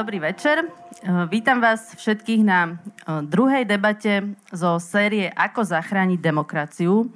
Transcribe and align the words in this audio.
Dobrý 0.00 0.16
večer. 0.16 0.64
Eh, 0.64 1.28
vítam 1.28 1.60
vás 1.60 1.92
všetkých 1.92 2.40
na 2.40 2.72
eh, 2.72 3.20
druhej 3.20 3.68
debate 3.68 4.32
zo 4.48 4.80
série 4.80 5.28
Ako 5.28 5.60
zachrániť 5.60 6.16
demokraciu. 6.16 7.12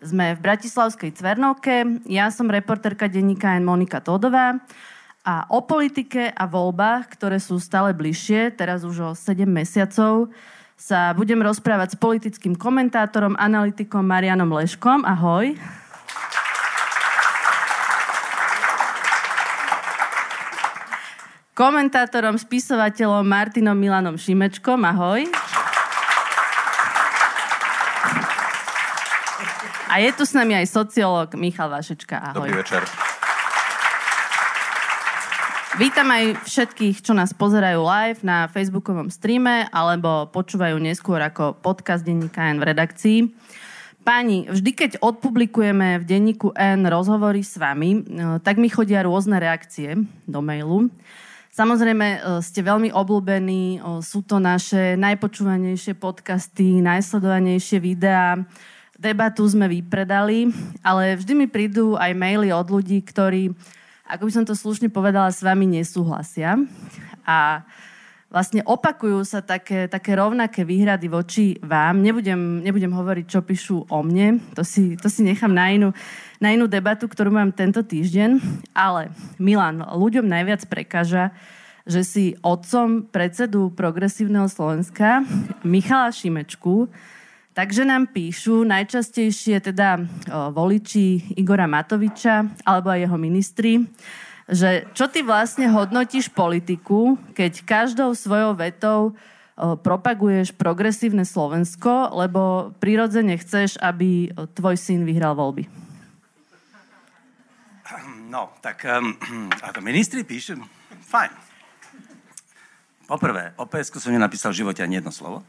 Sme 0.00 0.32
v 0.32 0.40
Bratislavskej 0.40 1.12
Cvernovke. 1.12 2.00
Ja 2.08 2.32
som 2.32 2.48
reporterka 2.48 3.04
denníka 3.04 3.52
N. 3.60 3.68
Monika 3.68 4.00
Todová. 4.00 4.56
A 5.28 5.44
o 5.52 5.60
politike 5.60 6.32
a 6.32 6.48
voľbách, 6.48 7.12
ktoré 7.20 7.36
sú 7.36 7.60
stále 7.60 7.92
bližšie, 7.92 8.56
teraz 8.56 8.80
už 8.80 8.96
o 9.04 9.10
7 9.12 9.44
mesiacov, 9.44 10.32
sa 10.72 11.12
budem 11.12 11.44
rozprávať 11.44 11.94
s 11.94 12.00
politickým 12.00 12.56
komentátorom, 12.56 13.36
analytikom 13.36 14.08
Marianom 14.08 14.48
Leškom. 14.56 15.04
Ahoj. 15.04 15.52
Komentátorom, 21.52 22.40
spisovateľom 22.40 23.24
Martinom 23.24 23.76
Milanom 23.76 24.16
Šimečkom. 24.16 24.80
Ahoj. 24.88 25.28
A 29.92 30.00
je 30.00 30.10
tu 30.16 30.24
s 30.24 30.32
nami 30.32 30.56
aj 30.56 30.72
sociológ 30.72 31.36
Michal 31.36 31.68
Vašečka. 31.68 32.32
Ahoj. 32.32 32.48
Dobrý 32.48 32.64
večer. 32.64 32.80
Vítam 35.76 36.08
aj 36.12 36.44
všetkých, 36.44 37.00
čo 37.00 37.16
nás 37.16 37.32
pozerajú 37.32 37.80
live 37.80 38.20
na 38.24 38.44
facebookovom 38.48 39.08
streame 39.08 39.68
alebo 39.72 40.28
počúvajú 40.28 40.76
neskôr 40.76 41.20
ako 41.20 41.56
podcast 41.60 42.04
denníka 42.04 42.44
N 42.52 42.60
v 42.60 42.68
redakcii. 42.72 43.18
Páni, 44.04 44.48
vždy 44.52 44.70
keď 44.72 44.90
odpublikujeme 45.00 46.00
v 46.00 46.04
denníku 46.04 46.52
N 46.56 46.84
rozhovory 46.88 47.40
s 47.40 47.56
vami, 47.56 48.00
eh, 48.00 48.36
tak 48.40 48.60
mi 48.60 48.68
chodia 48.68 49.04
rôzne 49.04 49.40
reakcie 49.40 49.96
do 50.28 50.40
mailu. 50.44 50.92
Samozrejme, 51.52 52.08
e, 52.08 52.18
ste 52.40 52.64
veľmi 52.64 52.96
obľúbení, 52.96 53.76
e, 53.76 53.78
sú 54.00 54.24
to 54.24 54.40
naše 54.40 54.96
najpočúvanejšie 54.96 55.92
podcasty, 56.00 56.80
najsledovanejšie 56.80 57.76
videá. 57.76 58.40
Debatu 58.96 59.44
sme 59.44 59.68
vypredali, 59.68 60.48
ale 60.80 61.12
vždy 61.20 61.32
mi 61.36 61.46
prídu 61.52 62.00
aj 62.00 62.16
maily 62.16 62.48
od 62.56 62.72
ľudí, 62.72 63.04
ktorí, 63.04 63.52
ako 64.08 64.22
by 64.24 64.32
som 64.32 64.44
to 64.48 64.56
slušne 64.56 64.88
povedala, 64.88 65.28
s 65.28 65.44
vami 65.44 65.68
nesúhlasia. 65.68 66.56
A 67.28 67.68
vlastne 68.32 68.64
opakujú 68.64 69.20
sa 69.28 69.44
také, 69.44 69.86
také 69.92 70.16
rovnaké 70.16 70.64
výhrady 70.64 71.06
voči 71.12 71.60
vám. 71.60 72.00
Nebudem, 72.00 72.64
nebudem 72.64 72.88
hovoriť, 72.88 73.24
čo 73.28 73.44
píšu 73.44 73.92
o 73.92 73.98
mne, 74.00 74.40
to 74.56 74.64
si, 74.64 74.96
to 74.96 75.12
si 75.12 75.20
nechám 75.20 75.52
na 75.52 75.68
inú, 75.68 75.92
na 76.40 76.56
inú 76.56 76.64
debatu, 76.64 77.04
ktorú 77.04 77.28
mám 77.28 77.52
tento 77.52 77.84
týždeň. 77.84 78.40
Ale 78.72 79.12
Milan, 79.36 79.84
ľuďom 79.84 80.24
najviac 80.24 80.64
prekáža, 80.64 81.36
že 81.84 82.00
si 82.00 82.24
otcom 82.40 83.04
predsedu 83.04 83.68
Progresívneho 83.76 84.48
Slovenska 84.48 85.20
Michala 85.60 86.08
Šimečku 86.08 86.88
Takže 87.52 87.84
nám 87.84 88.08
píšu 88.08 88.64
najčastejšie 88.64 89.60
teda 89.60 90.00
voliči 90.56 91.36
Igora 91.36 91.68
Matoviča 91.68 92.48
alebo 92.64 92.88
aj 92.88 93.04
jeho 93.04 93.18
ministri, 93.20 93.72
že 94.52 94.86
čo 94.92 95.08
ty 95.08 95.24
vlastne 95.24 95.72
hodnotíš 95.72 96.28
politiku, 96.28 97.16
keď 97.32 97.64
každou 97.64 98.12
svojou 98.12 98.52
vetou 98.52 99.16
propaguješ 99.56 100.52
progresívne 100.56 101.24
Slovensko, 101.24 102.12
lebo 102.12 102.72
prirodzene 102.80 103.36
chceš, 103.40 103.80
aby 103.80 104.32
tvoj 104.56 104.76
syn 104.76 105.08
vyhral 105.08 105.36
voľby. 105.36 105.68
No, 108.32 108.48
tak 108.64 108.88
um, 108.88 109.12
ako 109.68 109.84
ministri 109.84 110.24
píšu, 110.24 110.56
fajn. 111.04 111.32
Poprvé, 113.04 113.52
o 113.60 113.68
PSK 113.68 114.00
som 114.00 114.08
nenapísal 114.08 114.56
v 114.56 114.64
živote 114.64 114.80
ani 114.80 115.04
jedno 115.04 115.12
slovo. 115.12 115.44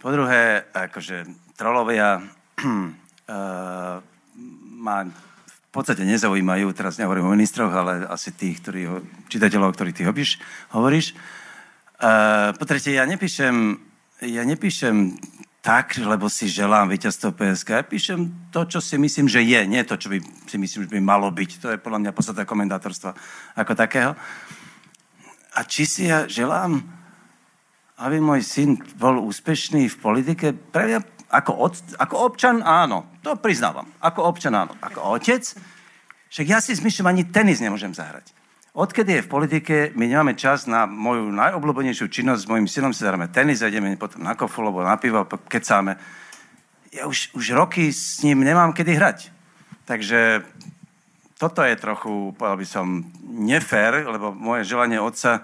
Po 0.00 0.08
druhé, 0.08 0.64
akože 0.72 1.28
trolovia 1.52 2.24
uh, 2.24 4.00
ma 4.72 4.98
podstate 5.76 6.08
nezaujímajú, 6.08 6.72
teraz 6.72 6.96
nehovorím 6.96 7.28
o 7.28 7.34
ministroch, 7.36 7.68
ale 7.68 8.08
asi 8.08 8.32
tých, 8.32 8.64
ktorí, 8.64 8.88
čitateľov, 9.28 9.76
ktorých 9.76 9.96
ty 9.96 10.02
hobíš, 10.08 10.40
hovoríš. 10.72 11.12
Uh, 12.00 12.56
po 12.56 12.64
tretie, 12.64 12.96
ja 12.96 13.04
nepíšem, 13.04 13.76
ja 14.24 14.42
nepíšem 14.44 15.16
tak, 15.66 15.98
lebo 15.98 16.30
si 16.30 16.46
želám 16.46 16.86
víťazstvo 16.86 17.34
PSK. 17.34 17.68
Ja 17.74 17.82
píšem 17.82 18.30
to, 18.54 18.70
čo 18.70 18.78
si 18.78 18.94
myslím, 18.94 19.26
že 19.26 19.42
je, 19.42 19.60
nie 19.66 19.82
to, 19.82 19.98
čo 19.98 20.14
by 20.14 20.22
si 20.46 20.56
myslím, 20.62 20.86
že 20.86 20.94
by 20.94 21.02
malo 21.02 21.26
byť. 21.34 21.50
To 21.58 21.66
je 21.74 21.82
podľa 21.82 22.06
mňa 22.06 22.14
podstata 22.14 22.46
komentátorstva 22.46 23.10
ako 23.58 23.72
takého. 23.74 24.14
A 25.58 25.60
či 25.66 25.82
si 25.82 26.06
ja 26.06 26.30
želám, 26.30 26.86
aby 27.98 28.22
môj 28.22 28.46
syn 28.46 28.78
bol 28.94 29.18
úspešný 29.26 29.90
v 29.90 29.96
politike? 29.98 30.54
Pre 30.54 30.86
mňa 30.86 31.15
ako, 31.30 31.52
od, 31.58 31.74
ako 31.98 32.14
občan 32.22 32.62
áno, 32.62 33.18
to 33.22 33.34
priznávam. 33.38 33.90
Ako 33.98 34.30
občan 34.30 34.54
áno. 34.54 34.78
Ako 34.78 35.18
otec, 35.18 35.42
však 36.30 36.46
ja 36.46 36.58
si 36.62 36.78
zmyšľam, 36.78 37.10
ani 37.10 37.26
tenis 37.26 37.58
nemôžem 37.58 37.90
zahrať. 37.90 38.30
Odkedy 38.76 39.18
je 39.18 39.24
v 39.24 39.32
politike, 39.32 39.74
my 39.96 40.04
nemáme 40.04 40.36
čas 40.36 40.68
na 40.68 40.84
moju 40.84 41.32
najobľúbenejšiu 41.32 42.12
činnosť. 42.12 42.44
S 42.44 42.50
mojim 42.50 42.68
synom 42.68 42.92
si 42.92 43.08
zahráme 43.08 43.32
tenis, 43.32 43.64
ideme 43.64 43.96
potom 43.96 44.20
na 44.20 44.36
kofu, 44.36 44.60
alebo 44.60 44.84
na 44.84 45.00
pivo, 45.00 45.24
kecáme. 45.24 45.96
Ja 46.92 47.08
už, 47.08 47.32
už 47.32 47.56
roky 47.56 47.88
s 47.88 48.20
ním 48.20 48.44
nemám 48.44 48.76
kedy 48.76 48.92
hrať. 49.00 49.18
Takže 49.88 50.44
toto 51.40 51.64
je 51.64 51.72
trochu, 51.80 52.36
povedal 52.36 52.60
by 52.60 52.66
som, 52.68 52.86
nefér, 53.24 54.04
lebo 54.04 54.36
moje 54.36 54.68
želanie 54.68 55.00
otca, 55.00 55.40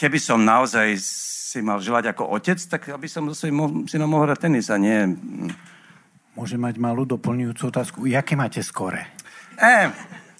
keby 0.00 0.16
som 0.16 0.40
naozaj 0.40 0.96
si 0.96 1.60
mal 1.60 1.76
želať 1.76 2.16
ako 2.16 2.32
otec, 2.32 2.56
tak 2.56 2.88
aby 2.88 3.04
som 3.04 3.28
so 3.28 3.44
svojím 3.44 3.84
synom 3.84 4.08
mohol 4.08 4.32
hrať 4.32 4.48
tenis 4.48 4.72
a 4.72 4.80
nie... 4.80 4.96
Môže 6.30 6.54
mať 6.56 6.78
malú 6.78 7.04
doplňujúcu 7.04 7.62
otázku. 7.68 7.98
Jaké 8.06 8.38
máte 8.38 8.62
skore? 8.64 9.02
Eh, 9.60 9.90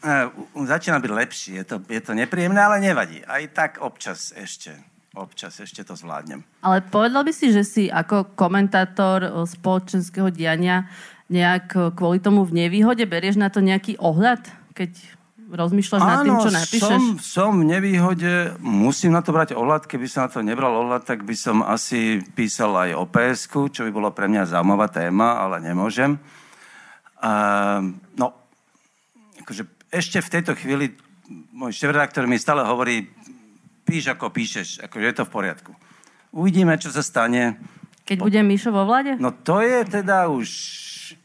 Uh, 0.01 0.33
začína 0.65 0.97
byť 0.97 1.13
lepší. 1.13 1.51
Je 1.61 1.65
to, 1.69 1.77
je 1.85 2.01
to 2.01 2.17
nepríjemné, 2.17 2.57
ale 2.57 2.81
nevadí. 2.81 3.21
Aj 3.29 3.45
tak 3.53 3.85
občas 3.85 4.33
ešte, 4.33 4.73
občas 5.13 5.61
ešte 5.61 5.85
to 5.85 5.93
zvládnem. 5.93 6.41
Ale 6.65 6.81
povedal 6.81 7.21
by 7.21 7.29
si, 7.37 7.53
že 7.53 7.61
si 7.69 7.93
ako 7.93 8.33
komentátor 8.33 9.45
spoločenského 9.45 10.33
diania 10.33 10.89
nejak 11.29 11.93
kvôli 12.01 12.17
tomu 12.17 12.49
v 12.49 12.65
nevýhode 12.65 13.05
berieš 13.05 13.37
na 13.37 13.53
to 13.53 13.61
nejaký 13.61 14.01
ohľad, 14.01 14.41
keď 14.73 15.20
rozmýšľaš 15.51 16.01
nad 16.01 16.19
tým, 16.23 16.37
čo 16.39 16.51
napíšeš? 16.55 16.87
Som, 16.87 17.03
som 17.19 17.51
v 17.59 17.67
nevýhode, 17.67 18.57
musím 18.63 19.13
na 19.15 19.21
to 19.21 19.35
brať 19.35 19.59
ohľad. 19.59 19.91
Keby 19.91 20.07
som 20.07 20.27
na 20.27 20.31
to 20.31 20.41
nebral 20.41 20.71
ohľad, 20.71 21.03
tak 21.03 21.27
by 21.27 21.35
som 21.35 21.61
asi 21.67 22.23
písal 22.35 22.75
aj 22.79 22.91
o 22.95 23.05
psk 23.11 23.71
čo 23.71 23.83
by 23.87 23.91
bolo 23.91 24.09
pre 24.15 24.31
mňa 24.31 24.51
zaujímavá 24.51 24.89
téma, 24.89 25.43
ale 25.43 25.59
nemôžem. 25.61 26.17
Uh, 27.21 27.93
no, 28.17 28.33
akože 29.45 29.67
ešte 29.91 30.23
v 30.23 30.33
tejto 30.33 30.53
chvíli 30.57 30.95
môj 31.51 31.75
šéf-redaktor 31.75 32.25
mi 32.25 32.39
stále 32.39 32.63
hovorí, 32.65 33.07
píš 33.85 34.15
ako 34.15 34.31
píšeš, 34.31 34.87
ako 34.87 34.97
je 35.03 35.13
to 35.13 35.23
v 35.27 35.31
poriadku. 35.31 35.73
Uvidíme, 36.31 36.79
čo 36.79 36.95
sa 36.95 37.03
stane. 37.03 37.59
Keď 38.07 38.23
bude 38.23 38.41
Mišo 38.43 38.71
vo 38.71 38.87
vlade? 38.87 39.19
No 39.19 39.35
to 39.35 39.63
je 39.63 39.83
teda 39.87 40.31
už 40.31 40.47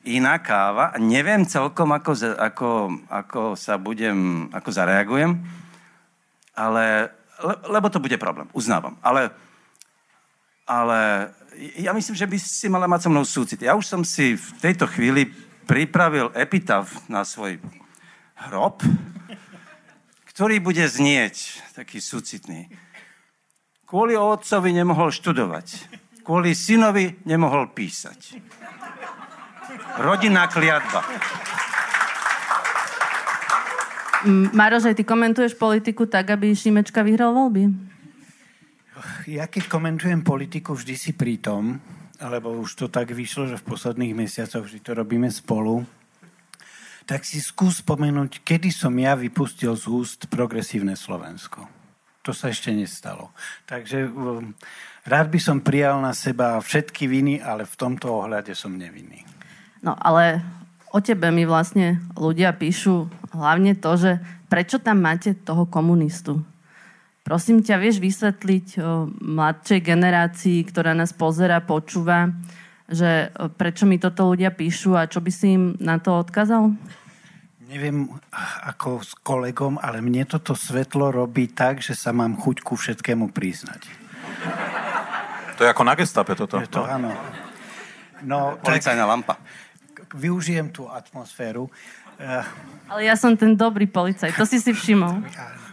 iná 0.05 0.37
káva. 0.39 0.95
Neviem 1.01 1.45
celkom, 1.45 1.91
ako, 1.93 2.11
ako, 2.37 2.69
ako 3.09 3.41
sa 3.59 3.75
budem, 3.77 4.49
ako 4.53 4.69
zareagujem, 4.71 5.41
ale 6.55 7.13
le, 7.43 7.55
lebo 7.67 7.87
to 7.89 7.99
bude 7.99 8.15
problém, 8.17 8.47
uznávam. 8.53 8.95
Ale, 9.03 9.31
ale 10.67 11.29
ja 11.79 11.91
myslím, 11.91 12.15
že 12.15 12.27
by 12.27 12.37
si 12.39 12.67
mala 12.71 12.87
mať 12.87 13.07
so 13.07 13.09
mnou 13.11 13.25
súcit. 13.27 13.59
Ja 13.61 13.75
už 13.75 13.85
som 13.85 14.01
si 14.07 14.35
v 14.39 14.47
tejto 14.61 14.87
chvíli 14.87 15.31
pripravil 15.65 16.31
epitaf 16.37 17.09
na 17.09 17.25
svoj 17.25 17.59
hrob, 18.47 18.83
ktorý 20.31 20.59
bude 20.59 20.83
znieť 20.83 21.63
taký 21.73 22.03
súcitný. 22.03 22.67
Kvôli 23.87 24.17
otcovi 24.17 24.75
nemohol 24.75 25.13
študovať. 25.13 25.95
Kvôli 26.25 26.57
synovi 26.57 27.21
nemohol 27.23 27.69
písať. 27.69 28.41
Rodinná 29.95 30.51
kliatba. 30.51 31.01
Maroš, 34.27 34.89
aj 34.89 34.95
ty 34.97 35.03
komentuješ 35.05 35.53
politiku 35.53 36.09
tak, 36.09 36.33
aby 36.33 36.51
Šimečka 36.51 37.05
vyhral 37.05 37.31
voľby? 37.31 37.69
Ja 39.29 39.45
keď 39.45 39.69
komentujem 39.69 40.25
politiku, 40.25 40.73
vždy 40.73 40.95
si 40.97 41.11
pritom, 41.13 41.77
lebo 42.17 42.57
už 42.57 42.73
to 42.73 42.85
tak 42.89 43.13
vyšlo, 43.13 43.49
že 43.53 43.61
v 43.61 43.67
posledných 43.69 44.17
mesiacoch 44.17 44.65
vždy 44.65 44.79
to 44.81 44.91
robíme 44.97 45.29
spolu, 45.29 45.85
tak 47.05 47.21
si 47.21 47.37
skús 47.37 47.85
spomenúť, 47.85 48.41
kedy 48.41 48.73
som 48.73 48.93
ja 48.97 49.13
vypustil 49.13 49.77
z 49.77 49.85
úst 49.85 50.19
progresívne 50.25 50.97
Slovensko. 50.97 51.69
To 52.25 52.33
sa 52.33 52.49
ešte 52.49 52.73
nestalo. 52.73 53.29
Takže 53.69 54.09
um, 54.09 54.57
rád 55.05 55.29
by 55.29 55.37
som 55.37 55.61
prijal 55.61 56.01
na 56.01 56.17
seba 56.17 56.57
všetky 56.57 57.05
viny, 57.05 57.37
ale 57.37 57.69
v 57.69 57.75
tomto 57.77 58.09
ohľade 58.09 58.57
som 58.57 58.73
nevinný. 58.73 59.34
No 59.85 59.93
ale 59.93 60.41
o 60.89 60.97
tebe 60.97 61.29
mi 61.29 61.45
vlastne 61.45 62.01
ľudia 62.17 62.57
píšu 62.57 63.05
hlavne 63.37 63.77
to, 63.77 63.93
že 63.93 64.11
prečo 64.49 64.81
tam 64.81 65.05
máte 65.05 65.37
toho 65.37 65.69
komunistu? 65.69 66.41
Prosím 67.21 67.61
ťa, 67.61 67.81
vieš 67.81 68.01
vysvetliť 68.01 68.67
o 68.81 69.09
mladšej 69.09 69.81
generácii, 69.81 70.61
ktorá 70.65 70.97
nás 70.97 71.13
pozera, 71.13 71.61
počúva, 71.61 72.33
že 72.85 73.33
prečo 73.57 73.89
mi 73.89 73.97
toto 73.97 74.29
ľudia 74.29 74.53
píšu 74.53 74.93
a 74.93 75.09
čo 75.09 75.21
by 75.21 75.31
si 75.33 75.57
im 75.57 75.73
na 75.81 75.97
to 75.97 76.17
odkázal? 76.21 76.73
Neviem 77.65 78.13
ako 78.61 79.01
s 79.01 79.17
kolegom, 79.25 79.81
ale 79.81 80.05
mne 80.05 80.29
toto 80.29 80.53
svetlo 80.53 81.09
robí 81.09 81.49
tak, 81.49 81.81
že 81.81 81.97
sa 81.97 82.13
mám 82.13 82.37
chuť 82.37 82.61
ku 82.61 82.77
všetkému 82.77 83.33
priznať. 83.33 83.89
To 85.57 85.65
je 85.65 85.69
ako 85.73 85.81
na 85.81 85.97
gestape 85.97 86.37
toto. 86.37 86.61
Je 86.61 86.69
to, 86.69 86.85
áno. 86.85 87.09
No, 88.21 88.61
Policajná 88.61 89.01
tak, 89.01 89.11
lampa. 89.17 89.33
Využijem 90.15 90.71
tú 90.71 90.87
atmosféru. 90.87 91.67
Eh, 92.15 92.43
Ale 92.87 93.01
ja 93.03 93.19
som 93.19 93.35
ten 93.35 93.59
dobrý 93.59 93.85
policaj, 93.85 94.31
to 94.33 94.47
si 94.47 94.63
si 94.63 94.71
všimol. 94.71 95.21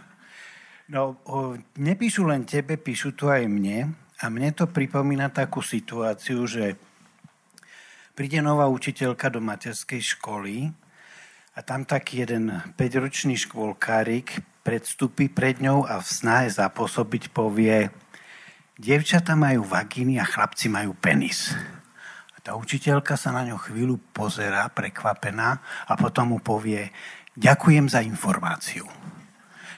No, 0.93 1.17
o, 1.25 1.55
nepíšu 1.79 2.27
len 2.27 2.43
tebe, 2.43 2.75
píšu 2.75 3.15
to 3.15 3.31
aj 3.31 3.47
mne. 3.47 3.95
A 4.19 4.29
mne 4.29 4.51
to 4.51 4.67
pripomína 4.67 5.31
takú 5.31 5.63
situáciu, 5.63 6.43
že 6.43 6.75
príde 8.13 8.43
nová 8.43 8.69
učiteľka 8.69 9.31
do 9.31 9.39
materskej 9.41 10.19
školy 10.19 10.69
a 11.55 11.59
tam 11.65 11.87
taký 11.87 12.27
jeden 12.27 12.51
5-ročný 12.77 13.39
škôlkárik 13.41 14.43
predstupí 14.61 15.31
pred 15.33 15.57
ňou 15.63 15.87
a 15.87 15.97
v 15.97 16.07
snahe 16.07 16.47
zapôsobiť 16.51 17.31
povie 17.33 17.89
Dievčata 18.73 19.37
majú 19.37 19.69
vagíny 19.69 20.17
a 20.17 20.25
chlapci 20.25 20.65
majú 20.65 20.97
penis. 20.97 21.53
Tá 22.43 22.59
učiteľka 22.59 23.15
sa 23.15 23.31
na 23.31 23.47
ňo 23.47 23.55
chvíľu 23.55 24.03
pozerá, 24.11 24.67
prekvapená, 24.67 25.63
a 25.87 25.93
potom 25.95 26.35
mu 26.35 26.39
povie, 26.43 26.91
ďakujem 27.39 27.87
za 27.87 28.03
informáciu. 28.03 28.83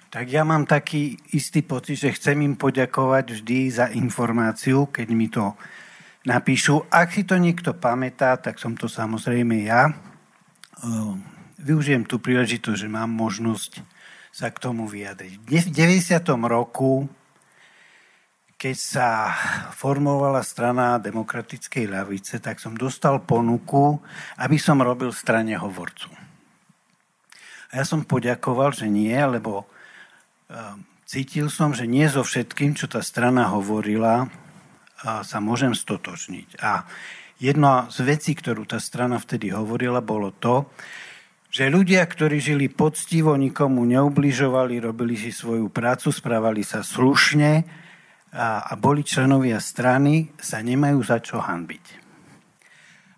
Tak 0.09 0.25
ja 0.25 0.41
mám 0.41 0.65
taký 0.65 1.13
istý 1.37 1.61
pocit, 1.61 2.01
že 2.01 2.17
chcem 2.17 2.41
im 2.41 2.57
poďakovať 2.57 3.37
vždy 3.37 3.59
za 3.69 3.85
informáciu, 3.93 4.89
keď 4.89 5.07
mi 5.13 5.29
to 5.29 5.53
napíšu. 6.25 6.89
Ak 6.89 7.13
si 7.13 7.21
to 7.21 7.37
niekto 7.37 7.77
pamätá, 7.77 8.33
tak 8.41 8.57
som 8.57 8.73
to 8.73 8.89
samozrejme 8.89 9.61
ja. 9.61 9.93
Ehm, 10.81 11.21
využijem 11.61 12.09
tú 12.09 12.17
príležitosť, 12.17 12.81
že 12.81 12.89
mám 12.89 13.13
možnosť 13.13 13.85
sa 14.33 14.49
k 14.49 14.57
tomu 14.57 14.89
vyjadriť. 14.89 15.37
V 15.37 15.69
90. 15.69 16.49
roku 16.49 17.05
keď 18.55 18.75
sa 18.75 19.07
formovala 19.75 20.39
strana 20.39 20.95
demokratickej 20.97 21.85
ľavice, 21.91 22.39
tak 22.39 22.63
som 22.63 22.71
dostal 22.71 23.19
ponuku, 23.19 23.99
aby 24.39 24.55
som 24.55 24.79
robil 24.79 25.11
strane 25.11 25.59
hovorcu. 25.59 26.07
A 27.75 27.83
ja 27.83 27.85
som 27.85 28.07
poďakoval, 28.07 28.71
že 28.71 28.87
nie, 28.87 29.11
lebo 29.11 29.67
uh, 29.67 30.79
cítil 31.03 31.51
som, 31.51 31.75
že 31.75 31.83
nie 31.83 32.07
so 32.07 32.23
všetkým, 32.23 32.79
čo 32.79 32.87
tá 32.87 33.03
strana 33.03 33.51
hovorila, 33.51 34.23
uh, 34.23 35.19
sa 35.27 35.43
môžem 35.43 35.75
stotočniť. 35.75 36.63
A 36.63 36.87
jedna 37.43 37.91
z 37.91 38.07
vecí, 38.07 38.31
ktorú 38.39 38.63
tá 38.63 38.79
strana 38.79 39.19
vtedy 39.19 39.51
hovorila, 39.51 39.99
bolo 39.99 40.31
to, 40.31 40.71
že 41.51 41.71
ľudia, 41.71 42.03
ktorí 42.07 42.39
žili 42.39 42.67
poctivo, 42.71 43.35
nikomu 43.35 43.83
neubližovali, 43.83 44.79
robili 44.79 45.19
si 45.19 45.31
svoju 45.31 45.67
prácu, 45.71 46.11
správali 46.11 46.63
sa 46.63 46.83
slušne, 46.83 47.83
a, 48.35 48.67
a 48.67 48.73
boli 48.75 49.07
členovia 49.07 49.63
strany, 49.63 50.35
sa 50.35 50.59
nemajú 50.59 50.99
za 50.99 51.23
čo 51.23 51.39
hanbiť. 51.39 51.85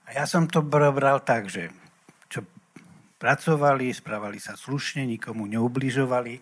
A 0.08 0.24
ja 0.24 0.30
som 0.30 0.46
to 0.46 0.62
bral 0.64 1.20
tak, 1.26 1.50
že 1.50 1.74
čo 2.30 2.46
pracovali, 3.18 3.92
správali 3.92 4.38
sa 4.38 4.54
slušne, 4.54 5.04
nikomu 5.04 5.50
neubližovali, 5.50 6.40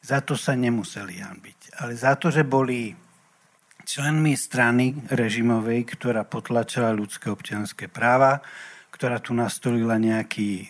za 0.00 0.24
to 0.24 0.34
sa 0.34 0.56
nemuseli 0.56 1.20
hanbiť. 1.20 1.84
Ale 1.84 1.92
za 1.94 2.16
to, 2.16 2.32
že 2.32 2.42
boli 2.42 2.96
členmi 3.86 4.34
strany 4.34 4.96
režimovej, 5.06 5.86
ktorá 5.94 6.26
potlačila 6.26 6.90
ľudské 6.90 7.30
občianské 7.30 7.86
práva, 7.86 8.42
ktorá 8.90 9.22
tu 9.22 9.36
nastolila 9.36 10.00
nejaký 10.00 10.50
e, 10.58 10.66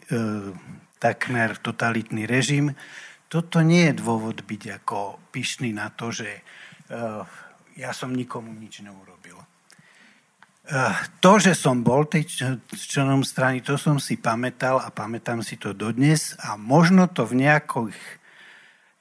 takmer 1.00 1.56
totalitný 1.62 2.28
režim, 2.28 2.76
toto 3.26 3.64
nie 3.64 3.90
je 3.90 3.98
dôvod 3.98 4.44
byť 4.44 4.62
ako 4.82 5.19
pyšný 5.32 5.72
na 5.72 5.90
to, 5.90 6.12
že 6.12 6.44
ja 7.77 7.91
som 7.93 8.15
nikomu 8.15 8.55
nič 8.55 8.81
neurobil. 8.81 9.37
Eh, 10.67 10.94
to, 11.23 11.38
že 11.38 11.55
som 11.55 11.87
bol 11.87 12.11
tej 12.11 12.27
členom 12.75 13.23
strany, 13.23 13.62
to 13.62 13.79
som 13.79 14.03
si 14.03 14.19
pamätal 14.19 14.83
a 14.83 14.91
pamätám 14.91 15.38
si 15.38 15.55
to 15.55 15.71
dodnes 15.71 16.35
a 16.43 16.59
možno 16.59 17.06
to 17.06 17.23
v 17.23 17.47
nejakých, 17.47 17.94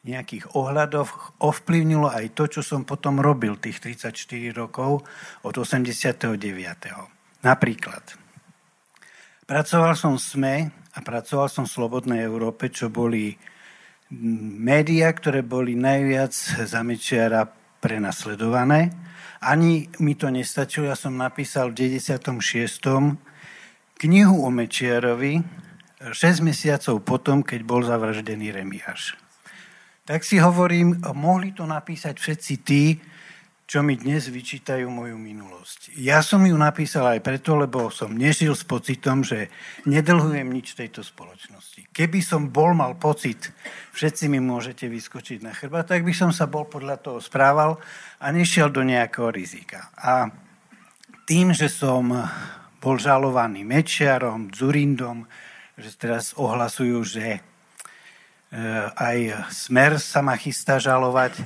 nejakých 0.06 0.46
ohľadoch 0.54 1.42
ovplyvnilo 1.42 2.06
aj 2.06 2.38
to, 2.38 2.46
čo 2.46 2.62
som 2.62 2.86
potom 2.86 3.18
robil 3.18 3.58
tých 3.58 3.82
34 3.82 4.14
rokov 4.54 5.10
od 5.42 5.56
89. 5.58 6.38
Napríklad, 7.42 8.14
pracoval 9.50 9.98
som 9.98 10.14
v 10.14 10.22
SME 10.22 10.56
a 10.70 11.02
pracoval 11.02 11.50
som 11.50 11.66
v 11.66 11.74
Slobodnej 11.82 12.22
Európe, 12.22 12.70
čo 12.70 12.94
boli 12.94 13.34
médiá, 14.62 15.10
ktoré 15.10 15.42
boli 15.42 15.74
najviac 15.74 16.62
za 16.70 16.86
Mečiara 16.86 17.65
prenasledované. 17.86 18.90
Ani 19.46 19.86
mi 20.02 20.18
to 20.18 20.34
nestačilo, 20.34 20.90
ja 20.90 20.98
som 20.98 21.14
napísal 21.14 21.70
v 21.70 22.02
96. 22.02 22.82
knihu 24.02 24.36
o 24.42 24.50
Mečiarovi 24.50 25.46
6 26.02 26.42
mesiacov 26.42 27.02
potom, 27.06 27.46
keď 27.46 27.60
bol 27.62 27.86
zavraždený 27.86 28.52
Remiáš. 28.52 29.14
Tak 30.06 30.22
si 30.22 30.38
hovorím, 30.38 31.02
mohli 31.14 31.54
to 31.54 31.66
napísať 31.66 32.18
všetci 32.18 32.54
tí, 32.62 32.98
čo 33.66 33.82
mi 33.82 33.98
dnes 33.98 34.30
vyčítajú 34.30 34.86
moju 34.86 35.18
minulosť. 35.18 35.98
Ja 35.98 36.22
som 36.22 36.46
ju 36.46 36.54
napísal 36.54 37.18
aj 37.18 37.26
preto, 37.26 37.58
lebo 37.58 37.90
som 37.90 38.14
nežil 38.14 38.54
s 38.54 38.62
pocitom, 38.62 39.26
že 39.26 39.50
nedlhujem 39.90 40.46
nič 40.46 40.78
tejto 40.78 41.02
spoločnosti. 41.02 41.90
Keby 41.90 42.22
som 42.22 42.54
bol 42.54 42.78
mal 42.78 42.94
pocit, 42.94 43.50
všetci 43.98 44.30
mi 44.30 44.38
môžete 44.38 44.86
vyskočiť 44.86 45.42
na 45.42 45.50
chrba, 45.58 45.82
tak 45.82 46.06
by 46.06 46.14
som 46.14 46.30
sa 46.30 46.46
bol 46.46 46.70
podľa 46.70 47.02
toho 47.02 47.18
správal 47.18 47.82
a 48.22 48.30
nešiel 48.30 48.70
do 48.70 48.86
nejakého 48.86 49.34
rizika. 49.34 49.90
A 49.98 50.30
tým, 51.26 51.50
že 51.50 51.66
som 51.66 52.14
bol 52.78 53.02
žalovaný 53.02 53.66
Mečiarom, 53.66 54.54
Zurindom, 54.54 55.26
že 55.74 55.90
teraz 55.98 56.38
ohlasujú, 56.38 57.02
že 57.02 57.26
e, 57.34 57.40
aj 58.94 59.50
Smer 59.50 59.98
sa 59.98 60.22
ma 60.22 60.38
chystá 60.38 60.78
žalovať, 60.78 61.42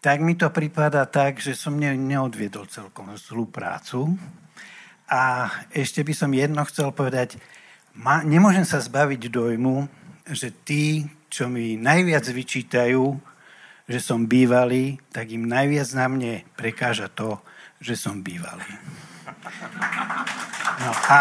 tak 0.00 0.24
mi 0.24 0.32
to 0.32 0.48
prípada 0.48 1.04
tak, 1.04 1.44
že 1.44 1.52
som 1.52 1.76
ne, 1.76 1.92
neodviedol 1.92 2.64
celkom 2.72 3.12
zlú 3.20 3.44
prácu. 3.52 4.16
A 5.12 5.52
ešte 5.68 6.00
by 6.00 6.12
som 6.16 6.32
jedno 6.32 6.64
chcel 6.64 6.88
povedať, 6.96 7.36
ma, 8.00 8.24
nemôžem 8.24 8.64
sa 8.64 8.80
zbaviť 8.80 9.28
dojmu, 9.28 9.84
že 10.32 10.56
tí, 10.64 11.04
čo 11.28 11.52
mi 11.52 11.76
najviac 11.76 12.24
vyčítajú, 12.24 13.04
že 13.90 13.98
som 14.00 14.24
bývalý, 14.24 14.96
tak 15.12 15.34
im 15.34 15.44
najviac 15.44 15.88
na 15.92 16.06
mne 16.08 16.34
prekáža 16.56 17.12
to, 17.12 17.42
že 17.82 17.98
som 17.98 18.24
bývalý. 18.24 18.70
No 20.80 20.92
a 21.10 21.20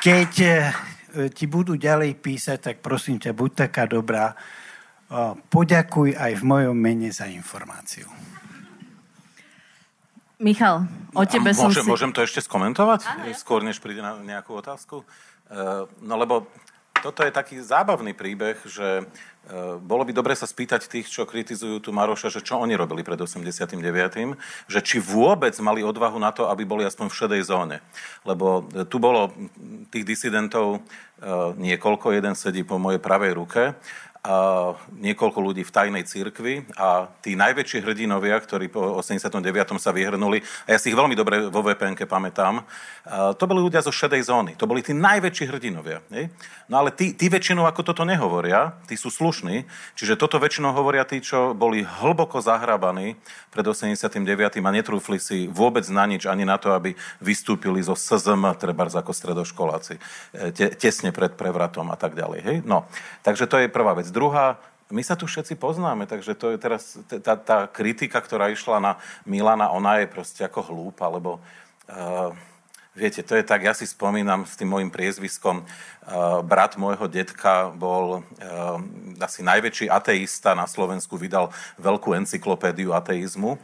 keď 0.00 0.30
e, 0.40 0.52
ti 1.34 1.44
budú 1.44 1.76
ďalej 1.76 2.16
písať, 2.22 2.58
tak 2.60 2.76
prosím 2.80 3.20
ťa, 3.20 3.36
buď 3.36 3.68
taká 3.68 3.84
dobrá, 3.84 4.32
poďakuj 5.50 6.18
aj 6.18 6.32
v 6.38 6.42
mojom 6.42 6.76
mene 6.76 7.10
za 7.14 7.30
informáciu. 7.30 8.10
Michal, 10.42 10.90
o 11.14 11.22
tebe 11.22 11.54
som 11.54 11.70
môžem, 11.70 11.86
si... 11.86 11.90
môžem 11.90 12.10
to 12.10 12.20
ešte 12.26 12.42
skomentovať? 12.42 13.06
Áno. 13.06 13.30
Skôr, 13.38 13.62
než 13.62 13.78
príde 13.78 14.02
na 14.02 14.18
nejakú 14.18 14.58
otázku? 14.58 15.06
Uh, 15.46 15.86
no 16.02 16.18
lebo 16.18 16.50
toto 16.98 17.22
je 17.22 17.30
taký 17.30 17.62
zábavný 17.62 18.12
príbeh, 18.18 18.58
že 18.66 19.06
uh, 19.06 19.78
bolo 19.78 20.02
by 20.02 20.10
dobre 20.10 20.34
sa 20.34 20.50
spýtať 20.50 20.90
tých, 20.90 21.06
čo 21.06 21.22
kritizujú 21.22 21.78
tu 21.78 21.94
Maroša, 21.94 22.34
že 22.34 22.42
čo 22.42 22.58
oni 22.58 22.74
robili 22.74 23.06
pred 23.06 23.16
89., 23.16 23.78
že 24.66 24.80
či 24.82 24.98
vôbec 24.98 25.54
mali 25.62 25.86
odvahu 25.86 26.18
na 26.18 26.34
to, 26.34 26.50
aby 26.50 26.66
boli 26.66 26.82
aspoň 26.82 27.06
v 27.08 27.18
šedej 27.24 27.42
zóne. 27.46 27.78
Lebo 28.26 28.66
uh, 28.66 28.82
tu 28.84 28.98
bolo 28.98 29.30
tých 29.94 30.04
disidentov 30.04 30.82
niekoľko, 31.56 32.12
jeden 32.12 32.36
sedí 32.36 32.68
po 32.68 32.76
mojej 32.76 33.00
pravej 33.00 33.32
ruke 33.32 33.72
niekoľko 35.04 35.36
ľudí 35.36 35.68
v 35.68 35.74
tajnej 35.74 36.08
cirkvi 36.08 36.64
a 36.80 37.12
tí 37.20 37.36
najväčší 37.36 37.84
hrdinovia, 37.84 38.40
ktorí 38.40 38.72
po 38.72 38.96
89. 38.96 39.44
sa 39.76 39.92
vyhrnuli, 39.92 40.40
a 40.64 40.72
ja 40.72 40.78
si 40.80 40.88
ich 40.88 40.96
veľmi 40.96 41.12
dobre 41.12 41.52
vo 41.52 41.60
vpn 41.60 41.92
pamätám, 42.08 42.64
to 43.36 43.44
boli 43.44 43.60
ľudia 43.60 43.84
zo 43.84 43.92
šedej 43.92 44.24
zóny. 44.24 44.52
To 44.56 44.64
boli 44.64 44.80
tí 44.80 44.96
najväčší 44.96 45.44
hrdinovia. 45.52 46.00
Nie? 46.08 46.32
No 46.72 46.80
ale 46.80 46.88
tí, 46.88 47.12
tí 47.12 47.28
väčšinou 47.28 47.68
ako 47.68 47.84
toto 47.84 48.08
nehovoria, 48.08 48.72
tí 48.88 48.96
sú 48.96 49.12
slušní, 49.12 49.68
čiže 49.92 50.16
toto 50.16 50.40
väčšinou 50.40 50.72
hovoria 50.72 51.04
tí, 51.04 51.20
čo 51.20 51.52
boli 51.52 51.84
hlboko 51.84 52.40
zahrabaní 52.40 53.20
pred 53.52 53.68
89. 53.68 54.24
a 54.64 54.70
netrúfli 54.72 55.20
si 55.20 55.44
vôbec 55.52 55.84
na 55.92 56.08
nič, 56.08 56.24
ani 56.24 56.48
na 56.48 56.56
to, 56.56 56.72
aby 56.72 56.96
vystúpili 57.20 57.84
zo 57.84 57.92
SZM, 57.92 58.56
treba 58.56 58.88
ako 58.88 59.12
stredoškoláci, 59.12 59.94
e, 59.96 60.00
te, 60.56 60.72
tesne 60.72 61.12
pred 61.12 61.36
prevratom 61.36 61.92
a 61.92 61.96
tak 62.00 62.16
ďalej. 62.16 62.40
Hej? 62.40 62.56
No, 62.64 62.88
takže 63.20 63.44
to 63.44 63.60
je 63.60 63.68
prvá 63.68 63.92
vec. 63.92 64.13
Druhá, 64.14 64.62
my 64.94 65.02
sa 65.02 65.18
tu 65.18 65.26
všetci 65.26 65.58
poznáme, 65.58 66.06
takže 66.06 66.38
to 66.38 66.54
je 66.54 66.58
teraz 66.62 66.94
tá, 67.10 67.34
tá 67.34 67.66
kritika, 67.66 68.22
ktorá 68.22 68.46
išla 68.54 68.78
na 68.78 68.92
Milana, 69.26 69.74
ona 69.74 69.98
je 69.98 70.06
proste 70.06 70.46
ako 70.46 70.70
hlúpa, 70.70 71.10
lebo 71.10 71.42
uh, 71.90 72.30
viete, 72.94 73.26
to 73.26 73.34
je 73.34 73.42
tak, 73.42 73.66
ja 73.66 73.74
si 73.74 73.90
spomínam 73.90 74.46
s 74.46 74.54
tým 74.54 74.70
môjim 74.70 74.94
priezviskom, 74.94 75.66
uh, 75.66 76.46
brat 76.46 76.78
môjho 76.78 77.10
detka 77.10 77.74
bol 77.74 78.22
uh, 78.22 78.78
asi 79.18 79.42
najväčší 79.42 79.90
ateista 79.90 80.54
na 80.54 80.70
Slovensku, 80.70 81.18
vydal 81.18 81.50
veľkú 81.82 82.14
encyklopédiu 82.14 82.94
ateizmu 82.94 83.58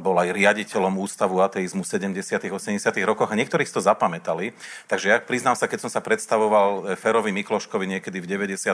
bol 0.00 0.16
aj 0.16 0.32
riaditeľom 0.32 0.96
Ústavu 0.96 1.44
ateizmu 1.44 1.84
v 1.84 1.88
70. 2.16 2.48
80. 2.48 2.80
rokoch 3.04 3.28
a 3.28 3.36
niektorí 3.36 3.68
si 3.68 3.76
to 3.76 3.84
zapamätali. 3.84 4.56
Takže 4.88 5.06
ja 5.12 5.16
priznám 5.20 5.54
sa, 5.54 5.68
keď 5.68 5.86
som 5.86 5.90
sa 5.92 6.00
predstavoval 6.00 6.96
Ferovi 6.96 7.36
Mikloškovi 7.36 7.84
niekedy 7.84 8.18
v 8.24 8.26
91. 8.32 8.72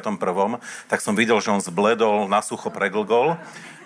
tak 0.87 1.03
som 1.03 1.19
videl, 1.19 1.43
že 1.43 1.51
on 1.51 1.59
zbledol, 1.59 2.31
na 2.31 2.41
sucho 2.41 2.71
preglgol. 2.71 3.37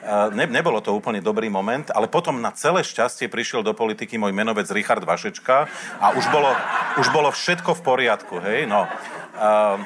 Ne, 0.06 0.46
nebolo 0.46 0.78
to 0.78 0.94
úplne 0.94 1.18
dobrý 1.18 1.50
moment, 1.50 1.90
ale 1.90 2.06
potom 2.06 2.38
na 2.38 2.54
celé 2.54 2.86
šťastie 2.86 3.26
prišiel 3.26 3.66
do 3.66 3.74
politiky 3.74 4.14
môj 4.14 4.30
menovec 4.30 4.70
Richard 4.70 5.02
Vašečka 5.02 5.66
a 5.98 6.06
už 6.14 6.30
bolo, 6.30 6.54
už 7.02 7.08
bolo 7.10 7.34
všetko 7.34 7.74
v 7.74 7.82
poriadku. 7.82 8.38
Hej? 8.38 8.70
No, 8.70 8.86
uh, 8.86 9.82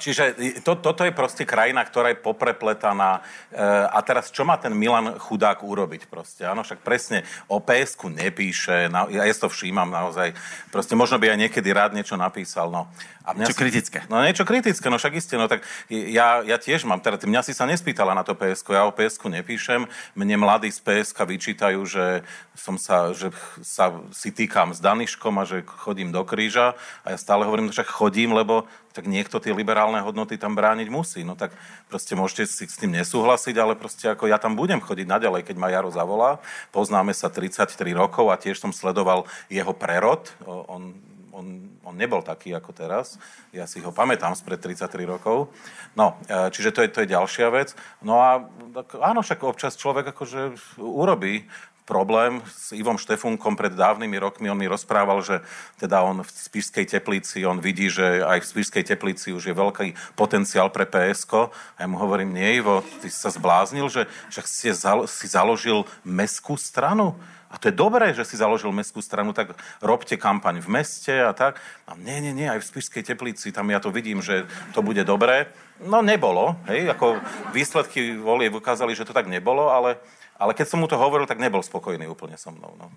Čiže 0.00 0.34
to, 0.64 0.80
toto 0.80 1.04
je 1.04 1.12
proste 1.12 1.44
krajina, 1.44 1.84
ktorá 1.84 2.10
je 2.10 2.18
poprepletaná. 2.24 3.20
E, 3.20 3.60
a 3.84 4.00
teraz, 4.00 4.32
čo 4.32 4.48
má 4.48 4.56
ten 4.56 4.72
Milan 4.72 5.20
chudák 5.20 5.60
urobiť 5.60 6.08
proste? 6.08 6.48
Áno, 6.48 6.64
však 6.64 6.80
presne 6.80 7.28
o 7.52 7.60
psku 7.60 8.08
nepíše, 8.08 8.88
na, 8.88 9.04
ja 9.12 9.28
to 9.36 9.52
všímam 9.52 9.92
naozaj. 9.92 10.32
Proste 10.72 10.96
možno 10.96 11.20
by 11.20 11.36
aj 11.36 11.38
niekedy 11.46 11.68
rád 11.70 11.92
niečo 11.92 12.16
napísal. 12.16 12.72
No. 12.72 12.88
A 13.20 13.36
mňa 13.36 13.46
niečo 13.46 13.54
si, 13.54 13.62
kritické. 13.62 13.98
No 14.08 14.24
niečo 14.24 14.48
kritické, 14.48 14.88
no 14.88 14.96
však 14.96 15.14
isté, 15.14 15.36
no 15.36 15.44
tak 15.44 15.60
ja, 15.92 16.40
ja 16.40 16.56
tiež 16.56 16.88
mám, 16.88 17.04
teda 17.04 17.20
mňa 17.20 17.44
si 17.44 17.52
sa 17.52 17.68
nespýtala 17.68 18.16
na 18.16 18.24
to 18.24 18.32
psk 18.32 18.72
ja 18.72 18.88
o 18.88 18.92
psk 18.96 19.28
nepíšem, 19.28 19.84
mne 20.16 20.36
mladí 20.40 20.72
z 20.72 20.80
PSK 20.80 21.28
vyčítajú, 21.28 21.84
že 21.84 22.24
som 22.56 22.80
sa, 22.80 23.12
že 23.12 23.28
sa 23.60 23.92
si 24.10 24.32
týkam 24.32 24.72
s 24.72 24.80
Daniškom 24.80 25.36
a 25.36 25.44
že 25.44 25.62
chodím 25.62 26.10
do 26.10 26.24
kríža 26.24 26.74
a 27.04 27.12
ja 27.12 27.18
stále 27.20 27.44
hovorím, 27.44 27.68
že 27.70 27.84
chodím, 27.84 28.32
lebo 28.32 28.64
tak 28.90 29.06
niekto 29.06 29.38
tie 29.38 29.54
liberálne 29.54 30.02
hodnoty 30.02 30.34
tam 30.34 30.58
brániť 30.58 30.88
musí. 30.90 31.22
No 31.22 31.38
tak 31.38 31.54
proste 31.86 32.18
môžete 32.18 32.46
si 32.50 32.66
s 32.66 32.78
tým 32.78 32.94
nesúhlasiť, 32.94 33.54
ale 33.58 33.78
proste 33.78 34.10
ako 34.10 34.26
ja 34.26 34.38
tam 34.38 34.58
budem 34.58 34.82
chodiť 34.82 35.06
naďalej, 35.06 35.46
keď 35.46 35.56
ma 35.58 35.70
Jaro 35.70 35.90
zavolá. 35.94 36.42
Poznáme 36.74 37.14
sa 37.14 37.30
33 37.30 37.70
rokov 37.94 38.30
a 38.30 38.40
tiež 38.40 38.58
som 38.58 38.74
sledoval 38.74 39.26
jeho 39.46 39.70
prerod. 39.70 40.26
On, 40.46 40.90
on, 41.32 41.70
on 41.86 41.94
nebol 41.94 42.22
taký 42.22 42.54
ako 42.54 42.70
teraz. 42.74 43.18
Ja 43.50 43.66
si 43.66 43.82
ho 43.82 43.90
pamätám 43.94 44.34
spred 44.34 44.60
33 44.62 44.86
rokov. 45.06 45.50
No, 45.94 46.18
e, 46.26 46.50
čiže 46.50 46.74
to 46.74 46.80
je, 46.84 46.88
to 46.90 47.02
je 47.02 47.12
ďalšia 47.14 47.48
vec. 47.50 47.74
No 48.02 48.22
a 48.22 48.44
tak, 48.74 48.98
áno, 48.98 49.22
však 49.22 49.42
občas 49.46 49.78
človek 49.78 50.10
akože 50.14 50.54
urobí 50.78 51.46
problém 51.90 52.38
s 52.46 52.70
Ivom 52.70 52.94
Štefunkom 52.94 53.58
pred 53.58 53.74
dávnymi 53.74 54.14
rokmi. 54.22 54.46
On 54.46 54.54
mi 54.54 54.70
rozprával, 54.70 55.18
že 55.26 55.42
teda 55.82 56.06
on 56.06 56.22
v 56.22 56.30
Spišskej 56.30 56.86
teplici, 56.86 57.42
on 57.42 57.58
vidí, 57.58 57.90
že 57.90 58.22
aj 58.22 58.46
v 58.46 58.50
Spišskej 58.54 58.84
teplici 58.86 59.34
už 59.34 59.50
je 59.50 59.54
veľký 59.58 60.14
potenciál 60.14 60.70
pre 60.70 60.86
PSK. 60.86 61.50
A 61.50 61.78
ja 61.82 61.86
mu 61.90 61.98
hovorím, 61.98 62.30
nie 62.30 62.62
Ivo, 62.62 62.86
ty 63.02 63.10
sa 63.10 63.34
zbláznil, 63.34 63.90
že 63.90 64.06
však 64.30 64.46
si, 64.46 64.70
si 65.10 65.26
založil 65.26 65.82
meskú 66.06 66.54
stranu. 66.54 67.18
A 67.50 67.58
to 67.58 67.66
je 67.66 67.74
dobré, 67.74 68.14
že 68.14 68.22
si 68.22 68.38
založil 68.38 68.70
mestskú 68.70 69.02
stranu, 69.02 69.34
tak 69.34 69.58
robte 69.82 70.14
kampaň 70.14 70.62
v 70.62 70.70
meste 70.70 71.10
a 71.10 71.34
tak. 71.34 71.58
A 71.90 71.98
nie, 71.98 72.22
nie, 72.22 72.30
nie, 72.30 72.46
aj 72.46 72.62
v 72.62 72.68
Spišskej 72.70 73.02
teplici, 73.02 73.50
tam 73.50 73.66
ja 73.74 73.82
to 73.82 73.90
vidím, 73.90 74.22
že 74.22 74.46
to 74.70 74.86
bude 74.86 75.02
dobré. 75.02 75.50
No 75.82 75.98
nebolo, 75.98 76.54
hej, 76.70 76.86
ako 76.86 77.18
výsledky 77.50 78.14
volie 78.14 78.52
ukázali, 78.52 78.94
že 78.94 79.02
to 79.02 79.16
tak 79.16 79.26
nebolo, 79.26 79.68
ale 79.74 79.98
ale 80.40 80.56
keď 80.56 80.66
som 80.72 80.80
mu 80.80 80.88
to 80.88 80.96
hovoril, 80.96 81.28
tak 81.28 81.36
nebol 81.36 81.60
spokojný 81.60 82.08
úplne 82.08 82.40
so 82.40 82.48
mnou. 82.48 82.72
No. 82.80 82.88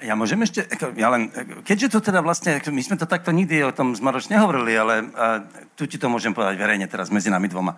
Ja 0.00 0.16
môžem 0.16 0.40
ešte, 0.40 0.64
ja 0.96 1.12
len, 1.12 1.28
keďže 1.60 1.92
to 1.92 2.00
teda 2.00 2.24
vlastne, 2.24 2.56
my 2.64 2.80
sme 2.80 2.96
to 2.96 3.04
takto 3.04 3.28
nikdy 3.28 3.60
o 3.60 3.76
tom 3.76 3.92
s 3.92 4.00
Maroš 4.00 4.32
nehovorili, 4.32 4.72
ale 4.72 5.04
uh, 5.04 5.44
tu 5.76 5.84
ti 5.84 6.00
to 6.00 6.08
môžem 6.08 6.32
povedať 6.32 6.56
verejne 6.56 6.88
teraz 6.88 7.12
medzi 7.12 7.28
nami 7.28 7.50
dvoma. 7.52 7.76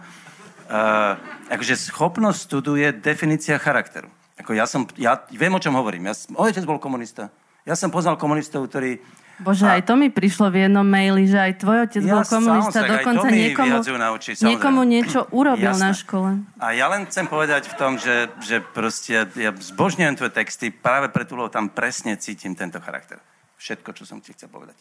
Uh, 0.70 1.18
akože 1.50 1.90
schopnosť 1.90 2.38
studu 2.38 2.78
je 2.78 2.94
definícia 2.94 3.58
charakteru. 3.58 4.06
Ako 4.40 4.56
ja, 4.56 4.64
som, 4.64 4.88
ja 4.96 5.20
viem, 5.28 5.52
o 5.52 5.60
čom 5.60 5.76
hovorím. 5.76 6.08
Ja, 6.08 6.14
otec 6.40 6.64
bol 6.64 6.80
komunista. 6.80 7.28
Ja 7.68 7.76
som 7.76 7.92
poznal 7.92 8.16
komunistov, 8.16 8.72
ktorí 8.72 9.04
Bože, 9.40 9.64
a... 9.64 9.80
aj 9.80 9.88
to 9.88 9.96
mi 9.96 10.12
prišlo 10.12 10.52
v 10.52 10.68
jednom 10.68 10.84
maili, 10.84 11.24
že 11.24 11.40
aj 11.40 11.52
tvoj 11.64 11.78
otec 11.88 12.02
ja, 12.04 12.12
bol 12.12 12.24
komunista, 12.28 12.78
dokonca 12.84 13.28
niekomu, 13.32 13.76
oči, 14.20 14.30
niekomu 14.44 14.80
niečo 14.84 15.20
urobil 15.40 15.72
Jasné. 15.72 15.84
na 15.88 15.92
škole. 15.96 16.30
A 16.60 16.76
ja 16.76 16.92
len 16.92 17.08
chcem 17.08 17.24
povedať 17.24 17.72
v 17.72 17.74
tom, 17.80 17.96
že, 17.96 18.28
že 18.44 18.60
proste 18.60 19.24
ja 19.32 19.50
zbožňujem 19.56 20.14
tvoje 20.20 20.32
texty, 20.36 20.68
práve 20.68 21.08
pre 21.08 21.24
tú 21.24 21.40
tam 21.48 21.72
presne 21.72 22.20
cítim 22.20 22.52
tento 22.52 22.84
charakter. 22.84 23.16
Všetko, 23.56 23.96
čo 23.96 24.04
som 24.04 24.20
ti 24.20 24.36
chcel 24.36 24.52
povedať. 24.52 24.76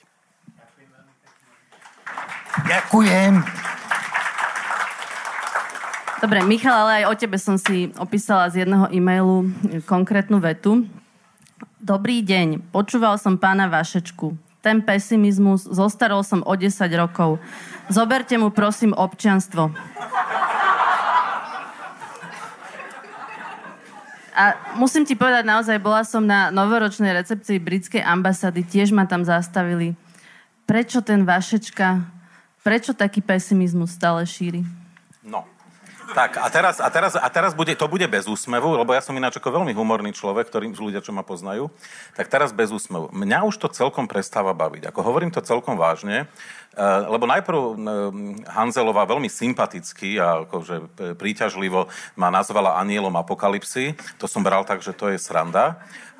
Ďakujem. 2.68 3.34
Dobre, 6.20 6.44
Michal, 6.44 6.76
ale 6.76 6.92
aj 7.04 7.06
o 7.08 7.14
tebe 7.16 7.40
som 7.40 7.56
si 7.56 7.96
opísala 7.96 8.52
z 8.52 8.68
jedného 8.68 8.92
e-mailu 8.92 9.48
konkrétnu 9.88 10.44
vetu. 10.44 10.84
Dobrý 11.80 12.20
deň, 12.20 12.72
počúval 12.76 13.16
som 13.16 13.40
pána 13.40 13.72
Vašečku 13.72 14.50
ten 14.60 14.84
pesimizmus, 14.84 15.64
zostarol 15.64 16.24
som 16.24 16.44
o 16.44 16.54
10 16.56 16.84
rokov. 17.00 17.40
Zoberte 17.88 18.36
mu 18.36 18.52
prosím 18.52 18.92
občianstvo. 18.92 19.72
A 24.40 24.56
musím 24.80 25.04
ti 25.04 25.20
povedať, 25.20 25.44
naozaj 25.44 25.84
bola 25.84 26.04
som 26.08 26.24
na 26.24 26.48
novoročnej 26.48 27.12
recepcii 27.12 27.60
britskej 27.60 28.00
ambasády, 28.04 28.64
tiež 28.64 28.96
ma 28.96 29.04
tam 29.04 29.28
zastavili. 29.28 30.00
Prečo 30.64 31.04
ten 31.04 31.28
Vašečka, 31.28 32.04
prečo 32.64 32.96
taký 32.96 33.20
pesimizmus 33.20 33.92
stále 33.92 34.24
šíri? 34.24 34.64
No, 35.28 35.44
tak 36.14 36.42
a 36.42 36.48
teraz, 36.50 36.82
a 36.82 36.90
teraz, 36.90 37.14
a 37.16 37.30
teraz 37.30 37.52
bude, 37.54 37.74
to 37.78 37.86
bude 37.86 38.06
bez 38.10 38.26
úsmevu, 38.26 38.78
lebo 38.78 38.92
ja 38.94 39.02
som 39.02 39.16
ináč 39.16 39.38
ako 39.38 39.62
veľmi 39.62 39.74
humorný 39.74 40.12
človek, 40.12 40.50
ktorým 40.50 40.74
ľudia, 40.74 41.04
čo 41.04 41.14
ma 41.14 41.22
poznajú. 41.22 41.70
Tak 42.18 42.28
teraz 42.28 42.50
bez 42.54 42.74
úsmevu. 42.74 43.14
Mňa 43.14 43.46
už 43.46 43.62
to 43.62 43.68
celkom 43.70 44.10
prestáva 44.10 44.52
baviť. 44.58 44.90
Ako 44.90 45.06
hovorím 45.06 45.30
to 45.30 45.46
celkom 45.46 45.78
vážne, 45.78 46.26
eh, 46.26 46.82
lebo 47.06 47.30
najprv 47.30 47.60
eh, 47.60 47.74
Hanzelová 48.50 49.06
veľmi 49.06 49.30
sympaticky 49.30 50.18
a 50.18 50.46
akože 50.46 51.16
príťažlivo 51.16 51.88
ma 52.18 52.34
nazvala 52.34 52.82
anielom 52.82 53.14
apokalipsy. 53.16 53.94
To 54.18 54.26
som 54.26 54.42
bral 54.42 54.66
tak, 54.66 54.82
že 54.82 54.96
to 54.96 55.10
je 55.14 55.22
sranda. 55.22 55.80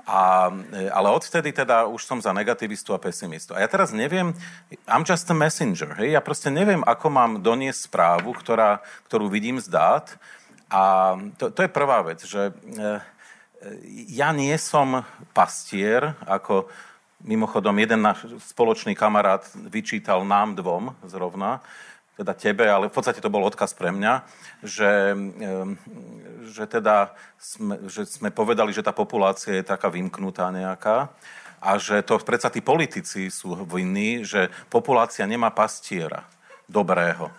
A, 0.10 0.50
e, 0.74 0.90
ale 0.90 1.14
odvtedy 1.14 1.54
teda 1.54 1.86
už 1.86 2.02
som 2.02 2.18
za 2.18 2.34
negativistu 2.34 2.98
a 2.98 3.02
pesimistu. 3.02 3.54
A 3.54 3.62
ja 3.62 3.70
teraz 3.70 3.94
neviem, 3.94 4.34
I'm 4.90 5.06
just 5.06 5.30
a 5.30 5.38
messenger, 5.38 5.94
hej? 6.02 6.18
ja 6.18 6.22
proste 6.26 6.50
neviem, 6.50 6.82
ako 6.82 7.14
mám 7.14 7.32
doniesť 7.46 7.86
správu, 7.86 8.34
ktorá, 8.34 8.82
ktorú 9.06 9.30
vidím 9.30 9.62
z 9.62 9.70
dát. 9.70 10.10
A 10.74 11.14
to, 11.38 11.54
to 11.54 11.62
je 11.62 11.70
prvá 11.70 12.02
vec, 12.02 12.26
že 12.26 12.50
e, 12.50 12.54
ja 14.10 14.34
nie 14.34 14.58
som 14.58 15.06
pastier, 15.30 16.18
ako 16.26 16.66
mimochodom 17.22 17.78
jeden 17.78 18.02
náš 18.02 18.26
spoločný 18.50 18.98
kamarát 18.98 19.46
vyčítal 19.70 20.26
nám 20.26 20.58
dvom 20.58 20.96
zrovna, 21.06 21.62
teda 22.20 22.36
tebe, 22.36 22.68
ale 22.68 22.92
v 22.92 22.96
podstate 23.00 23.24
to 23.24 23.32
bol 23.32 23.48
odkaz 23.48 23.72
pre 23.72 23.96
mňa, 23.96 24.28
že, 24.60 25.16
že 26.52 26.68
teda 26.68 27.16
sme, 27.40 27.88
že 27.88 28.04
sme 28.04 28.28
povedali, 28.28 28.76
že 28.76 28.84
tá 28.84 28.92
populácia 28.92 29.56
je 29.56 29.64
taká 29.64 29.88
vymknutá 29.88 30.52
nejaká 30.52 31.16
a 31.64 31.80
že 31.80 32.04
to 32.04 32.20
predsa 32.20 32.52
tí 32.52 32.60
politici 32.60 33.32
sú 33.32 33.56
vinní, 33.64 34.28
že 34.28 34.52
populácia 34.68 35.24
nemá 35.24 35.52
pastiera 35.52 36.28
dobrého. 36.68 37.32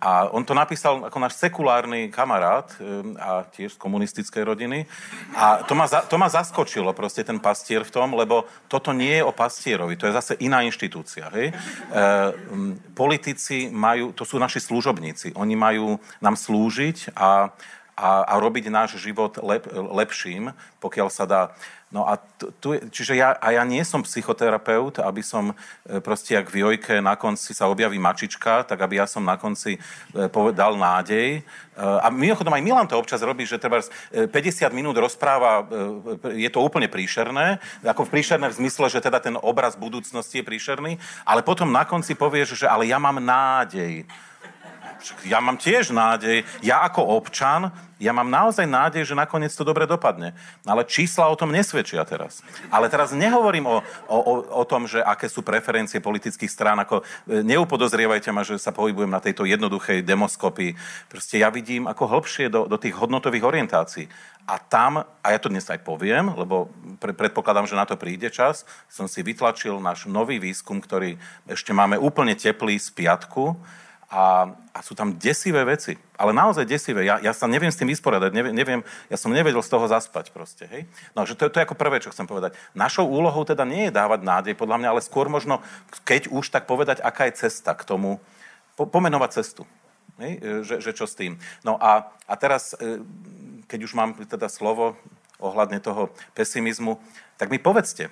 A 0.00 0.32
on 0.32 0.48
to 0.48 0.56
napísal 0.56 1.04
ako 1.04 1.18
náš 1.20 1.36
sekulárny 1.36 2.08
kamarát 2.08 2.72
a 3.20 3.44
tiež 3.52 3.76
z 3.76 3.80
komunistickej 3.80 4.42
rodiny. 4.48 4.88
A 5.36 5.60
to 5.68 5.76
ma, 5.76 5.84
za, 5.84 6.00
to 6.08 6.16
ma 6.16 6.32
zaskočilo 6.32 6.96
proste 6.96 7.20
ten 7.20 7.36
pastier 7.36 7.84
v 7.84 7.92
tom, 7.92 8.16
lebo 8.16 8.48
toto 8.64 8.96
nie 8.96 9.20
je 9.20 9.24
o 9.28 9.36
pastierovi, 9.36 10.00
to 10.00 10.08
je 10.08 10.16
zase 10.16 10.32
iná 10.40 10.64
inštitúcia. 10.64 11.28
Hej? 11.36 11.52
E, 11.52 11.54
politici 12.96 13.68
majú, 13.68 14.16
to 14.16 14.24
sú 14.24 14.40
naši 14.40 14.64
služobníci, 14.64 15.36
oni 15.36 15.52
majú 15.52 16.00
nám 16.24 16.32
slúžiť 16.32 17.12
a, 17.12 17.52
a, 17.92 18.10
a 18.24 18.34
robiť 18.40 18.72
náš 18.72 18.96
život 18.96 19.36
lep, 19.44 19.68
lepším, 19.68 20.56
pokiaľ 20.80 21.08
sa 21.12 21.28
dá. 21.28 21.42
No 21.90 22.06
a 22.06 22.22
tu, 22.62 22.78
čiže 22.94 23.18
ja, 23.18 23.34
a 23.34 23.50
ja 23.50 23.66
nie 23.66 23.82
som 23.82 24.06
psychoterapeut, 24.06 25.02
aby 25.02 25.26
som 25.26 25.50
e, 25.50 25.98
proste, 25.98 26.38
jak 26.38 26.46
v 26.46 26.62
Jojke 26.62 27.02
na 27.02 27.18
konci 27.18 27.50
sa 27.50 27.66
objaví 27.66 27.98
mačička, 27.98 28.62
tak 28.62 28.78
aby 28.78 29.02
ja 29.02 29.10
som 29.10 29.26
na 29.26 29.34
konci 29.34 29.74
e, 29.74 29.78
povedal 30.30 30.78
nádej. 30.78 31.28
E, 31.34 31.42
a 31.74 32.06
mimochodom 32.14 32.54
aj 32.54 32.62
Milan 32.62 32.86
to 32.86 32.94
občas 32.94 33.26
robí, 33.26 33.42
že 33.42 33.58
treba 33.58 33.82
50 33.82 34.30
minút 34.70 34.94
rozpráva, 35.02 35.66
je 36.30 36.46
to 36.46 36.62
úplne 36.62 36.86
príšerné, 36.86 37.58
ako 37.82 38.06
v 38.06 38.12
príšerné 38.14 38.46
v 38.54 38.58
zmysle, 38.62 38.86
že 38.86 39.02
teda 39.02 39.18
ten 39.18 39.34
obraz 39.34 39.74
budúcnosti 39.74 40.40
je 40.40 40.46
príšerný, 40.46 40.94
ale 41.26 41.42
potom 41.42 41.74
na 41.74 41.82
konci 41.82 42.14
povieš, 42.14 42.54
že 42.54 42.66
ale 42.70 42.86
ja 42.86 43.02
mám 43.02 43.18
nádej 43.18 44.06
ja 45.24 45.38
mám 45.40 45.56
tiež 45.56 45.92
nádej. 45.92 46.44
Ja 46.64 46.84
ako 46.86 47.02
občan, 47.18 47.72
ja 48.00 48.16
mám 48.16 48.32
naozaj 48.32 48.64
nádej, 48.64 49.04
že 49.04 49.12
nakoniec 49.12 49.52
to 49.52 49.60
dobre 49.60 49.84
dopadne. 49.84 50.32
Ale 50.64 50.88
čísla 50.88 51.28
o 51.28 51.36
tom 51.36 51.52
nesvedčia 51.52 52.00
teraz. 52.08 52.40
Ale 52.72 52.88
teraz 52.88 53.12
nehovorím 53.12 53.68
o, 53.68 53.84
o, 54.08 54.18
o 54.56 54.64
tom, 54.64 54.88
že 54.88 55.04
aké 55.04 55.28
sú 55.28 55.44
preferencie 55.44 56.00
politických 56.00 56.48
strán. 56.48 56.80
Ako, 56.80 57.04
e, 57.28 57.44
neupodozrievajte 57.44 58.32
ma, 58.32 58.40
že 58.40 58.56
sa 58.56 58.72
pohybujem 58.72 59.12
na 59.12 59.20
tejto 59.20 59.44
jednoduchej 59.44 60.00
demoskopii. 60.00 60.72
Proste 61.12 61.44
ja 61.44 61.52
vidím 61.52 61.84
ako 61.84 62.08
hlbšie 62.08 62.48
do, 62.48 62.64
do 62.64 62.80
tých 62.80 62.96
hodnotových 62.96 63.44
orientácií. 63.44 64.08
A 64.48 64.56
tam, 64.56 65.04
a 65.04 65.26
ja 65.28 65.38
to 65.38 65.52
dnes 65.52 65.68
aj 65.68 65.84
poviem, 65.84 66.32
lebo 66.32 66.72
pre, 66.96 67.12
predpokladám, 67.12 67.68
že 67.68 67.76
na 67.76 67.84
to 67.84 68.00
príde 68.00 68.32
čas, 68.32 68.64
som 68.88 69.04
si 69.04 69.20
vytlačil 69.20 69.76
náš 69.76 70.08
nový 70.08 70.40
výskum, 70.40 70.80
ktorý 70.80 71.20
ešte 71.44 71.76
máme 71.76 72.00
úplne 72.00 72.32
teplý 72.32 72.80
z 72.80 72.88
piatku 72.96 73.60
a, 74.10 74.50
a 74.74 74.78
sú 74.82 74.98
tam 74.98 75.14
desivé 75.14 75.62
veci, 75.62 75.94
ale 76.18 76.34
naozaj 76.34 76.66
desivé. 76.66 77.06
Ja, 77.06 77.22
ja 77.22 77.30
sa 77.30 77.46
neviem 77.46 77.70
s 77.70 77.78
tým 77.78 77.86
vysporiadať, 77.86 78.34
neviem, 78.34 78.50
neviem, 78.50 78.80
ja 79.06 79.14
som 79.14 79.30
nevedel 79.30 79.62
z 79.62 79.70
toho 79.70 79.86
zaspať 79.86 80.34
proste, 80.34 80.66
hej. 80.66 80.82
No, 81.14 81.22
že 81.22 81.38
to, 81.38 81.46
to 81.46 81.62
je 81.62 81.66
ako 81.70 81.78
prvé, 81.78 82.02
čo 82.02 82.10
chcem 82.10 82.26
povedať. 82.26 82.58
Našou 82.74 83.06
úlohou 83.06 83.46
teda 83.46 83.62
nie 83.62 83.86
je 83.86 83.94
dávať 83.94 84.26
nádej, 84.26 84.58
podľa 84.58 84.82
mňa, 84.82 84.88
ale 84.90 85.06
skôr 85.06 85.30
možno, 85.30 85.62
keď 86.02 86.26
už, 86.26 86.50
tak 86.50 86.66
povedať, 86.66 86.98
aká 86.98 87.30
je 87.30 87.38
cesta 87.46 87.70
k 87.70 87.86
tomu, 87.86 88.18
po, 88.74 88.90
pomenovať 88.90 89.30
cestu. 89.30 89.62
Hej? 90.18 90.32
E, 90.42 90.66
že, 90.66 90.76
že 90.82 90.90
čo 90.90 91.06
s 91.06 91.14
tým. 91.14 91.38
No 91.62 91.78
a, 91.78 92.10
a 92.26 92.34
teraz, 92.34 92.74
e, 92.82 93.06
keď 93.70 93.80
už 93.86 93.94
mám 93.94 94.18
teda 94.26 94.50
slovo 94.50 94.98
ohľadne 95.38 95.78
toho 95.78 96.10
pesimizmu, 96.34 96.98
tak 97.38 97.46
mi 97.46 97.62
povedzte, 97.62 98.10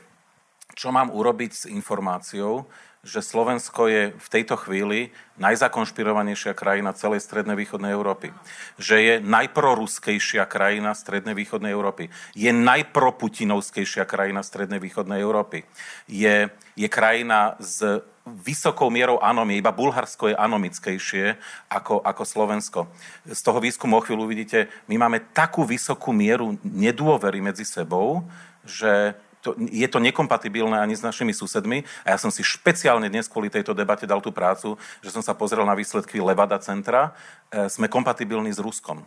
čo 0.78 0.94
mám 0.94 1.10
urobiť 1.10 1.50
s 1.50 1.64
informáciou, 1.66 2.70
že 3.08 3.24
Slovensko 3.24 3.88
je 3.88 4.02
v 4.12 4.28
tejto 4.28 4.60
chvíli 4.60 5.16
najzakonšpirovanejšia 5.40 6.52
krajina 6.52 6.92
celej 6.92 7.24
strednej 7.24 7.56
východnej 7.56 7.96
Európy. 7.96 8.36
Že 8.76 8.96
je 9.00 9.14
najproruskejšia 9.24 10.44
krajina 10.44 10.92
strednej 10.92 11.32
východnej 11.32 11.72
Európy. 11.72 12.12
Je 12.36 12.52
najproputinovskejšia 12.52 14.04
krajina 14.04 14.44
strednej 14.44 14.76
východnej 14.76 15.24
Európy. 15.24 15.64
Je, 16.04 16.52
je 16.76 16.88
krajina 16.92 17.56
s 17.56 18.04
vysokou 18.28 18.92
mierou 18.92 19.16
anomie. 19.24 19.56
Iba 19.56 19.72
Bulharsko 19.72 20.28
je 20.28 20.36
anomickejšie 20.36 21.40
ako, 21.72 22.04
ako 22.04 22.22
Slovensko. 22.28 22.80
Z 23.24 23.40
toho 23.40 23.56
výskumu 23.56 23.96
o 23.96 24.04
chvíľu 24.04 24.28
vidíte, 24.28 24.68
my 24.84 25.00
máme 25.00 25.32
takú 25.32 25.64
vysokú 25.64 26.12
mieru 26.12 26.60
nedôvery 26.60 27.40
medzi 27.40 27.64
sebou, 27.64 28.28
že 28.68 29.16
to, 29.48 29.56
je 29.56 29.88
to 29.88 29.96
nekompatibilné 29.96 30.76
ani 30.76 30.92
s 30.92 31.00
našimi 31.00 31.32
susedmi 31.32 31.88
a 32.04 32.12
ja 32.12 32.18
som 32.20 32.28
si 32.28 32.44
špeciálne 32.44 33.08
dnes 33.08 33.24
kvôli 33.24 33.48
tejto 33.48 33.72
debate 33.72 34.04
dal 34.04 34.20
tú 34.20 34.28
prácu, 34.28 34.76
že 35.00 35.08
som 35.08 35.24
sa 35.24 35.32
pozrel 35.32 35.64
na 35.64 35.72
výsledky 35.72 36.20
Levada 36.20 36.60
centra. 36.60 37.16
E, 37.48 37.72
sme 37.72 37.88
kompatibilní 37.88 38.52
s 38.52 38.60
Ruskom. 38.60 39.00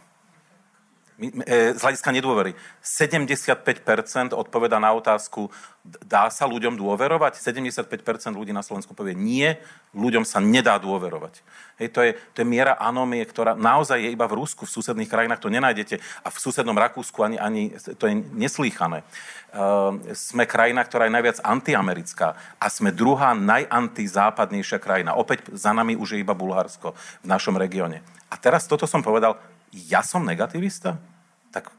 E, 1.21 1.77
z 1.77 1.81
hľadiska 1.85 2.09
nedôvery. 2.09 2.57
75% 2.81 4.33
odpoveda 4.33 4.81
na 4.81 4.89
otázku, 4.97 5.53
dá 6.01 6.33
sa 6.33 6.49
ľuďom 6.49 6.73
dôverovať? 6.73 7.37
75% 7.37 7.85
ľudí 8.33 8.49
na 8.49 8.65
Slovensku 8.65 8.97
povie 8.97 9.13
nie, 9.13 9.53
ľuďom 9.93 10.25
sa 10.25 10.41
nedá 10.41 10.81
dôverovať. 10.81 11.45
Hej, 11.77 11.87
to, 11.93 12.01
je, 12.01 12.11
to 12.33 12.41
je 12.41 12.47
miera 12.49 12.73
anomie, 12.73 13.21
ktorá 13.21 13.53
naozaj 13.53 14.01
je 14.01 14.09
iba 14.09 14.25
v 14.25 14.41
Rusku, 14.41 14.65
v 14.65 14.73
susedných 14.73 15.13
krajinách 15.13 15.45
to 15.45 15.53
nenájdete 15.53 16.01
a 16.01 16.27
v 16.33 16.37
susednom 16.41 16.73
Rakúsku 16.73 17.21
ani, 17.21 17.37
ani 17.37 17.69
to 18.01 18.09
je 18.09 18.17
neslýchané. 18.17 19.05
Uh, 19.51 20.01
sme 20.17 20.49
krajina, 20.49 20.81
ktorá 20.81 21.05
je 21.05 21.13
najviac 21.21 21.37
antiamerická 21.45 22.33
a 22.57 22.65
sme 22.65 22.89
druhá 22.89 23.37
najantizápadnejšia 23.37 24.81
krajina. 24.81 25.13
Opäť 25.13 25.53
za 25.53 25.69
nami 25.69 25.93
už 25.93 26.17
je 26.17 26.23
iba 26.23 26.33
Bulharsko 26.33 26.97
v 27.21 27.27
našom 27.29 27.61
regióne. 27.61 28.01
A 28.31 28.39
teraz 28.39 28.63
toto 28.65 28.87
som 28.87 29.03
povedal, 29.03 29.35
ja 29.71 30.03
som 30.03 30.23
negativista? 30.27 30.99
Tak 31.51 31.71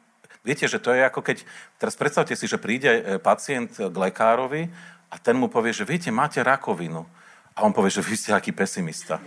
viete, 0.44 0.64
že 0.66 0.80
to 0.80 0.92
je 0.92 1.04
ako 1.04 1.20
keď, 1.20 1.44
teraz 1.76 1.94
predstavte 1.94 2.34
si, 2.34 2.48
že 2.48 2.60
príde 2.60 2.90
e, 2.90 3.02
pacient 3.20 3.76
k 3.76 3.94
lekárovi 3.94 4.72
a 5.12 5.20
ten 5.20 5.36
mu 5.36 5.52
povie, 5.52 5.76
že 5.76 5.84
viete, 5.84 6.08
máte 6.08 6.40
rakovinu. 6.40 7.04
A 7.52 7.68
on 7.68 7.76
povie, 7.76 7.92
že 7.92 8.00
vy 8.00 8.16
ste 8.16 8.32
aký 8.32 8.48
pesimista. 8.56 9.20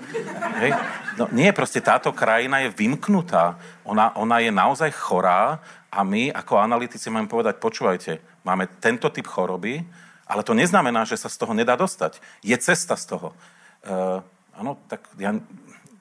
Hej? 0.57 0.73
No 1.13 1.29
nie, 1.29 1.53
proste 1.53 1.77
táto 1.77 2.09
krajina 2.09 2.65
je 2.65 2.73
vymknutá. 2.73 3.53
Ona, 3.85 4.17
ona 4.17 4.41
je 4.41 4.49
naozaj 4.49 4.89
chorá 4.97 5.61
a 5.93 6.01
my 6.01 6.33
ako 6.33 6.57
analytici 6.57 7.13
máme 7.13 7.29
povedať, 7.29 7.61
počúvajte, 7.61 8.41
máme 8.41 8.65
tento 8.81 9.13
typ 9.13 9.29
choroby, 9.29 9.85
ale 10.25 10.41
to 10.41 10.57
neznamená, 10.57 11.05
že 11.05 11.21
sa 11.21 11.29
z 11.29 11.37
toho 11.37 11.53
nedá 11.53 11.77
dostať. 11.77 12.17
Je 12.41 12.57
cesta 12.57 12.97
z 12.97 13.13
toho. 13.13 13.37
Uh, 13.85 14.25
áno, 14.57 14.81
tak 14.89 15.05
ja 15.21 15.37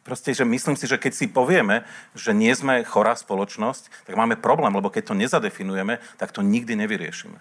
proste, 0.05 0.37
že 0.37 0.45
myslím 0.45 0.77
si, 0.77 0.85
že 0.85 1.01
keď 1.01 1.13
si 1.17 1.27
povieme, 1.27 1.83
že 2.13 2.37
nie 2.37 2.53
sme 2.53 2.85
chorá 2.85 3.17
spoločnosť, 3.17 4.05
tak 4.05 4.15
máme 4.15 4.37
problém, 4.37 4.71
lebo 4.71 4.93
keď 4.93 5.11
to 5.11 5.15
nezadefinujeme, 5.17 5.99
tak 6.21 6.31
to 6.31 6.45
nikdy 6.45 6.77
nevyriešime. 6.77 7.41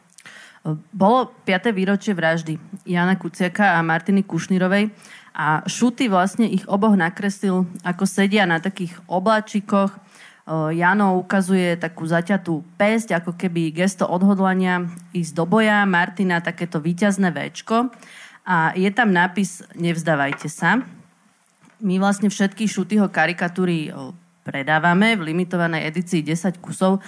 Bolo 0.95 1.27
5. 1.43 1.75
výročie 1.75 2.15
vraždy 2.15 2.55
Jana 2.87 3.19
Kuciaka 3.19 3.75
a 3.75 3.83
Martiny 3.83 4.23
Kušnírovej 4.23 4.95
a 5.35 5.59
Šuty 5.67 6.07
vlastne 6.07 6.47
ich 6.47 6.63
oboch 6.71 6.95
nakreslil, 6.95 7.67
ako 7.83 8.07
sedia 8.07 8.47
na 8.47 8.63
takých 8.63 8.95
obláčikoch. 9.11 9.91
Jano 10.71 11.19
ukazuje 11.19 11.75
takú 11.75 12.07
zaťatú 12.07 12.63
pesť, 12.79 13.19
ako 13.19 13.35
keby 13.35 13.75
gesto 13.75 14.07
odhodlania 14.07 14.87
ísť 15.11 15.31
do 15.35 15.43
boja. 15.43 15.83
Martina 15.83 16.39
takéto 16.39 16.79
výťazné 16.79 17.31
Včko. 17.31 17.91
A 18.47 18.71
je 18.75 18.87
tam 18.91 19.11
nápis 19.11 19.67
Nevzdávajte 19.75 20.47
sa 20.47 20.83
my 21.83 21.99
vlastne 21.99 22.31
všetky 22.31 22.63
Šutyho 22.63 23.11
karikatúry 23.11 23.91
predávame 24.47 25.19
v 25.19 25.35
limitovanej 25.35 25.91
edícii 25.91 26.23
10 26.23 26.63
kusov. 26.63 27.03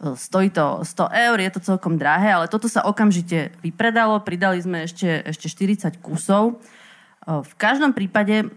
Stojí 0.00 0.48
to 0.54 0.80
100 0.86 1.12
eur, 1.12 1.36
je 1.42 1.50
to 1.52 1.60
celkom 1.60 2.00
drahé, 2.00 2.32
ale 2.32 2.46
toto 2.48 2.70
sa 2.70 2.86
okamžite 2.86 3.52
vypredalo. 3.60 4.22
Pridali 4.24 4.62
sme 4.62 4.88
ešte, 4.88 5.26
ešte 5.28 5.50
40 5.50 6.00
kusov. 6.00 6.62
V 7.26 7.52
každom 7.60 7.92
prípade 7.92 8.48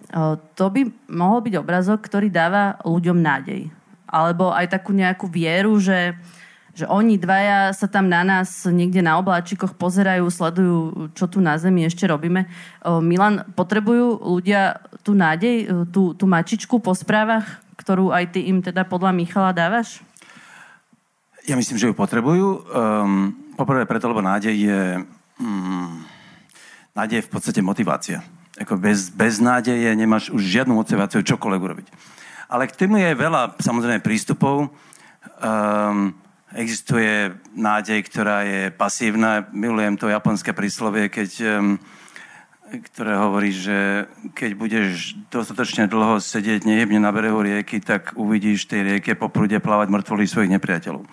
to 0.56 0.66
by 0.72 0.88
mohol 1.12 1.44
byť 1.44 1.54
obrazok, 1.60 2.00
ktorý 2.06 2.32
dáva 2.32 2.80
ľuďom 2.88 3.20
nádej. 3.20 3.68
Alebo 4.08 4.56
aj 4.56 4.72
takú 4.72 4.96
nejakú 4.96 5.28
vieru, 5.28 5.76
že 5.82 6.16
že 6.74 6.90
oni 6.90 7.22
dvaja 7.22 7.70
sa 7.70 7.86
tam 7.86 8.10
na 8.10 8.26
nás 8.26 8.66
niekde 8.66 9.06
na 9.06 9.22
obláčikoch 9.22 9.78
pozerajú, 9.78 10.26
sledujú, 10.26 10.78
čo 11.14 11.30
tu 11.30 11.38
na 11.38 11.54
Zemi 11.62 11.86
ešte 11.86 12.10
robíme. 12.10 12.50
Milan, 12.82 13.46
potrebujú 13.54 14.18
ľudia 14.18 14.82
tú 15.06 15.14
nádej, 15.14 15.70
tú, 15.94 16.18
tú 16.18 16.26
mačičku 16.26 16.82
po 16.82 16.98
správach, 16.98 17.46
ktorú 17.78 18.10
aj 18.10 18.34
ty 18.34 18.50
im 18.50 18.66
teda 18.66 18.90
podľa 18.90 19.14
Michala 19.14 19.54
dávaš? 19.54 20.02
Ja 21.46 21.60
myslím, 21.60 21.78
že 21.78 21.92
ju 21.92 21.94
potrebujú. 21.94 22.66
Um, 22.72 23.36
poprvé 23.60 23.84
preto, 23.86 24.08
lebo 24.08 24.24
nádej 24.24 24.56
je... 24.56 24.82
Um, 25.38 26.08
nádej 26.96 27.20
je 27.20 27.26
v 27.28 27.32
podstate 27.36 27.60
motivácia. 27.60 28.24
Ako 28.56 28.80
bez, 28.80 29.12
bez 29.12 29.44
nádeje 29.44 29.92
nemáš 29.94 30.32
už 30.32 30.40
žiadnu 30.40 30.72
motiváciu 30.72 31.20
čokoľvek 31.20 31.62
urobiť. 31.62 31.88
Ale 32.48 32.70
k 32.70 32.78
tomu 32.78 33.02
je 33.02 33.12
veľa 33.12 33.60
samozrejme 33.60 34.00
prístupov. 34.00 34.72
Um, 35.44 36.16
Existuje 36.54 37.34
nádej, 37.58 38.06
ktorá 38.06 38.46
je 38.46 38.62
pasívna. 38.70 39.50
Milujem 39.50 39.98
to 39.98 40.06
japonské 40.10 40.54
príslovie, 40.54 41.10
keď 41.10 41.32
ktoré 42.74 43.14
hovorí, 43.22 43.54
že 43.54 44.10
keď 44.34 44.52
budeš 44.58 45.14
dostatočne 45.30 45.86
dlho 45.86 46.18
sedieť 46.18 46.66
nejebne 46.66 46.98
na 46.98 47.14
brehu 47.14 47.46
rieky, 47.46 47.78
tak 47.78 48.18
uvidíš 48.18 48.66
tej 48.66 48.82
rieke 48.98 49.14
po 49.14 49.30
prúde 49.30 49.62
plávať 49.62 49.94
mŕtvoly 49.94 50.26
svojich 50.26 50.54
nepriateľov. 50.58 51.06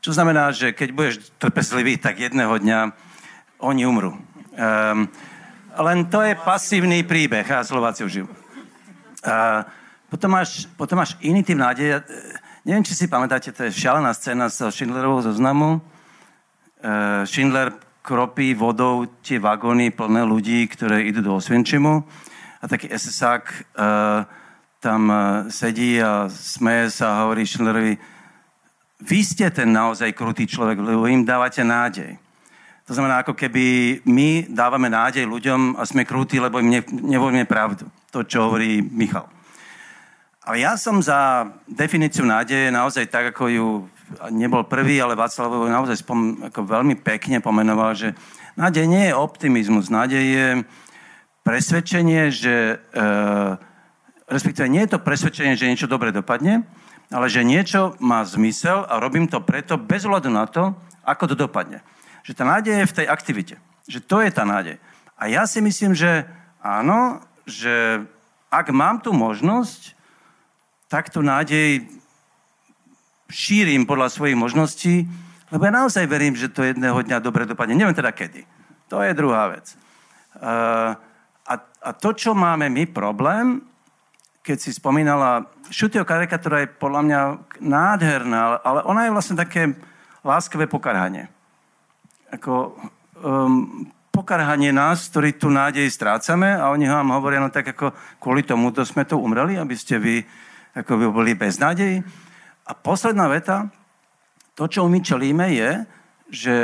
Čo 0.00 0.10
znamená, 0.16 0.48
že 0.56 0.72
keď 0.72 0.88
budeš 0.96 1.14
trpezlivý, 1.36 2.00
tak 2.00 2.24
jedného 2.24 2.56
dňa 2.56 2.78
oni 3.60 3.82
umrú. 3.84 4.16
Um, 4.56 5.12
len 5.76 5.98
to 6.08 6.24
je 6.24 6.32
pasívny 6.40 7.04
príbeh 7.04 7.44
a 7.52 7.64
Slováci 7.64 8.08
žijú. 8.08 8.28
Uh, 9.22 9.62
potom, 10.08 10.32
máš, 10.32 10.66
potom 10.74 10.98
máš 10.98 11.20
iný 11.20 11.44
typ 11.44 11.60
nádeja. 11.60 12.00
Neviem, 12.62 12.86
či 12.86 12.94
si 12.94 13.10
pamätáte, 13.10 13.50
to 13.50 13.66
je 13.66 13.74
šialená 13.74 14.14
scéna 14.14 14.46
z 14.46 14.70
Schindlerovho 14.70 15.18
zoznamu. 15.18 15.82
Uh, 16.78 17.26
Schindler 17.26 17.74
kropí 18.06 18.54
vodou 18.54 19.10
tie 19.18 19.42
vagóny 19.42 19.90
plné 19.90 20.22
ľudí, 20.22 20.70
ktoré 20.70 21.02
idú 21.02 21.26
do 21.26 21.42
Osvienčimu. 21.42 22.06
A 22.62 22.64
taký 22.70 22.86
SSák 22.86 23.42
uh, 23.50 24.22
tam 24.78 25.10
uh, 25.10 25.50
sedí 25.50 25.98
a 25.98 26.30
smeje 26.30 27.02
sa 27.02 27.18
a 27.18 27.26
hovorí 27.26 27.42
Schindlerovi, 27.42 27.98
vy 29.02 29.18
ste 29.26 29.50
ten 29.50 29.74
naozaj 29.74 30.14
krutý 30.14 30.46
človek, 30.46 30.78
lebo 30.78 31.10
im 31.10 31.26
dávate 31.26 31.66
nádej. 31.66 32.14
To 32.86 32.94
znamená, 32.94 33.26
ako 33.26 33.34
keby 33.34 33.98
my 34.06 34.46
dávame 34.46 34.86
nádej 34.86 35.26
ľuďom 35.26 35.74
a 35.74 35.82
sme 35.82 36.06
krutí, 36.06 36.38
lebo 36.38 36.62
im 36.62 36.78
ne, 36.78 36.80
nevolíme 36.86 37.42
pravdu. 37.42 37.90
To, 38.14 38.22
čo 38.22 38.46
hovorí 38.46 38.78
Michal. 38.86 39.26
Ale 40.42 40.58
ja 40.58 40.74
som 40.74 40.98
za 40.98 41.46
definíciu 41.70 42.26
nádeje 42.26 42.74
naozaj 42.74 43.06
tak, 43.06 43.30
ako 43.30 43.44
ju 43.46 43.68
nebol 44.34 44.66
prvý, 44.66 44.98
ale 44.98 45.14
Václav 45.14 45.70
naozaj 45.70 46.02
spom, 46.02 46.50
ako 46.50 46.66
veľmi 46.66 46.98
pekne 46.98 47.38
pomenoval, 47.38 47.94
že 47.94 48.10
nádej 48.58 48.90
nie 48.90 49.04
je 49.06 49.14
optimizmus, 49.14 49.86
nádej 49.86 50.24
je 50.26 50.46
presvedčenie, 51.46 52.34
že 52.34 52.74
e, 52.74 53.04
respektíve 54.26 54.66
nie 54.66 54.82
je 54.82 54.98
to 54.98 55.04
presvedčenie, 55.06 55.54
že 55.54 55.70
niečo 55.70 55.86
dobre 55.86 56.10
dopadne, 56.10 56.66
ale 57.14 57.30
že 57.30 57.46
niečo 57.46 57.94
má 58.02 58.26
zmysel 58.26 58.82
a 58.90 58.98
robím 58.98 59.30
to 59.30 59.38
preto 59.46 59.78
bez 59.78 60.02
hľadu 60.02 60.26
na 60.26 60.50
to, 60.50 60.74
ako 61.06 61.30
to 61.30 61.36
dopadne. 61.38 61.86
Že 62.26 62.32
tá 62.34 62.44
nádej 62.46 62.82
je 62.82 62.90
v 62.90 62.96
tej 62.98 63.06
aktivite. 63.06 63.54
Že 63.86 63.98
to 64.10 64.16
je 64.18 64.30
tá 64.34 64.42
nádej. 64.42 64.82
A 65.14 65.30
ja 65.30 65.46
si 65.46 65.62
myslím, 65.62 65.94
že 65.94 66.26
áno, 66.58 67.22
že 67.46 68.02
ak 68.50 68.74
mám 68.74 68.98
tú 68.98 69.14
možnosť, 69.14 70.01
tak 70.92 71.08
tú 71.08 71.24
nádej 71.24 71.88
šírim 73.32 73.88
podľa 73.88 74.12
svojich 74.12 74.36
možností, 74.36 75.08
lebo 75.48 75.64
ja 75.64 75.72
naozaj 75.72 76.04
verím, 76.04 76.36
že 76.36 76.52
to 76.52 76.68
jedného 76.68 77.00
dňa 77.00 77.24
dobre 77.24 77.48
dopadne. 77.48 77.72
Neviem 77.72 77.96
teda 77.96 78.12
kedy. 78.12 78.44
To 78.92 79.00
je 79.00 79.16
druhá 79.16 79.48
vec. 79.48 79.72
Uh, 80.36 80.92
a, 81.48 81.54
a 81.80 81.90
to, 81.96 82.12
čo 82.12 82.36
máme 82.36 82.68
my 82.68 82.84
problém, 82.92 83.64
keď 84.44 84.58
si 84.60 84.76
spomínala, 84.76 85.48
Šutio 85.72 86.04
karikatúra 86.04 86.68
je 86.68 86.68
podľa 86.76 87.00
mňa 87.08 87.20
nádherná, 87.64 88.60
ale 88.60 88.84
ona 88.84 89.08
je 89.08 89.14
vlastne 89.16 89.40
také 89.40 89.72
láskavé 90.20 90.68
pokarhanie. 90.68 91.32
Ako 92.36 92.76
um, 93.16 93.88
pokarhanie 94.12 94.76
nás, 94.76 95.08
ktorí 95.08 95.40
tu 95.40 95.48
nádej 95.48 95.88
strácame 95.88 96.52
a 96.52 96.68
oni 96.68 96.84
vám 96.84 97.16
hovoria, 97.16 97.40
no 97.40 97.48
tak 97.48 97.72
ako 97.72 97.96
kvôli 98.20 98.44
tomuto 98.44 98.84
sme 98.84 99.08
tu 99.08 99.16
umreli, 99.16 99.56
aby 99.56 99.72
ste 99.72 99.96
vy 99.96 100.20
ako 100.72 100.92
by 100.96 101.06
boli 101.12 101.32
bez 101.36 101.60
nádeji. 101.60 102.00
A 102.66 102.72
posledná 102.72 103.28
veta, 103.28 103.68
to, 104.56 104.68
čo 104.68 104.88
my 104.88 105.00
čelíme, 105.00 105.52
je, 105.52 105.70
že, 106.32 106.54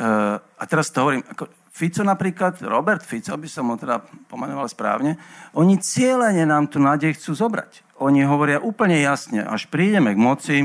uh, 0.00 0.40
a 0.40 0.62
teraz 0.64 0.88
to 0.88 1.04
hovorím, 1.04 1.24
ako 1.28 1.48
Fico 1.78 2.02
napríklad, 2.02 2.58
Robert 2.66 3.06
Fico, 3.06 3.38
by 3.38 3.46
som 3.46 3.70
ho 3.70 3.78
teda 3.78 4.02
pomenoval 4.26 4.66
správne, 4.66 5.14
oni 5.54 5.78
cieľene 5.78 6.42
nám 6.42 6.66
tu 6.66 6.82
nádej 6.82 7.14
chcú 7.14 7.38
zobrať. 7.38 7.86
Oni 8.02 8.26
hovoria 8.26 8.58
úplne 8.58 8.98
jasne, 8.98 9.46
až 9.46 9.70
prídeme 9.70 10.10
k 10.10 10.18
moci, 10.18 10.56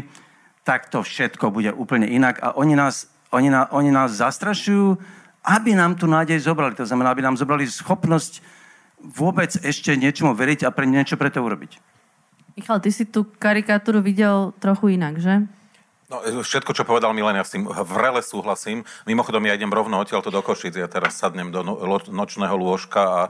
tak 0.65 0.89
to 0.89 1.05
všetko 1.05 1.53
bude 1.53 1.69
úplne 1.75 2.09
inak 2.09 2.41
a 2.41 2.57
oni 2.57 2.73
nás, 2.73 3.11
oni, 3.29 3.53
na, 3.53 3.69
oni 3.69 3.93
nás 3.93 4.17
zastrašujú, 4.17 4.97
aby 5.43 5.75
nám 5.75 5.99
tu 5.99 6.07
nádej 6.07 6.39
zobrali. 6.39 6.73
To 6.79 6.87
znamená, 6.87 7.11
aby 7.11 7.21
nám 7.21 7.37
zobrali 7.37 7.67
schopnosť 7.67 8.41
vôbec 9.03 9.53
ešte 9.59 9.93
niečomu 9.99 10.31
veriť 10.33 10.63
a 10.65 10.73
pre 10.73 10.87
niečo 10.87 11.19
pre 11.19 11.29
to 11.29 11.43
urobiť. 11.43 11.92
Michal, 12.53 12.77
ty 12.79 12.93
si 12.93 13.09
tú 13.09 13.25
karikatúru 13.25 14.03
videl 14.05 14.53
trochu 14.61 14.93
inak, 14.93 15.17
že? 15.17 15.45
No, 16.13 16.21
všetko, 16.21 16.77
čo 16.77 16.85
povedal 16.85 17.09
Milen, 17.17 17.33
ja 17.33 17.41
s 17.41 17.57
tým 17.57 17.65
vrele 17.65 18.21
súhlasím. 18.21 18.85
Mimochodom, 19.09 19.41
ja 19.49 19.57
idem 19.57 19.73
rovno 19.73 19.97
odtiaľto 19.97 20.29
do 20.29 20.45
Košic. 20.45 20.77
Ja 20.77 20.85
teraz 20.85 21.17
sadnem 21.17 21.49
do 21.49 21.65
no, 21.65 21.81
nočného 22.05 22.53
lôžka 22.53 23.01
a 23.01 23.21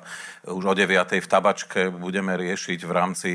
už 0.51 0.63
o 0.67 0.73
9. 0.75 1.23
v 1.23 1.31
tabačke 1.31 1.87
budeme 1.95 2.35
riešiť 2.35 2.83
v 2.83 2.91
rámci 2.91 3.29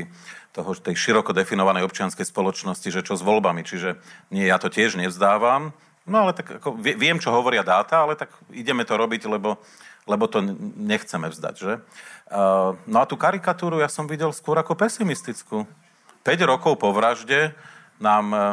toho, 0.53 0.77
tej 0.77 0.93
široko 0.93 1.33
definovanej 1.33 1.81
občianskej 1.81 2.29
spoločnosti, 2.29 2.93
že 2.93 3.01
čo 3.01 3.17
s 3.17 3.25
voľbami. 3.25 3.65
Čiže 3.65 3.97
nie, 4.29 4.45
ja 4.45 4.61
to 4.61 4.69
tiež 4.69 5.01
nevzdávam. 5.01 5.73
No 6.09 6.25
ale 6.25 6.37
tak 6.37 6.61
ako, 6.61 6.77
viem, 6.81 7.17
čo 7.17 7.33
hovoria 7.33 7.65
dáta, 7.65 8.05
ale 8.05 8.17
tak 8.17 8.33
ideme 8.53 8.85
to 8.85 8.97
robiť, 8.97 9.29
lebo, 9.29 9.57
lebo 10.09 10.25
to 10.25 10.41
nechceme 10.81 11.29
vzdať, 11.29 11.55
že? 11.55 11.73
Uh, 12.29 12.73
no 12.89 12.97
a 12.97 13.05
tú 13.05 13.13
karikatúru 13.13 13.77
ja 13.77 13.89
som 13.89 14.09
videl 14.09 14.33
skôr 14.33 14.57
ako 14.57 14.73
pesimistickú. 14.73 15.69
5 16.25 16.49
rokov 16.49 16.81
po 16.81 16.91
vražde 16.91 17.55
nám, 18.01 18.25
e, 18.35 18.45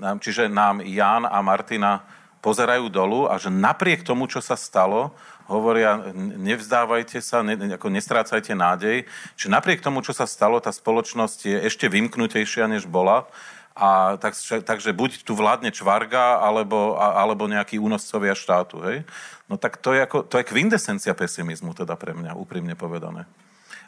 nám, 0.00 0.16
čiže 0.24 0.48
nám 0.48 0.80
Jan 0.80 1.28
a 1.28 1.38
Martina 1.44 2.00
pozerajú 2.40 2.88
dolu 2.88 3.28
a 3.28 3.36
že 3.36 3.52
napriek 3.52 4.04
tomu, 4.04 4.24
čo 4.24 4.40
sa 4.40 4.56
stalo, 4.56 5.12
hovoria, 5.48 6.00
nevzdávajte 6.16 7.20
sa, 7.20 7.44
ne, 7.44 7.56
ako 7.76 7.88
nestrácajte 7.92 8.56
nádej. 8.56 9.04
Čiže 9.36 9.52
napriek 9.52 9.84
tomu, 9.84 10.00
čo 10.00 10.16
sa 10.16 10.24
stalo, 10.24 10.60
tá 10.60 10.72
spoločnosť 10.72 11.38
je 11.44 11.58
ešte 11.68 11.88
vymknutejšia, 11.88 12.68
než 12.68 12.88
bola. 12.88 13.28
A 13.74 14.14
tak, 14.22 14.38
takže 14.38 14.94
buď 14.94 15.26
tu 15.26 15.34
vládne 15.34 15.74
čvarga, 15.74 16.38
alebo, 16.38 16.94
alebo 16.94 17.50
nejakí 17.50 17.82
únoscovia 17.82 18.38
štátu. 18.38 18.78
Hej? 18.86 19.02
No 19.50 19.58
tak 19.58 19.82
to 19.82 19.90
je, 19.90 20.06
ako, 20.06 20.22
to 20.22 20.38
je 20.38 20.46
kvindesencia 20.46 21.10
pesimizmu 21.10 21.74
teda 21.74 21.98
pre 21.98 22.14
mňa, 22.14 22.38
úprimne 22.38 22.78
povedané. 22.78 23.26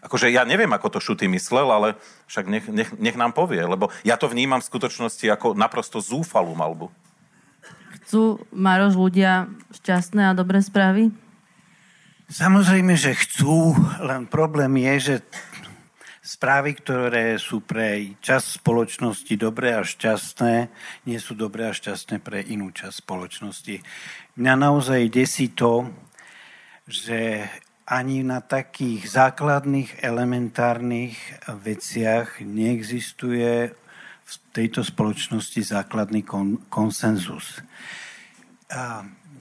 Akože 0.03 0.31
ja 0.31 0.42
neviem, 0.42 0.70
ako 0.70 0.99
to 0.99 0.99
Šuty 0.99 1.31
myslel, 1.31 1.70
ale 1.70 1.88
však 2.27 2.44
nech, 2.51 2.66
nech, 2.70 2.90
nech 2.99 3.16
nám 3.18 3.31
povie, 3.31 3.62
lebo 3.62 3.90
ja 4.03 4.18
to 4.18 4.27
vnímam 4.27 4.59
v 4.59 4.68
skutočnosti 4.70 5.27
ako 5.31 5.55
naprosto 5.55 6.03
zúfalú 6.03 6.55
malbu. 6.55 6.90
Chcú, 8.03 8.42
Maroš, 8.55 8.94
ľudia 8.94 9.51
šťastné 9.75 10.31
a 10.31 10.37
dobré 10.37 10.62
správy? 10.62 11.11
Samozrejme, 12.27 12.99
že 12.99 13.14
chcú, 13.18 13.75
len 14.03 14.27
problém 14.27 14.79
je, 14.83 14.94
že 14.99 15.14
správy, 16.27 16.75
ktoré 16.75 17.39
sú 17.39 17.62
pre 17.62 18.19
čas 18.19 18.59
spoločnosti 18.59 19.31
dobré 19.39 19.79
a 19.79 19.87
šťastné, 19.87 20.55
nie 21.07 21.19
sú 21.23 21.39
dobré 21.39 21.71
a 21.71 21.77
šťastné 21.77 22.19
pre 22.19 22.43
inú 22.43 22.75
časť 22.75 23.07
spoločnosti. 23.07 23.79
Mňa 24.35 24.55
naozaj 24.59 25.07
desí 25.07 25.55
to, 25.55 25.87
že 26.91 27.47
ani 27.87 28.27
na 28.27 28.43
takých 28.43 29.07
základných, 29.07 30.03
elementárnych 30.03 31.15
veciach 31.62 32.43
neexistuje 32.43 33.71
v 34.27 34.35
tejto 34.51 34.83
spoločnosti 34.83 35.62
základný 35.62 36.27
kon, 36.27 36.67
konsenzus. 36.67 37.62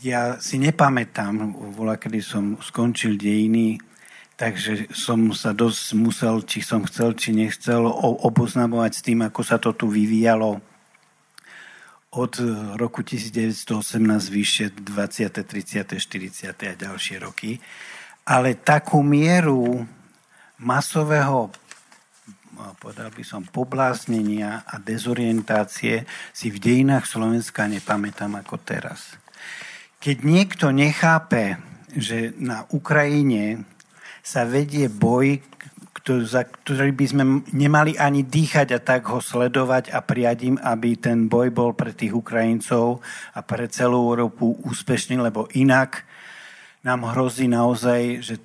Ja 0.05 0.37
si 0.37 0.61
nepamätám, 0.61 1.57
voľa, 1.73 1.97
kedy 1.97 2.21
som 2.21 2.61
skončil 2.61 3.17
dejiny, 3.17 3.81
takže 4.35 4.91
som 4.91 5.31
sa 5.31 5.55
dosť 5.55 5.95
musel, 5.95 6.43
či 6.43 6.59
som 6.63 6.83
chcel, 6.87 7.15
či 7.15 7.31
nechcel, 7.35 7.87
oboznamovať 8.23 8.91
s 8.91 9.01
tým, 9.01 9.19
ako 9.23 9.41
sa 9.43 9.57
to 9.59 9.71
tu 9.75 9.87
vyvíjalo 9.87 10.59
od 12.15 12.33
roku 12.79 13.03
1918 13.03 13.75
vyššie 14.31 14.65
20., 14.79 15.35
30., 15.35 15.99
40. 15.99 16.55
a 16.55 16.73
ďalšie 16.79 17.19
roky 17.19 17.59
ale 18.25 18.57
takú 18.57 19.05
mieru 19.05 19.85
masového 20.57 21.53
povedal 22.79 23.11
by 23.11 23.19
som, 23.19 23.43
pobláznenia 23.43 24.63
a 24.63 24.79
dezorientácie 24.79 26.07
si 26.31 26.47
v 26.47 26.57
dejinách 26.57 27.03
Slovenska 27.03 27.67
nepamätám 27.67 28.31
ako 28.39 28.55
teraz. 28.63 29.19
Keď 29.99 30.23
niekto 30.23 30.71
nechápe, 30.71 31.59
že 31.91 32.31
na 32.39 32.63
Ukrajine 32.71 33.67
sa 34.25 34.41
vedie 34.49 34.89
boj, 34.89 35.37
za 36.25 36.45
ktorý 36.49 36.93
by 36.97 37.05
sme 37.05 37.23
nemali 37.53 37.93
ani 37.97 38.25
dýchať 38.25 38.73
a 38.73 38.79
tak 38.81 39.05
ho 39.09 39.21
sledovať 39.21 39.93
a 39.93 40.01
prijať 40.01 40.49
im, 40.49 40.57
aby 40.57 40.97
ten 40.97 41.29
boj 41.29 41.53
bol 41.53 41.77
pre 41.77 41.93
tých 41.93 42.13
Ukrajincov 42.13 43.05
a 43.37 43.39
pre 43.45 43.69
celú 43.69 44.13
Európu 44.13 44.65
úspešný, 44.65 45.21
lebo 45.21 45.45
inak 45.53 46.05
nám 46.85 47.13
hrozí 47.13 47.49
naozaj, 47.49 48.21
že 48.21 48.35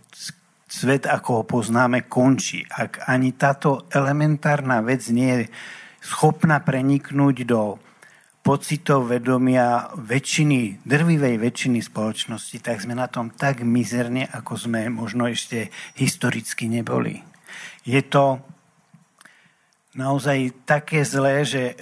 svet, 0.68 1.04
ako 1.04 1.42
ho 1.42 1.44
poznáme, 1.44 2.08
končí. 2.08 2.64
Ak 2.64 3.04
ani 3.08 3.36
táto 3.36 3.88
elementárna 3.92 4.80
vec 4.80 5.04
nie 5.12 5.44
je 5.44 5.52
schopná 6.00 6.64
preniknúť 6.64 7.36
do 7.44 7.76
pocitov 8.40 9.12
vedomia 9.12 9.92
väčšiny, 9.94 10.82
drvivej 10.88 11.36
väčšiny 11.36 11.84
spoločnosti, 11.84 12.56
tak 12.64 12.80
sme 12.80 12.96
na 12.96 13.06
tom 13.06 13.28
tak 13.28 13.60
mizerne, 13.60 14.24
ako 14.32 14.56
sme 14.56 14.88
možno 14.88 15.28
ešte 15.28 15.68
historicky 16.00 16.66
neboli. 16.66 17.20
Je 17.84 18.00
to 18.00 18.40
naozaj 19.90 20.54
také 20.62 21.02
zlé, 21.02 21.42
že 21.42 21.74
eh, 21.74 21.76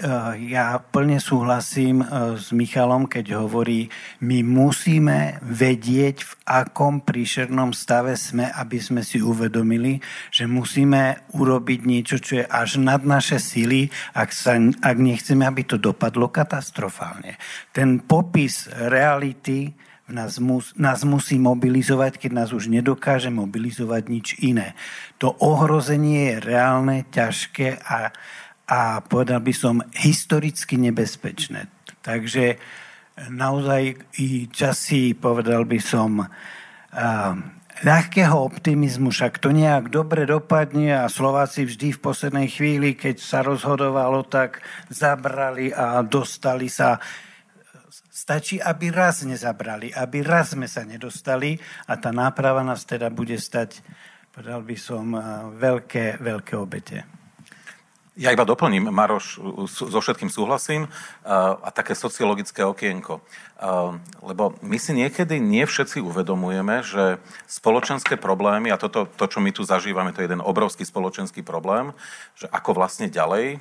ja 0.48 0.80
plne 0.80 1.20
súhlasím 1.20 2.00
eh, 2.00 2.40
s 2.40 2.56
Michalom, 2.56 3.04
keď 3.04 3.36
hovorí, 3.36 3.92
my 4.24 4.40
musíme 4.40 5.36
vedieť, 5.44 6.24
v 6.24 6.32
akom 6.48 7.04
príšernom 7.04 7.76
stave 7.76 8.16
sme, 8.16 8.48
aby 8.48 8.80
sme 8.80 9.04
si 9.04 9.20
uvedomili, 9.20 10.00
že 10.32 10.48
musíme 10.48 11.28
urobiť 11.36 11.80
niečo, 11.84 12.16
čo 12.16 12.40
je 12.40 12.44
až 12.48 12.80
nad 12.80 13.04
naše 13.04 13.36
síly, 13.36 13.92
ak, 14.16 14.32
sa, 14.32 14.56
ak 14.56 14.96
nechceme, 14.96 15.44
aby 15.44 15.68
to 15.68 15.76
dopadlo 15.76 16.32
katastrofálne. 16.32 17.36
Ten 17.76 18.00
popis 18.00 18.72
reality 18.72 19.87
nás, 20.08 20.40
mus, 20.40 20.72
nás 20.76 21.04
musí 21.04 21.36
mobilizovať, 21.36 22.16
keď 22.16 22.30
nás 22.32 22.50
už 22.52 22.72
nedokáže 22.72 23.28
mobilizovať 23.28 24.02
nič 24.08 24.26
iné. 24.40 24.72
To 25.20 25.36
ohrozenie 25.38 26.34
je 26.34 26.36
reálne, 26.40 27.04
ťažké 27.12 27.80
a, 27.84 28.12
a 28.68 28.80
povedal 29.04 29.44
by 29.44 29.52
som 29.52 29.84
historicky 29.92 30.80
nebezpečné. 30.80 31.68
Takže 32.00 32.56
naozaj 33.28 34.00
i 34.22 34.48
časy, 34.48 35.12
povedal 35.12 35.68
by 35.68 35.80
som, 35.82 36.24
uh, 36.24 37.34
ľahkého 37.82 38.34
optimizmu, 38.34 39.14
však 39.14 39.38
to 39.38 39.54
nejak 39.54 39.90
dobre 39.90 40.26
dopadne 40.26 40.98
a 40.98 41.06
Slováci 41.06 41.66
vždy 41.66 41.94
v 41.94 42.02
poslednej 42.02 42.48
chvíli, 42.50 42.98
keď 42.98 43.22
sa 43.22 43.38
rozhodovalo, 43.46 44.26
tak 44.26 44.62
zabrali 44.90 45.70
a 45.70 46.02
dostali 46.02 46.66
sa 46.66 46.98
Stačí, 48.28 48.60
aby 48.60 48.92
raz 48.92 49.24
nezabrali, 49.24 49.88
aby 49.88 50.20
raz 50.20 50.52
sme 50.52 50.68
sa 50.68 50.84
nedostali 50.84 51.56
a 51.88 51.96
tá 51.96 52.12
náprava 52.12 52.60
nás 52.60 52.84
teda 52.84 53.08
bude 53.08 53.40
stať, 53.40 53.80
povedal 54.28 54.60
by 54.68 54.76
som, 54.76 55.16
veľké, 55.56 56.20
veľké 56.20 56.52
obete. 56.60 57.08
Ja 58.18 58.34
iba 58.34 58.42
doplním, 58.42 58.90
Maroš, 58.90 59.38
so 59.70 60.02
všetkým 60.02 60.26
súhlasím, 60.26 60.90
a 61.22 61.70
také 61.70 61.94
sociologické 61.94 62.66
okienko. 62.66 63.22
Lebo 64.26 64.58
my 64.58 64.74
si 64.74 64.90
niekedy 64.90 65.38
nie 65.38 65.62
všetci 65.62 66.02
uvedomujeme, 66.02 66.82
že 66.82 67.22
spoločenské 67.46 68.18
problémy, 68.18 68.74
a 68.74 68.78
toto, 68.78 69.06
to, 69.06 69.24
čo 69.30 69.38
my 69.38 69.54
tu 69.54 69.62
zažívame, 69.62 70.10
to 70.10 70.18
je 70.18 70.34
jeden 70.34 70.42
obrovský 70.42 70.82
spoločenský 70.82 71.46
problém, 71.46 71.94
že 72.34 72.50
ako 72.50 72.82
vlastne 72.82 73.06
ďalej 73.06 73.46
e, 73.54 73.58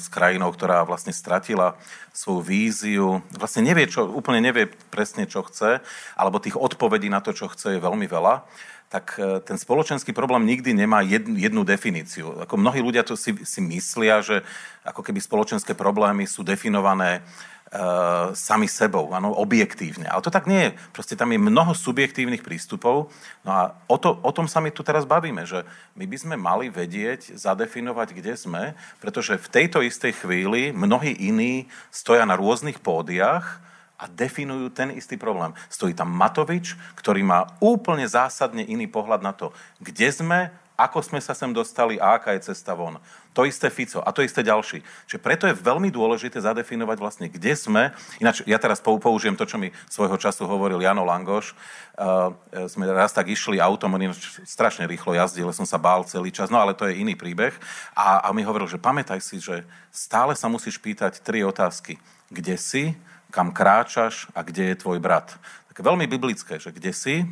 s 0.00 0.08
krajinou, 0.08 0.48
ktorá 0.48 0.80
vlastne 0.88 1.12
stratila 1.12 1.76
svoju 2.16 2.40
víziu, 2.40 3.08
vlastne 3.36 3.68
nevie, 3.68 3.84
čo, 3.84 4.08
úplne 4.08 4.40
nevie 4.40 4.68
presne, 4.88 5.28
čo 5.28 5.44
chce, 5.44 5.84
alebo 6.16 6.40
tých 6.40 6.56
odpovedí 6.56 7.12
na 7.12 7.20
to, 7.20 7.36
čo 7.36 7.52
chce, 7.52 7.76
je 7.76 7.84
veľmi 7.84 8.08
veľa 8.08 8.48
tak 8.90 9.22
e, 9.22 9.38
ten 9.46 9.54
spoločenský 9.54 10.10
problém 10.10 10.42
nikdy 10.42 10.74
nemá 10.74 11.06
jednu, 11.06 11.38
jednu 11.38 11.62
definíciu. 11.62 12.42
Ako 12.42 12.58
mnohí 12.58 12.82
ľudia 12.82 13.06
to 13.06 13.14
si, 13.14 13.38
si 13.46 13.62
myslia, 13.62 14.18
že 14.18 14.42
ako 14.82 15.06
keby 15.06 15.22
spoločenské 15.22 15.78
problémy 15.78 16.26
sú 16.26 16.42
definované 16.42 17.22
uh, 17.70 18.34
sami 18.34 18.66
sebou, 18.66 19.14
ano, 19.14 19.30
objektívne. 19.30 20.10
Ale 20.10 20.24
to 20.24 20.32
tak 20.32 20.50
nie 20.50 20.70
je. 20.70 20.70
Proste 20.90 21.14
tam 21.14 21.30
je 21.30 21.38
mnoho 21.38 21.70
subjektívnych 21.70 22.42
prístupov. 22.42 23.14
No 23.46 23.50
a 23.52 23.78
o, 23.86 23.94
to, 23.94 24.18
o 24.18 24.32
tom 24.34 24.50
sa 24.50 24.58
my 24.58 24.74
tu 24.74 24.82
teraz 24.82 25.06
bavíme, 25.06 25.46
že 25.46 25.62
my 25.94 26.04
by 26.08 26.16
sme 26.18 26.36
mali 26.40 26.66
vedieť, 26.66 27.38
zadefinovať, 27.38 28.08
kde 28.16 28.34
sme, 28.34 28.62
pretože 28.98 29.38
v 29.38 29.48
tejto 29.52 29.86
istej 29.86 30.18
chvíli 30.18 30.74
mnohí 30.74 31.14
iní 31.14 31.70
stoja 31.94 32.26
na 32.26 32.34
rôznych 32.34 32.82
pódiach, 32.82 33.62
a 34.00 34.08
definujú 34.08 34.72
ten 34.72 34.96
istý 34.96 35.20
problém. 35.20 35.52
Stojí 35.68 35.92
tam 35.92 36.08
Matovič, 36.08 36.72
ktorý 36.96 37.20
má 37.20 37.44
úplne 37.60 38.08
zásadne 38.08 38.64
iný 38.64 38.88
pohľad 38.88 39.20
na 39.20 39.36
to, 39.36 39.52
kde 39.76 40.08
sme, 40.08 40.48
ako 40.80 41.04
sme 41.04 41.20
sa 41.20 41.36
sem 41.36 41.52
dostali 41.52 42.00
a 42.00 42.16
aká 42.16 42.32
je 42.32 42.48
cesta 42.48 42.72
von. 42.72 42.96
To 43.36 43.44
isté 43.44 43.68
Fico 43.68 44.00
a 44.00 44.08
to 44.16 44.24
isté 44.24 44.40
ďalší. 44.40 44.80
Čiže 45.04 45.20
preto 45.20 45.44
je 45.44 45.52
veľmi 45.52 45.92
dôležité 45.92 46.40
zadefinovať 46.40 46.96
vlastne, 46.96 47.26
kde 47.28 47.52
sme. 47.52 47.92
Ináč 48.16 48.40
ja 48.48 48.56
teraz 48.56 48.80
použijem 48.80 49.36
to, 49.36 49.44
čo 49.44 49.60
mi 49.60 49.70
svojho 49.92 50.16
času 50.16 50.48
hovoril 50.48 50.80
Jano 50.80 51.04
Langoš. 51.04 51.52
Uh, 52.00 52.32
sme 52.64 52.88
raz 52.88 53.12
tak 53.12 53.28
išli 53.28 53.60
autom, 53.60 53.92
on 53.92 54.16
strašne 54.48 54.88
rýchlo 54.88 55.12
jazdil, 55.12 55.52
som 55.52 55.68
sa 55.68 55.76
bál 55.76 56.00
celý 56.08 56.32
čas, 56.32 56.48
no 56.48 56.56
ale 56.56 56.72
to 56.72 56.88
je 56.88 56.96
iný 56.96 57.12
príbeh. 57.12 57.52
A, 57.92 58.24
a 58.24 58.28
mi 58.32 58.40
hovoril, 58.40 58.66
že 58.66 58.80
pamätaj 58.80 59.20
si, 59.20 59.36
že 59.36 59.68
stále 59.92 60.32
sa 60.32 60.48
musíš 60.48 60.80
pýtať 60.80 61.20
tri 61.20 61.44
otázky. 61.44 62.00
Kde 62.32 62.56
si, 62.56 62.96
kam 63.30 63.54
kráčaš 63.54 64.26
a 64.34 64.42
kde 64.42 64.74
je 64.74 64.80
tvoj 64.82 64.98
brat. 64.98 65.38
Také 65.70 65.86
veľmi 65.86 66.04
biblické, 66.10 66.58
že 66.58 66.74
kde 66.74 66.90
si, 66.90 67.24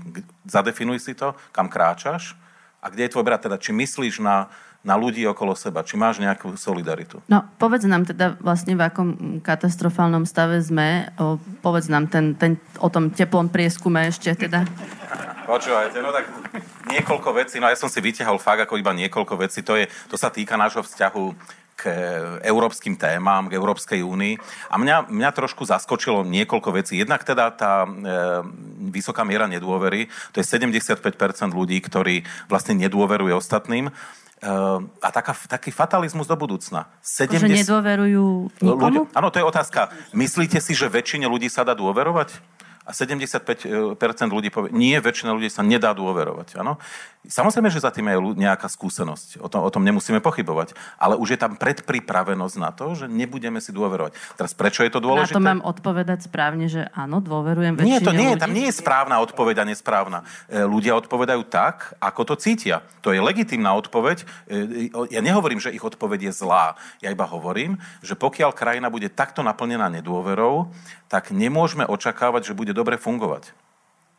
zadefinuj 0.46 1.02
si 1.02 1.12
to, 1.18 1.34
kam 1.50 1.66
kráčaš 1.66 2.38
a 2.78 2.88
kde 2.88 3.06
je 3.06 3.12
tvoj 3.12 3.26
brat. 3.26 3.42
Teda 3.42 3.58
či 3.58 3.74
myslíš 3.74 4.22
na, 4.22 4.46
na 4.86 4.94
ľudí 4.94 5.26
okolo 5.26 5.58
seba, 5.58 5.82
či 5.82 5.98
máš 5.98 6.22
nejakú 6.22 6.54
solidaritu. 6.54 7.18
No, 7.26 7.42
povedz 7.58 7.84
nám 7.90 8.06
teda 8.06 8.38
vlastne, 8.38 8.78
v 8.78 8.82
akom 8.86 9.08
katastrofálnom 9.42 10.22
stave 10.22 10.62
sme. 10.62 11.10
O, 11.18 11.42
povedz 11.60 11.90
nám 11.90 12.06
ten, 12.06 12.38
ten, 12.38 12.56
o 12.78 12.86
tom 12.86 13.10
teplom 13.10 13.50
prieskume 13.50 14.06
ešte 14.06 14.32
teda. 14.38 14.62
Počúvajte, 15.48 15.98
no 16.04 16.12
tak 16.12 16.28
niekoľko 16.92 17.30
vecí, 17.32 17.56
no 17.56 17.72
ja 17.72 17.76
som 17.76 17.88
si 17.88 18.04
vytiahol 18.04 18.36
fakt 18.36 18.68
ako 18.68 18.76
iba 18.76 18.92
niekoľko 18.92 19.34
vecí, 19.48 19.64
to, 19.64 19.80
je, 19.80 19.88
to 20.12 20.20
sa 20.20 20.28
týka 20.28 20.60
nášho 20.60 20.84
vzťahu 20.84 21.24
k 21.78 21.94
európskym 22.42 22.98
témam, 22.98 23.46
k 23.46 23.54
Európskej 23.54 24.02
únii. 24.02 24.34
A 24.66 24.74
mňa, 24.74 25.06
mňa 25.14 25.30
trošku 25.30 25.62
zaskočilo 25.62 26.26
niekoľko 26.26 26.74
vecí. 26.74 26.98
Jednak 26.98 27.22
teda 27.22 27.54
tá 27.54 27.86
e, 27.86 27.88
vysoká 28.90 29.22
miera 29.22 29.46
nedôvery, 29.46 30.10
to 30.34 30.42
je 30.42 30.46
75% 30.50 30.98
ľudí, 31.54 31.78
ktorí 31.78 32.26
vlastne 32.50 32.74
nedôveruje 32.74 33.30
ostatným. 33.30 33.94
Uh, 34.38 34.86
a 35.02 35.10
taká, 35.10 35.34
taký 35.34 35.74
fatalizmus 35.74 36.30
do 36.30 36.38
budúcna. 36.38 36.86
70... 37.02 37.42
Že 37.42 37.58
nedôverujú 37.58 38.26
nikomu? 38.62 39.10
Áno, 39.10 39.34
to 39.34 39.42
je 39.42 39.46
otázka. 39.50 39.90
Myslíte 40.14 40.62
si, 40.62 40.78
že 40.78 40.86
väčšine 40.86 41.26
ľudí 41.26 41.50
sa 41.50 41.66
dá 41.66 41.74
dôverovať? 41.74 42.38
A 42.88 42.96
75% 42.96 43.68
ľudí 44.32 44.48
povie, 44.48 44.72
nie, 44.72 44.96
väčšina 44.96 45.36
ľudí 45.36 45.52
sa 45.52 45.60
nedá 45.60 45.92
dôverovať. 45.92 46.56
Ano? 46.56 46.80
Samozrejme, 47.28 47.68
že 47.68 47.84
za 47.84 47.92
tým 47.92 48.08
je 48.08 48.16
nejaká 48.40 48.64
skúsenosť, 48.64 49.44
o 49.44 49.48
tom, 49.52 49.60
o 49.60 49.68
tom 49.68 49.84
nemusíme 49.84 50.24
pochybovať, 50.24 50.72
ale 50.96 51.20
už 51.20 51.36
je 51.36 51.38
tam 51.44 51.60
predpripravenosť 51.60 52.56
na 52.56 52.72
to, 52.72 52.96
že 52.96 53.04
nebudeme 53.04 53.60
si 53.60 53.76
dôverovať. 53.76 54.16
Teraz 54.40 54.56
prečo 54.56 54.80
je 54.80 54.88
to 54.88 55.04
dôležité? 55.04 55.36
Na 55.36 55.44
to 55.44 55.44
mám 55.44 55.60
odpovedať 55.60 56.24
správne, 56.24 56.72
že 56.72 56.88
áno, 56.96 57.20
dôverujem 57.20 57.76
väčšine 57.76 57.92
Nie, 57.92 58.00
to 58.00 58.16
nie, 58.16 58.32
ľudí? 58.32 58.40
tam 58.40 58.52
nie 58.56 58.72
je 58.72 58.80
správna 58.80 59.20
odpoveď 59.20 59.60
a 59.60 59.68
nesprávna. 59.68 60.18
E, 60.48 60.64
ľudia 60.64 60.96
odpovedajú 60.96 61.44
tak, 61.44 61.92
ako 62.00 62.32
to 62.32 62.34
cítia. 62.40 62.80
To 63.04 63.12
je 63.12 63.20
legitimná 63.20 63.76
odpoveď. 63.76 64.24
E, 64.48 64.88
ja 65.12 65.20
nehovorím, 65.20 65.60
že 65.60 65.76
ich 65.76 65.84
odpoveď 65.84 66.32
je 66.32 66.40
zlá. 66.40 66.80
Ja 67.04 67.12
iba 67.12 67.28
hovorím, 67.28 67.76
že 68.00 68.16
pokiaľ 68.16 68.56
krajina 68.56 68.88
bude 68.88 69.12
takto 69.12 69.44
naplnená 69.44 69.92
nedôverou, 69.92 70.72
tak 71.08 71.32
nemôžeme 71.32 71.88
očakávať, 71.88 72.52
že 72.52 72.56
bude 72.56 72.76
dobre 72.78 72.94
fungovať. 72.94 73.50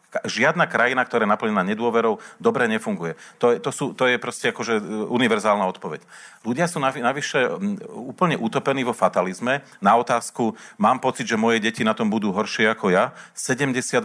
Žiadna 0.09 0.65
krajina, 0.65 1.05
ktorá 1.05 1.21
je 1.21 1.29
naplnená 1.29 1.61
nedôverou, 1.61 2.17
dobre 2.41 2.65
nefunguje. 2.65 3.13
To 3.37 3.53
je, 3.53 3.61
to 3.61 3.69
sú, 3.69 3.85
to 3.93 4.09
je 4.09 4.17
proste 4.17 4.49
akože 4.49 4.81
e, 4.81 5.05
univerzálna 5.05 5.69
odpoveď. 5.69 6.01
Ľudia 6.41 6.65
sú 6.65 6.81
navyše 6.81 7.45
úplne 7.93 8.33
utopení 8.33 8.81
vo 8.81 8.97
fatalizme. 8.97 9.61
Na 9.77 9.93
otázku, 10.01 10.57
mám 10.81 10.97
pocit, 10.97 11.29
že 11.29 11.37
moje 11.37 11.61
deti 11.61 11.85
na 11.85 11.93
tom 11.93 12.09
budú 12.09 12.33
horšie 12.33 12.73
ako 12.73 12.89
ja, 12.89 13.13
72% 13.37 14.01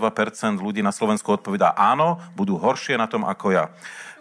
ľudí 0.61 0.85
na 0.85 0.93
Slovensku 0.93 1.40
odpovedá 1.40 1.73
áno, 1.73 2.21
budú 2.37 2.61
horšie 2.61 3.01
na 3.01 3.09
tom 3.09 3.25
ako 3.25 3.57
ja. 3.57 3.73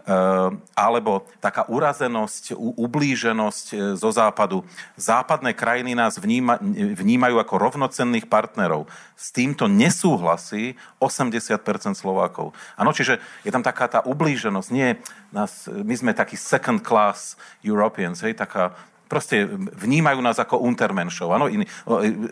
Ehm, 0.03 0.59
alebo 0.75 1.23
taká 1.39 1.63
urazenosť, 1.71 2.59
ublíženosť 2.59 3.65
e, 3.71 3.75
zo 3.95 4.11
západu. 4.11 4.67
Západné 4.99 5.55
krajiny 5.55 5.95
nás 5.95 6.19
vníma, 6.19 6.59
vnímajú 6.59 7.39
ako 7.39 7.55
rovnocenných 7.55 8.27
partnerov. 8.27 8.83
S 9.15 9.31
týmto 9.31 9.71
nesúhlasí 9.71 10.75
80% 10.99 11.95
Slovákov. 11.95 12.51
Áno, 12.75 12.91
čiže 12.91 13.23
je 13.47 13.51
tam 13.55 13.63
taká 13.63 13.87
tá 13.87 13.99
ublíženosť. 14.03 14.69
Nie, 14.75 14.99
nás, 15.31 15.71
my 15.71 15.95
sme 15.95 16.11
takí 16.11 16.35
second 16.35 16.83
class 16.83 17.39
Europeans, 17.63 18.19
hej, 18.27 18.35
taká 18.35 18.75
proste 19.07 19.45
vnímajú 19.77 20.19
nás 20.23 20.41
ako 20.41 20.63
untermenšov. 20.63 21.29
Áno, 21.29 21.45
iní, 21.45 21.67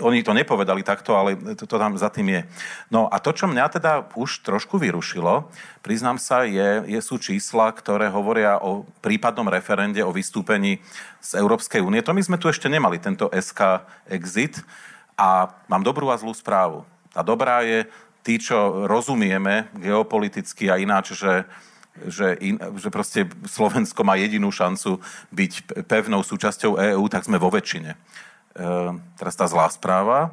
oni 0.02 0.26
to 0.26 0.34
nepovedali 0.34 0.82
takto, 0.82 1.14
ale 1.14 1.38
to, 1.54 1.70
to 1.70 1.78
tam 1.78 1.94
za 2.00 2.10
tým 2.10 2.34
je. 2.34 2.42
No 2.90 3.06
a 3.12 3.22
to, 3.22 3.36
čo 3.36 3.46
mňa 3.46 3.66
teda 3.70 3.92
už 4.18 4.42
trošku 4.42 4.82
vyrušilo, 4.82 5.52
priznám 5.86 6.18
sa, 6.18 6.48
je, 6.48 6.90
je 6.90 7.00
sú 7.04 7.22
čísla, 7.22 7.70
ktoré 7.76 8.10
hovoria 8.10 8.58
o 8.58 8.88
prípadnom 9.04 9.46
referende 9.46 10.02
o 10.02 10.16
vystúpení 10.16 10.82
z 11.22 11.32
Európskej 11.38 11.86
únie. 11.86 12.02
To 12.02 12.16
my 12.16 12.22
sme 12.26 12.42
tu 12.42 12.50
ešte 12.50 12.66
nemali, 12.66 12.98
tento 12.98 13.30
SK 13.30 13.86
Exit. 14.10 14.60
A 15.22 15.54
mám 15.70 15.86
dobrú 15.86 16.10
a 16.10 16.18
zlú 16.18 16.34
správu. 16.34 16.82
Tá 17.14 17.22
dobrá 17.22 17.62
je, 17.62 17.86
tí, 18.26 18.42
čo 18.42 18.90
rozumieme 18.90 19.70
geopoliticky 19.78 20.70
a 20.72 20.82
ináč, 20.82 21.14
že 21.14 21.46
že, 22.08 22.40
in, 22.40 22.56
že 22.80 22.90
proste 22.90 23.28
Slovensko 23.46 24.02
má 24.08 24.16
jedinú 24.16 24.50
šancu 24.50 25.00
byť 25.32 25.84
pevnou 25.86 26.24
súčasťou 26.24 26.80
EÚ, 26.80 27.04
tak 27.12 27.28
sme 27.28 27.36
vo 27.36 27.52
väčšine. 27.52 27.96
teraz 29.20 29.36
tá 29.36 29.46
zlá 29.48 29.68
správa, 29.72 30.32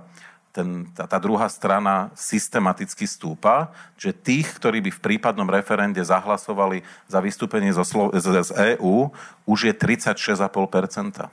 ten, 0.58 0.90
tá, 0.90 1.06
tá 1.06 1.18
druhá 1.22 1.46
strana 1.46 2.10
systematicky 2.18 3.06
stúpa, 3.06 3.70
že 3.94 4.10
tých, 4.10 4.58
ktorí 4.58 4.82
by 4.82 4.90
v 4.90 5.04
prípadnom 5.04 5.46
referende 5.46 6.02
zahlasovali 6.02 6.82
za 7.06 7.22
vystúpenie 7.22 7.70
zo 7.70 7.86
Slo- 7.86 8.10
z, 8.16 8.26
z 8.42 8.50
EÚ, 8.74 9.12
už 9.46 9.70
je 9.70 9.74
36,5%. 9.74 11.30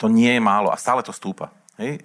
To 0.00 0.06
nie 0.08 0.32
je 0.32 0.40
málo 0.40 0.72
a 0.72 0.80
stále 0.80 1.04
to 1.04 1.12
stúpa. 1.12 1.52
Hej, 1.80 2.04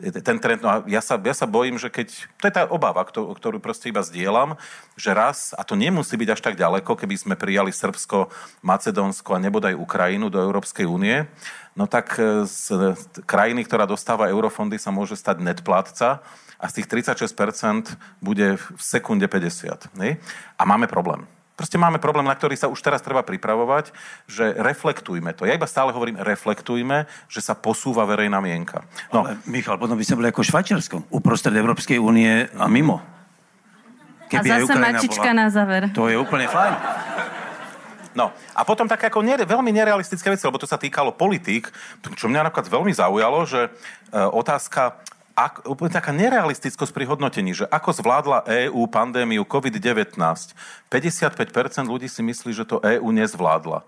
e, 0.00 0.20
ten 0.24 0.40
trend, 0.40 0.64
no 0.64 0.80
ja 0.88 1.04
sa, 1.04 1.20
ja 1.20 1.36
sa 1.36 1.44
bojím, 1.44 1.76
že 1.76 1.92
keď, 1.92 2.08
to 2.40 2.44
je 2.48 2.56
tá 2.56 2.64
obava, 2.72 3.04
ktorú 3.04 3.60
proste 3.60 3.92
iba 3.92 4.00
zdieľam, 4.00 4.56
že 4.96 5.12
raz, 5.12 5.52
a 5.52 5.60
to 5.60 5.76
nemusí 5.76 6.16
byť 6.16 6.28
až 6.32 6.40
tak 6.40 6.56
ďaleko, 6.56 6.96
keby 6.96 7.12
sme 7.12 7.34
prijali 7.36 7.68
Srbsko, 7.68 8.32
Macedónsko 8.64 9.36
a 9.36 9.44
nebodaj 9.44 9.76
Ukrajinu 9.76 10.32
do 10.32 10.40
Európskej 10.40 10.88
únie, 10.88 11.28
no 11.76 11.84
tak 11.84 12.16
e, 12.16 12.48
z 12.48 12.96
krajiny, 13.28 13.68
ktorá 13.68 13.84
dostáva 13.84 14.32
eurofondy, 14.32 14.80
sa 14.80 14.88
môže 14.88 15.20
stať 15.20 15.44
netplátca 15.44 16.24
a 16.56 16.64
z 16.72 16.80
tých 16.80 17.04
36% 17.12 17.92
bude 18.24 18.56
v 18.56 18.80
sekunde 18.80 19.28
50. 19.28 20.00
Hej? 20.00 20.16
A 20.56 20.62
máme 20.64 20.88
problém. 20.88 21.28
Proste 21.54 21.78
máme 21.78 22.02
problém, 22.02 22.26
na 22.26 22.34
ktorý 22.34 22.58
sa 22.58 22.66
už 22.66 22.82
teraz 22.82 22.98
treba 22.98 23.22
pripravovať, 23.22 23.94
že 24.26 24.58
reflektujme 24.58 25.30
to. 25.38 25.46
Ja 25.46 25.54
iba 25.54 25.70
stále 25.70 25.94
hovorím, 25.94 26.18
reflektujme, 26.18 27.06
že 27.30 27.38
sa 27.38 27.54
posúva 27.54 28.02
verejná 28.10 28.42
mienka. 28.42 28.82
No. 29.14 29.22
Ale, 29.22 29.38
Michal, 29.46 29.78
potom 29.78 29.94
by 29.94 30.02
sme 30.02 30.18
boli 30.18 30.28
ako 30.34 30.42
Švajčiarsko, 30.42 30.96
uprostred 31.14 31.54
Európskej 31.54 32.02
únie 32.02 32.50
a 32.58 32.66
mimo. 32.66 32.98
Keby 34.26 34.48
a 34.50 34.66
zase 34.66 34.74
mačička 34.74 35.30
bola... 35.30 35.40
na 35.40 35.46
záver. 35.46 35.82
To 35.94 36.10
je 36.10 36.18
úplne 36.18 36.50
fajn. 36.50 36.74
No 38.14 38.30
a 38.54 38.62
potom 38.62 38.86
také 38.86 39.10
ako 39.10 39.26
nere, 39.26 39.42
veľmi 39.46 39.70
nerealistické 39.74 40.30
veci, 40.30 40.46
lebo 40.46 40.58
to 40.58 40.70
sa 40.70 40.78
týkalo 40.78 41.14
politík, 41.14 41.70
čo 42.14 42.30
mňa 42.30 42.46
napríklad 42.46 42.70
veľmi 42.70 42.94
zaujalo, 42.94 43.42
že 43.42 43.66
e, 43.66 43.70
otázka 44.14 45.02
ak, 45.34 45.66
úplne 45.66 45.90
taká 45.90 46.14
nerealistickosť 46.14 46.94
pri 46.94 47.10
hodnotení, 47.10 47.58
že 47.58 47.66
ako 47.66 47.90
zvládla 47.90 48.46
EÚ 48.46 48.86
pandémiu 48.86 49.42
COVID-19, 49.42 50.14
55% 50.14 51.90
ľudí 51.90 52.06
si 52.06 52.22
myslí, 52.22 52.54
že 52.54 52.62
to 52.62 52.78
EÚ 52.78 53.10
nezvládla. 53.10 53.82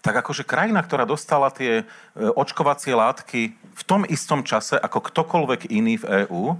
Tak 0.00 0.14
akože 0.24 0.44
krajina, 0.44 0.80
ktorá 0.80 1.04
dostala 1.04 1.52
tie 1.52 1.84
e, 1.84 1.84
očkovacie 2.16 2.92
látky 2.96 3.52
v 3.52 3.82
tom 3.84 4.04
istom 4.08 4.44
čase 4.44 4.76
ako 4.76 5.12
ktokoľvek 5.12 5.72
iný 5.72 6.00
v 6.00 6.24
EÚ, 6.24 6.56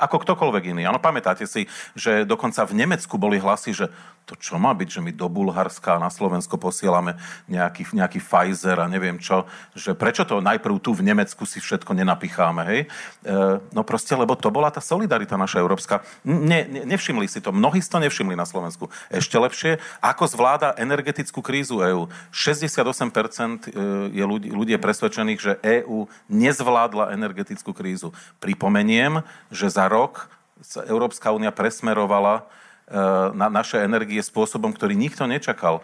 ako 0.00 0.24
ktokoľvek 0.24 0.72
iný. 0.72 0.88
Áno, 0.88 0.96
pamätáte 0.96 1.44
si, 1.44 1.68
že 1.92 2.24
dokonca 2.24 2.64
v 2.64 2.80
Nemecku 2.80 3.20
boli 3.20 3.36
hlasy, 3.36 3.76
že 3.76 3.86
to 4.30 4.38
čo 4.38 4.62
má 4.62 4.70
byť, 4.70 4.88
že 4.88 5.00
my 5.02 5.10
do 5.10 5.26
Bulharska 5.26 5.98
a 5.98 6.02
na 6.02 6.06
Slovensko 6.06 6.54
posielame 6.54 7.18
nejaký, 7.50 7.90
nejaký 7.90 8.22
Pfizer 8.22 8.78
a 8.78 8.86
neviem 8.86 9.18
čo, 9.18 9.42
že 9.74 9.98
prečo 9.98 10.22
to 10.22 10.38
najprv 10.38 10.78
tu 10.78 10.94
v 10.94 11.02
Nemecku 11.02 11.42
si 11.42 11.58
všetko 11.58 11.98
nenapicháme, 11.98 12.62
hej? 12.70 12.80
E, 12.86 13.38
no 13.74 13.82
proste, 13.82 14.14
lebo 14.14 14.38
to 14.38 14.46
bola 14.54 14.70
tá 14.70 14.78
solidarita 14.78 15.34
naša 15.34 15.58
európska. 15.58 16.06
Ne, 16.22 16.62
ne, 16.62 16.86
nevšimli 16.86 17.26
si 17.26 17.42
to, 17.42 17.50
mnohí 17.50 17.82
si 17.82 17.90
to 17.90 17.98
nevšimli 17.98 18.38
na 18.38 18.46
Slovensku. 18.46 18.86
Ešte 19.10 19.34
lepšie, 19.34 19.82
ako 19.98 20.24
zvláda 20.30 20.78
energetickú 20.78 21.42
krízu 21.42 21.82
EÚ. 21.82 22.06
68% 22.30 23.66
e, 23.66 23.82
je 24.14 24.24
ľudí, 24.24 24.54
ľudí 24.54 24.78
je 24.78 24.80
presvedčených, 24.80 25.40
že 25.42 25.52
EÚ 25.58 26.06
nezvládla 26.30 27.18
energetickú 27.18 27.74
krízu. 27.74 28.14
Pripomeniem, 28.38 29.26
že 29.50 29.66
za 29.66 29.89
rok 29.90 30.30
sa 30.62 30.86
Európska 30.86 31.34
únia 31.34 31.50
presmerovala 31.50 32.46
Eh, 32.90 33.28
na 33.38 33.46
naše 33.46 33.78
energie 33.78 34.18
spôsobom, 34.18 34.74
ktorý 34.74 34.98
nikto 34.98 35.22
nečakal. 35.22 35.78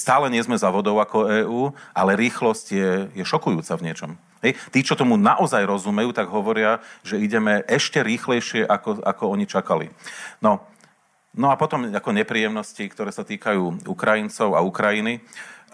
Stále 0.00 0.32
nie 0.32 0.40
sme 0.40 0.56
za 0.56 0.72
vodou 0.72 0.96
ako 1.04 1.28
EÚ, 1.44 1.62
ale 1.92 2.16
rýchlosť 2.16 2.66
je, 2.72 2.90
je 3.12 3.24
šokujúca 3.28 3.76
v 3.76 3.84
niečom. 3.84 4.10
Hej. 4.40 4.56
Tí, 4.72 4.80
čo 4.80 4.96
tomu 4.96 5.20
naozaj 5.20 5.68
rozumejú, 5.68 6.16
tak 6.16 6.32
hovoria, 6.32 6.80
že 7.04 7.20
ideme 7.20 7.60
ešte 7.68 8.00
rýchlejšie, 8.00 8.64
ako, 8.64 9.04
ako 9.04 9.36
oni 9.36 9.44
čakali. 9.44 9.92
No, 10.40 10.64
no 11.36 11.52
a 11.52 11.60
potom 11.60 11.92
ako 11.92 12.16
nepríjemnosti, 12.16 12.88
ktoré 12.88 13.12
sa 13.12 13.28
týkajú 13.28 13.84
Ukrajincov 13.84 14.56
a 14.56 14.64
Ukrajiny. 14.64 15.20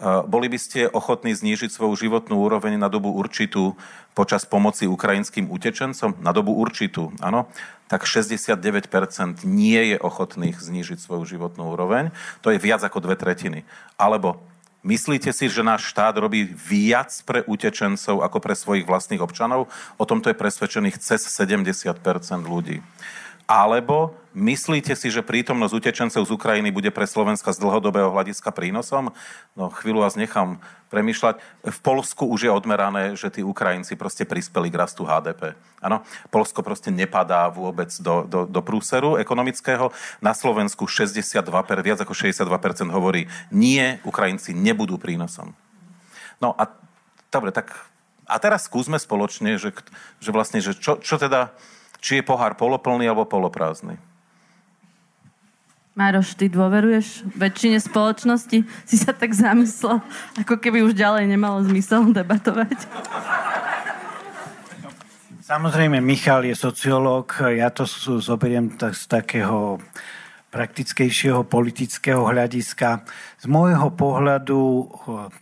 Boli 0.01 0.49
by 0.49 0.57
ste 0.57 0.89
ochotní 0.89 1.37
znížiť 1.37 1.69
svoju 1.69 1.93
životnú 1.93 2.41
úroveň 2.41 2.81
na 2.81 2.89
dobu 2.89 3.13
určitú 3.13 3.77
počas 4.17 4.41
pomoci 4.41 4.89
ukrajinským 4.89 5.47
utečencom? 5.53 6.17
Na 6.17 6.33
dobu 6.33 6.57
určitú, 6.57 7.13
áno. 7.21 7.45
Tak 7.93 8.09
69% 8.09 9.45
nie 9.45 9.93
je 9.93 9.97
ochotných 10.01 10.57
znížiť 10.57 10.97
svoju 10.97 11.29
životnú 11.37 11.77
úroveň. 11.77 12.09
To 12.41 12.49
je 12.49 12.57
viac 12.57 12.81
ako 12.81 13.05
dve 13.05 13.15
tretiny. 13.15 13.65
Alebo 13.95 14.41
Myslíte 14.83 15.31
si, 15.31 15.47
že 15.47 15.63
náš 15.63 15.95
štát 15.95 16.19
robí 16.19 16.43
viac 16.43 17.07
pre 17.23 17.39
utečencov 17.47 18.19
ako 18.19 18.37
pre 18.43 18.51
svojich 18.51 18.83
vlastných 18.83 19.23
občanov? 19.23 19.71
O 19.95 20.03
tomto 20.03 20.27
je 20.27 20.35
presvedčených 20.35 20.99
cez 20.99 21.23
70% 21.23 21.63
ľudí. 22.43 22.83
Alebo 23.43 24.15
myslíte 24.31 24.95
si, 24.95 25.11
že 25.11 25.19
prítomnosť 25.19 25.75
utečencov 25.75 26.23
z 26.23 26.31
Ukrajiny 26.31 26.71
bude 26.71 26.89
pre 26.95 27.03
Slovenska 27.03 27.51
z 27.51 27.59
dlhodobého 27.59 28.07
hľadiska 28.09 28.55
prínosom? 28.55 29.11
No 29.53 29.67
chvíľu 29.67 30.07
vás 30.07 30.15
nechám 30.15 30.63
premyšľať. 30.87 31.41
V 31.67 31.79
Polsku 31.83 32.23
už 32.29 32.47
je 32.47 32.51
odmerané, 32.53 33.19
že 33.19 33.27
tí 33.33 33.41
Ukrajinci 33.43 33.99
proste 33.99 34.23
prispeli 34.23 34.71
k 34.71 34.79
rastu 34.79 35.03
HDP. 35.03 35.59
Áno, 35.83 36.07
Polsko 36.31 36.63
proste 36.63 36.93
nepadá 36.93 37.51
vôbec 37.51 37.91
do, 37.99 38.23
do, 38.23 38.47
do 38.47 38.61
prúseru 38.63 39.19
ekonomického. 39.19 39.91
Na 40.23 40.31
Slovensku 40.31 40.87
62, 40.87 41.43
viac 41.83 41.99
ako 41.99 42.15
62% 42.15 42.93
hovorí, 42.93 43.27
nie, 43.51 43.99
Ukrajinci 44.07 44.55
nebudú 44.55 44.95
prínosom. 44.95 45.51
No 46.39 46.55
a 46.55 46.71
dobre, 47.27 47.51
tak 47.51 47.75
a 48.23 48.39
teraz 48.39 48.71
skúsme 48.71 48.95
spoločne, 48.95 49.59
že, 49.59 49.75
že 50.23 50.31
vlastne, 50.31 50.63
že 50.63 50.71
čo, 50.79 50.95
čo 51.03 51.19
teda 51.19 51.51
či 52.03 52.19
je 52.19 52.27
pohár 52.27 52.59
poloplný 52.59 53.07
alebo 53.07 53.23
poloprázdny. 53.23 53.95
Mároš, 55.95 56.35
ty 56.35 56.49
dôveruješ 56.49 57.23
väčšine 57.37 57.77
spoločnosti? 57.79 58.65
Si 58.83 58.95
sa 58.99 59.15
tak 59.15 59.31
zamyslel, 59.31 60.03
ako 60.41 60.59
keby 60.59 60.83
už 60.83 60.97
ďalej 60.97 61.29
nemalo 61.29 61.63
zmysel 61.63 62.09
debatovať. 62.11 62.75
Samozrejme, 65.43 66.01
Michal 66.01 66.49
je 66.49 66.57
sociológ, 66.57 67.37
ja 67.45 67.69
to 67.69 67.85
zoberiem 68.19 68.73
z 68.73 69.03
takého 69.05 69.77
praktickejšieho 70.53 71.49
politického 71.49 72.29
hľadiska. 72.29 73.01
Z 73.41 73.45
môjho 73.49 73.89
pohľadu 73.97 74.61
eh, 74.61 74.87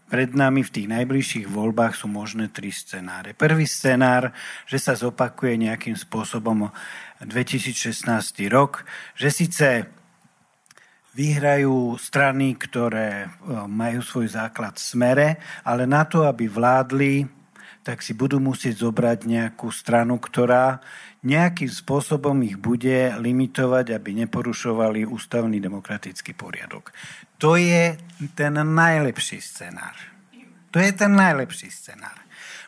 pred 0.08 0.32
nami 0.32 0.64
v 0.64 0.72
tých 0.72 0.88
najbližších 0.88 1.48
voľbách 1.52 2.00
sú 2.00 2.08
možné 2.08 2.48
tri 2.48 2.72
scenáre. 2.72 3.36
Prvý 3.36 3.68
scenár, 3.68 4.32
že 4.64 4.80
sa 4.80 4.96
zopakuje 4.96 5.60
nejakým 5.68 6.00
spôsobom 6.00 6.72
2016 7.20 8.08
rok, 8.48 8.88
že 9.20 9.28
síce 9.28 9.68
vyhrajú 11.12 12.00
strany, 12.00 12.56
ktoré 12.56 13.28
eh, 13.28 13.30
majú 13.68 14.00
svoj 14.00 14.32
základ 14.32 14.80
v 14.80 14.88
smere, 14.88 15.28
ale 15.68 15.84
na 15.84 16.08
to, 16.08 16.24
aby 16.24 16.48
vládli, 16.48 17.41
tak 17.82 18.06
si 18.06 18.14
budú 18.14 18.38
musieť 18.38 18.86
zobrať 18.86 19.26
nejakú 19.26 19.74
stranu, 19.74 20.22
ktorá 20.22 20.82
nejakým 21.22 21.70
spôsobom 21.70 22.38
ich 22.46 22.58
bude 22.58 23.14
limitovať, 23.18 23.94
aby 23.94 24.26
neporušovali 24.26 25.06
ústavný 25.06 25.62
demokratický 25.62 26.34
poriadok. 26.34 26.94
To 27.42 27.58
je 27.58 27.98
ten 28.38 28.54
najlepší 28.54 29.42
scenár. 29.42 29.98
To 30.72 30.78
je 30.78 30.92
ten 30.94 31.14
najlepší 31.14 31.70
scenár. 31.70 32.18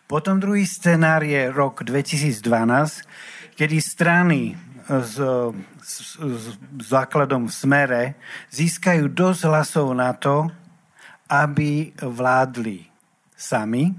Potom 0.05 0.37
druhý 0.37 0.67
scenár 0.67 1.25
je 1.25 1.49
rok 1.49 1.81
2012, 1.81 2.37
kedy 3.57 3.77
strany 3.81 4.53
s, 4.85 5.15
s, 5.81 6.19
s 6.19 6.43
základom 6.89 7.47
v 7.47 7.53
smere 7.53 8.01
získajú 8.51 9.07
dosť 9.09 9.41
hlasov 9.47 9.87
na 9.95 10.11
to, 10.13 10.51
aby 11.31 11.95
vládli 11.97 12.85
sami, 13.33 13.95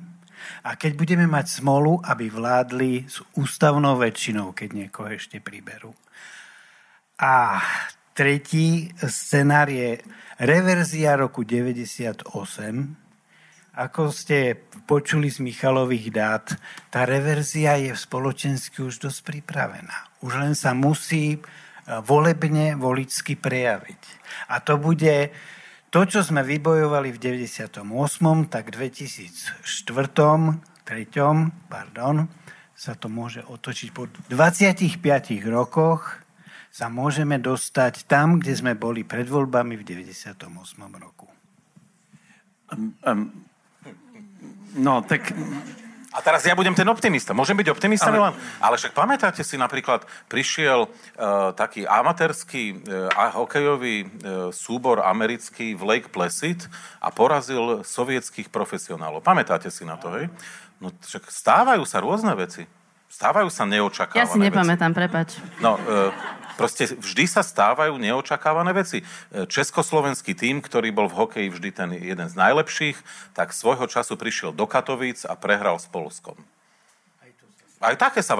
a 0.65 0.77
keď 0.79 0.93
budeme 0.95 1.27
mať 1.29 1.61
smolu, 1.61 2.01
aby 2.05 2.31
vládli 2.31 3.05
s 3.05 3.21
ústavnou 3.37 4.01
väčšinou, 4.01 4.57
keď 4.57 4.69
niekoho 4.73 5.09
ešte 5.13 5.41
priberú. 5.41 5.93
A 7.21 7.63
tretí 8.15 8.91
scenár 9.07 9.71
je 9.71 9.99
reverzia 10.39 11.19
roku 11.19 11.43
98. 11.43 12.27
Ako 13.75 14.15
ste 14.15 14.55
počuli 14.87 15.27
z 15.35 15.43
Michalových 15.43 16.09
dát, 16.15 16.47
tá 16.95 17.03
reverzia 17.03 17.75
je 17.83 17.91
spoločensky 17.91 18.87
už 18.87 19.03
dosť 19.03 19.21
pripravená. 19.35 20.23
Už 20.23 20.39
len 20.39 20.55
sa 20.55 20.79
musí 20.79 21.35
e, 21.35 21.39
volebne, 22.07 22.79
voličsky 22.79 23.35
prejaviť. 23.35 24.03
A 24.55 24.63
to 24.63 24.79
bude 24.79 25.35
to, 25.95 26.03
čo 26.11 26.27
sme 26.27 26.43
vybojovali 26.43 27.15
v 27.15 27.19
98., 27.23 27.71
tak 28.51 28.75
v 28.75 28.91
2004., 28.91 29.87
3., 29.87 31.71
pardon, 31.71 32.27
sa 32.75 32.99
to 32.99 33.07
môže 33.07 33.47
otočiť. 33.47 33.89
Po 33.95 34.11
25 34.27 34.99
rokoch 35.55 36.19
sa 36.75 36.91
môžeme 36.91 37.39
dostať 37.39 38.11
tam, 38.11 38.43
kde 38.43 38.59
sme 38.59 38.75
boli 38.75 39.07
pred 39.07 39.31
voľbami 39.31 39.79
v 39.79 39.87
98. 39.87 40.35
roku. 40.99 41.31
Um, 42.75 42.99
um, 43.07 43.31
no, 44.75 44.99
tak 45.07 45.31
A 46.15 46.23
teraz 46.23 46.47
ja 46.47 46.55
budem 46.55 46.79
ten 46.79 46.87
optimista. 46.87 47.35
Môžem 47.35 47.59
byť 47.59 47.75
optimista, 47.75 48.07
ale... 48.07 48.23
Milan? 48.23 48.35
Ale 48.63 48.79
však 48.79 48.95
pamätáte 48.95 49.43
si 49.43 49.59
napríklad, 49.59 50.07
prišiel 50.31 50.87
uh, 50.87 51.51
taký 51.59 51.83
amatérsky 51.91 52.79
uh, 52.87 53.11
hokejový 53.35 54.07
uh, 54.07 54.09
súbor 54.55 55.03
americký 55.03 55.75
v 55.75 55.83
Lake 55.83 56.15
Placid 56.15 56.71
a 57.03 57.11
porazil 57.11 57.83
sovietských 57.83 58.47
profesionálov. 58.47 59.27
Pamätáte 59.27 59.75
si 59.75 59.83
na 59.83 59.99
to, 59.99 60.15
hej? 60.15 60.31
No 60.79 60.95
však 60.95 61.27
stávajú 61.35 61.83
sa 61.83 61.99
rôzne 61.99 62.31
veci. 62.39 62.63
Stávajú 63.15 63.47
sa 63.47 63.63
neočakávané 63.63 64.19
Ja 64.19 64.27
si 64.27 64.43
nepamätám, 64.43 64.91
veci. 64.91 64.99
prepač. 64.99 65.29
No, 65.63 65.79
uh, 65.79 66.11
Proste 66.55 66.87
vždy 66.87 67.27
sa 67.27 67.43
stávajú 67.43 67.99
neočakávané 67.99 68.71
veci. 68.71 69.03
Československý 69.35 70.39
tým, 70.39 70.63
ktorý 70.63 70.95
bol 70.95 71.11
v 71.11 71.19
hokeji 71.27 71.49
vždy 71.51 71.71
ten 71.75 71.91
jeden 71.99 72.29
z 72.31 72.35
najlepších, 72.39 72.95
tak 73.35 73.51
svojho 73.51 73.91
času 73.91 74.15
prišiel 74.15 74.55
do 74.55 74.63
Katovíc 74.71 75.27
a 75.27 75.35
prehral 75.35 75.83
s 75.83 75.91
Polskom. 75.91 76.39
Aj 77.83 77.93
také 78.01 78.25
sa, 78.25 78.39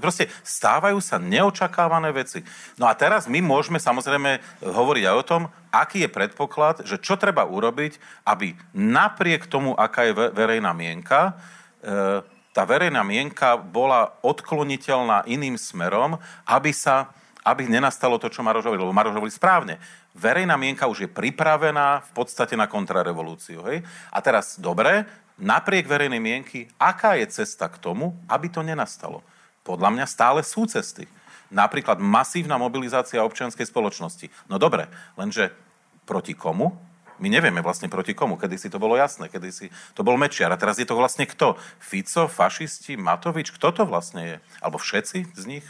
proste 0.00 0.30
stávajú 0.40 1.02
sa 1.04 1.20
neočakávané 1.20 2.16
veci. 2.16 2.40
No 2.80 2.88
a 2.88 2.96
teraz 2.96 3.28
my 3.28 3.44
môžeme 3.44 3.76
samozrejme 3.76 4.40
hovoriť 4.62 5.04
aj 5.04 5.16
o 5.20 5.26
tom, 5.26 5.42
aký 5.68 6.06
je 6.06 6.14
predpoklad, 6.14 6.86
že 6.86 6.96
čo 7.02 7.18
treba 7.20 7.44
urobiť, 7.44 7.98
aby 8.24 8.56
napriek 8.72 9.50
tomu, 9.52 9.76
aká 9.76 10.08
je 10.08 10.16
verejná 10.32 10.72
mienka, 10.72 11.36
e, 11.84 12.24
tá 12.56 12.64
verejná 12.64 13.04
mienka 13.04 13.60
bola 13.60 14.16
odkloniteľná 14.24 15.28
iným 15.28 15.60
smerom, 15.60 16.16
aby 16.48 16.72
sa 16.72 17.12
aby 17.46 17.70
nenastalo 17.70 18.18
to, 18.18 18.26
čo 18.26 18.42
Maroš 18.42 18.66
hovoril, 18.66 18.90
lebo 18.90 18.96
Maroš 18.98 19.14
hovoril 19.14 19.30
správne. 19.30 19.78
Verejná 20.18 20.58
mienka 20.58 20.90
už 20.90 21.06
je 21.06 21.14
pripravená 21.14 22.02
v 22.02 22.10
podstate 22.10 22.58
na 22.58 22.66
kontrarevolúciu. 22.66 23.62
Hej? 23.70 23.86
A 24.10 24.18
teraz, 24.18 24.58
dobre, 24.58 25.06
napriek 25.38 25.86
verejnej 25.86 26.18
mienky, 26.18 26.66
aká 26.74 27.14
je 27.14 27.30
cesta 27.30 27.70
k 27.70 27.78
tomu, 27.78 28.18
aby 28.26 28.50
to 28.50 28.66
nenastalo? 28.66 29.22
Podľa 29.62 29.94
mňa 29.94 30.06
stále 30.10 30.42
sú 30.42 30.66
cesty. 30.66 31.06
Napríklad 31.46 32.02
masívna 32.02 32.58
mobilizácia 32.58 33.22
občianskej 33.22 33.70
spoločnosti. 33.70 34.26
No 34.50 34.58
dobre, 34.58 34.90
lenže 35.14 35.54
proti 36.02 36.34
komu? 36.34 36.74
My 37.16 37.32
nevieme 37.32 37.64
vlastne 37.64 37.88
proti 37.88 38.12
komu. 38.12 38.36
Kedy 38.36 38.56
si 38.60 38.68
to 38.68 38.76
bolo 38.76 38.96
jasné, 38.96 39.32
kedy 39.32 39.48
si 39.48 39.66
to 39.96 40.04
bol 40.04 40.20
Mečiar. 40.20 40.52
A 40.52 40.60
teraz 40.60 40.76
je 40.76 40.84
to 40.84 40.96
vlastne 40.96 41.24
kto? 41.24 41.56
Fico, 41.80 42.28
fašisti, 42.28 43.00
Matovič? 43.00 43.52
Kto 43.56 43.72
to 43.72 43.82
vlastne 43.88 44.22
je? 44.22 44.36
Alebo 44.60 44.76
všetci 44.76 45.32
z 45.32 45.44
nich? 45.48 45.66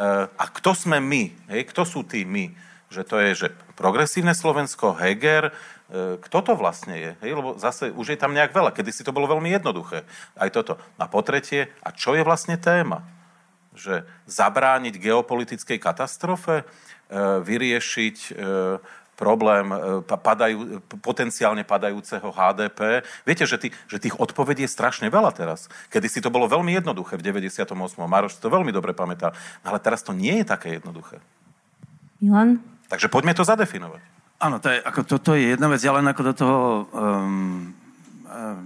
Eh, 0.00 0.24
a 0.28 0.44
kto 0.48 0.72
sme 0.72 0.96
my? 0.96 1.52
Hej? 1.52 1.68
Kto 1.72 1.84
sú 1.84 2.00
tí 2.04 2.24
my? 2.24 2.48
Že 2.88 3.02
to 3.04 3.16
je, 3.20 3.30
že 3.36 3.48
progresívne 3.76 4.32
Slovensko, 4.32 4.96
Heger, 4.96 5.52
eh, 5.52 6.16
kto 6.20 6.38
to 6.40 6.52
vlastne 6.56 6.96
je? 6.96 7.12
Hej? 7.20 7.30
Lebo 7.36 7.60
zase 7.60 7.92
už 7.92 8.16
je 8.16 8.18
tam 8.20 8.32
nejak 8.32 8.56
veľa. 8.56 8.72
Kedy 8.72 8.90
si 8.96 9.04
to 9.04 9.12
bolo 9.12 9.28
veľmi 9.28 9.52
jednoduché. 9.52 10.08
Aj 10.40 10.48
toto. 10.48 10.80
A 10.96 11.04
po 11.04 11.20
tretie, 11.20 11.68
a 11.84 11.92
čo 11.92 12.16
je 12.16 12.24
vlastne 12.24 12.56
téma? 12.56 13.04
Že 13.76 14.08
zabrániť 14.24 14.96
geopolitickej 14.96 15.76
katastrofe, 15.76 16.62
eh, 16.62 16.66
vyriešiť 17.40 18.16
problém 19.20 19.68
e, 19.68 20.00
padajú, 20.00 20.80
potenciálne 21.04 21.60
padajúceho 21.68 22.32
HDP. 22.32 23.04
Viete, 23.28 23.44
že, 23.44 23.60
tý, 23.60 23.68
že 23.84 24.00
tých 24.00 24.16
odpovedí 24.16 24.64
je 24.64 24.72
strašne 24.72 25.12
veľa 25.12 25.36
teraz. 25.36 25.68
Kedy 25.92 26.08
si 26.08 26.24
to 26.24 26.32
bolo 26.32 26.48
veľmi 26.48 26.72
jednoduché 26.72 27.20
v 27.20 27.44
98. 27.44 27.68
Maroš 28.00 28.40
to 28.40 28.48
veľmi 28.48 28.72
dobre 28.72 28.96
pamätá. 28.96 29.36
Ale 29.60 29.76
teraz 29.76 30.00
to 30.00 30.16
nie 30.16 30.40
je 30.40 30.46
také 30.48 30.80
jednoduché. 30.80 31.20
Milan? 32.24 32.64
Takže 32.88 33.12
poďme 33.12 33.36
to 33.36 33.44
zadefinovať. 33.44 34.00
Áno, 34.40 34.56
to 34.56 34.72
je, 34.72 34.80
ako 34.80 35.00
toto 35.04 35.36
je 35.36 35.52
jedna 35.52 35.68
vec, 35.68 35.84
ja 35.84 35.92
len 35.92 36.08
ako 36.08 36.22
do 36.24 36.32
toho 36.32 36.58
um, 36.96 37.76
um, 38.24 38.60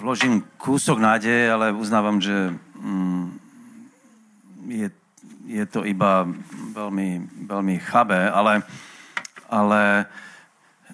vložím 0.00 0.40
kúsok 0.56 0.96
nádeje, 0.96 1.52
ale 1.52 1.76
uznávam, 1.76 2.24
že 2.24 2.56
um, 2.80 3.36
je, 4.64 4.88
je 5.44 5.64
to 5.68 5.84
iba 5.84 6.24
veľmi, 6.72 7.20
veľmi 7.44 7.74
chabé, 7.84 8.32
ale 8.32 8.64
ale 9.48 10.08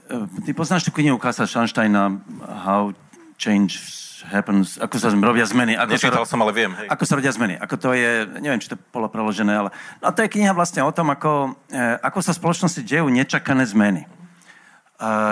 e, 0.09 0.47
ty 0.47 0.51
poznáš 0.55 0.87
tú 0.87 0.93
knihu 0.95 1.19
Kasa 1.19 1.47
Schansteina 1.47 2.19
How 2.45 2.95
Change 3.41 4.01
Happens, 4.29 4.77
ako 4.77 5.01
sa 5.01 5.09
robia 5.17 5.49
zmeny. 5.49 5.73
Ako 5.81 5.97
Nečítal 5.97 6.25
sa, 6.29 6.37
som, 6.37 6.41
ale 6.45 6.53
viem. 6.53 6.73
Hej. 6.77 6.93
Ako 6.93 7.05
sa 7.09 7.17
rodia 7.17 7.33
zmeny. 7.33 7.57
Ako 7.57 7.75
to 7.81 7.97
je, 7.97 8.29
neviem, 8.39 8.61
či 8.61 8.69
to 8.69 8.77
bolo 8.93 9.09
preložené, 9.09 9.53
ale... 9.57 9.71
No 10.05 10.13
to 10.13 10.21
je 10.21 10.33
kniha 10.33 10.53
vlastne 10.53 10.85
o 10.85 10.93
tom, 10.93 11.09
ako, 11.09 11.57
e, 11.73 11.81
ako 12.05 12.19
sa 12.21 12.37
v 12.37 12.41
spoločnosti 12.45 12.81
dejú 12.85 13.09
nečakané 13.09 13.65
zmeny, 13.65 14.05
e, 14.05 14.09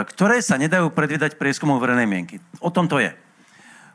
ktoré 0.09 0.41
sa 0.41 0.57
nedajú 0.57 0.89
predvídať 0.89 1.37
prieskumov 1.37 1.85
verejnej 1.85 2.09
mienky. 2.09 2.41
O 2.64 2.73
tom 2.73 2.89
to 2.89 2.97
je. 2.97 3.12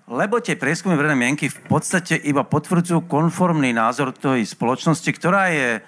Lebo 0.05 0.38
tie 0.43 0.59
prieskumy 0.59 0.93
verejnej 0.93 1.19
mienky 1.19 1.47
v 1.49 1.59
podstate 1.65 2.19
iba 2.19 2.43
potvrdzujú 2.45 3.07
konformný 3.07 3.71
názor 3.71 4.11
tej 4.13 4.45
spoločnosti, 4.45 5.09
ktorá 5.15 5.49
je 5.49 5.82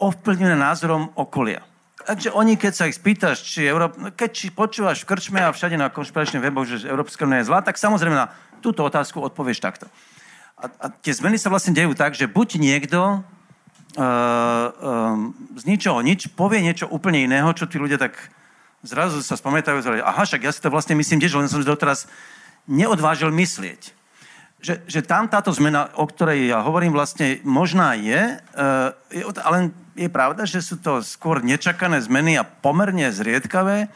ovplyvnená 0.00 0.58
názorom 0.58 1.12
okolia. 1.14 1.62
Takže 2.04 2.36
oni, 2.36 2.60
keď 2.60 2.72
sa 2.76 2.84
ich 2.84 3.00
spýtaš, 3.00 3.40
či 3.40 3.64
Európ... 3.64 3.96
No, 3.96 4.12
keď 4.12 4.30
či 4.36 4.46
počúvaš 4.52 5.00
v 5.04 5.08
krčme 5.16 5.40
a 5.40 5.56
všade 5.56 5.80
na 5.80 5.88
konšpiračných 5.88 6.44
weboch, 6.44 6.68
že 6.68 6.84
Európska 6.84 7.24
unia 7.24 7.40
je 7.40 7.48
zlá, 7.48 7.64
tak 7.64 7.80
samozrejme 7.80 8.12
na 8.12 8.28
túto 8.60 8.84
otázku 8.84 9.24
odpovieš 9.24 9.64
takto. 9.64 9.88
A, 10.60 10.68
a 10.68 10.86
tie 10.92 11.16
zmeny 11.16 11.40
sa 11.40 11.48
vlastne 11.48 11.72
dejú 11.72 11.96
tak, 11.96 12.12
že 12.12 12.28
buď 12.28 12.60
niekto 12.60 13.00
uh, 13.00 14.00
uh, 14.00 15.16
z 15.56 15.64
ničoho 15.64 16.04
nič 16.04 16.28
povie 16.36 16.60
niečo 16.60 16.88
úplne 16.92 17.24
iného, 17.24 17.48
čo 17.56 17.64
tí 17.64 17.80
ľudia 17.80 17.96
tak 17.96 18.16
zrazu 18.84 19.24
sa 19.24 19.40
spamätajú, 19.40 19.80
že 19.80 20.04
aha, 20.04 20.28
však 20.28 20.44
ja 20.44 20.52
si 20.52 20.60
to 20.60 20.68
vlastne 20.68 20.96
myslím 21.00 21.24
tiež, 21.24 21.40
len 21.40 21.48
som 21.48 21.64
doteraz 21.64 22.04
neodvážil 22.68 23.32
myslieť. 23.32 23.96
Že, 24.64 24.74
že 24.88 25.00
tam 25.04 25.28
táto 25.28 25.52
zmena, 25.52 25.92
o 25.96 26.08
ktorej 26.08 26.48
ja 26.48 26.64
hovorím, 26.64 26.96
vlastne 26.96 27.40
možná 27.44 27.96
je, 27.96 28.40
uh, 28.56 28.92
je 29.08 29.24
ale 29.40 29.72
je 29.94 30.10
pravda, 30.10 30.46
že 30.46 30.60
sú 30.60 30.78
to 30.78 31.00
skôr 31.00 31.40
nečakané 31.40 32.02
zmeny 32.02 32.38
a 32.38 32.46
pomerne 32.46 33.08
zriedkavé. 33.10 33.88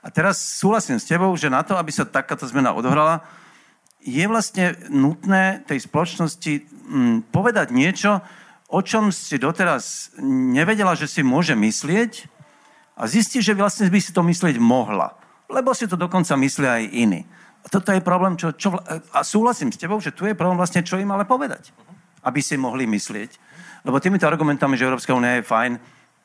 A 0.00 0.06
teraz 0.08 0.40
súhlasím 0.40 0.96
s 0.96 1.06
tebou, 1.06 1.30
že 1.36 1.52
na 1.52 1.60
to, 1.60 1.76
aby 1.76 1.92
sa 1.92 2.08
takáto 2.08 2.48
zmena 2.48 2.72
odohrala, 2.72 3.20
je 4.00 4.24
vlastne 4.24 4.80
nutné 4.88 5.60
tej 5.68 5.84
spoločnosti 5.84 6.64
hm, 6.64 7.28
povedať 7.28 7.68
niečo, 7.68 8.24
o 8.70 8.80
čom 8.80 9.12
si 9.12 9.36
doteraz 9.36 10.14
nevedela, 10.24 10.96
že 10.96 11.10
si 11.10 11.20
môže 11.20 11.52
myslieť 11.52 12.30
a 12.96 13.04
zistí, 13.04 13.44
že 13.44 13.52
vlastne 13.52 13.90
by 13.92 14.00
si 14.00 14.14
to 14.14 14.24
myslieť 14.24 14.56
mohla. 14.56 15.18
Lebo 15.50 15.74
si 15.74 15.90
to 15.90 15.98
dokonca 15.98 16.32
myslia 16.38 16.80
aj 16.80 16.84
iní. 16.94 17.20
A 17.60 17.66
toto 17.68 17.92
je 17.92 18.00
problém, 18.00 18.40
čo, 18.40 18.56
čo, 18.56 18.72
a 19.12 19.20
súhlasím 19.20 19.68
s 19.68 19.76
tebou, 19.76 20.00
že 20.00 20.14
tu 20.14 20.24
je 20.24 20.38
problém 20.38 20.56
vlastne, 20.56 20.80
čo 20.80 20.96
im 20.96 21.10
ale 21.12 21.28
povedať, 21.28 21.74
aby 22.24 22.40
si 22.40 22.56
mohli 22.56 22.88
myslieť. 22.88 23.49
Lebo 23.84 23.96
týmito 24.00 24.28
argumentami, 24.28 24.76
že 24.76 24.86
Európska 24.86 25.16
únia 25.16 25.40
je 25.40 25.48
fajn, 25.48 25.72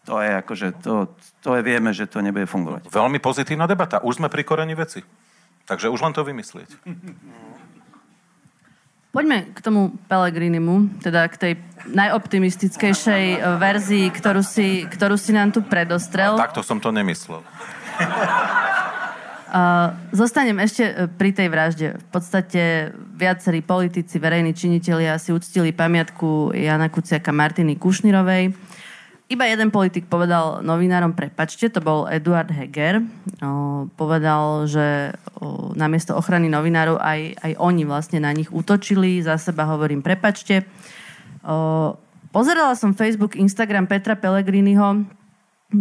to 0.05 0.21
je 0.21 0.31
akože, 0.45 0.67
to, 0.85 0.93
to 1.41 1.49
je, 1.57 1.61
vieme, 1.65 1.89
že 1.89 2.05
to 2.05 2.21
nebude 2.21 2.45
fungovať. 2.45 2.93
Veľmi 2.93 3.17
pozitívna 3.17 3.65
debata. 3.65 4.03
Už 4.05 4.21
sme 4.21 4.29
pri 4.29 4.45
koreni 4.45 4.77
veci. 4.77 5.01
Takže 5.65 5.89
už 5.89 5.99
len 6.05 6.13
to 6.13 6.21
vymyslieť. 6.21 6.69
Poďme 9.09 9.49
k 9.55 9.59
tomu 9.63 9.95
Pelegrinimu, 10.11 11.01
teda 11.01 11.25
k 11.31 11.35
tej 11.39 11.53
najoptimistickejšej 11.87 13.25
e, 13.33 13.37
verzii, 13.57 14.05
ktorú 14.11 14.43
si, 14.43 14.83
ktorú 14.85 15.15
si 15.15 15.31
nám 15.31 15.55
tu 15.55 15.63
predostrel. 15.63 16.35
A 16.35 16.51
takto 16.51 16.61
som 16.61 16.83
to 16.83 16.91
nemyslel. 16.91 17.39
Zostanem 20.11 20.59
ešte 20.59 20.83
e, 20.83 20.93
pri 21.07 21.31
tej 21.31 21.47
vražde. 21.47 21.87
V 21.95 22.07
podstate 22.11 22.91
viacerí 23.15 23.63
politici, 23.63 24.19
verejní 24.19 24.51
činitelia 24.51 25.15
si 25.15 25.31
uctili 25.31 25.71
pamiatku 25.71 26.51
Jana 26.51 26.91
Kuciaka 26.91 27.31
Martiny 27.31 27.79
Kušnirovej. 27.79 28.51
Iba 29.25 29.49
jeden 29.49 29.71
politik 29.71 30.05
povedal 30.05 30.61
novinárom, 30.61 31.15
prepačte, 31.15 31.71
to 31.71 31.79
bol 31.79 32.05
Eduard 32.05 32.51
Heger. 32.51 33.01
O, 33.41 33.87
povedal, 33.95 34.67
že 34.67 35.15
o, 35.39 35.71
namiesto 35.73 36.13
ochrany 36.13 36.51
novinárov 36.51 36.99
aj, 36.99 37.39
aj 37.39 37.51
oni 37.57 37.87
vlastne 37.87 38.19
na 38.21 38.35
nich 38.35 38.51
útočili. 38.51 39.23
Za 39.23 39.39
seba 39.39 39.65
hovorím, 39.71 40.03
prepačte. 40.03 40.67
O, 41.41 41.95
pozerala 42.35 42.75
som 42.75 42.91
Facebook, 42.91 43.39
Instagram 43.39 43.87
Petra 43.87 44.19
Pellegriniho, 44.19 45.07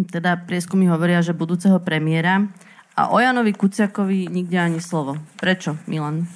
teda 0.08 0.40
prieskumy 0.46 0.86
hovoria, 0.88 1.20
že 1.20 1.36
budúceho 1.36 1.82
premiéra. 1.82 2.48
A 2.94 3.10
o 3.10 3.18
Janovi 3.18 3.50
Kuciakovi 3.50 4.30
nikde 4.30 4.58
ani 4.58 4.78
slovo. 4.78 5.18
Prečo, 5.34 5.74
Milan? 5.90 6.30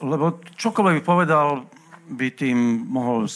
Lebo 0.00 0.40
čokoľvek 0.56 0.94
by 0.98 1.02
povedal, 1.04 1.68
by 2.08 2.28
tým 2.32 2.88
mohol 2.88 3.28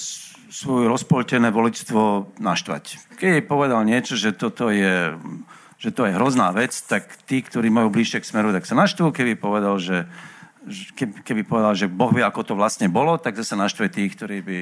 svoje 0.48 0.88
rozpoltené 0.88 1.52
voličstvo 1.52 2.32
naštvať. 2.40 3.14
Keď 3.20 3.28
jej 3.36 3.44
povedal 3.44 3.84
niečo, 3.84 4.16
že 4.16 4.32
toto 4.32 4.72
je, 4.72 5.12
že 5.76 5.92
to 5.92 6.08
je 6.08 6.16
hrozná 6.16 6.48
vec, 6.56 6.72
tak 6.88 7.12
tí, 7.28 7.44
ktorí 7.44 7.68
majú 7.68 7.92
bližšie 7.92 8.24
k 8.24 8.28
smeru, 8.32 8.50
tak 8.56 8.64
sa 8.64 8.72
naštvú. 8.72 9.12
Keby 9.12 9.36
povedal, 9.36 9.76
že 9.76 10.08
keby, 10.96 11.46
povedal, 11.46 11.78
že 11.78 11.86
Boh 11.86 12.10
vie, 12.10 12.24
ako 12.26 12.42
to 12.42 12.54
vlastne 12.58 12.90
bolo, 12.90 13.20
tak 13.20 13.38
zase 13.38 13.54
naštve 13.54 13.86
tých, 13.86 14.18
ktorí 14.18 14.38
by 14.42 14.58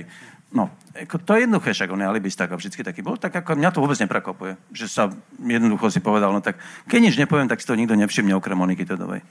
No, 0.52 0.70
ako 0.94 1.18
to 1.24 1.34
je 1.34 1.48
jednoduché, 1.48 1.74
však 1.74 1.90
on 1.90 2.02
je 2.04 2.06
alibista, 2.06 2.46
ako 2.46 2.60
vždycky 2.60 2.86
taký 2.86 3.02
bol, 3.02 3.18
tak 3.18 3.34
ako 3.34 3.58
mňa 3.58 3.74
to 3.74 3.82
vôbec 3.82 3.98
neprekopuje, 3.98 4.54
že 4.70 4.86
sa 4.86 5.10
jednoducho 5.42 5.90
si 5.90 5.98
povedal, 5.98 6.30
no 6.30 6.38
tak 6.38 6.62
keď 6.86 6.98
nič 7.10 7.14
nepoviem, 7.18 7.50
tak 7.50 7.58
si 7.58 7.66
to 7.66 7.74
nikto 7.74 7.98
nevšimne 7.98 8.30
okrem 8.38 8.54
Moniky 8.54 8.86
Todovej. 8.86 9.26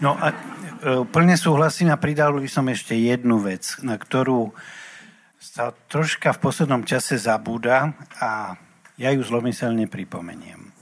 No 0.00 0.16
a 0.16 0.32
e, 0.32 0.36
plne 1.04 1.36
súhlasím 1.36 1.92
a 1.92 2.00
pridal 2.00 2.32
by 2.36 2.48
som 2.48 2.64
ešte 2.72 2.96
jednu 2.96 3.36
vec, 3.40 3.76
na 3.84 4.00
ktorú 4.00 4.56
sa 5.40 5.72
troška 5.88 6.32
v 6.36 6.42
poslednom 6.42 6.82
čase 6.88 7.20
zabúda 7.20 7.92
a 8.20 8.56
ja 8.96 9.12
ju 9.12 9.20
zlomyselne 9.20 9.88
pripomeniem. 9.88 10.72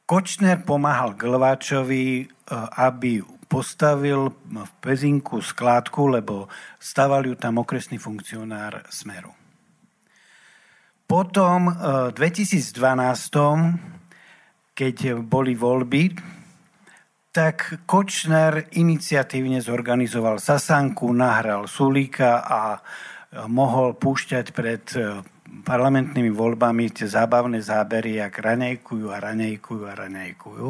Kočner 0.05 0.61
pomáhal 0.61 1.17
Glváčovi, 1.17 2.29
aby 2.77 3.25
postavil 3.49 4.37
v 4.45 4.69
Pezinku 4.85 5.41
skládku, 5.41 6.13
lebo 6.13 6.53
staval 6.77 7.25
ju 7.25 7.33
tam 7.39 7.63
okresný 7.63 7.97
funkcionár 7.97 8.85
Smeru. 8.93 9.42
Potom 11.13 11.69
v 11.69 12.09
2012, 12.17 12.73
keď 14.73 14.97
boli 15.21 15.53
voľby, 15.53 16.17
tak 17.29 17.85
Kočner 17.85 18.73
iniciatívne 18.73 19.61
zorganizoval 19.61 20.41
Sasanku, 20.41 21.13
nahral 21.13 21.69
Sulíka 21.69 22.41
a 22.41 22.81
mohol 23.45 23.93
púšťať 23.93 24.47
pred 24.57 24.85
e, 24.97 25.21
parlamentnými 25.65 26.33
voľbami 26.33 26.89
tie 26.97 27.09
zábavné 27.09 27.61
zábery, 27.61 28.17
jak 28.17 28.33
raňajkujú 28.33 29.13
a 29.13 29.21
raňajkujú 29.21 29.83
a 29.89 29.93
raňajkujú. 29.93 30.69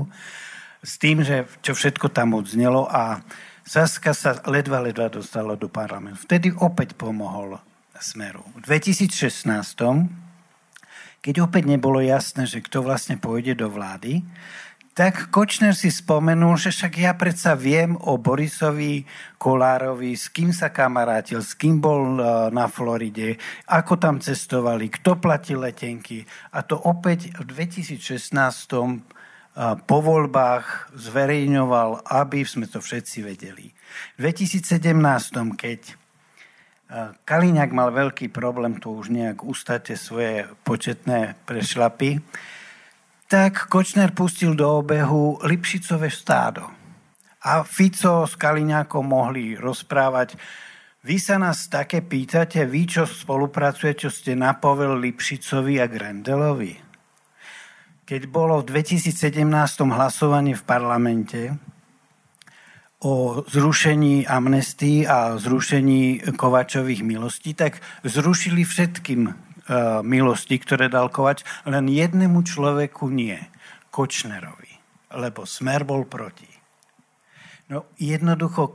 S 0.82 0.92
tým, 0.98 1.22
že 1.22 1.46
čo 1.62 1.74
všetko 1.74 2.10
tam 2.10 2.34
odznelo 2.34 2.90
a 2.90 3.22
Saska 3.62 4.10
sa 4.10 4.42
ledva, 4.50 4.82
ledva 4.82 5.06
dostala 5.06 5.54
do 5.54 5.70
parlamentu. 5.70 6.26
Vtedy 6.26 6.50
opäť 6.50 6.98
pomohol 6.98 7.62
Smeru. 8.02 8.42
V 8.58 8.66
2016 8.66 10.21
keď 11.22 11.46
opäť 11.46 11.70
nebolo 11.70 12.02
jasné, 12.02 12.50
že 12.50 12.58
kto 12.58 12.82
vlastne 12.82 13.14
pôjde 13.14 13.54
do 13.62 13.70
vlády, 13.70 14.26
tak 14.92 15.32
Kočner 15.32 15.72
si 15.72 15.88
spomenul, 15.88 16.60
že 16.60 16.68
však 16.68 17.00
ja 17.00 17.16
predsa 17.16 17.56
viem 17.56 17.96
o 17.96 18.20
Borisovi 18.20 19.08
Kolárovi, 19.40 20.12
s 20.12 20.28
kým 20.28 20.52
sa 20.52 20.68
kamarátil, 20.68 21.40
s 21.40 21.56
kým 21.56 21.80
bol 21.80 22.20
e, 22.20 22.52
na 22.52 22.68
Floride, 22.68 23.40
ako 23.72 23.96
tam 23.96 24.20
cestovali, 24.20 24.92
kto 24.92 25.16
platil 25.16 25.64
letenky. 25.64 26.28
A 26.52 26.60
to 26.60 26.76
opäť 26.76 27.32
v 27.40 27.44
2016 27.56 28.36
e, 28.36 28.84
po 29.80 29.98
voľbách 30.04 30.92
zverejňoval, 30.92 32.12
aby 32.12 32.44
sme 32.44 32.68
to 32.68 32.84
všetci 32.84 33.24
vedeli. 33.24 33.72
V 34.20 34.28
2017, 34.28 34.92
keď 35.56 36.01
Kaliňák 37.24 37.70
mal 37.72 37.88
veľký 37.88 38.28
problém 38.28 38.76
tu 38.76 38.92
už 38.92 39.08
nejak 39.08 39.40
ustate 39.48 39.96
svoje 39.96 40.44
početné 40.60 41.40
prešlapy, 41.48 42.20
tak 43.32 43.72
Kočner 43.72 44.12
pustil 44.12 44.52
do 44.52 44.84
obehu 44.84 45.40
Lipšicové 45.40 46.12
stádo. 46.12 46.68
A 47.48 47.64
Fico 47.64 48.28
s 48.28 48.36
Kaliňákom 48.36 49.08
mohli 49.08 49.56
rozprávať. 49.56 50.36
Vy 51.00 51.16
sa 51.16 51.40
nás 51.40 51.66
také 51.72 52.04
pýtate, 52.04 52.68
vy 52.68 52.84
čo 52.84 53.08
spolupracujete, 53.08 54.06
čo 54.06 54.10
ste 54.12 54.36
napovel 54.36 55.00
Lipšicovi 55.00 55.80
a 55.80 55.88
Grendelovi. 55.88 56.76
Keď 58.04 58.22
bolo 58.28 58.60
v 58.60 58.68
2017 58.84 59.48
hlasovanie 59.80 60.52
v 60.52 60.64
parlamente, 60.68 61.56
o 63.02 63.42
zrušení 63.50 64.26
amnestii 64.30 65.06
a 65.10 65.34
zrušení 65.38 66.32
Kovačových 66.38 67.02
milostí, 67.02 67.50
tak 67.50 67.82
zrušili 68.06 68.62
všetkým 68.62 69.20
uh, 69.26 69.34
milosti, 70.06 70.54
ktoré 70.62 70.86
dal 70.86 71.10
Kovač, 71.10 71.42
len 71.66 71.90
jednému 71.90 72.46
človeku 72.46 73.10
nie, 73.10 73.38
Kočnerovi, 73.90 74.72
lebo 75.18 75.42
Smer 75.42 75.82
bol 75.82 76.06
proti. 76.06 76.48
No 77.68 77.88
jednoducho 77.96 78.68
e, 78.68 78.74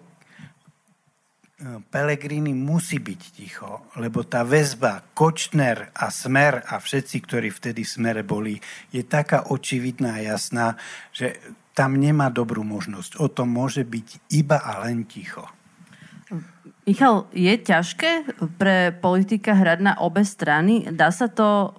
Pelegrini 1.86 2.54
musí 2.54 2.98
byť 2.98 3.22
ticho, 3.30 3.94
lebo 3.98 4.26
tá 4.26 4.42
väzba 4.42 5.06
Kočner 5.14 5.94
a 5.94 6.10
Smer 6.10 6.66
a 6.66 6.82
všetci, 6.82 7.18
ktorí 7.22 7.50
vtedy 7.54 7.86
v 7.86 7.94
Smere 7.94 8.24
boli, 8.26 8.58
je 8.90 9.06
taká 9.06 9.54
očividná 9.54 10.18
a 10.18 10.34
jasná, 10.34 10.82
že 11.14 11.38
tam 11.78 11.94
nemá 11.94 12.34
dobrú 12.34 12.66
možnosť. 12.66 13.22
O 13.22 13.30
tom 13.30 13.54
môže 13.54 13.86
byť 13.86 14.34
iba 14.34 14.58
a 14.58 14.82
len 14.82 15.06
ticho. 15.06 15.46
Michal, 16.90 17.30
je 17.36 17.54
ťažké 17.54 18.42
pre 18.58 18.90
politika 18.98 19.54
hrať 19.54 19.80
na 19.86 19.94
obe 20.02 20.26
strany? 20.26 20.90
Dá 20.90 21.14
sa 21.14 21.30
to 21.30 21.46
uh, 21.46 21.70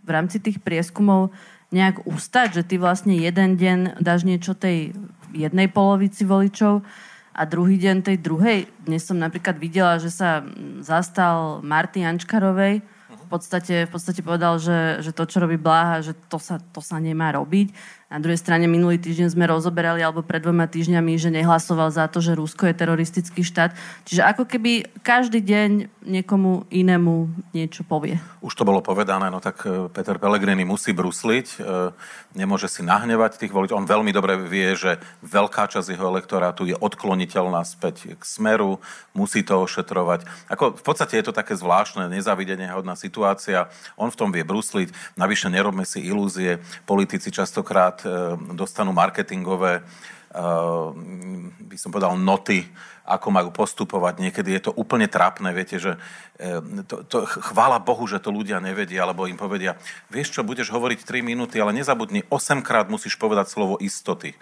v 0.00 0.08
rámci 0.08 0.40
tých 0.40 0.64
prieskumov 0.64 1.34
nejak 1.74 2.06
ustať, 2.08 2.62
že 2.62 2.62
ty 2.64 2.80
vlastne 2.80 3.18
jeden 3.18 3.60
deň 3.60 4.00
dáš 4.00 4.24
niečo 4.24 4.56
tej 4.56 4.96
jednej 5.34 5.66
polovici 5.66 6.22
voličov 6.22 6.86
a 7.34 7.42
druhý 7.42 7.76
deň 7.82 7.96
tej 8.06 8.16
druhej. 8.22 8.70
Dnes 8.86 9.02
som 9.02 9.18
napríklad 9.18 9.58
videla, 9.58 9.98
že 9.98 10.14
sa 10.14 10.46
zastal 10.86 11.58
Marty 11.66 12.06
Ančkarovej, 12.06 12.78
v 13.10 13.26
podstate, 13.26 13.88
v 13.88 13.90
podstate 13.90 14.20
povedal, 14.20 14.60
že, 14.60 15.02
že 15.02 15.10
to, 15.10 15.24
čo 15.26 15.42
robí 15.42 15.56
Bláha, 15.56 16.04
že 16.04 16.14
to 16.28 16.36
sa, 16.38 16.60
to 16.60 16.78
sa 16.84 17.00
nemá 17.00 17.32
robiť. 17.34 17.72
Na 18.12 18.20
druhej 18.20 18.36
strane 18.36 18.68
minulý 18.68 19.00
týždeň 19.00 19.32
sme 19.32 19.48
rozoberali, 19.48 20.04
alebo 20.04 20.20
pred 20.20 20.44
dvoma 20.44 20.68
týždňami, 20.68 21.16
že 21.16 21.32
nehlasoval 21.32 21.88
za 21.88 22.04
to, 22.12 22.20
že 22.20 22.36
Rusko 22.36 22.68
je 22.68 22.76
teroristický 22.76 23.40
štát. 23.40 23.72
Čiže 24.04 24.22
ako 24.28 24.44
keby 24.44 25.00
každý 25.00 25.40
deň 25.40 25.88
niekomu 26.04 26.68
inému 26.68 27.32
niečo 27.56 27.80
povie. 27.82 28.20
Už 28.44 28.52
to 28.52 28.68
bolo 28.68 28.84
povedané, 28.84 29.32
no 29.32 29.40
tak 29.40 29.64
e, 29.64 29.88
Peter 29.88 30.20
Pellegrini 30.20 30.68
musí 30.68 30.92
brusliť, 30.92 31.46
e, 31.56 31.56
nemôže 32.36 32.68
si 32.68 32.84
nahnevať 32.84 33.40
tých 33.40 33.52
voličov. 33.56 33.80
On 33.80 33.88
veľmi 33.88 34.12
dobre 34.12 34.36
vie, 34.36 34.76
že 34.76 35.00
veľká 35.24 35.64
časť 35.72 35.96
jeho 35.96 36.04
elektorátu 36.04 36.68
je 36.68 36.76
odkloniteľná 36.76 37.64
späť 37.64 38.14
k 38.14 38.22
smeru, 38.22 38.84
musí 39.16 39.40
to 39.40 39.64
ošetrovať. 39.64 40.28
Ako, 40.52 40.76
v 40.76 40.82
podstate 40.84 41.16
je 41.16 41.24
to 41.24 41.32
také 41.32 41.56
zvláštne, 41.56 42.12
nezavidenie 42.12 42.68
hodná 42.68 43.00
situácia. 43.00 43.72
On 43.96 44.12
v 44.12 44.18
tom 44.18 44.28
vie 44.28 44.44
brusliť. 44.44 45.16
Navyše 45.16 45.48
nerobme 45.48 45.88
si 45.88 46.04
ilúzie. 46.04 46.60
Politici 46.84 47.32
častokrát 47.32 47.93
E, 48.02 48.34
dostanú 48.58 48.90
marketingové 48.90 49.78
e, 49.78 49.82
by 51.70 51.76
som 51.78 51.94
povedal, 51.94 52.18
noty, 52.18 52.66
ako 53.04 53.28
majú 53.30 53.52
postupovať. 53.52 54.18
Niekedy 54.18 54.50
je 54.58 54.62
to 54.66 54.72
úplne 54.74 55.06
trápne, 55.06 55.52
viete, 55.54 55.78
že 55.78 55.94
e, 56.40 56.82
to, 56.88 57.06
to, 57.06 57.28
chvála 57.28 57.78
Bohu, 57.78 58.02
že 58.08 58.18
to 58.18 58.34
ľudia 58.34 58.58
nevedia, 58.58 59.04
alebo 59.04 59.28
im 59.28 59.38
povedia, 59.38 59.76
vieš 60.08 60.34
čo, 60.34 60.40
budeš 60.40 60.72
hovoriť 60.72 61.04
3 61.04 61.20
minúty, 61.20 61.60
ale 61.60 61.76
nezabudni, 61.76 62.24
8 62.32 62.64
krát 62.64 62.88
musíš 62.88 63.14
povedať 63.20 63.52
slovo 63.52 63.76
istoty. 63.78 64.34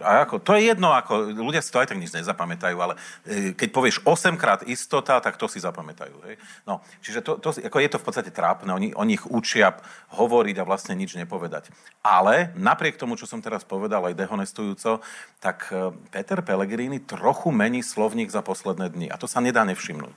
A 0.00 0.24
ako, 0.24 0.40
to 0.40 0.56
je 0.56 0.72
jedno, 0.72 0.92
ako, 0.92 1.32
ľudia 1.32 1.60
si 1.60 1.70
to 1.72 1.80
aj 1.80 1.92
tak 1.92 2.00
nič 2.00 2.12
nezapamätajú, 2.12 2.76
ale 2.80 2.94
e, 3.24 3.52
keď 3.52 3.68
povieš 3.70 3.96
8 4.04 4.40
krát 4.40 4.60
istota, 4.64 5.20
tak 5.20 5.36
to 5.36 5.46
si 5.46 5.60
zapamätajú. 5.60 6.16
Hej? 6.26 6.34
No, 6.64 6.80
čiže 7.04 7.20
to, 7.20 7.36
to, 7.36 7.52
ako 7.56 7.78
je 7.78 7.90
to 7.92 8.00
v 8.00 8.06
podstate 8.06 8.30
trápne, 8.32 8.72
oni, 8.72 8.96
oni 8.96 9.20
ich 9.20 9.24
učia 9.28 9.76
hovoriť 10.16 10.56
a 10.60 10.68
vlastne 10.68 10.96
nič 10.96 11.14
nepovedať. 11.16 11.72
Ale 12.00 12.52
napriek 12.56 12.96
tomu, 12.96 13.20
čo 13.20 13.28
som 13.28 13.44
teraz 13.44 13.62
povedal, 13.62 14.04
aj 14.08 14.16
dehonestujúco, 14.16 15.04
tak 15.38 15.68
e, 15.68 15.92
Peter 16.08 16.40
Pellegrini 16.40 17.00
trochu 17.00 17.52
mení 17.52 17.84
slovník 17.84 18.32
za 18.32 18.40
posledné 18.40 18.90
dni. 18.90 19.06
A 19.12 19.20
to 19.20 19.28
sa 19.28 19.44
nedá 19.44 19.64
nevšimnúť. 19.68 20.16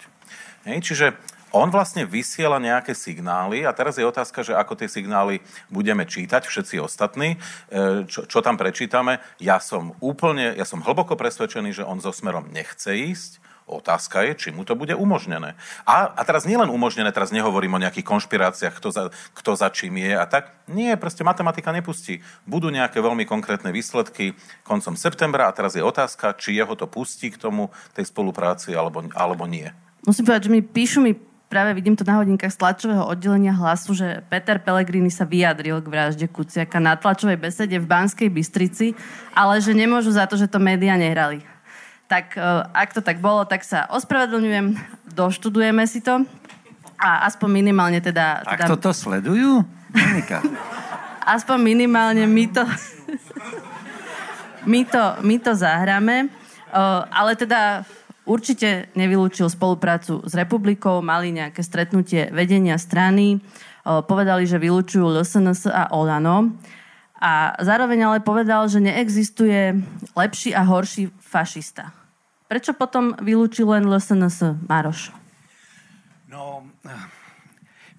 Hej? 0.68 0.78
Čiže 0.84 1.06
on 1.54 1.70
vlastne 1.70 2.04
vysiela 2.10 2.58
nejaké 2.58 2.97
signály 2.97 3.62
a 3.64 3.72
teraz 3.72 4.01
je 4.01 4.04
otázka, 4.04 4.41
že 4.41 4.58
ako 4.58 4.74
tie 4.74 4.89
signály 4.89 5.45
budeme 5.70 6.01
čítať 6.04 6.49
všetci 6.49 6.82
ostatní, 6.82 7.38
e, 7.70 8.04
čo, 8.10 8.26
čo 8.26 8.41
tam 8.41 8.58
prečítame. 8.58 9.22
Ja 9.38 9.62
som 9.62 9.93
úplne, 10.01 10.58
ja 10.58 10.66
som 10.66 10.82
hlboko 10.82 11.14
presvedčený, 11.14 11.78
že 11.78 11.86
on 11.86 12.01
so 12.01 12.10
smerom 12.10 12.49
nechce 12.49 12.89
ísť. 12.89 13.38
Otázka 13.64 14.28
je, 14.28 14.36
či 14.36 14.49
mu 14.51 14.68
to 14.68 14.76
bude 14.76 14.91
umožnené. 14.91 15.56
A, 15.88 16.12
a 16.12 16.22
teraz 16.28 16.43
nielen 16.43 16.68
umožnené, 16.68 17.16
teraz 17.16 17.32
nehovorím 17.32 17.80
o 17.80 17.84
nejakých 17.86 18.04
konšpiráciách, 18.04 18.76
kto 18.76 18.89
za, 18.91 19.04
kto 19.32 19.56
za 19.56 19.72
čím 19.72 20.04
je 20.04 20.20
a 20.20 20.28
tak. 20.28 20.51
Nie, 20.68 20.99
proste 20.99 21.24
matematika 21.24 21.72
nepustí. 21.72 22.20
Budú 22.43 22.68
nejaké 22.68 22.99
veľmi 22.99 23.24
konkrétne 23.24 23.72
výsledky 23.72 24.36
koncom 24.68 24.99
septembra 24.99 25.47
a 25.47 25.56
teraz 25.56 25.80
je 25.80 25.86
otázka, 25.86 26.36
či 26.36 26.60
jeho 26.60 26.76
to 26.76 26.91
pustí 26.91 27.32
k 27.32 27.39
tomu, 27.39 27.72
tej 27.95 28.12
spolupráci 28.12 28.76
alebo, 28.76 28.99
alebo 29.16 29.47
nie. 29.47 29.72
Musím 30.04 30.28
povedať, 30.28 30.51
že 30.51 30.54
mi 30.60 30.60
píšu 30.60 30.99
mi 30.99 31.16
práve 31.54 31.78
vidím 31.78 31.93
to 31.93 32.01
na 32.01 32.18
hodinkách 32.18 32.49
z 32.49 32.58
tlačového 32.58 33.06
oddelenia 33.06 33.54
hlasu, 33.54 33.93
že 33.93 34.26
Peter 34.26 34.58
Pellegrini 34.58 35.14
sa 35.14 35.22
vyjadril 35.22 35.86
k 35.86 35.86
vražde 35.86 36.26
Kuciaka 36.26 36.82
na 36.82 36.97
tlačovej 36.97 37.38
besede 37.38 37.78
v 37.78 37.86
Banskej 37.86 38.26
Bystrici, 38.34 38.97
ale 39.38 39.62
že 39.62 39.78
nemôžu 39.78 40.10
za 40.10 40.26
to, 40.26 40.34
že 40.34 40.49
to 40.49 40.58
médiá 40.58 40.97
nehrali. 40.97 41.45
Tak 42.10 42.34
e, 42.34 42.41
ak 42.74 42.97
to 42.97 43.06
tak 43.06 43.22
bolo, 43.22 43.45
tak 43.45 43.62
sa 43.62 43.86
ospravedlňujem, 43.93 44.82
doštudujeme 45.14 45.86
si 45.86 46.01
to 46.01 46.26
a 46.97 47.30
aspoň 47.30 47.62
minimálne 47.62 48.01
teda... 48.01 48.41
Teda 48.49 48.66
toto 48.66 48.89
sledujú? 48.89 49.62
Monika. 49.93 50.41
aspoň 51.38 51.58
minimálne 51.62 52.26
my 52.26 52.49
to... 52.49 52.66
my 54.74 54.82
to, 54.89 55.04
my 55.22 55.38
to 55.38 55.54
zahráme. 55.54 56.34
Uh, 56.74 57.06
ale 57.14 57.38
teda 57.38 57.86
určite 58.24 58.92
nevylúčil 58.96 59.48
spoluprácu 59.52 60.24
s 60.24 60.34
republikou, 60.36 61.04
mali 61.04 61.36
nejaké 61.36 61.62
stretnutie 61.64 62.30
vedenia 62.32 62.80
strany, 62.80 63.40
uh, 63.40 64.04
povedali, 64.04 64.48
že 64.48 64.60
vylúčujú 64.60 65.10
LSNS 65.12 65.72
a 65.72 65.92
Olano. 65.92 66.56
A 67.24 67.56
zároveň 67.64 68.04
ale 68.04 68.20
povedal, 68.20 68.68
že 68.68 68.84
neexistuje 68.84 69.80
lepší 70.12 70.52
a 70.52 70.68
horší 70.68 71.08
fašista. 71.24 71.96
Prečo 72.52 72.76
potom 72.76 73.16
vylúčil 73.16 73.64
len 73.66 73.88
LSNS, 73.88 74.68
Maroš? 74.68 75.16
No, 76.28 76.68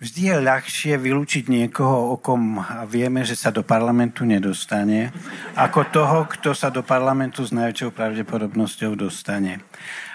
Vždy 0.05 0.20
je 0.20 0.37
ľahšie 0.37 0.95
vylúčiť 1.01 1.49
niekoho, 1.49 2.12
o 2.12 2.20
kom 2.20 2.61
vieme, 2.93 3.25
že 3.25 3.39
sa 3.39 3.49
do 3.49 3.64
parlamentu 3.64 4.29
nedostane, 4.29 5.09
ako 5.57 5.81
toho, 5.89 6.18
kto 6.29 6.53
sa 6.53 6.68
do 6.68 6.85
parlamentu 6.85 7.41
s 7.41 7.57
najväčšou 7.57 7.89
pravdepodobnosťou 7.95 9.01
dostane. 9.01 9.64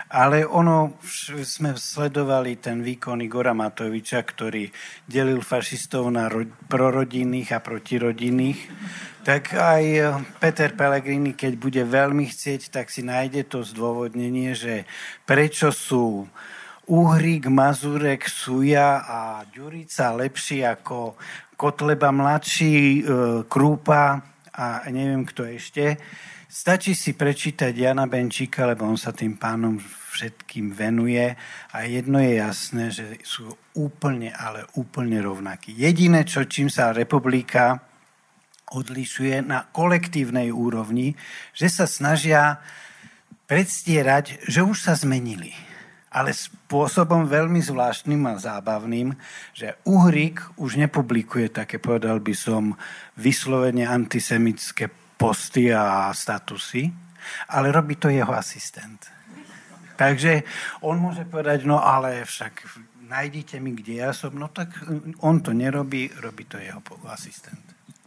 Ale 0.10 0.42
ono, 0.42 0.98
sme 1.46 1.78
sledovali 1.78 2.58
ten 2.58 2.82
výkon 2.82 3.22
Igora 3.22 3.54
Matoviča, 3.54 4.26
ktorý 4.26 4.66
delil 5.06 5.46
fašistov 5.46 6.10
na 6.10 6.26
ro- 6.26 6.50
prorodinných 6.66 7.54
a 7.54 7.62
protirodinných. 7.62 8.58
Tak 9.22 9.54
aj 9.54 9.84
Peter 10.42 10.74
Pellegrini, 10.74 11.38
keď 11.38 11.54
bude 11.62 11.84
veľmi 11.86 12.26
chcieť, 12.26 12.74
tak 12.74 12.90
si 12.90 13.06
nájde 13.06 13.46
to 13.46 13.62
zdôvodnenie, 13.62 14.58
že 14.58 14.90
prečo 15.30 15.70
sú 15.70 16.26
Uhrík, 16.90 17.46
Mazurek, 17.46 18.26
Suja 18.26 19.06
a 19.06 19.46
Ďurica 19.46 20.10
lepší 20.18 20.66
ako 20.66 21.22
Kotleba 21.54 22.10
mladší, 22.10 22.74
e, 22.74 23.02
Krúpa 23.46 24.26
a 24.50 24.90
neviem 24.90 25.22
kto 25.22 25.46
ešte. 25.46 26.02
Stačí 26.60 26.92
si 26.92 27.16
prečítať 27.16 27.72
Jana 27.72 28.04
Benčíka, 28.04 28.68
lebo 28.68 28.84
on 28.84 29.00
sa 29.00 29.16
tým 29.16 29.40
pánom 29.40 29.80
všetkým 30.12 30.76
venuje 30.76 31.32
a 31.72 31.78
jedno 31.88 32.20
je 32.20 32.36
jasné, 32.36 32.92
že 32.92 33.16
sú 33.24 33.48
úplne, 33.80 34.36
ale 34.36 34.68
úplne 34.76 35.24
rovnakí. 35.24 35.72
Jediné, 35.72 36.28
čo 36.28 36.44
čím 36.44 36.68
sa 36.68 36.92
republika 36.92 37.80
odlišuje 38.76 39.40
na 39.40 39.72
kolektívnej 39.72 40.52
úrovni, 40.52 41.16
že 41.56 41.72
sa 41.72 41.88
snažia 41.88 42.60
predstierať, 43.48 44.44
že 44.44 44.60
už 44.60 44.84
sa 44.84 45.00
zmenili 45.00 45.56
ale 46.10 46.34
spôsobom 46.34 47.30
veľmi 47.30 47.62
zvláštnym 47.62 48.34
a 48.34 48.42
zábavným, 48.42 49.14
že 49.54 49.78
Uhrik 49.86 50.42
už 50.58 50.82
nepublikuje 50.82 51.54
také, 51.54 51.78
povedal 51.78 52.18
by 52.18 52.34
som, 52.34 52.74
vyslovene 53.14 53.86
antisemické 53.86 54.90
posty 55.20 55.76
a 55.76 56.16
statusy, 56.16 56.88
ale 57.52 57.76
robí 57.76 58.00
to 58.00 58.08
jeho 58.08 58.32
asistent. 58.32 59.12
Takže 60.00 60.48
on 60.80 60.96
môže 60.96 61.28
povedať, 61.28 61.68
no 61.68 61.84
ale 61.84 62.24
však 62.24 62.64
nájdite 63.04 63.60
mi, 63.60 63.76
kde 63.76 64.00
ja 64.00 64.16
som, 64.16 64.32
no 64.32 64.48
tak 64.48 64.72
on 65.20 65.44
to 65.44 65.52
nerobí, 65.52 66.08
robí 66.24 66.48
to 66.48 66.56
jeho 66.56 66.80
asistent. 67.12 67.60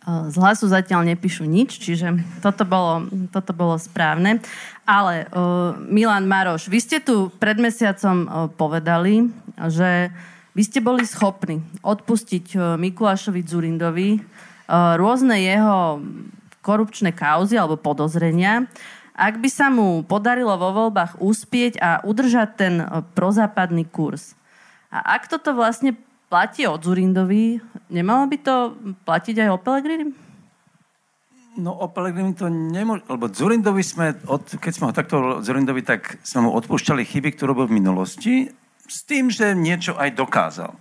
Z 0.03 0.35
hlasu 0.35 0.67
zatiaľ 0.67 1.15
nepíšu 1.15 1.47
nič, 1.47 1.79
čiže 1.79 2.11
toto 2.43 2.67
bolo, 2.67 3.07
toto 3.31 3.55
bolo 3.55 3.79
správne. 3.79 4.43
Ale 4.83 5.31
uh, 5.31 5.79
Milan 5.79 6.27
Maroš, 6.27 6.67
vy 6.67 6.83
ste 6.83 6.99
tu 6.99 7.31
pred 7.39 7.55
mesiacom 7.55 8.17
uh, 8.27 8.31
povedali, 8.51 9.31
že 9.71 10.11
vy 10.59 10.63
ste 10.67 10.83
boli 10.83 11.07
schopní 11.07 11.63
odpustiť 11.87 12.47
uh, 12.59 12.75
Mikulášovi 12.83 13.47
Zurindovi 13.47 14.19
uh, 14.19 14.99
rôzne 14.99 15.39
jeho 15.39 16.03
korupčné 16.63 17.11
kauzy 17.13 17.59
alebo 17.59 17.77
podozrenia, 17.77 18.71
ak 19.13 19.45
by 19.45 19.49
sa 19.53 19.69
mu 19.69 20.01
podarilo 20.07 20.57
vo 20.57 20.73
voľbách 20.73 21.21
uspieť 21.21 21.77
a 21.83 21.91
udržať 22.01 22.49
ten 22.57 22.75
uh, 22.81 23.05
prozápadný 23.13 23.85
kurz. 23.85 24.33
A 24.89 25.21
ak 25.21 25.29
toto 25.29 25.53
vlastne 25.53 25.93
platí 26.33 26.65
od 26.65 26.81
Zurindovi, 26.81 27.61
nemalo 27.93 28.25
by 28.25 28.37
to 28.41 28.57
platiť 29.05 29.37
aj 29.45 29.49
o 29.53 29.59
Pelegrini? 29.61 30.07
No 31.61 31.77
o 31.77 31.85
Pelegrini 31.93 32.33
to 32.33 32.49
nemôže, 32.49 33.05
lebo 33.13 33.29
Zurindovi 33.29 33.85
sme, 33.85 34.17
od, 34.25 34.57
keď 34.57 34.73
sme 34.73 34.89
ho 34.89 34.97
takto 34.97 35.17
Zurindovi, 35.45 35.85
tak 35.85 36.17
sme 36.25 36.49
mu 36.49 36.57
odpúšťali 36.57 37.05
chyby, 37.05 37.37
ktoré 37.37 37.53
robil 37.53 37.69
v 37.69 37.77
minulosti, 37.77 38.49
s 38.89 39.05
tým, 39.05 39.29
že 39.29 39.53
niečo 39.53 39.93
aj 40.01 40.17
dokázal. 40.17 40.73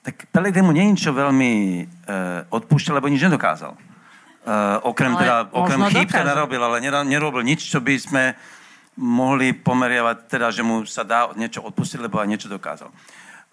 Tak 0.00 0.32
Pelegrini 0.32 0.64
mu 0.64 0.72
nie 0.72 0.88
je 0.96 1.08
čo 1.08 1.12
veľmi 1.12 1.52
e, 1.52 1.82
odpúšťal, 2.48 2.96
lebo 2.96 3.12
nič 3.12 3.28
nedokázal. 3.28 3.76
E, 4.46 4.54
okrem 4.86 5.18
ale 5.18 5.20
teda, 5.26 5.36
okrem 5.50 5.80
chyb 5.90 6.06
teda 6.06 6.32
robil, 6.38 6.62
ale 6.62 6.78
nerobil 7.02 7.42
nič, 7.42 7.66
čo 7.66 7.82
by 7.82 7.94
sme 7.98 8.24
mohli 8.94 9.50
pomeriavať, 9.52 10.30
teda, 10.30 10.54
že 10.54 10.62
mu 10.62 10.86
sa 10.86 11.02
dá 11.02 11.34
niečo 11.34 11.66
odpustiť, 11.66 11.98
lebo 11.98 12.22
aj 12.22 12.30
niečo 12.30 12.48
dokázal. 12.48 12.88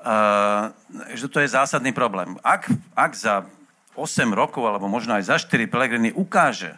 Uh, 0.03 0.75
že 1.15 1.31
to 1.31 1.39
je 1.39 1.47
zásadný 1.47 1.95
problém. 1.95 2.35
Ak, 2.43 2.67
ak 2.91 3.11
za 3.15 3.47
8 3.95 4.35
rokov, 4.35 4.63
alebo 4.67 4.91
možno 4.91 5.15
aj 5.15 5.23
za 5.31 5.35
4 5.39 5.67
Pelegrini 5.71 6.11
ukáže 6.11 6.75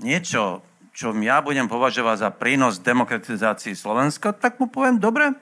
niečo, 0.00 0.64
čo 0.96 1.12
ja 1.14 1.44
budem 1.44 1.68
považovať 1.68 2.16
za 2.26 2.30
prínos 2.32 2.80
demokratizácii 2.80 3.76
Slovenska, 3.76 4.32
tak 4.32 4.56
mu 4.58 4.66
poviem, 4.66 4.98
dobre, 4.98 5.36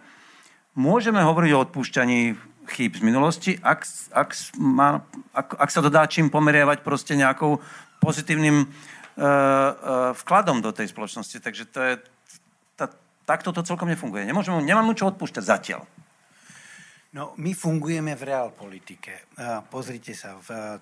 môžeme 0.77 1.23
hovoriť 1.23 1.51
o 1.55 1.63
odpúšťaní 1.65 2.21
chýb 2.67 2.99
z 2.99 3.03
minulosti, 3.03 3.53
ak, 3.63 3.87
ak, 4.13 4.31
má, 4.59 5.03
ak, 5.33 5.57
ak 5.57 5.71
sa 5.71 5.81
to 5.81 5.91
dá 5.91 6.07
čím 6.11 6.29
pomeriavať 6.29 6.83
proste 6.83 7.15
nejakou 7.15 7.63
pozitívnym 8.03 8.67
uh, 8.67 8.69
uh, 8.69 10.11
vkladom 10.15 10.61
do 10.61 10.71
tej 10.75 10.91
spoločnosti. 10.91 11.39
Takže 11.41 11.65
to 11.71 11.81
je, 11.81 11.95
tá, 12.77 12.91
takto 13.25 13.55
to 13.55 13.65
celkom 13.65 13.89
nefunguje. 13.89 14.27
Nemôžem, 14.27 14.59
nemám 14.63 14.87
mu 14.87 14.93
čo 14.93 15.09
odpúšťať 15.11 15.45
zatiaľ. 15.45 15.83
No, 17.17 17.33
my 17.41 17.57
fungujeme 17.57 18.13
v 18.13 18.23
realpolitike. 18.29 19.33
Pozrite 19.73 20.13
sa, 20.13 20.37
v, 20.37 20.77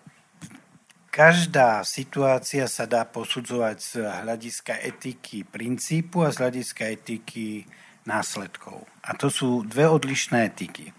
každá 1.06 1.86
situácia 1.86 2.66
sa 2.66 2.90
dá 2.90 3.06
posudzovať 3.06 3.76
z 3.78 3.92
hľadiska 4.02 4.82
etiky 4.82 5.46
princípu 5.46 6.26
a 6.26 6.34
z 6.34 6.42
hľadiska 6.42 6.90
etiky 6.90 7.62
následkov. 8.02 8.82
A 9.06 9.14
to 9.14 9.30
sú 9.30 9.62
dve 9.62 9.86
odlišné 9.86 10.50
etiky. 10.50 10.90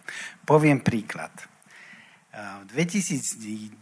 Poviem 0.46 0.80
príklad. 0.80 1.34
V 2.36 2.70
2010-2011 2.70 3.82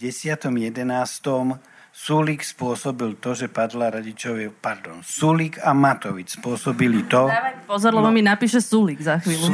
Sulik 1.93 2.41
spôsobil 2.41 3.21
to, 3.21 3.37
že 3.37 3.53
padla 3.53 3.93
radičovie, 3.93 4.49
pardon, 4.49 5.05
Sulik 5.05 5.61
a 5.61 5.77
Matovič 5.77 6.41
spôsobili 6.41 7.05
to... 7.05 7.29
Dávaj 7.29 7.69
pozor, 7.69 7.93
lebo 7.93 8.09
no, 8.09 8.15
mi 8.17 8.25
napíše 8.25 8.65
Sulik 8.65 8.97
za 8.97 9.21
chvíľu. 9.21 9.53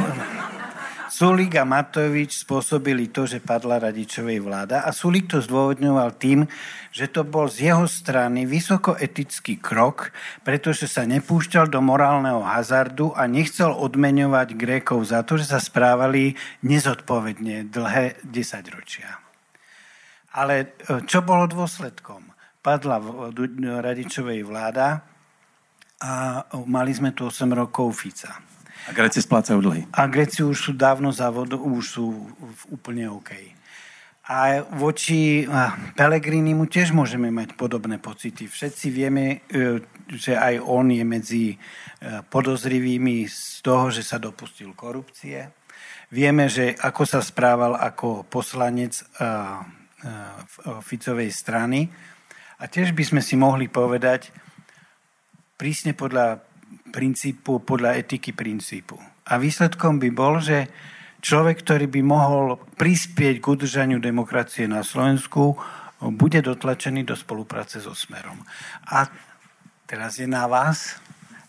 Sulik 1.20 1.52
a 1.60 1.68
Matovič 1.68 2.48
spôsobili 2.48 3.12
to, 3.12 3.28
že 3.28 3.44
padla 3.44 3.76
radičovej 3.76 4.40
vláda 4.40 4.88
a 4.88 4.88
Sulik 4.88 5.28
to 5.28 5.44
zdôvodňoval 5.44 6.16
tým, 6.16 6.48
že 6.96 7.12
to 7.12 7.28
bol 7.28 7.44
z 7.44 7.68
jeho 7.68 7.84
strany 7.84 8.48
vysokoetický 8.48 9.60
krok, 9.60 10.16
pretože 10.48 10.88
sa 10.88 11.04
nepúšťal 11.04 11.68
do 11.68 11.84
morálneho 11.84 12.40
hazardu 12.40 13.12
a 13.12 13.28
nechcel 13.28 13.68
odmeňovať 13.68 14.56
Grékov 14.56 15.12
za 15.12 15.20
to, 15.20 15.36
že 15.36 15.52
sa 15.52 15.60
správali 15.60 16.40
nezodpovedne 16.64 17.68
dlhé 17.68 18.24
desaťročia. 18.24 19.20
Ale 20.40 20.72
e, 20.88 21.04
čo 21.04 21.20
bolo 21.20 21.44
dôsledkom? 21.44 22.32
Padla 22.64 22.96
radičovej 23.84 24.40
vláda 24.40 25.04
a 26.00 26.40
mali 26.64 26.96
sme 26.96 27.12
tu 27.12 27.28
8 27.28 27.44
rokov 27.52 27.92
Fica. 27.92 28.49
A 28.88 28.96
Gréci 28.96 29.20
splácajú 29.20 29.60
dlhy. 29.60 29.82
A 29.92 30.08
Gréci 30.08 30.40
už 30.40 30.56
sú 30.56 30.72
dávno 30.72 31.12
závodu, 31.12 31.60
už 31.60 31.84
sú 31.84 32.06
úplne 32.72 33.10
OK. 33.12 33.36
A 34.30 34.62
voči 34.62 35.42
Pelegrini 35.98 36.54
mu 36.54 36.70
tiež 36.70 36.94
môžeme 36.94 37.34
mať 37.34 37.58
podobné 37.58 37.98
pocity. 37.98 38.46
Všetci 38.46 38.86
vieme, 38.94 39.42
e, 39.50 39.82
že 40.06 40.38
aj 40.38 40.62
on 40.62 40.86
je 40.86 41.02
medzi 41.02 41.44
e, 41.50 41.56
podozrivými 42.30 43.26
z 43.26 43.58
toho, 43.58 43.90
že 43.90 44.06
sa 44.06 44.22
dopustil 44.22 44.70
korupcie. 44.78 45.50
Vieme, 46.14 46.46
že 46.46 46.78
ako 46.78 47.02
sa 47.06 47.18
správal 47.22 47.74
ako 47.74 48.26
poslanec 48.26 48.98
Ficovej 50.82 51.30
strany. 51.30 51.86
A 52.60 52.68
tiež 52.68 52.92
by 52.92 53.04
sme 53.04 53.22
si 53.24 53.36
mohli 53.36 53.68
povedať, 53.68 54.32
prísne 55.56 55.92
podľa 55.92 56.49
princípu, 56.90 57.62
podľa 57.62 57.96
etiky 57.96 58.34
princípu. 58.34 58.98
A 59.30 59.38
výsledkom 59.38 60.02
by 60.02 60.10
bol, 60.10 60.42
že 60.42 60.66
človek, 61.22 61.62
ktorý 61.62 61.86
by 61.86 62.02
mohol 62.02 62.58
prispieť 62.74 63.38
k 63.38 63.46
udržaniu 63.46 64.02
demokracie 64.02 64.66
na 64.66 64.82
Slovensku, 64.82 65.54
bude 66.00 66.40
dotlačený 66.40 67.04
do 67.04 67.14
spolupráce 67.14 67.78
so 67.78 67.92
Smerom. 67.92 68.40
A 68.88 69.06
teraz 69.84 70.16
je 70.16 70.24
na 70.24 70.48
vás, 70.48 70.96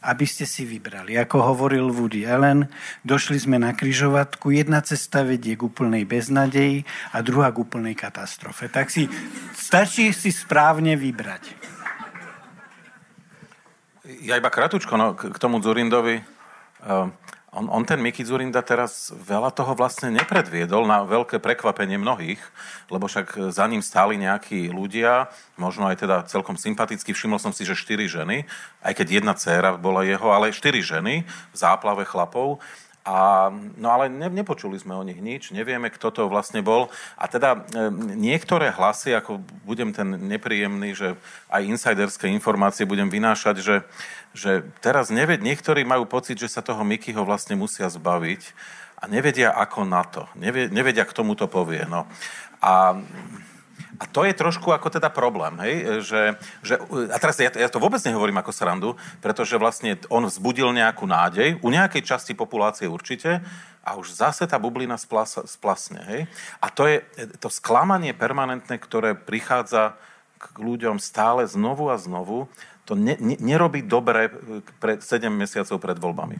aby 0.01 0.25
ste 0.25 0.49
si 0.49 0.65
vybrali. 0.65 1.13
Ako 1.15 1.53
hovoril 1.53 1.93
Woody 1.93 2.25
Allen, 2.25 2.65
došli 3.05 3.37
sme 3.37 3.61
na 3.61 3.77
kryžovatku, 3.77 4.49
jedna 4.49 4.81
cesta 4.81 5.21
vedie 5.21 5.53
k 5.53 5.61
úplnej 5.61 6.09
beznadeji 6.09 6.83
a 7.13 7.21
druhá 7.21 7.53
k 7.53 7.61
úplnej 7.61 7.93
katastrofe. 7.93 8.65
Tak 8.67 8.89
si 8.89 9.05
stačí 9.53 10.09
si 10.09 10.33
správne 10.33 10.97
vybrať. 10.97 11.53
Ja 14.01 14.33
iba 14.33 14.49
kratučko 14.49 14.97
no, 14.97 15.13
k 15.13 15.37
tomu 15.37 15.61
Zurindovi. 15.61 16.25
Uh, 16.81 17.13
on, 17.53 17.69
on 17.69 17.85
ten 17.85 18.01
Miki 18.01 18.25
Zurinda 18.25 18.65
teraz 18.65 19.13
veľa 19.13 19.53
toho 19.53 19.77
vlastne 19.77 20.09
nepredviedol 20.09 20.89
na 20.89 21.05
veľké 21.05 21.37
prekvapenie 21.37 22.01
mnohých, 22.01 22.41
lebo 22.89 23.05
však 23.05 23.53
za 23.53 23.65
ním 23.69 23.85
stáli 23.85 24.17
nejakí 24.17 24.73
ľudia, 24.73 25.29
možno 25.53 25.85
aj 25.85 26.01
teda 26.01 26.17
celkom 26.25 26.57
sympaticky. 26.57 27.13
Všimol 27.13 27.37
som 27.37 27.53
si, 27.53 27.61
že 27.61 27.77
štyri 27.77 28.09
ženy, 28.09 28.49
aj 28.81 28.93
keď 28.97 29.07
jedna 29.21 29.33
dcéra 29.37 29.77
bola 29.77 30.01
jeho, 30.01 30.33
ale 30.33 30.55
štyri 30.55 30.81
ženy 30.81 31.21
v 31.27 31.55
záplave 31.55 32.01
chlapov. 32.07 32.57
A, 33.01 33.49
no 33.81 33.87
ale 33.89 34.13
ne, 34.13 34.29
nepočuli 34.29 34.77
sme 34.77 34.93
o 34.93 35.01
nich 35.01 35.17
nič, 35.17 35.49
nevieme, 35.49 35.89
kto 35.89 36.13
to 36.13 36.21
vlastne 36.29 36.61
bol. 36.61 36.93
A 37.17 37.25
teda 37.25 37.65
e, 37.73 37.89
niektoré 38.13 38.69
hlasy, 38.69 39.17
ako 39.17 39.41
budem 39.65 39.89
ten 39.89 40.05
nepríjemný, 40.29 40.93
že 40.93 41.17
aj 41.49 41.65
insiderské 41.65 42.29
informácie 42.29 42.85
budem 42.85 43.09
vynášať, 43.09 43.65
že, 43.65 43.77
že 44.37 44.61
teraz 44.85 45.09
neved, 45.09 45.41
niektorí 45.41 45.81
majú 45.81 46.05
pocit, 46.05 46.37
že 46.37 46.53
sa 46.53 46.61
toho 46.61 46.85
Mikyho 46.85 47.25
vlastne 47.25 47.57
musia 47.57 47.89
zbaviť 47.89 48.53
a 49.01 49.09
nevedia 49.09 49.49
ako 49.49 49.81
na 49.81 50.05
to. 50.05 50.29
Nevie, 50.37 50.69
nevedia, 50.69 51.01
k 51.01 51.17
tomu 51.17 51.33
to 51.33 51.49
povie. 51.49 51.81
No. 51.89 52.05
A 52.61 53.01
a 54.01 54.09
to 54.09 54.25
je 54.25 54.33
trošku 54.33 54.73
ako 54.73 54.89
teda 54.89 55.13
problém, 55.13 55.53
hej? 55.61 56.01
Že, 56.01 56.21
že, 56.65 56.73
a 57.09 57.17
teraz 57.21 57.37
ja, 57.37 57.53
ja 57.53 57.69
to 57.69 57.77
vôbec 57.77 58.01
nehovorím 58.01 58.41
ako 58.41 58.51
srandu, 58.53 58.89
pretože 59.21 59.57
vlastne 59.61 59.99
on 60.09 60.25
vzbudil 60.25 60.73
nejakú 60.73 61.05
nádej, 61.05 61.61
u 61.61 61.69
nejakej 61.69 62.01
časti 62.01 62.33
populácie 62.33 62.89
určite, 62.89 63.45
a 63.81 63.97
už 63.97 64.13
zase 64.13 64.45
tá 64.45 64.61
bublina 64.61 64.93
splas, 64.97 65.41
splasne. 65.49 66.01
Hej? 66.05 66.21
A 66.61 66.69
to 66.69 66.85
je 66.85 67.01
to 67.41 67.49
sklamanie 67.49 68.13
permanentné, 68.13 68.77
ktoré 68.77 69.17
prichádza 69.17 69.97
k 70.37 70.57
ľuďom 70.57 70.97
stále 71.01 71.45
znovu 71.45 71.89
a 71.89 71.97
znovu, 71.97 72.49
to 72.85 72.97
ne, 72.97 73.13
ne, 73.21 73.37
nerobí 73.37 73.85
dobre 73.85 74.29
pre 74.81 74.97
7 74.97 75.29
mesiacov 75.29 75.77
pred 75.77 75.97
voľbami. 76.01 76.35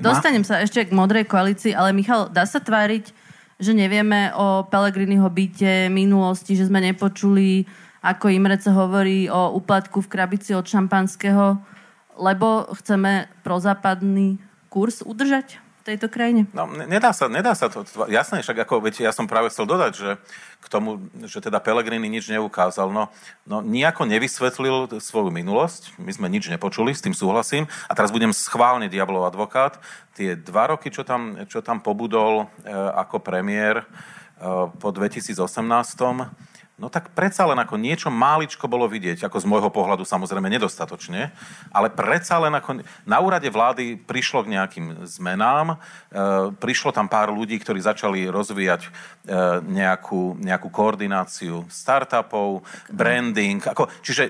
Dostanem 0.00 0.44
sa 0.44 0.60
ešte 0.60 0.84
k 0.84 0.92
modrej 0.92 1.24
koalícii, 1.24 1.72
ale 1.72 1.96
Michal, 1.96 2.28
dá 2.28 2.44
sa 2.44 2.60
tváriť, 2.60 3.25
že 3.56 3.72
nevieme 3.72 4.32
o 4.36 4.64
Pelegriniho 4.68 5.26
byte 5.32 5.88
minulosti, 5.88 6.56
že 6.56 6.68
sme 6.68 6.80
nepočuli, 6.84 7.64
ako 8.04 8.28
Imrece 8.30 8.70
hovorí 8.70 9.26
o 9.32 9.56
úplatku 9.56 10.04
v 10.04 10.10
krabici 10.12 10.52
od 10.52 10.68
šampanského, 10.68 11.58
lebo 12.16 12.68
chceme 12.76 13.28
prozápadný 13.44 14.38
kurz 14.68 15.00
udržať 15.00 15.65
tejto 15.86 16.10
krajine? 16.10 16.50
No, 16.50 16.66
nedá 16.66 17.14
sa, 17.14 17.30
nedá 17.30 17.54
sa 17.54 17.70
to. 17.70 17.86
Jasné, 18.10 18.42
však 18.42 18.66
ako, 18.66 18.82
viete, 18.82 19.06
ja 19.06 19.14
som 19.14 19.30
práve 19.30 19.54
chcel 19.54 19.70
dodať, 19.70 19.92
že 19.94 20.10
k 20.58 20.66
tomu, 20.66 20.98
že 21.30 21.38
teda 21.38 21.62
Pelegrini 21.62 22.10
nič 22.10 22.26
neukázal. 22.26 22.90
No, 22.90 23.14
no 23.46 23.62
nejako 23.62 24.10
nevysvetlil 24.10 24.98
svoju 24.98 25.30
minulosť, 25.30 25.94
my 26.02 26.10
sme 26.10 26.26
nič 26.26 26.50
nepočuli, 26.50 26.90
s 26.90 27.06
tým 27.06 27.14
súhlasím. 27.14 27.70
A 27.86 27.94
teraz 27.94 28.10
budem 28.10 28.34
schválne 28.34 28.90
diablov 28.90 29.30
advokát. 29.30 29.78
Tie 30.18 30.34
dva 30.34 30.74
roky, 30.74 30.90
čo 30.90 31.06
tam, 31.06 31.46
čo 31.46 31.62
tam 31.62 31.78
pobudol 31.78 32.50
e, 32.66 32.74
ako 32.74 33.22
premiér 33.22 33.82
e, 33.82 33.86
po 34.82 34.90
2018 34.90 35.38
No 36.76 36.92
tak 36.92 37.16
predsa 37.16 37.48
len 37.48 37.56
ako 37.56 37.80
niečo 37.80 38.12
máličko 38.12 38.68
bolo 38.68 38.84
vidieť, 38.84 39.24
ako 39.24 39.40
z 39.40 39.48
môjho 39.48 39.72
pohľadu 39.72 40.04
samozrejme 40.04 40.44
nedostatočne, 40.52 41.32
ale 41.72 41.88
predsa 41.88 42.36
len 42.36 42.52
ako 42.52 42.84
na 43.08 43.16
úrade 43.16 43.48
vlády 43.48 43.96
prišlo 43.96 44.44
k 44.44 44.52
nejakým 44.60 45.08
zmenám, 45.08 45.72
e, 45.72 45.76
prišlo 46.52 46.92
tam 46.92 47.08
pár 47.08 47.32
ľudí, 47.32 47.56
ktorí 47.56 47.80
začali 47.80 48.28
rozvíjať 48.28 48.84
e, 48.84 48.90
nejakú, 49.72 50.36
nejakú 50.36 50.68
koordináciu 50.68 51.64
startupov, 51.72 52.60
branding, 52.92 53.64
ako, 53.64 53.88
čiže 54.04 54.28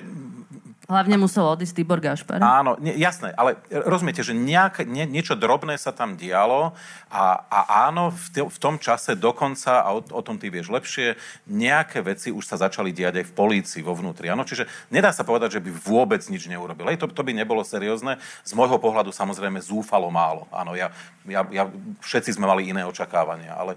Hlavne 0.87 1.18
musel 1.18 1.43
odísť 1.43 1.82
Tibor 1.82 1.99
Gašpar. 1.99 2.39
Áno, 2.39 2.78
ne, 2.78 2.95
jasné, 2.95 3.34
ale 3.34 3.59
rozumiete, 3.70 4.22
že 4.22 4.30
nejak, 4.30 4.87
nie, 4.87 5.03
niečo 5.03 5.34
drobné 5.34 5.74
sa 5.82 5.91
tam 5.91 6.14
dialo 6.14 6.78
a, 7.11 7.43
a 7.43 7.91
áno, 7.91 8.14
v, 8.14 8.26
t- 8.30 8.47
v 8.47 8.59
tom 8.62 8.78
čase 8.78 9.18
dokonca, 9.18 9.82
a 9.82 9.91
o, 9.91 9.99
o 9.99 10.22
tom 10.22 10.39
ty 10.39 10.47
vieš 10.47 10.70
lepšie, 10.70 11.18
nejaké 11.51 12.07
veci 12.07 12.30
už 12.30 12.47
sa 12.47 12.55
začali 12.55 12.95
diať 12.95 13.18
aj 13.18 13.26
v 13.26 13.34
polícii, 13.34 13.82
vo 13.82 13.99
vnútri. 13.99 14.30
Áno, 14.30 14.47
čiže 14.47 14.70
nedá 14.95 15.11
sa 15.11 15.26
povedať, 15.26 15.59
že 15.59 15.64
by 15.66 15.74
vôbec 15.74 16.22
nič 16.30 16.47
neurobil. 16.47 16.87
Aj 16.87 16.99
to, 17.03 17.11
to 17.11 17.26
by 17.26 17.34
nebolo 17.34 17.66
seriózne. 17.66 18.22
Z 18.47 18.55
môjho 18.55 18.78
pohľadu 18.78 19.11
samozrejme 19.11 19.59
zúfalo 19.59 20.07
málo. 20.07 20.47
Áno, 20.55 20.78
ja, 20.78 20.95
ja, 21.26 21.43
ja, 21.51 21.66
všetci 21.99 22.39
sme 22.39 22.47
mali 22.47 22.70
iné 22.70 22.87
očakávania, 22.87 23.59
ale 23.59 23.74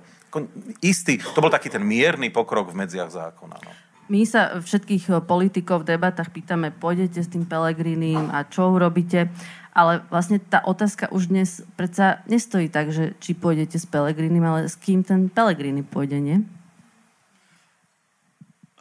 istý, 0.78 1.18
to 1.18 1.42
bol 1.42 1.50
taký 1.50 1.74
ten 1.74 1.82
mierny 1.82 2.30
pokrok 2.30 2.70
v 2.70 2.86
medziach 2.86 3.10
zákona. 3.10 3.58
No. 3.66 3.74
My 4.10 4.26
sa 4.26 4.58
všetkých 4.58 5.06
eh, 5.14 5.22
politikov 5.22 5.86
v 5.86 5.96
debatách 5.96 6.34
pýtame, 6.34 6.74
pôjdete 6.74 7.22
s 7.22 7.30
tým 7.30 7.46
Pelegrinim 7.46 8.34
a 8.34 8.42
čo 8.44 8.74
urobíte, 8.74 9.30
ale 9.70 10.02
vlastne 10.10 10.42
tá 10.42 10.66
otázka 10.66 11.14
už 11.14 11.30
dnes 11.30 11.62
predsa 11.78 12.26
nestojí 12.26 12.74
tak, 12.74 12.90
že 12.90 13.14
či 13.22 13.38
pôjdete 13.38 13.78
s 13.78 13.86
Pelegrinim, 13.86 14.42
ale 14.42 14.66
s 14.66 14.76
kým 14.76 15.06
ten 15.06 15.30
Pelegrini 15.30 15.86
pôjde, 15.86 16.18
nie? 16.18 16.38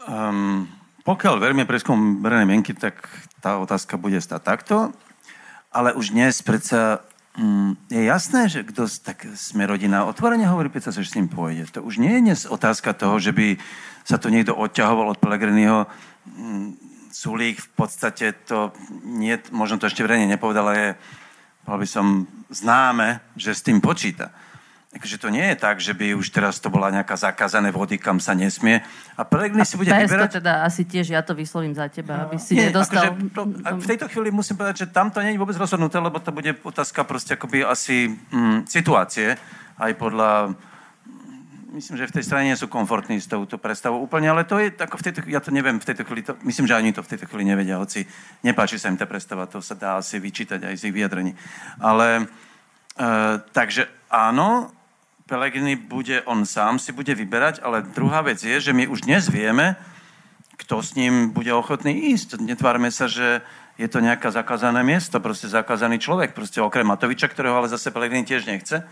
Um, 0.08 0.64
pokiaľ 1.04 1.36
veríme 1.36 1.68
preskom 1.68 2.24
verejnej 2.24 2.48
mienky, 2.48 2.72
tak 2.72 3.04
tá 3.44 3.60
otázka 3.60 4.00
bude 4.00 4.16
stať 4.16 4.40
takto, 4.40 4.76
ale 5.68 5.92
už 5.92 6.16
dnes 6.16 6.40
predsa 6.40 7.04
je 7.86 8.02
jasné, 8.02 8.50
že 8.50 8.66
kto 8.66 8.90
tak 9.00 9.22
sme 9.38 9.62
rodina 9.70 10.04
otvorene 10.10 10.50
hovorí, 10.50 10.68
predsa, 10.74 10.90
že 10.90 11.06
s 11.06 11.14
ním 11.14 11.30
pôjde. 11.30 11.70
To 11.78 11.86
už 11.86 12.02
nie 12.02 12.18
je 12.18 12.24
dnes 12.24 12.40
otázka 12.50 12.98
toho, 12.98 13.22
že 13.22 13.30
by 13.30 13.54
sa 14.02 14.18
tu 14.18 14.26
niekto 14.28 14.58
odťahoval 14.58 15.14
od 15.14 15.22
Pelegriniho. 15.22 15.86
Mm, 16.26 16.74
Sulík 17.14 17.62
v 17.62 17.70
podstate 17.78 18.34
to 18.46 18.74
nie, 19.06 19.38
možno 19.54 19.78
to 19.78 19.86
ešte 19.86 20.02
verejne 20.02 20.28
nepovedal, 20.28 20.70
ale 20.70 20.74
je, 20.76 20.90
by 21.66 21.86
som, 21.88 22.26
známe, 22.48 23.20
že 23.36 23.54
s 23.54 23.64
tým 23.64 23.78
počíta. 23.78 24.32
Takže 24.98 25.16
to 25.22 25.28
nie 25.30 25.46
je 25.54 25.56
tak, 25.56 25.78
že 25.78 25.94
by 25.94 26.18
už 26.18 26.34
teraz 26.34 26.58
to 26.58 26.66
bola 26.68 26.90
nejaká 26.90 27.14
zakázané 27.14 27.70
vody, 27.70 28.02
kam 28.02 28.18
sa 28.18 28.34
nesmie. 28.34 28.82
A 29.14 29.22
Pelegrini 29.22 29.62
si 29.62 29.78
bude 29.78 29.94
vyberať... 29.94 30.42
teda 30.42 30.66
asi 30.66 30.82
tiež, 30.82 31.14
ja 31.14 31.22
to 31.22 31.38
vyslovím 31.38 31.70
za 31.70 31.86
teba, 31.86 32.26
aby 32.26 32.34
si 32.34 32.58
nie, 32.58 32.66
nedostal... 32.66 33.14
Akože 33.14 33.30
to, 33.30 33.42
v 33.78 33.86
tejto 33.86 34.06
chvíli 34.10 34.34
musím 34.34 34.58
povedať, 34.58 34.84
že 34.84 34.86
tam 34.90 35.14
to 35.14 35.22
nie 35.22 35.38
je 35.38 35.40
vôbec 35.40 35.54
rozhodnuté, 35.54 36.02
lebo 36.02 36.18
to 36.18 36.34
bude 36.34 36.50
otázka 36.66 37.06
proste 37.06 37.38
akoby 37.38 37.62
asi 37.62 38.10
mm, 38.10 38.66
situácie, 38.66 39.38
aj 39.78 39.92
podľa 39.94 40.58
myslím, 41.72 41.96
že 42.00 42.08
v 42.08 42.16
tej 42.18 42.24
strane 42.24 42.48
nie 42.48 42.58
sú 42.58 42.66
komfortní 42.66 43.20
s 43.20 43.28
touto 43.28 43.60
predstavou 43.60 44.00
úplne, 44.00 44.32
ale 44.32 44.48
to 44.48 44.56
je, 44.58 44.72
ako 44.72 44.96
v 44.98 45.04
tejto, 45.04 45.20
ja 45.28 45.40
to 45.40 45.52
neviem 45.52 45.76
v 45.76 45.86
tejto 45.86 46.02
chvíli, 46.02 46.24
to, 46.24 46.32
myslím, 46.42 46.66
že 46.66 46.74
ani 46.74 46.90
to 46.96 47.04
v 47.04 47.10
tejto 47.14 47.28
chvíli 47.28 47.44
nevedia, 47.44 47.78
hoci 47.78 48.08
nepáči 48.42 48.80
sa 48.80 48.88
im 48.88 48.96
tá 48.96 49.04
predstava, 49.04 49.46
to 49.46 49.60
sa 49.60 49.76
dá 49.76 50.00
asi 50.00 50.16
vyčítať 50.16 50.64
aj 50.64 50.74
z 50.74 50.82
ich 50.88 50.96
vyjadrení. 50.96 51.32
Ale, 51.78 52.24
e, 52.96 53.04
takže 53.52 53.86
áno, 54.08 54.72
Pelegrini 55.28 55.76
bude, 55.76 56.24
on 56.24 56.48
sám 56.48 56.80
si 56.80 56.96
bude 56.96 57.12
vyberať, 57.12 57.60
ale 57.60 57.84
druhá 57.84 58.24
vec 58.24 58.40
je, 58.40 58.56
že 58.56 58.72
my 58.72 58.88
už 58.88 59.04
dnes 59.04 59.28
vieme, 59.28 59.76
kto 60.56 60.80
s 60.80 60.96
ním 60.96 61.36
bude 61.36 61.52
ochotný 61.52 62.16
ísť. 62.16 62.40
Netvárme 62.40 62.88
sa, 62.88 63.06
že 63.06 63.44
je 63.76 63.86
to 63.86 64.00
nejaké 64.00 64.32
zakázané 64.32 64.80
miesto, 64.80 65.20
proste 65.20 65.52
zakázaný 65.52 66.00
človek, 66.00 66.32
proste 66.32 66.64
okrem 66.64 66.88
Matoviča, 66.88 67.28
ktorého 67.28 67.60
ale 67.60 67.68
zase 67.68 67.92
Pelegrini 67.92 68.24
tiež 68.24 68.48
nechce 68.48 68.82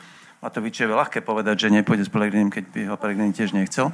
Matovič 0.44 0.84
je 0.84 0.88
ľahké 0.88 1.24
povedať, 1.24 1.66
že 1.66 1.72
nepôjde 1.72 2.04
s 2.04 2.12
Pelegrinim, 2.12 2.52
keď 2.52 2.64
by 2.68 2.80
ho 2.92 2.96
Pelegrini 3.00 3.32
tiež 3.32 3.56
nechcel. 3.56 3.88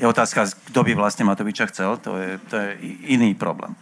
Je 0.00 0.08
otázka, 0.08 0.48
kto 0.72 0.80
by 0.80 0.92
vlastne 0.96 1.28
Matoviča 1.28 1.68
chcel, 1.68 2.00
to 2.00 2.16
je, 2.16 2.40
to 2.48 2.54
je 2.56 2.68
iný 3.12 3.36
problém. 3.36 3.76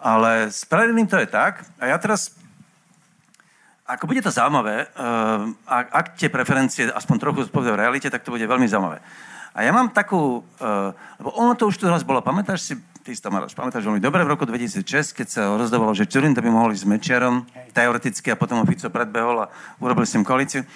Ale 0.00 0.48
s 0.48 0.64
Pelegrinim 0.64 1.08
to 1.08 1.20
je 1.20 1.28
tak. 1.28 1.68
A 1.76 1.92
ja 1.92 1.96
teraz 2.00 2.32
ako 3.88 4.04
bude 4.04 4.20
to 4.20 4.28
zaujímavé, 4.28 4.92
uh, 4.92 5.48
ak, 5.64 5.86
ak 5.88 6.06
tie 6.20 6.28
preferencie 6.28 6.92
aspoň 6.92 7.16
trochu 7.16 7.48
zpovedajú 7.48 7.72
v 7.72 7.80
realite, 7.80 8.08
tak 8.12 8.20
to 8.20 8.36
bude 8.36 8.44
veľmi 8.44 8.68
zaujímavé. 8.68 9.00
A 9.56 9.64
ja 9.64 9.72
mám 9.72 9.88
takú, 9.90 10.44
uh, 10.44 10.92
lebo 11.16 11.32
ono 11.40 11.56
to 11.56 11.72
už 11.72 11.80
tu 11.80 11.88
raz 11.88 12.04
bolo, 12.04 12.20
pamätáš 12.20 12.68
si, 12.68 12.74
ty 13.00 13.16
si 13.16 13.24
to 13.24 13.32
máš, 13.32 13.56
pamätáš 13.56 13.88
veľmi 13.88 13.98
dobre, 13.98 14.20
v 14.28 14.36
roku 14.36 14.44
2006, 14.44 15.16
keď 15.16 15.26
sa 15.26 15.42
rozdávalo, 15.56 15.96
že 15.96 16.04
Čurinda 16.04 16.44
by 16.44 16.52
mohol 16.52 16.76
ísť 16.76 16.84
s 16.84 16.86
Mečiarom, 16.86 17.48
teoreticky, 17.72 18.28
a 18.28 18.36
potom 18.36 18.60
ho 18.60 18.68
Fico 18.68 18.92
predbehol 18.92 19.48
a 19.48 19.50
urobil 19.80 20.04
s 20.04 20.12
ním 20.12 20.28
koalíciu. 20.28 20.68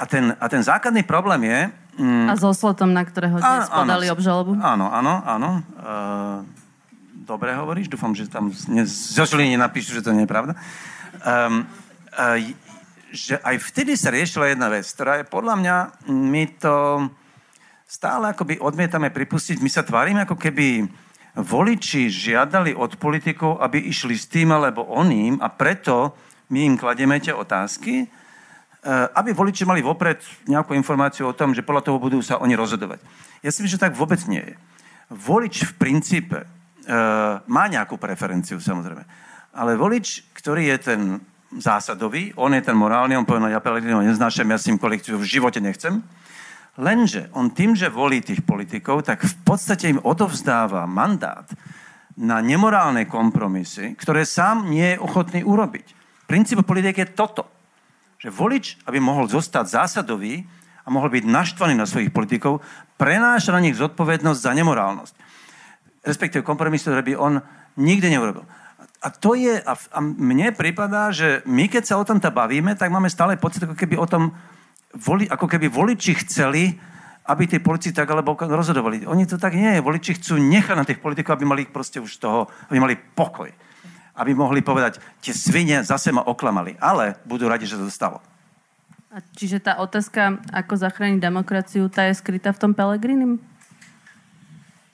A 0.00 0.08
ten, 0.08 0.32
a 0.34 0.46
ten 0.48 0.64
základný 0.64 1.04
problém 1.04 1.46
je... 1.46 1.60
Mm, 2.00 2.26
a 2.26 2.34
so 2.40 2.56
slotom, 2.56 2.96
na 2.96 3.04
ktorého 3.04 3.36
dnes 3.36 3.68
áno, 3.68 3.84
podali 3.84 4.08
áno, 4.08 4.14
obžalobu? 4.16 4.50
Áno, 4.56 4.86
áno, 4.88 5.14
áno. 5.22 5.50
Uh, 5.76 6.40
dobre 7.28 7.52
hovoríš, 7.52 7.92
dúfam, 7.92 8.16
že 8.16 8.26
tam 8.26 8.50
ne, 8.72 8.82
zo 8.88 9.24
nenapíšu, 9.36 9.94
že 9.94 10.02
to 10.02 10.16
nie 10.16 10.24
je 10.24 10.32
pravda. 10.32 10.56
Um, 11.22 11.68
že 13.12 13.36
aj 13.40 13.56
vtedy 13.60 13.96
sa 13.96 14.12
riešila 14.12 14.52
jedna 14.52 14.68
vec, 14.72 14.84
ktorá 14.88 15.20
je 15.20 15.26
podľa 15.28 15.54
mňa, 15.60 15.76
my 16.12 16.44
to 16.56 16.76
stále 17.84 18.24
akoby 18.32 18.56
odmietame 18.60 19.12
pripustiť, 19.12 19.60
my 19.60 19.70
sa 19.72 19.84
tvárime 19.84 20.24
ako 20.24 20.36
keby 20.36 20.88
voliči 21.36 22.12
žiadali 22.12 22.76
od 22.76 22.96
politikov, 23.00 23.60
aby 23.60 23.80
išli 23.80 24.16
s 24.16 24.28
tým 24.28 24.52
alebo 24.52 24.84
oným 24.88 25.40
a 25.40 25.48
preto 25.48 26.16
my 26.52 26.68
im 26.68 26.76
kladieme 26.76 27.16
tie 27.20 27.32
otázky, 27.32 28.08
Eh, 28.82 28.90
aby 28.90 29.30
voliči 29.30 29.62
mali 29.62 29.78
vopred 29.78 30.18
nejakú 30.50 30.74
informáciu 30.74 31.30
o 31.30 31.38
tom, 31.38 31.54
že 31.54 31.62
podľa 31.62 31.86
toho 31.86 32.02
budú 32.02 32.18
sa 32.18 32.42
oni 32.42 32.58
rozhodovať. 32.58 32.98
Ja 33.38 33.54
si 33.54 33.62
myslím, 33.62 33.78
že 33.78 33.84
tak 33.86 33.94
vôbec 33.94 34.18
nie 34.26 34.42
je. 34.42 34.58
Volič 35.06 35.70
v 35.70 35.72
princípe 35.78 36.42
uh, 36.42 37.38
má 37.46 37.64
nejakú 37.70 37.94
preferenciu, 37.94 38.58
samozrejme. 38.58 39.06
Ale 39.54 39.78
volič, 39.78 40.26
ktorý 40.34 40.72
je 40.74 40.76
ten 40.82 41.00
zásadový, 41.58 42.32
on 42.36 42.54
je 42.56 42.62
ten 42.64 42.76
morálny, 42.76 43.16
on 43.16 43.28
povie, 43.28 43.44
no 43.44 43.52
ja 43.52 43.60
Pelegrino 43.60 44.00
neznášam, 44.00 44.48
ja 44.48 44.58
s 44.60 44.68
tým 44.68 44.80
kolektívu 44.80 45.20
v 45.20 45.28
živote 45.28 45.60
nechcem. 45.60 46.00
Lenže 46.80 47.28
on 47.36 47.52
tým, 47.52 47.76
že 47.76 47.92
volí 47.92 48.24
tých 48.24 48.40
politikov, 48.40 49.04
tak 49.04 49.20
v 49.20 49.34
podstate 49.44 49.92
im 49.92 50.00
odovzdáva 50.00 50.88
mandát 50.88 51.44
na 52.16 52.40
nemorálne 52.40 53.04
kompromisy, 53.04 53.92
ktoré 53.96 54.24
sám 54.24 54.72
nie 54.72 54.96
je 54.96 55.02
ochotný 55.02 55.44
urobiť. 55.44 55.92
Princíp 56.24 56.64
politik 56.64 56.96
je 56.96 57.12
toto 57.12 57.52
že 58.22 58.30
volič, 58.30 58.78
aby 58.86 59.02
mohol 59.02 59.26
zostať 59.26 59.82
zásadový 59.82 60.46
a 60.86 60.88
mohol 60.94 61.10
byť 61.10 61.26
naštvaný 61.26 61.74
na 61.74 61.90
svojich 61.90 62.14
politikov, 62.14 62.62
prenáša 62.94 63.50
na 63.50 63.58
nich 63.58 63.74
zodpovednosť 63.74 64.38
za 64.38 64.54
nemorálnosť. 64.54 65.14
Respektíve 66.06 66.46
kompromis, 66.46 66.86
ktorý 66.86 67.02
by 67.02 67.14
on 67.18 67.42
nikdy 67.74 68.14
neurobil. 68.14 68.46
A 69.02 69.10
to 69.10 69.34
je, 69.34 69.58
a, 69.58 69.74
a 69.74 69.98
mne 69.98 70.54
pripadá, 70.54 71.10
že 71.10 71.42
my 71.42 71.66
keď 71.66 71.82
sa 71.90 71.98
o 71.98 72.06
tomto 72.06 72.30
bavíme, 72.30 72.78
tak 72.78 72.88
máme 72.88 73.10
stále 73.10 73.34
pocit, 73.34 73.66
ako 73.66 73.74
keby 73.74 73.98
o 73.98 74.06
tom, 74.06 74.30
voli, 74.94 75.26
ako 75.26 75.50
keby 75.50 75.66
voliči 75.66 76.14
chceli, 76.22 76.78
aby 77.26 77.46
tie 77.50 77.58
politici 77.62 77.94
tak 77.94 78.10
alebo 78.10 78.38
rozhodovali. 78.38 79.06
Oni 79.06 79.26
to 79.26 79.38
tak 79.38 79.58
nie 79.58 79.78
je. 79.78 79.84
Voliči 79.84 80.18
chcú 80.18 80.38
nechať 80.38 80.74
na 80.78 80.86
tých 80.86 81.02
politikov, 81.02 81.38
aby 81.38 81.46
mali 81.46 81.62
proste 81.66 81.98
už 81.98 82.18
toho, 82.18 82.46
aby 82.70 82.78
mali 82.78 82.94
pokoj 82.94 83.50
aby 84.16 84.36
mohli 84.36 84.60
povedať, 84.60 85.00
tie 85.24 85.32
svine 85.32 85.80
zase 85.80 86.12
ma 86.12 86.20
oklamali, 86.24 86.76
ale 86.76 87.16
budú 87.24 87.48
radi, 87.48 87.64
že 87.64 87.80
to 87.80 87.88
stalo. 87.88 88.20
A 89.12 89.20
čiže 89.36 89.60
tá 89.60 89.76
otázka, 89.80 90.40
ako 90.52 90.72
zachrániť 90.76 91.20
demokraciu, 91.20 91.88
tá 91.92 92.08
je 92.08 92.16
skrytá 92.16 92.52
v 92.52 92.60
tom 92.60 92.72
Pelegrinim? 92.72 93.40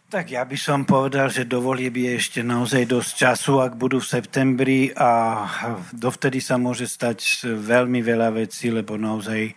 Tak 0.08 0.32
ja 0.32 0.40
by 0.40 0.56
som 0.56 0.88
povedal, 0.88 1.28
že 1.28 1.44
do 1.44 1.60
volieb 1.60 1.92
je 1.92 2.16
ešte 2.16 2.40
naozaj 2.40 2.88
dosť 2.88 3.12
času, 3.12 3.60
ak 3.60 3.76
budú 3.76 4.00
v 4.00 4.08
septembri 4.08 4.88
a 4.96 5.44
dovtedy 5.92 6.40
sa 6.40 6.56
môže 6.56 6.88
stať 6.88 7.44
veľmi 7.44 8.00
veľa 8.00 8.32
vecí, 8.40 8.72
lebo 8.72 8.96
naozaj 8.96 9.52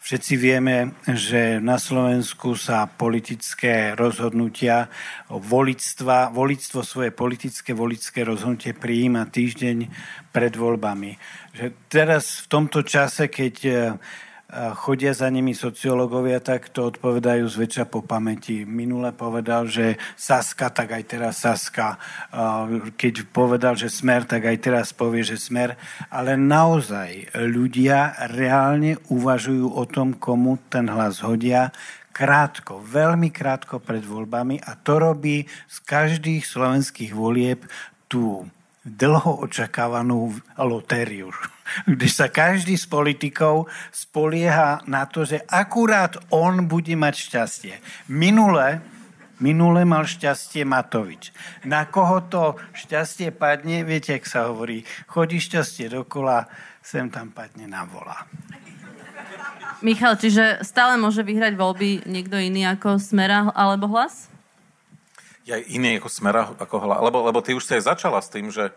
Všetci 0.00 0.34
vieme, 0.40 0.96
že 1.04 1.60
na 1.60 1.76
Slovensku 1.76 2.56
sa 2.56 2.88
politické 2.88 3.92
rozhodnutia, 3.92 4.88
volictva, 5.28 6.32
volictvo 6.32 6.80
svoje 6.80 7.12
politické 7.12 7.76
volické 7.76 8.24
rozhodnutie 8.24 8.72
prijíma 8.72 9.28
týždeň 9.28 9.92
pred 10.32 10.56
voľbami. 10.56 11.20
Že 11.52 11.66
teraz 11.92 12.40
v 12.40 12.46
tomto 12.48 12.80
čase, 12.80 13.28
keď 13.28 13.54
chodia 14.74 15.14
za 15.14 15.30
nimi 15.30 15.54
sociológovia, 15.54 16.42
tak 16.42 16.74
to 16.74 16.90
odpovedajú 16.90 17.46
zväčša 17.46 17.86
po 17.86 18.02
pamäti. 18.02 18.66
Minule 18.66 19.14
povedal, 19.14 19.70
že 19.70 19.94
Saska, 20.18 20.74
tak 20.74 20.90
aj 20.90 21.04
teraz 21.06 21.46
Saska. 21.46 21.96
Keď 22.98 23.30
povedal, 23.30 23.78
že 23.78 23.86
Smer, 23.86 24.26
tak 24.26 24.50
aj 24.50 24.58
teraz 24.58 24.90
povie, 24.90 25.22
že 25.22 25.38
Smer. 25.38 25.78
Ale 26.10 26.34
naozaj 26.34 27.30
ľudia 27.46 28.18
reálne 28.34 28.98
uvažujú 29.06 29.70
o 29.70 29.84
tom, 29.86 30.18
komu 30.18 30.58
ten 30.66 30.90
hlas 30.90 31.22
hodia, 31.22 31.70
krátko, 32.10 32.82
veľmi 32.82 33.30
krátko 33.30 33.78
pred 33.78 34.02
voľbami 34.02 34.60
a 34.66 34.76
to 34.76 34.98
robí 34.98 35.46
z 35.46 35.76
každých 35.86 36.42
slovenských 36.42 37.14
volieb 37.14 37.64
tú 38.10 38.44
dlho 38.84 39.44
očakávanú 39.44 40.32
lotériu 40.56 41.28
kde 41.86 42.08
sa 42.10 42.26
každý 42.30 42.74
z 42.74 42.86
politikov 42.90 43.70
spolieha 43.94 44.82
na 44.86 45.06
to, 45.06 45.22
že 45.22 45.42
akurát 45.46 46.18
on 46.34 46.66
bude 46.66 46.92
mať 46.94 47.14
šťastie. 47.30 47.74
Minule, 48.10 48.82
minule 49.38 49.86
mal 49.86 50.06
šťastie 50.06 50.66
Matovič. 50.66 51.30
Na 51.66 51.86
koho 51.86 52.26
to 52.26 52.58
šťastie 52.74 53.30
padne, 53.34 53.86
viete, 53.86 54.16
ak 54.18 54.24
sa 54.26 54.50
hovorí, 54.50 54.82
chodí 55.06 55.38
šťastie 55.38 55.90
dokola, 55.90 56.50
sem 56.82 57.06
tam 57.12 57.30
padne 57.30 57.70
na 57.70 57.86
vola. 57.86 58.26
Michal, 59.80 60.20
čiže 60.20 60.60
stále 60.60 61.00
môže 61.00 61.24
vyhrať 61.24 61.56
voľby 61.56 62.04
niekto 62.04 62.36
iný 62.36 62.68
ako 62.68 63.00
Smera 63.00 63.48
alebo 63.56 63.88
Hlas? 63.88 64.28
Ja 65.48 65.56
iný 65.56 65.96
ako 65.98 66.08
Smera 66.12 66.52
ako 66.52 66.76
Hlas, 66.84 67.00
lebo, 67.00 67.18
lebo 67.24 67.38
ty 67.40 67.56
už 67.56 67.64
si 67.64 67.72
aj 67.76 67.96
začala 67.96 68.20
s 68.20 68.28
tým, 68.28 68.52
že 68.52 68.70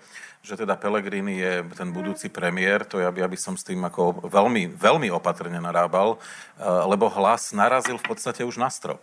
že 0.44 0.60
teda 0.60 0.76
Pellegrini 0.76 1.40
je 1.40 1.64
ten 1.72 1.88
budúci 1.88 2.28
premiér, 2.28 2.84
to 2.84 3.00
ja 3.00 3.08
by, 3.08 3.24
ja 3.24 3.28
som 3.40 3.56
s 3.56 3.64
tým 3.64 3.80
ako 3.80 4.28
veľmi, 4.28 4.76
veľmi 4.76 5.08
opatrne 5.16 5.56
narábal, 5.56 6.20
eh, 6.20 6.68
lebo 6.84 7.08
hlas 7.08 7.56
narazil 7.56 7.96
v 7.96 8.04
podstate 8.12 8.44
už 8.44 8.60
na 8.60 8.68
strop. 8.68 9.00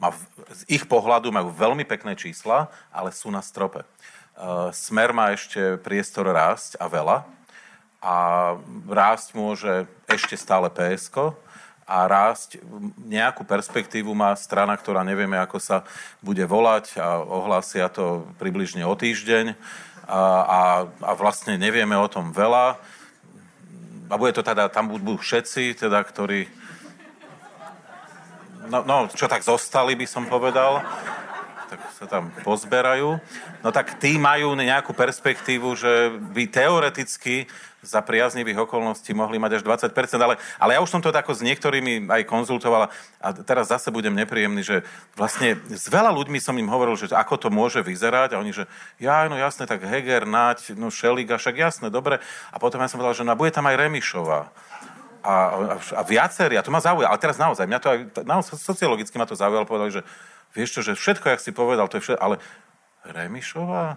Má, 0.00 0.16
z 0.48 0.64
ich 0.64 0.88
pohľadu 0.88 1.28
majú 1.28 1.52
veľmi 1.52 1.84
pekné 1.84 2.16
čísla, 2.16 2.72
ale 2.88 3.12
sú 3.12 3.28
na 3.28 3.44
strope. 3.44 3.84
Eh, 3.84 4.72
Smer 4.72 5.12
má 5.12 5.36
ešte 5.36 5.76
priestor 5.84 6.24
rásť 6.32 6.80
a 6.80 6.88
veľa. 6.88 7.28
A 7.98 8.14
rásť 8.88 9.34
môže 9.36 9.84
ešte 10.08 10.38
stále 10.38 10.72
PSK, 10.72 11.34
a 11.88 12.04
rásť. 12.04 12.60
Nejakú 13.00 13.48
perspektívu 13.48 14.12
má 14.12 14.36
strana, 14.36 14.76
ktorá 14.76 15.00
nevieme, 15.00 15.40
ako 15.40 15.56
sa 15.56 15.88
bude 16.20 16.44
volať 16.44 17.00
a 17.00 17.24
ohlásia 17.24 17.88
to 17.88 18.28
približne 18.36 18.84
o 18.84 18.92
týždeň 18.92 19.56
a, 20.04 20.20
a, 20.44 20.60
a 20.84 21.10
vlastne 21.16 21.56
nevieme 21.56 21.96
o 21.96 22.04
tom 22.04 22.28
veľa. 22.28 22.76
A 24.08 24.14
bude 24.20 24.36
to 24.36 24.44
teda, 24.44 24.68
tam 24.68 24.92
budú 24.92 25.16
všetci, 25.16 25.80
teda, 25.80 26.04
ktorí 26.04 26.48
no, 28.68 28.84
no, 28.84 28.96
čo 29.08 29.24
tak 29.24 29.40
zostali, 29.40 29.96
by 29.96 30.04
som 30.04 30.28
povedal, 30.28 30.84
sa 31.98 32.06
tam 32.06 32.30
pozberajú. 32.46 33.18
No 33.66 33.74
tak 33.74 33.98
tí 33.98 34.14
majú 34.22 34.54
nejakú 34.54 34.94
perspektívu, 34.94 35.74
že 35.74 36.14
by 36.30 36.46
teoreticky 36.46 37.50
za 37.82 38.02
priaznivých 38.02 38.66
okolností 38.66 39.14
mohli 39.14 39.38
mať 39.38 39.58
až 39.58 39.62
20%, 39.62 40.18
ale, 40.18 40.34
ale 40.58 40.74
ja 40.74 40.82
už 40.82 40.90
som 40.90 41.02
to 41.02 41.14
tako 41.14 41.30
s 41.30 41.42
niektorými 41.42 42.10
aj 42.10 42.26
konzultovala 42.26 42.90
a 43.22 43.28
teraz 43.46 43.70
zase 43.70 43.94
budem 43.94 44.14
nepríjemný, 44.18 44.66
že 44.66 44.76
vlastne 45.14 45.58
s 45.70 45.86
veľa 45.86 46.10
ľuďmi 46.10 46.42
som 46.42 46.58
im 46.58 46.66
hovoril, 46.66 46.98
že 46.98 47.10
ako 47.14 47.38
to 47.38 47.48
môže 47.54 47.82
vyzerať 47.82 48.34
a 48.34 48.40
oni, 48.42 48.50
že 48.50 48.66
ja, 48.98 49.30
no 49.30 49.38
jasné, 49.38 49.66
tak 49.66 49.86
Heger, 49.86 50.26
Nať, 50.26 50.74
no 50.74 50.90
Šeliga, 50.90 51.38
však 51.38 51.54
jasné, 51.54 51.86
dobre. 51.86 52.18
A 52.50 52.56
potom 52.58 52.82
ja 52.82 52.90
som 52.90 52.98
povedal, 52.98 53.14
že 53.14 53.26
no 53.26 53.38
bude 53.38 53.54
tam 53.54 53.66
aj 53.70 53.78
Remišová. 53.78 54.50
A, 55.22 55.34
a, 55.34 55.76
a 55.78 56.02
viacerí, 56.06 56.54
a 56.58 56.62
to 56.62 56.70
ma 56.70 56.82
zaujalo, 56.82 57.10
ale 57.10 57.22
teraz 57.22 57.38
naozaj, 57.38 57.66
mňa 57.66 57.80
to 57.82 57.88
aj, 57.90 57.98
naozaj, 58.22 58.54
sociologicky 58.58 59.18
ma 59.18 59.26
to 59.26 59.38
zaujalo, 59.38 59.66
povedali, 59.66 59.98
že 59.98 60.02
vieš 60.52 60.78
čo, 60.78 60.80
že 60.84 60.98
všetko, 60.98 61.26
jak 61.32 61.44
si 61.44 61.50
povedal, 61.52 61.88
to 61.88 61.98
je 61.98 62.04
všetko, 62.08 62.22
ale 62.22 62.36
Remišová? 63.08 63.96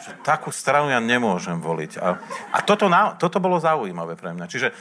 že 0.00 0.16
takú 0.24 0.48
stranu 0.48 0.88
ja 0.88 0.98
nemôžem 0.98 1.60
voliť. 1.60 2.00
A, 2.00 2.16
a 2.56 2.58
toto, 2.64 2.88
na, 2.88 3.14
toto 3.14 3.36
bolo 3.36 3.60
zaujímavé 3.60 4.16
pre 4.16 4.32
mňa. 4.32 4.46
Čiže 4.48 4.68
e, 4.72 4.74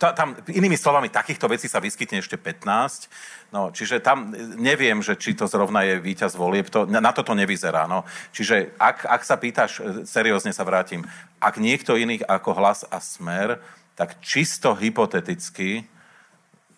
ta, 0.00 0.16
tam, 0.16 0.32
inými 0.48 0.80
slovami, 0.80 1.12
takýchto 1.12 1.46
vecí 1.46 1.68
sa 1.68 1.78
vyskytne 1.78 2.24
ešte 2.24 2.40
15. 2.40 3.52
No, 3.52 3.68
čiže 3.70 4.00
tam 4.00 4.32
neviem, 4.56 5.04
že 5.04 5.14
či 5.20 5.36
to 5.36 5.44
zrovna 5.44 5.84
je 5.84 6.00
víťaz 6.00 6.34
volieb. 6.34 6.72
To, 6.72 6.88
na 6.88 7.12
toto 7.12 7.36
nevyzerá. 7.36 7.84
No. 7.84 8.08
Čiže 8.32 8.74
ak, 8.80 9.04
ak 9.04 9.22
sa 9.22 9.36
pýtaš, 9.36 9.72
e, 9.78 9.82
seriózne 10.08 10.56
sa 10.56 10.64
vrátim, 10.64 11.04
ak 11.38 11.60
niekto 11.60 11.94
iný 11.94 12.24
ako 12.24 12.56
hlas 12.56 12.88
a 12.88 12.98
smer, 12.98 13.60
tak 13.96 14.20
čisto 14.24 14.72
hypoteticky 14.72 15.84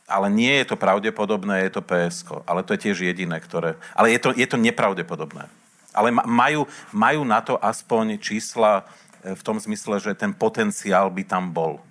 ale 0.09 0.33
nie 0.33 0.65
je 0.65 0.73
to 0.73 0.81
pravdepodobné, 0.81 1.69
je 1.69 1.73
to 1.77 1.85
PSK. 1.85 2.43
Ale 2.49 2.65
to 2.65 2.73
je 2.75 2.89
tiež 2.89 3.05
jediné, 3.05 3.37
ktoré... 3.39 3.77
Ale 3.93 4.09
je 4.09 4.19
to, 4.19 4.33
je 4.33 4.49
to 4.49 4.57
nepravdepodobné. 4.57 5.45
Ale 5.93 6.09
majú, 6.11 6.65
majú 6.97 7.21
na 7.29 7.45
to 7.45 7.61
aspoň 7.61 8.17
čísla 8.17 8.89
e, 9.21 9.37
v 9.37 9.43
tom 9.45 9.61
zmysle, 9.61 10.01
že 10.01 10.17
ten 10.17 10.33
potenciál 10.33 11.13
by 11.13 11.23
tam 11.29 11.53
bol. 11.53 11.85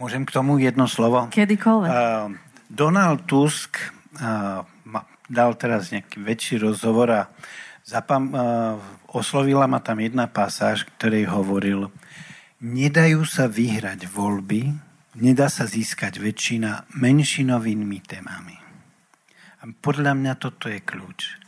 Môžem 0.00 0.24
k 0.24 0.32
tomu 0.32 0.56
jedno 0.56 0.88
slovo? 0.88 1.28
Kedykoľvek. 1.28 1.92
Uh, 1.92 2.32
Donald 2.72 3.28
Tusk 3.28 3.76
uh, 4.16 4.64
dal 5.28 5.52
teraz 5.60 5.92
nejaký 5.92 6.24
väčší 6.24 6.56
rozhovor 6.64 7.12
a 7.12 7.22
zapam, 7.84 8.32
uh, 8.32 8.80
oslovila 9.12 9.68
ma 9.68 9.76
tam 9.84 10.00
jedna 10.00 10.24
pasáž, 10.24 10.88
ktorej 10.96 11.28
hovoril, 11.28 11.92
nedajú 12.64 13.28
sa 13.28 13.44
vyhrať 13.44 14.08
voľby, 14.08 14.89
nedá 15.20 15.52
sa 15.52 15.68
získať 15.68 16.18
väčšina 16.18 16.90
menšinovými 16.96 18.00
témami. 18.02 18.56
A 19.60 19.68
podľa 19.68 20.16
mňa 20.16 20.34
toto 20.40 20.72
je 20.72 20.80
kľúč. 20.80 21.40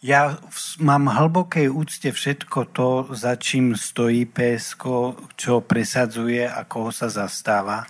Ja 0.00 0.40
mám 0.80 1.12
hlbokej 1.12 1.68
úcte 1.68 2.08
všetko 2.08 2.72
to, 2.72 2.88
za 3.12 3.36
čím 3.36 3.76
stojí 3.76 4.24
PSK, 4.24 4.84
čo 5.36 5.60
presadzuje 5.60 6.48
a 6.48 6.64
koho 6.64 6.88
sa 6.88 7.12
zastáva. 7.12 7.84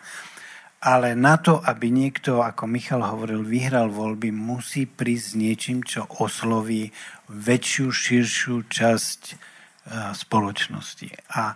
Ale 0.81 1.15
na 1.15 1.39
to, 1.39 1.63
aby 1.63 1.93
niekto, 1.93 2.43
ako 2.43 2.67
Michal 2.67 3.05
hovoril, 3.05 3.47
vyhral 3.47 3.93
voľby, 3.93 4.35
musí 4.35 4.91
prísť 4.91 5.27
s 5.27 5.35
niečím, 5.39 5.79
čo 5.87 6.09
osloví 6.19 6.91
väčšiu, 7.31 7.87
širšiu 7.93 8.67
časť 8.67 9.21
e, 9.31 9.35
spoločnosti. 10.17 11.09
A 11.37 11.55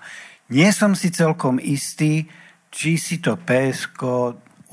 nie 0.55 0.71
som 0.71 0.95
si 0.95 1.11
celkom 1.11 1.57
istý, 1.59 2.29
či 2.75 2.99
si 2.99 3.23
to 3.23 3.39
PSK 3.39 4.03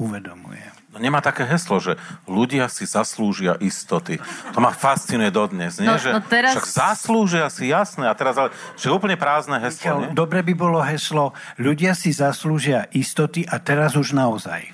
uvedomuje. 0.01 0.65
No 0.91 0.99
nemá 0.99 1.23
také 1.23 1.47
heslo, 1.47 1.79
že 1.79 1.95
ľudia 2.27 2.67
si 2.67 2.83
zaslúžia 2.83 3.55
istoty. 3.63 4.19
To 4.51 4.59
ma 4.59 4.75
fascinuje 4.75 5.31
dodnes, 5.31 5.79
nie? 5.79 5.87
No, 5.87 5.95
že 5.95 6.11
no 6.11 6.19
teraz- 6.19 6.51
Však 6.57 6.67
zaslúžia 6.67 7.47
si, 7.47 7.71
jasné. 7.71 8.11
A 8.11 8.17
teraz 8.17 8.35
ale, 8.35 8.51
že 8.75 8.91
úplne 8.91 9.15
prázdne 9.15 9.55
heslo, 9.63 10.03
nie? 10.03 10.11
Dobre 10.11 10.43
by 10.43 10.51
bolo 10.51 10.83
heslo, 10.83 11.31
ľudia 11.55 11.95
si 11.95 12.11
zaslúžia 12.11 12.91
istoty 12.91 13.47
a 13.47 13.55
teraz 13.61 13.95
už 13.95 14.11
naozaj. 14.11 14.67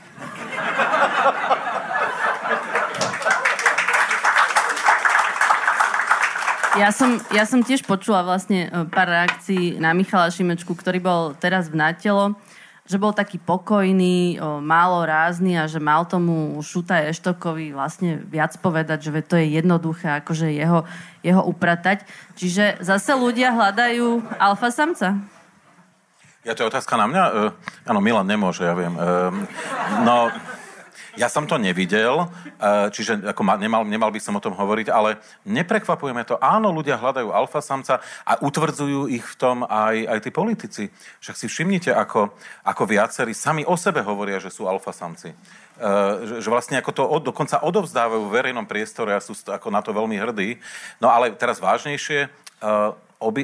Ja 6.78 6.93
som, 6.93 7.17
ja 7.34 7.41
som 7.49 7.65
tiež 7.65 7.82
počula 7.89 8.21
vlastne 8.21 8.69
e, 8.69 8.86
pár 8.86 9.09
reakcií 9.09 9.82
na 9.82 9.97
Michala 9.97 10.30
Šimečku, 10.30 10.78
ktorý 10.78 11.01
bol 11.01 11.21
teraz 11.34 11.73
v 11.73 11.82
Natelo, 11.82 12.38
že 12.88 12.96
bol 12.96 13.12
taký 13.12 13.36
pokojný, 13.38 14.40
o, 14.40 14.64
málo 14.64 15.04
rázny 15.04 15.60
a 15.60 15.68
že 15.68 15.84
mal 15.84 16.08
tomu 16.08 16.56
Šuta 16.64 17.04
Eštokovi 17.04 17.76
vlastne 17.76 18.24
viac 18.24 18.56
povedať, 18.64 19.12
že 19.12 19.12
to 19.28 19.36
je 19.36 19.60
jednoduché, 19.60 20.24
akože 20.24 20.48
jeho, 20.56 20.88
jeho 21.20 21.44
upratať. 21.44 22.08
Čiže 22.40 22.80
zase 22.80 23.12
ľudia 23.14 23.52
hľadajú 23.52 24.40
alfa 24.40 24.72
samca. 24.72 25.20
Ja 26.48 26.56
to 26.56 26.64
je 26.64 26.72
otázka 26.72 26.96
na 26.96 27.12
mňa? 27.12 27.24
Uh, 27.28 27.52
áno, 27.84 28.00
Milan 28.00 28.24
nemôže, 28.24 28.64
ja 28.64 28.72
viem. 28.72 28.96
Uh, 28.96 29.36
no, 30.08 30.32
ja 31.18 31.28
som 31.28 31.49
to 31.49 31.57
nevidel, 31.57 32.30
uh, 32.30 32.88
čiže 32.93 33.34
ako 33.34 33.41
ma, 33.41 33.57
nemal, 33.57 33.82
nemal 33.84 34.13
by 34.13 34.22
som 34.22 34.38
o 34.38 34.43
tom 34.43 34.53
hovoriť, 34.53 34.88
ale 34.93 35.18
neprekvapujeme 35.49 36.22
to. 36.24 36.38
Áno, 36.38 36.70
ľudia 36.70 37.01
hľadajú 37.01 37.34
alfa 37.34 37.59
samca 37.59 37.97
a 38.22 38.38
utvrdzujú 38.38 39.09
ich 39.09 39.26
v 39.26 39.36
tom 39.36 39.57
aj, 39.65 39.97
aj 40.05 40.20
tí 40.22 40.30
politici. 40.30 40.84
Však 41.26 41.36
si 41.36 41.45
všimnite, 41.49 41.89
ako, 41.89 42.38
ako 42.61 42.84
viacerí 42.86 43.34
sami 43.34 43.65
o 43.65 43.74
sebe 43.74 44.05
hovoria, 44.05 44.38
že 44.38 44.53
sú 44.53 44.70
alfa 44.70 44.93
samci. 44.93 45.34
Uh, 45.82 46.22
že, 46.26 46.45
že 46.45 46.49
vlastne 46.53 46.78
ako 46.78 46.91
to 46.93 47.03
od, 47.03 47.22
dokonca 47.26 47.65
odovzdávajú 47.65 48.22
v 48.30 48.34
verejnom 48.38 48.70
priestore 48.70 49.18
a 49.18 49.22
sú 49.22 49.34
ako 49.34 49.74
na 49.74 49.82
to 49.82 49.91
veľmi 49.97 50.22
hrdí. 50.22 50.61
No 51.01 51.09
ale 51.09 51.34
teraz 51.34 51.57
vážnejšie, 51.57 52.30
uh, 52.61 52.93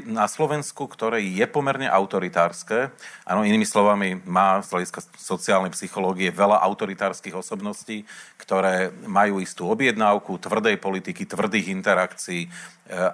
na 0.05 0.29
Slovensku, 0.29 0.85
ktoré 0.85 1.25
je 1.25 1.45
pomerne 1.49 1.89
autoritárske, 1.89 2.93
áno, 3.25 3.41
inými 3.41 3.65
slovami, 3.65 4.21
má 4.21 4.61
z 4.61 4.69
hľadiska 4.69 5.01
sociálnej 5.17 5.73
psychológie 5.73 6.29
veľa 6.29 6.61
autoritárskych 6.61 7.33
osobností, 7.33 8.05
ktoré 8.37 8.93
majú 9.09 9.41
istú 9.41 9.65
objednávku 9.65 10.37
tvrdej 10.37 10.77
politiky, 10.77 11.25
tvrdých 11.25 11.73
interakcií, 11.73 12.45
e, 12.45 12.49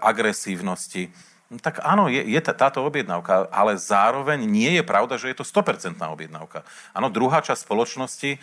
agresívnosti. 0.03 1.07
No, 1.49 1.57
tak 1.57 1.81
áno, 1.81 2.11
je, 2.11 2.21
je 2.21 2.41
tá- 2.45 2.53
táto 2.53 2.85
objednávka, 2.85 3.49
ale 3.49 3.73
zároveň 3.73 4.45
nie 4.45 4.77
je 4.77 4.83
pravda, 4.85 5.17
že 5.17 5.33
je 5.33 5.41
to 5.41 5.47
100% 5.47 5.97
objednávka. 5.97 6.61
Áno, 6.93 7.09
druhá 7.09 7.41
časť 7.41 7.65
spoločnosti 7.65 8.31
e, 8.35 8.39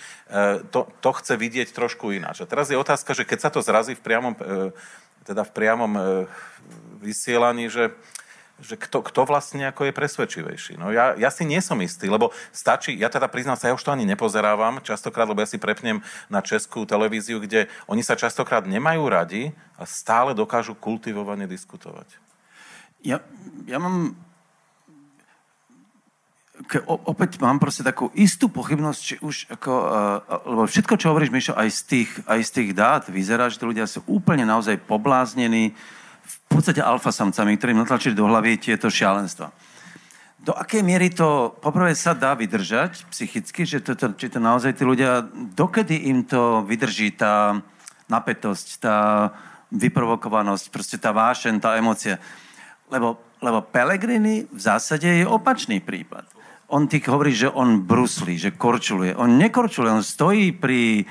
to, 0.75 0.91
to 0.99 1.11
chce 1.15 1.39
vidieť 1.39 1.71
trošku 1.71 2.11
ináč. 2.11 2.43
A 2.43 2.51
teraz 2.51 2.67
je 2.67 2.75
otázka, 2.75 3.15
že 3.15 3.23
keď 3.23 3.39
sa 3.47 3.51
to 3.55 3.63
zrazí 3.63 3.95
v 3.95 4.03
priamom, 4.03 4.35
e, 4.35 4.75
teda 5.27 5.43
v 5.43 5.55
priamom 5.55 5.93
e, 5.99 6.03
vysielaní, 7.03 7.67
že, 7.67 7.91
že 8.63 8.79
kto, 8.79 9.03
kto 9.03 9.27
vlastne 9.27 9.67
ako 9.69 9.91
je 9.91 9.93
presvedčivejší. 9.93 10.79
No 10.79 10.95
ja, 10.95 11.19
ja 11.19 11.29
si 11.35 11.43
nie 11.43 11.59
som 11.59 11.77
istý, 11.83 12.07
lebo 12.07 12.31
stačí, 12.55 12.95
ja 12.95 13.11
teda 13.11 13.27
priznám 13.27 13.59
sa, 13.59 13.69
ja 13.69 13.77
už 13.77 13.83
to 13.83 13.91
ani 13.91 14.07
nepozerávam 14.07 14.79
častokrát, 14.81 15.27
lebo 15.27 15.43
ja 15.43 15.51
si 15.51 15.59
prepnem 15.59 16.01
na 16.31 16.39
českú 16.39 16.87
televíziu, 16.87 17.43
kde 17.43 17.67
oni 17.91 18.07
sa 18.07 18.15
častokrát 18.15 18.63
nemajú 18.65 19.03
radi 19.11 19.43
a 19.75 19.85
stále 19.85 20.33
dokážu 20.33 20.79
kultivovane 20.79 21.51
diskutovať. 21.51 22.07
Ja, 23.03 23.21
ja 23.67 23.83
mám... 23.83 24.26
Ke, 26.65 26.81
opäť 26.89 27.37
mám 27.37 27.61
proste 27.61 27.85
takú 27.85 28.09
istú 28.17 28.49
pochybnosť, 28.49 29.01
či 29.05 29.15
už 29.21 29.53
ako... 29.53 29.73
Uh, 29.77 29.93
lebo 30.57 30.63
všetko, 30.65 30.95
čo 30.97 31.13
hovoríš, 31.13 31.29
Mišo, 31.29 31.53
aj 31.53 31.69
z 31.69 31.81
tých, 31.85 32.11
aj 32.25 32.41
z 32.41 32.51
tých 32.51 32.71
dát 32.73 33.05
vyzerá, 33.13 33.53
že 33.53 33.61
tí 33.61 33.69
ľudia 33.69 33.85
sú 33.85 34.01
úplne 34.09 34.49
naozaj 34.49 34.81
pobláznení 34.89 35.77
v 36.27 36.37
podstate 36.49 36.81
alfa 36.81 37.13
samcami, 37.13 37.61
ktorým 37.61 37.77
natlačili 37.77 38.17
do 38.17 38.25
hlavy 38.25 38.57
tieto 38.57 38.89
šialenstva. 38.89 39.53
Do 40.47 40.55
akej 40.55 40.81
miery 40.81 41.11
to 41.11 41.53
poprvé 41.59 41.93
sa 41.99 42.15
dá 42.15 42.31
vydržať 42.39 43.05
psychicky, 43.11 43.67
že 43.67 43.83
to, 43.83 43.99
to, 43.99 44.15
či 44.15 44.31
to 44.31 44.39
naozaj 44.39 44.79
tí 44.79 44.87
ľudia, 44.87 45.27
dokedy 45.35 46.07
im 46.07 46.23
to 46.23 46.63
vydrží 46.63 47.19
tá 47.19 47.59
napätosť, 48.07 48.67
tá 48.79 48.97
vyprovokovanosť, 49.75 50.65
proste 50.71 50.97
tá 51.03 51.11
vášen, 51.11 51.59
tá 51.59 51.75
emócia. 51.75 52.23
Lebo, 52.87 53.19
lebo 53.43 53.59
Pellegrini 53.67 54.47
v 54.47 54.61
zásade 54.63 55.11
je 55.11 55.27
opačný 55.27 55.83
prípad. 55.83 56.36
On 56.67 56.91
ty 56.91 56.99
hovorí, 57.07 57.31
že 57.31 57.47
on 57.47 57.87
bruslí, 57.87 58.35
že 58.39 58.51
korčuluje. 58.51 59.15
On 59.15 59.31
nekorčuluje, 59.31 59.93
on 59.93 60.03
stojí 60.03 60.51
pri 60.51 61.07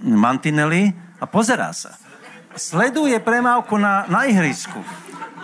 mantineli 0.00 0.88
a 1.20 1.24
pozerá 1.28 1.76
sa. 1.76 1.92
Sleduje 2.56 3.18
premávku 3.20 3.76
na, 3.76 4.08
na 4.08 4.24
ihrisku. 4.24 4.80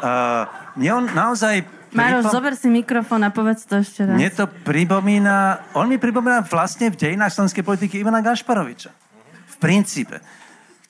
Uh, 0.00 0.48
mne 0.80 0.90
on 0.96 1.04
naozaj... 1.12 1.60
Maroš, 1.90 2.30
pripom- 2.30 2.32
zober 2.32 2.54
si 2.54 2.68
mikrofón 2.70 3.26
a 3.26 3.34
povedz 3.34 3.66
to 3.66 3.82
ešte 3.82 4.06
raz. 4.06 4.14
mne 4.14 4.30
to 4.30 4.46
pripomína, 4.46 5.68
on 5.74 5.90
mi 5.90 5.98
pripomína 5.98 6.46
vlastne 6.46 6.88
v 6.88 6.96
dejinách 6.96 7.34
slovenskej 7.34 7.66
politiky 7.66 7.98
Ivana 7.98 8.22
Gašparoviča. 8.22 8.94
V 9.50 9.56
princípe. 9.58 10.22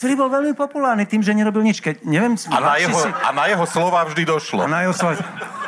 Ktorý 0.01 0.17
bol 0.17 0.33
veľmi 0.33 0.57
populárny 0.57 1.05
tým, 1.05 1.21
že 1.21 1.37
nerobil 1.37 1.61
nič. 1.61 1.85
Keď, 1.85 2.09
neviem, 2.09 2.33
A 2.49 2.57
na, 2.57 2.81
jeho, 2.81 2.97
si, 2.97 3.05
a 3.13 3.37
na 3.37 3.53
jeho 3.53 3.69
slova 3.69 4.01
vždy 4.09 4.25
došlo. 4.25 4.65
a 4.65 4.69
na 4.73 4.89
jeho 4.89 4.97
slova. 4.97 5.21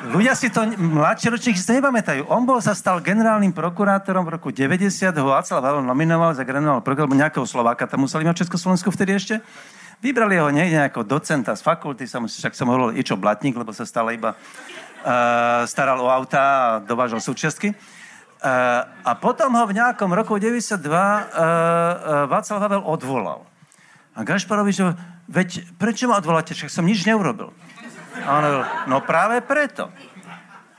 Ľudia 0.08 0.32
si 0.32 0.48
to, 0.48 0.64
mladší 0.72 1.36
ročník 1.36 1.60
si 1.60 1.68
to 1.68 1.76
nepamätajú. 1.76 2.24
On 2.32 2.40
bol, 2.48 2.56
sa 2.64 2.72
stal 2.72 3.04
generálnym 3.04 3.52
prokurátorom 3.52 4.24
v 4.24 4.40
roku 4.40 4.48
90, 4.48 4.88
ho 5.20 5.28
Václav 5.36 5.60
Havel 5.60 5.84
nominoval 5.84 6.32
za 6.32 6.48
generálneho 6.48 6.80
prokurátora, 6.80 7.28
nejakého 7.28 7.44
Slováka 7.44 7.84
tam 7.84 8.08
museli 8.08 8.24
mať 8.24 8.40
v 8.40 8.42
Československu 8.48 8.88
vtedy 8.88 9.20
ešte. 9.20 9.34
Vybrali 10.00 10.40
ho 10.40 10.48
niekde 10.48 10.80
ako 10.80 11.04
docenta 11.04 11.52
z 11.52 11.60
fakulty, 11.60 12.08
som, 12.08 12.24
však 12.24 12.56
som 12.56 12.72
hovoril 12.72 12.96
Ičo 12.96 13.20
Blatník, 13.20 13.52
lebo 13.52 13.76
sa 13.76 13.84
stále 13.84 14.16
iba 14.16 14.32
uh, 14.32 15.68
staral 15.68 16.00
o 16.00 16.08
auta 16.08 16.40
a 16.40 16.60
dovážal 16.80 17.20
súčiastky. 17.20 17.76
Uh, 18.40 18.80
a 19.04 19.12
potom 19.12 19.52
ho 19.60 19.64
v 19.68 19.76
nejakom 19.76 20.08
roku 20.08 20.40
92 20.40 20.88
uh, 20.88 20.88
uh, 20.88 21.20
Václav 22.32 22.64
Havel 22.64 22.80
odvolal. 22.80 23.51
A 24.12 24.28
Gašparovič, 24.28 24.76
ho, 24.84 24.92
veď 25.32 25.64
prečo 25.80 26.04
ma 26.04 26.20
odvoláte, 26.20 26.52
však 26.52 26.68
som 26.68 26.84
nič 26.84 27.08
neurobil. 27.08 27.48
A 28.22 28.28
on 28.36 28.42
hovoril, 28.44 28.64
no 28.92 28.96
práve 29.00 29.40
preto. 29.40 29.88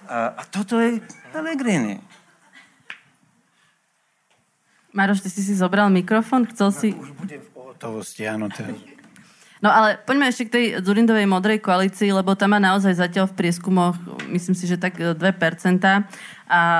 A, 0.05 0.37
a 0.37 0.41
toto 0.45 0.77
je 0.77 1.01
Pellegrini. 1.33 1.97
Maroš, 4.93 5.25
ty 5.25 5.29
si 5.33 5.41
si 5.41 5.57
zobral 5.57 5.89
mikrofón, 5.89 6.45
chcel 6.53 6.69
si... 6.69 6.87
Už 6.93 7.17
bude 7.17 7.41
v 7.41 7.49
pohotovosti, 7.49 8.29
áno. 8.29 8.45
Teraz. 8.53 8.77
No 9.63 9.73
ale 9.73 9.97
poďme 10.03 10.29
ešte 10.29 10.45
k 10.45 10.53
tej 10.53 10.65
Zurindovej 10.85 11.25
modrej 11.25 11.63
koalícii, 11.63 12.13
lebo 12.13 12.37
tam 12.37 12.53
má 12.53 12.59
naozaj 12.59 12.99
zatiaľ 12.99 13.31
v 13.31 13.37
prieskumoch, 13.41 13.95
myslím 14.29 14.53
si, 14.53 14.69
že 14.69 14.77
tak 14.77 14.99
2%. 14.99 15.17
A, 15.17 16.03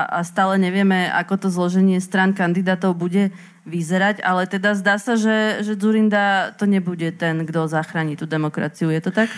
a 0.04 0.18
stále 0.22 0.60
nevieme, 0.60 1.10
ako 1.10 1.34
to 1.42 1.48
zloženie 1.50 1.98
strán 1.98 2.36
kandidátov 2.36 2.94
bude 2.94 3.34
vyzerať, 3.64 4.20
ale 4.20 4.44
teda 4.44 4.76
zdá 4.76 5.00
sa, 5.00 5.16
že, 5.16 5.64
že 5.64 5.76
Zurinda 5.76 6.52
to 6.56 6.68
nebude 6.68 7.16
ten, 7.16 7.48
kto 7.48 7.68
zachráni 7.68 8.16
tú 8.16 8.28
demokraciu. 8.28 8.92
Je 8.92 9.00
to 9.00 9.10
tak? 9.12 9.32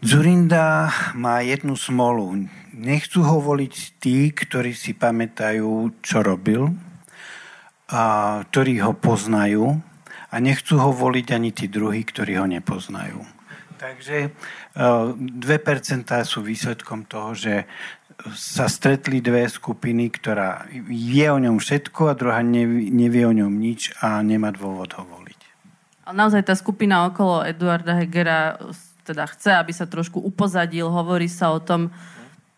Zurinda 0.00 0.92
má 1.16 1.40
jednu 1.40 1.76
smolu. 1.76 2.48
Nechcú 2.76 3.24
ho 3.24 3.40
voliť 3.40 3.74
tí, 4.00 4.32
ktorí 4.32 4.76
si 4.76 4.92
pamätajú, 4.92 5.96
čo 6.04 6.20
robil, 6.20 6.72
a 7.86 8.02
ktorí 8.50 8.82
ho 8.82 8.92
poznajú 8.92 9.78
a 10.30 10.34
nechcú 10.42 10.74
ho 10.82 10.90
voliť 10.90 11.26
ani 11.32 11.50
tí 11.54 11.70
druhí, 11.70 12.02
ktorí 12.02 12.34
ho 12.36 12.46
nepoznajú. 12.50 13.22
Takže 13.76 14.16
e, 14.26 14.28
2% 14.74 15.46
sú 16.26 16.38
výsledkom 16.42 17.06
toho, 17.06 17.36
že 17.36 17.68
sa 18.34 18.66
stretli 18.66 19.20
dve 19.20 19.46
skupiny, 19.46 20.08
ktorá 20.08 20.66
vie 20.88 21.26
o 21.28 21.38
ňom 21.38 21.60
všetko 21.60 22.10
a 22.10 22.18
druhá 22.18 22.40
nevie, 22.40 22.88
nevie 22.90 23.24
o 23.28 23.34
ňom 23.34 23.52
nič 23.52 23.92
a 24.00 24.24
nemá 24.24 24.50
dôvod 24.50 24.90
ho 24.96 25.04
voliť. 25.04 25.40
Ale 26.06 26.16
naozaj 26.16 26.42
tá 26.46 26.54
skupina 26.54 27.06
okolo 27.06 27.44
Eduarda 27.44 27.98
Hegera 27.98 28.56
teda 29.06 29.30
chce, 29.30 29.54
aby 29.54 29.70
sa 29.70 29.86
trošku 29.86 30.18
upozadil, 30.18 30.90
hovorí 30.90 31.30
sa 31.30 31.54
o 31.54 31.62
tom, 31.62 31.94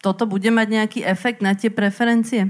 toto 0.01 0.25
bude 0.25 0.49
mať 0.49 0.69
nejaký 0.69 1.01
efekt 1.05 1.45
na 1.45 1.53
tie 1.53 1.69
preferencie? 1.69 2.49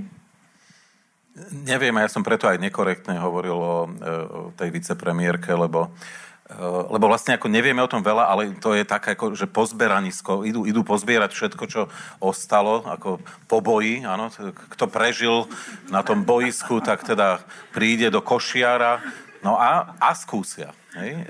Neviem, 1.51 1.95
ja 2.03 2.11
som 2.11 2.27
preto 2.27 2.51
aj 2.51 2.59
nekorektne 2.59 3.19
hovoril 3.19 3.55
o, 3.55 3.79
o 3.87 4.41
tej 4.59 4.75
vicepremiérke, 4.75 5.51
lebo 5.55 5.91
lebo 6.89 7.13
vlastne 7.13 7.37
ako 7.37 7.53
nevieme 7.53 7.85
o 7.85 7.91
tom 7.93 8.01
veľa, 8.01 8.25
ale 8.25 8.57
to 8.57 8.73
je 8.73 8.81
tak 8.89 9.05
ako, 9.05 9.37
že 9.37 9.45
pozberanisko, 9.45 10.49
idú, 10.49 10.65
idú 10.65 10.81
pozbierať 10.81 11.37
všetko, 11.37 11.65
čo 11.69 11.93
ostalo, 12.25 12.89
ako 12.89 13.21
po 13.45 13.61
boji, 13.61 14.01
áno, 14.09 14.33
kto 14.57 14.89
prežil 14.89 15.45
na 15.93 16.01
tom 16.01 16.25
boisku, 16.25 16.81
tak 16.81 17.05
teda 17.05 17.45
príde 17.77 18.09
do 18.09 18.25
košiara, 18.25 19.05
no 19.45 19.61
a, 19.61 19.93
a 20.01 20.17
skúsia. 20.17 20.73
Hej? 20.97 21.29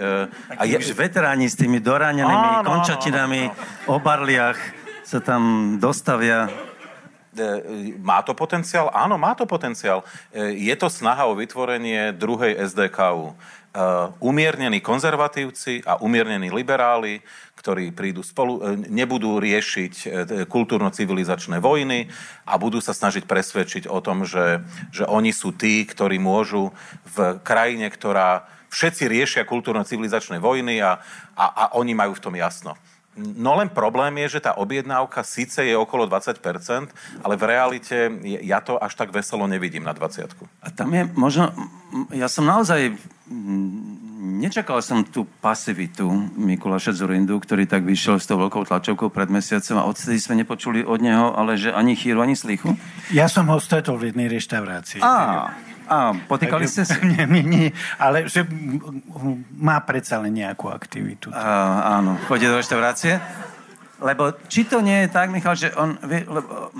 A 0.54 0.62
je... 0.62 0.78
Veteráni 0.94 1.50
s 1.50 1.58
tými 1.58 1.82
doráňanými 1.82 2.62
Áno, 2.62 2.62
áno, 2.62 2.70
končatinami, 2.78 3.50
o 3.90 3.98
barliach 3.98 4.58
sa 5.02 5.18
tam 5.18 5.74
dostavia. 5.82 6.46
má 7.98 8.22
to 8.22 8.38
potenciál? 8.38 8.92
Áno, 8.94 9.18
má 9.18 9.34
to 9.34 9.50
potenciál. 9.50 10.06
Je 10.36 10.74
to 10.78 10.86
snaha 10.86 11.26
o 11.26 11.34
vytvorenie 11.34 12.14
druhej 12.14 12.54
SDKU. 12.70 13.34
Umiernení 14.18 14.82
konzervatívci 14.82 15.86
a 15.86 16.02
umiernení 16.02 16.50
liberáli, 16.50 17.22
ktorí 17.58 17.90
prídu 17.94 18.22
spolu, 18.22 18.62
nebudú 18.90 19.38
riešiť 19.42 19.94
kultúrno-civilizačné 20.46 21.58
vojny 21.58 22.06
a 22.46 22.54
budú 22.58 22.78
sa 22.78 22.94
snažiť 22.94 23.26
presvedčiť 23.26 23.84
o 23.90 23.98
tom, 23.98 24.22
že, 24.22 24.62
že 24.94 25.06
oni 25.06 25.34
sú 25.34 25.54
tí, 25.54 25.82
ktorí 25.86 26.22
môžu 26.22 26.70
v 27.14 27.38
krajine, 27.42 27.90
ktorá 27.90 28.46
všetci 28.70 29.04
riešia 29.08 29.42
kultúrno-civilizačné 29.48 30.38
vojny 30.38 30.80
a, 30.84 31.00
a, 31.34 31.44
a 31.44 31.64
oni 31.76 31.96
majú 31.96 32.14
v 32.14 32.24
tom 32.24 32.34
jasno. 32.36 32.76
No 33.18 33.58
len 33.58 33.66
problém 33.66 34.14
je, 34.22 34.38
že 34.38 34.46
tá 34.46 34.54
objednávka 34.54 35.26
síce 35.26 35.58
je 35.66 35.74
okolo 35.74 36.06
20%, 36.06 36.38
ale 37.26 37.34
v 37.34 37.44
realite 37.50 37.96
ja 38.46 38.62
to 38.62 38.78
až 38.78 38.94
tak 38.94 39.10
veselo 39.10 39.50
nevidím 39.50 39.82
na 39.82 39.90
20. 39.90 40.38
A 40.62 40.68
tam 40.70 40.94
je 40.94 41.02
možno, 41.18 41.50
ja 42.14 42.30
som 42.30 42.46
naozaj 42.46 42.94
nečakal 44.18 44.80
som 44.80 45.04
tú 45.04 45.28
pasivitu 45.44 46.08
Mikuláša 46.34 46.96
Zorindu, 46.96 47.38
ktorý 47.38 47.68
tak 47.68 47.84
vyšiel 47.84 48.18
s 48.18 48.26
tou 48.26 48.40
veľkou 48.40 48.64
tlačovkou 48.64 49.12
pred 49.12 49.28
mesiacom 49.28 49.76
a 49.78 49.88
odtedy 49.88 50.16
sme 50.18 50.40
nepočuli 50.40 50.82
od 50.82 50.98
neho, 50.98 51.36
ale 51.36 51.60
že 51.60 51.70
ani 51.70 51.94
chýru, 51.94 52.24
ani 52.24 52.34
slichu. 52.34 52.74
Ja 53.12 53.28
som 53.28 53.46
ho 53.52 53.58
stretol 53.60 54.00
v 54.00 54.12
jednej 54.12 54.28
reštaurácii. 54.32 55.00
Á, 55.04 55.52
a 55.88 55.96
potýkali 56.28 56.68
ste 56.68 56.84
sa? 56.84 57.00
Nie, 57.08 57.24
nie, 57.24 57.44
nie, 57.44 57.68
ale 57.96 58.28
že 58.28 58.44
má 59.56 59.80
predsa 59.88 60.20
len 60.20 60.36
nejakú 60.36 60.68
aktivitu. 60.68 61.32
A, 61.32 61.96
áno, 62.00 62.20
chodí 62.28 62.44
do 62.44 62.60
reštaurácie? 62.60 63.16
Lebo 63.98 64.30
či 64.46 64.62
to 64.62 64.78
nie 64.78 65.06
je 65.06 65.08
tak, 65.10 65.34
Michal, 65.34 65.58
že 65.58 65.74
on... 65.74 65.98
Lebo, 66.06 66.70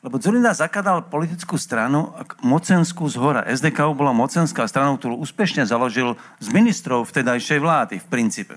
lebo 0.00 0.14
Zurinda 0.16 0.56
zakladal 0.56 1.04
politickú 1.04 1.60
stranu 1.60 2.16
mocenskú 2.40 3.04
z 3.12 3.16
hora. 3.20 3.44
SDK 3.44 3.92
bola 3.92 4.16
mocenská 4.16 4.64
strana, 4.64 4.96
ktorú 4.96 5.20
úspešne 5.20 5.68
založil 5.68 6.16
z 6.40 6.48
ministrov 6.48 7.04
vtedajšej 7.04 7.60
vlády, 7.60 7.94
v 8.00 8.06
princípe. 8.08 8.54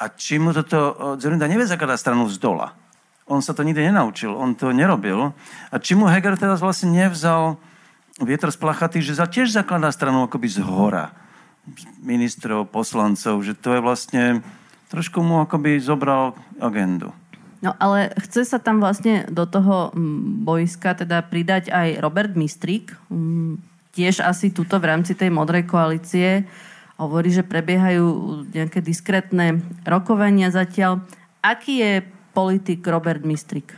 A 0.00 0.08
či 0.08 0.40
mu 0.40 0.56
toto... 0.56 0.96
Zurinda 1.20 1.44
nevie 1.44 1.68
zakladať 1.68 1.98
stranu 2.00 2.24
z 2.32 2.40
dola. 2.40 2.72
On 3.28 3.44
sa 3.44 3.52
to 3.52 3.60
nikdy 3.60 3.92
nenaučil, 3.92 4.32
on 4.32 4.56
to 4.56 4.72
nerobil. 4.72 5.36
A 5.68 5.76
či 5.76 5.92
mu 5.92 6.08
Heger 6.08 6.40
teraz 6.40 6.64
vlastne 6.64 6.96
nevzal 6.96 7.60
vietor 8.16 8.48
splachatý, 8.48 9.04
že 9.04 9.20
za 9.20 9.28
tiež 9.28 9.52
zakladá 9.52 9.92
stranu 9.92 10.24
akoby 10.24 10.48
z 10.48 10.64
hora 10.64 11.12
ministrov, 12.00 12.72
poslancov, 12.72 13.44
že 13.44 13.52
to 13.52 13.76
je 13.76 13.80
vlastne, 13.84 14.22
trošku 14.88 15.20
mu 15.20 15.44
akoby 15.44 15.80
zobral 15.80 16.36
agendu. 16.60 17.12
No 17.58 17.74
ale 17.82 18.14
chce 18.22 18.46
sa 18.46 18.62
tam 18.62 18.78
vlastne 18.78 19.26
do 19.26 19.42
toho 19.42 19.90
mm, 19.90 20.46
boiska 20.46 20.94
teda 20.94 21.26
pridať 21.26 21.74
aj 21.74 21.98
Robert 21.98 22.38
Mistrík, 22.38 22.94
mm, 23.10 23.58
tiež 23.98 24.22
asi 24.22 24.54
tuto 24.54 24.78
v 24.78 24.94
rámci 24.94 25.18
tej 25.18 25.34
modrej 25.34 25.66
koalície 25.66 26.46
hovorí, 26.98 27.30
že 27.30 27.46
prebiehajú 27.46 28.06
nejaké 28.54 28.82
diskrétne 28.82 29.62
rokovania 29.86 30.50
zatiaľ. 30.50 31.02
Aký 31.42 31.82
je 31.82 32.02
politik 32.34 32.82
Robert 32.86 33.22
Mistrík? 33.22 33.74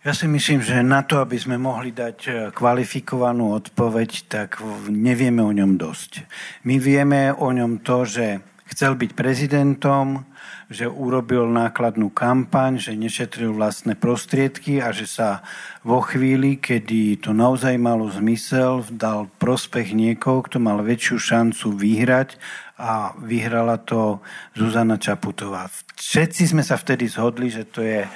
Ja 0.00 0.16
si 0.16 0.24
myslím, 0.24 0.64
že 0.64 0.80
na 0.80 1.04
to, 1.04 1.20
aby 1.20 1.36
sme 1.36 1.60
mohli 1.60 1.92
dať 1.92 2.18
e, 2.24 2.32
kvalifikovanú 2.56 3.52
odpoveď, 3.52 4.32
tak 4.32 4.64
nevieme 4.88 5.44
o 5.44 5.52
ňom 5.52 5.76
dosť. 5.76 6.24
My 6.64 6.80
vieme 6.80 7.36
o 7.36 7.52
ňom 7.52 7.84
to, 7.84 8.08
že 8.08 8.40
chcel 8.70 8.94
byť 8.94 9.10
prezidentom, 9.18 10.24
že 10.70 10.86
urobil 10.86 11.50
nákladnú 11.50 12.14
kampaň, 12.14 12.78
že 12.78 12.94
nešetril 12.94 13.50
vlastné 13.50 13.98
prostriedky 13.98 14.78
a 14.78 14.94
že 14.94 15.10
sa 15.10 15.42
vo 15.82 15.98
chvíli, 15.98 16.62
kedy 16.62 17.18
to 17.18 17.34
naozaj 17.34 17.74
malo 17.74 18.06
zmysel, 18.06 18.86
dal 18.94 19.26
prospech 19.42 19.90
niekoho, 19.90 20.46
kto 20.46 20.62
mal 20.62 20.78
väčšiu 20.86 21.16
šancu 21.18 21.74
vyhrať 21.74 22.38
a 22.78 23.12
vyhrala 23.18 23.82
to 23.82 24.22
Zuzana 24.54 24.96
Čaputová. 24.96 25.68
Všetci 25.98 26.54
sme 26.54 26.62
sa 26.62 26.78
vtedy 26.78 27.10
zhodli, 27.10 27.50
že 27.50 27.66
to 27.66 27.82
je 27.82 28.06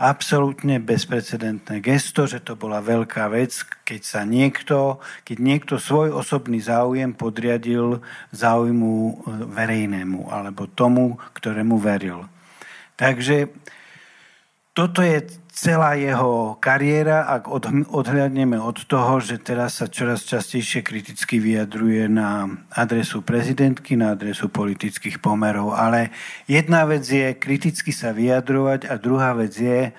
absolútne 0.00 0.80
bezprecedentné 0.80 1.84
gesto, 1.84 2.24
že 2.24 2.40
to 2.40 2.56
bola 2.56 2.80
veľká 2.80 3.28
vec, 3.28 3.52
keď 3.84 4.00
sa 4.00 4.24
niekto, 4.24 4.96
keď 5.28 5.36
niekto 5.36 5.74
svoj 5.76 6.16
osobný 6.16 6.64
záujem 6.64 7.12
podriadil 7.12 8.00
záujmu 8.32 8.92
e, 8.96 9.12
verejnému 9.52 10.32
alebo 10.32 10.64
tomu, 10.72 11.20
ktorému 11.36 11.76
veril. 11.76 12.24
Takže 12.96 13.52
toto 14.72 15.04
je 15.04 15.39
celá 15.50 15.98
jeho 15.98 16.56
kariéra, 16.62 17.26
ak 17.26 17.50
odhľadneme 17.90 18.56
od 18.56 18.86
toho, 18.86 19.18
že 19.18 19.42
teraz 19.42 19.82
sa 19.82 19.90
čoraz 19.90 20.22
častejšie 20.22 20.86
kriticky 20.86 21.42
vyjadruje 21.42 22.06
na 22.06 22.46
adresu 22.70 23.26
prezidentky, 23.26 23.98
na 23.98 24.14
adresu 24.14 24.46
politických 24.46 25.18
pomerov. 25.18 25.74
Ale 25.74 26.14
jedna 26.46 26.86
vec 26.86 27.02
je 27.02 27.34
kriticky 27.34 27.90
sa 27.90 28.14
vyjadrovať 28.14 28.86
a 28.86 28.94
druhá 29.00 29.34
vec 29.34 29.52
je 29.56 29.90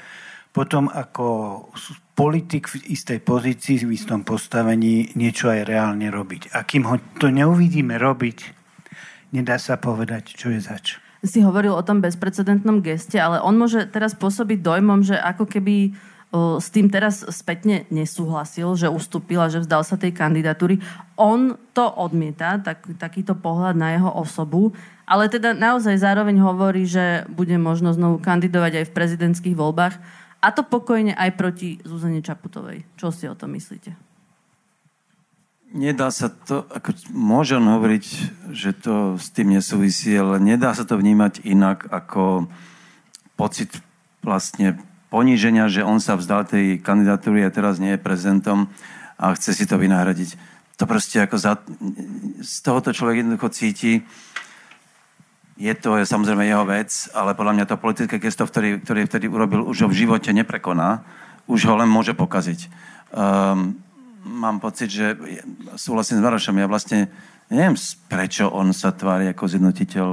potom 0.55 0.87
ako 0.87 1.25
politik 2.15 2.69
v 2.69 2.91
istej 2.91 3.19
pozícii, 3.23 3.87
v 3.87 3.95
istom 3.95 4.21
postavení 4.21 5.15
niečo 5.17 5.49
aj 5.49 5.67
reálne 5.67 6.07
robiť. 6.11 6.53
A 6.53 6.63
kým 6.67 6.85
ho 6.85 7.01
to 7.17 7.33
neuvidíme 7.33 7.97
robiť, 7.97 8.37
nedá 9.33 9.57
sa 9.57 9.81
povedať, 9.81 10.37
čo 10.37 10.53
je 10.53 10.61
zač 10.61 11.00
si 11.21 11.39
hovoril 11.45 11.77
o 11.77 11.85
tom 11.85 12.01
bezprecedentnom 12.01 12.81
geste, 12.81 13.21
ale 13.21 13.37
on 13.41 13.53
môže 13.53 13.85
teraz 13.93 14.17
pôsobiť 14.17 14.59
dojmom, 14.65 15.05
že 15.05 15.17
ako 15.17 15.45
keby 15.45 15.93
s 16.33 16.71
tým 16.71 16.87
teraz 16.87 17.27
spätne 17.27 17.83
nesúhlasil, 17.91 18.79
že 18.79 18.87
ustúpil 18.87 19.35
a 19.43 19.51
že 19.51 19.59
vzdal 19.59 19.83
sa 19.83 19.99
tej 19.99 20.15
kandidatúry. 20.15 20.79
On 21.19 21.59
to 21.75 21.83
odmieta, 21.83 22.55
tak, 22.63 22.87
takýto 22.95 23.35
pohľad 23.35 23.75
na 23.75 23.99
jeho 23.99 24.07
osobu, 24.07 24.71
ale 25.03 25.27
teda 25.27 25.51
naozaj 25.51 25.99
zároveň 25.99 26.39
hovorí, 26.39 26.87
že 26.87 27.27
bude 27.27 27.59
možno 27.59 27.91
znovu 27.91 28.23
kandidovať 28.23 28.79
aj 28.79 28.85
v 28.87 28.95
prezidentských 28.95 29.59
voľbách 29.59 29.99
a 30.39 30.47
to 30.55 30.63
pokojne 30.63 31.11
aj 31.19 31.35
proti 31.35 31.83
Zuzane 31.83 32.23
Čaputovej. 32.23 32.87
Čo 32.95 33.11
si 33.11 33.27
o 33.27 33.35
tom 33.35 33.51
myslíte? 33.51 34.10
Nedá 35.71 36.11
sa 36.11 36.27
to, 36.27 36.67
ako 36.67 36.91
môžem 37.11 37.63
hovoriť, 37.63 38.05
že 38.51 38.75
to 38.75 39.15
s 39.15 39.31
tým 39.31 39.55
nesúvisí, 39.55 40.11
ale 40.15 40.37
nedá 40.37 40.75
sa 40.75 40.83
to 40.83 40.99
vnímať 40.99 41.43
inak 41.47 41.87
ako 41.87 42.51
pocit 43.39 43.71
vlastne 44.21 44.77
poníženia, 45.11 45.71
že 45.71 45.83
on 45.83 45.99
sa 45.99 46.15
vzdal 46.15 46.47
tej 46.47 46.79
kandidatúry 46.79 47.43
a 47.43 47.51
teraz 47.51 47.79
nie 47.79 47.95
je 47.95 48.03
prezidentom 48.03 48.71
a 49.19 49.35
chce 49.35 49.57
si 49.57 49.65
to 49.67 49.75
vynahradiť. 49.79 50.35
To 50.79 50.87
proste 50.87 51.19
ako 51.23 51.35
za, 51.35 51.59
z 52.41 52.55
tohoto 52.63 52.95
človek 52.95 53.23
jednoducho 53.23 53.49
cíti, 53.51 54.01
je 55.61 55.73
to 55.77 55.93
je 56.01 56.09
samozrejme 56.09 56.41
jeho 56.41 56.65
vec, 56.65 56.89
ale 57.13 57.37
podľa 57.37 57.53
mňa 57.53 57.65
to 57.69 57.77
politické 57.77 58.17
gesto, 58.17 58.49
ktorý, 58.49 58.81
ktorý 58.81 59.05
vtedy 59.05 59.29
urobil, 59.29 59.61
už 59.67 59.85
ho 59.85 59.87
v 59.91 59.99
živote 60.07 60.33
neprekoná, 60.33 61.05
už 61.45 61.69
ho 61.69 61.77
len 61.77 61.85
môže 61.85 62.17
pokaziť. 62.17 62.65
Um, 63.13 63.77
mám 64.23 64.61
pocit, 64.61 64.89
že 64.89 65.17
súhlasím 65.75 66.21
s 66.21 66.25
Marošom, 66.25 66.57
ja 66.57 66.67
vlastne 66.69 67.09
neviem, 67.51 67.75
prečo 68.07 68.47
on 68.47 68.71
sa 68.71 68.95
tvári 68.95 69.27
ako 69.29 69.43
zjednotiteľ 69.51 70.07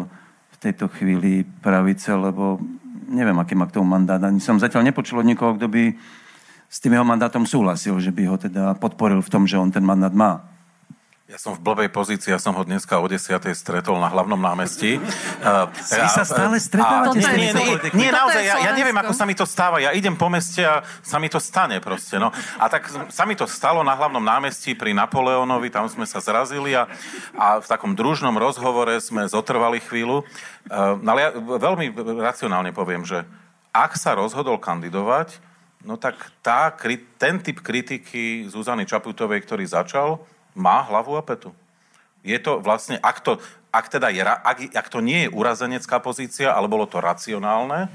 v 0.49 0.57
tejto 0.59 0.91
chvíli 0.91 1.47
pravice, 1.47 2.11
lebo 2.11 2.59
neviem, 3.09 3.39
aký 3.39 3.55
má 3.55 3.71
k 3.71 3.79
tomu 3.79 3.89
mandát. 3.89 4.21
Ani 4.21 4.43
som 4.43 4.59
zatiaľ 4.59 4.91
nepočul 4.91 5.23
od 5.23 5.29
nikoho, 5.29 5.55
kto 5.57 5.71
by 5.71 5.95
s 6.69 6.79
tým 6.85 6.99
jeho 6.99 7.07
mandátom 7.07 7.49
súhlasil, 7.49 7.97
že 8.03 8.13
by 8.13 8.23
ho 8.29 8.37
teda 8.37 8.77
podporil 8.77 9.25
v 9.25 9.33
tom, 9.33 9.49
že 9.49 9.57
on 9.57 9.73
ten 9.73 9.87
mandát 9.87 10.13
má. 10.13 10.45
Ja 11.29 11.37
som 11.37 11.53
v 11.53 11.61
blbej 11.61 11.93
pozícii, 11.93 12.33
ja 12.33 12.41
som 12.41 12.57
ho 12.57 12.65
dneska 12.65 12.97
o 12.97 13.05
10. 13.05 13.53
stretol 13.53 14.01
na 14.01 14.09
hlavnom 14.09 14.41
námestí. 14.41 14.97
Uh, 15.39 15.71
Vy 15.71 16.11
sa 16.11 16.27
stále 16.27 16.59
stretávate? 16.59 17.23
Nie, 17.23 17.55
nie, 17.55 17.55
nie, 17.55 17.79
nie 17.95 18.11
naozaj, 18.11 18.43
ja, 18.43 18.59
ja 18.59 18.73
neviem, 18.75 18.97
ako 18.99 19.15
sa 19.15 19.23
mi 19.23 19.39
to 19.39 19.47
stáva. 19.47 19.79
Ja 19.79 19.95
idem 19.95 20.19
po 20.19 20.27
meste 20.27 20.67
a 20.67 20.83
sa 20.99 21.23
mi 21.23 21.31
to 21.31 21.39
stane 21.39 21.79
proste. 21.79 22.19
No. 22.19 22.35
A 22.59 22.67
tak 22.67 22.91
sa 22.91 23.23
mi 23.23 23.39
to 23.39 23.47
stalo 23.47 23.87
na 23.87 23.95
hlavnom 23.95 24.19
námestí 24.19 24.75
pri 24.75 24.91
Napoleonovi, 24.99 25.71
tam 25.71 25.87
sme 25.87 26.11
sa 26.11 26.19
zrazili 26.19 26.75
a, 26.75 26.91
a 27.39 27.63
v 27.63 27.67
takom 27.71 27.95
družnom 27.95 28.35
rozhovore 28.35 28.99
sme 28.99 29.31
zotrvali 29.31 29.79
chvíľu. 29.79 30.27
Uh, 30.67 30.99
ale 31.07 31.19
ja 31.23 31.31
veľmi 31.39 31.95
racionálne 32.19 32.75
poviem, 32.75 33.07
že 33.07 33.23
ak 33.71 33.95
sa 33.95 34.19
rozhodol 34.19 34.59
kandidovať, 34.59 35.39
no 35.87 35.95
tak 35.95 36.19
tá, 36.43 36.75
ten 37.15 37.39
typ 37.39 37.63
kritiky 37.63 38.51
Zuzany 38.51 38.83
Čaputovej, 38.91 39.47
ktorý 39.47 39.71
začal, 39.71 40.19
má 40.59 40.83
hlavu 40.85 41.15
a 41.15 41.23
petu. 41.23 41.55
Je 42.27 42.37
to 42.43 42.59
vlastne, 42.59 42.99
ak 42.99 43.23
to, 43.23 43.39
ak 43.71 43.87
teda 43.89 44.11
je, 44.11 44.21
ak, 44.27 44.75
ak 44.75 44.87
to 44.91 44.99
nie 44.99 45.25
je 45.27 45.33
urazenecká 45.33 46.03
pozícia, 46.03 46.51
ale 46.51 46.67
bolo 46.67 46.85
to 46.85 46.99
racionálne, 46.99 47.87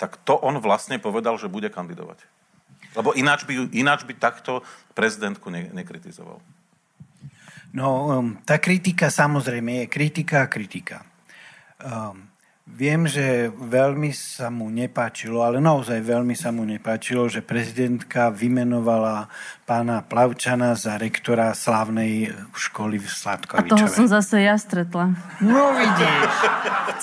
tak 0.00 0.16
to 0.24 0.36
on 0.40 0.56
vlastne 0.64 0.96
povedal, 0.96 1.36
že 1.36 1.52
bude 1.52 1.68
kandidovať. 1.68 2.24
Lebo 2.96 3.12
ináč 3.12 3.44
by, 3.44 3.68
ináč 3.76 4.08
by 4.08 4.16
takto 4.16 4.64
prezidentku 4.96 5.52
ne, 5.52 5.68
nekritizoval. 5.76 6.40
No, 7.76 8.08
um, 8.08 8.40
tá 8.48 8.56
kritika 8.56 9.12
samozrejme 9.12 9.84
je 9.84 9.86
kritika 9.92 10.48
a 10.48 10.50
kritika. 10.50 11.04
Um, 11.76 12.24
Viem, 12.66 13.06
že 13.06 13.46
veľmi 13.54 14.10
sa 14.10 14.50
mu 14.50 14.66
nepáčilo, 14.66 15.46
ale 15.46 15.62
naozaj 15.62 16.02
veľmi 16.02 16.34
sa 16.34 16.50
mu 16.50 16.66
nepáčilo, 16.66 17.30
že 17.30 17.38
prezidentka 17.38 18.26
vymenovala 18.34 19.30
pána 19.62 20.02
Plavčana 20.02 20.74
za 20.74 20.98
rektora 20.98 21.54
slávnej 21.54 22.34
školy 22.58 22.98
v 22.98 23.06
Sladkovičove. 23.06 23.70
A 23.70 23.86
toho 23.86 23.86
som 23.86 24.10
zase 24.10 24.42
ja 24.42 24.58
stretla. 24.58 25.14
No 25.38 25.78
vidíš. 25.78 26.32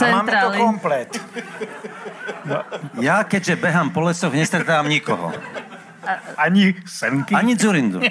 A 0.03 0.06
máme 0.19 0.31
to 0.35 0.49
komplet. 0.60 1.11
No. 2.44 2.60
Ja, 2.99 3.23
keďže 3.23 3.56
behám 3.56 3.95
po 3.95 4.03
lesoch, 4.03 4.35
nestretávam 4.35 4.91
nikoho. 4.91 5.31
Ani 6.35 6.76
semky? 6.84 7.31
Ani 7.40 7.56
Zurindu. 7.56 8.03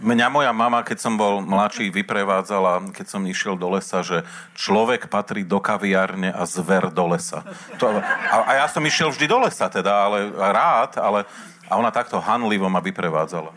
Mňa 0.00 0.26
moja 0.32 0.52
mama, 0.56 0.80
keď 0.80 0.98
som 0.98 1.14
bol 1.20 1.44
mladší, 1.44 1.92
vyprevádzala, 1.92 2.88
keď 2.96 3.06
som 3.06 3.22
išiel 3.28 3.60
do 3.60 3.68
lesa, 3.68 4.00
že 4.00 4.24
človek 4.56 5.12
patrí 5.12 5.44
do 5.44 5.60
kaviárne 5.60 6.32
a 6.32 6.48
zver 6.48 6.88
do 6.88 7.04
lesa. 7.04 7.44
To, 7.76 8.00
a, 8.00 8.36
a 8.48 8.50
ja 8.64 8.66
som 8.66 8.80
išiel 8.80 9.12
vždy 9.12 9.28
do 9.28 9.44
lesa 9.44 9.68
teda, 9.68 10.08
ale 10.08 10.32
rád, 10.32 10.96
ale 10.96 11.28
a 11.70 11.78
ona 11.78 11.92
takto 11.94 12.18
hanlivo 12.18 12.66
ma 12.66 12.82
vyprevádzala. 12.82 13.52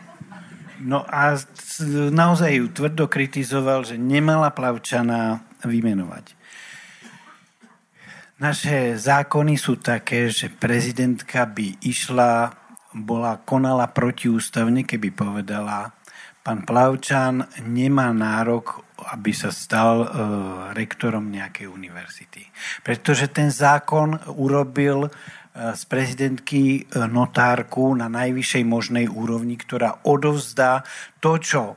No 0.84 1.02
a 1.08 1.34
naozaj 2.12 2.50
ju 2.60 2.66
tvrdo 2.70 3.08
kritizoval, 3.08 3.88
že 3.88 3.96
nemala 3.96 4.52
plavčana 4.52 5.42
vymenovať. 5.64 6.36
Naše 8.36 9.00
zákony 9.00 9.54
sú 9.56 9.80
také, 9.80 10.28
že 10.28 10.52
prezidentka 10.52 11.48
by 11.48 11.80
išla, 11.80 12.52
bola, 12.92 13.40
konala 13.42 13.88
protiústavne, 13.88 14.84
keby 14.84 15.08
povedala, 15.14 15.94
pán 16.44 16.68
Plavčan 16.68 17.48
nemá 17.64 18.12
nárok, 18.12 18.84
aby 19.16 19.32
sa 19.32 19.48
stal 19.48 20.04
e, 20.04 20.08
rektorom 20.76 21.32
nejakej 21.32 21.72
univerzity. 21.72 22.44
Pretože 22.84 23.32
ten 23.32 23.48
zákon 23.48 24.20
urobil 24.36 25.08
e, 25.08 25.10
z 25.72 25.82
prezidentky 25.88 26.84
e, 26.84 27.00
notárku 27.08 27.96
na 27.96 28.12
najvyššej 28.12 28.64
možnej 28.68 29.06
úrovni, 29.08 29.56
ktorá 29.56 30.04
odovzdá 30.04 30.84
to, 31.24 31.40
čo 31.40 31.62
e, 31.72 31.76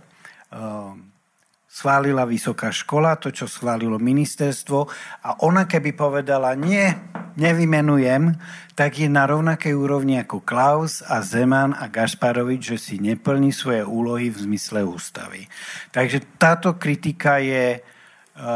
schválila 1.78 2.26
vysoká 2.26 2.74
škola, 2.74 3.22
to, 3.22 3.30
čo 3.30 3.46
schválilo 3.46 4.02
ministerstvo 4.02 4.80
a 5.22 5.46
ona 5.46 5.70
keby 5.70 5.94
povedala 5.94 6.58
nie, 6.58 6.90
nevymenujem, 7.38 8.34
tak 8.74 8.98
je 8.98 9.06
na 9.06 9.30
rovnakej 9.30 9.78
úrovni 9.78 10.18
ako 10.18 10.42
Klaus 10.42 11.06
a 11.06 11.22
Zeman 11.22 11.78
a 11.78 11.86
Gašparovič, 11.86 12.74
že 12.74 12.78
si 12.82 12.96
neplní 12.98 13.54
svoje 13.54 13.86
úlohy 13.86 14.34
v 14.34 14.42
zmysle 14.50 14.82
ústavy. 14.82 15.46
Takže 15.94 16.42
táto 16.42 16.82
kritika 16.82 17.38
je, 17.38 17.78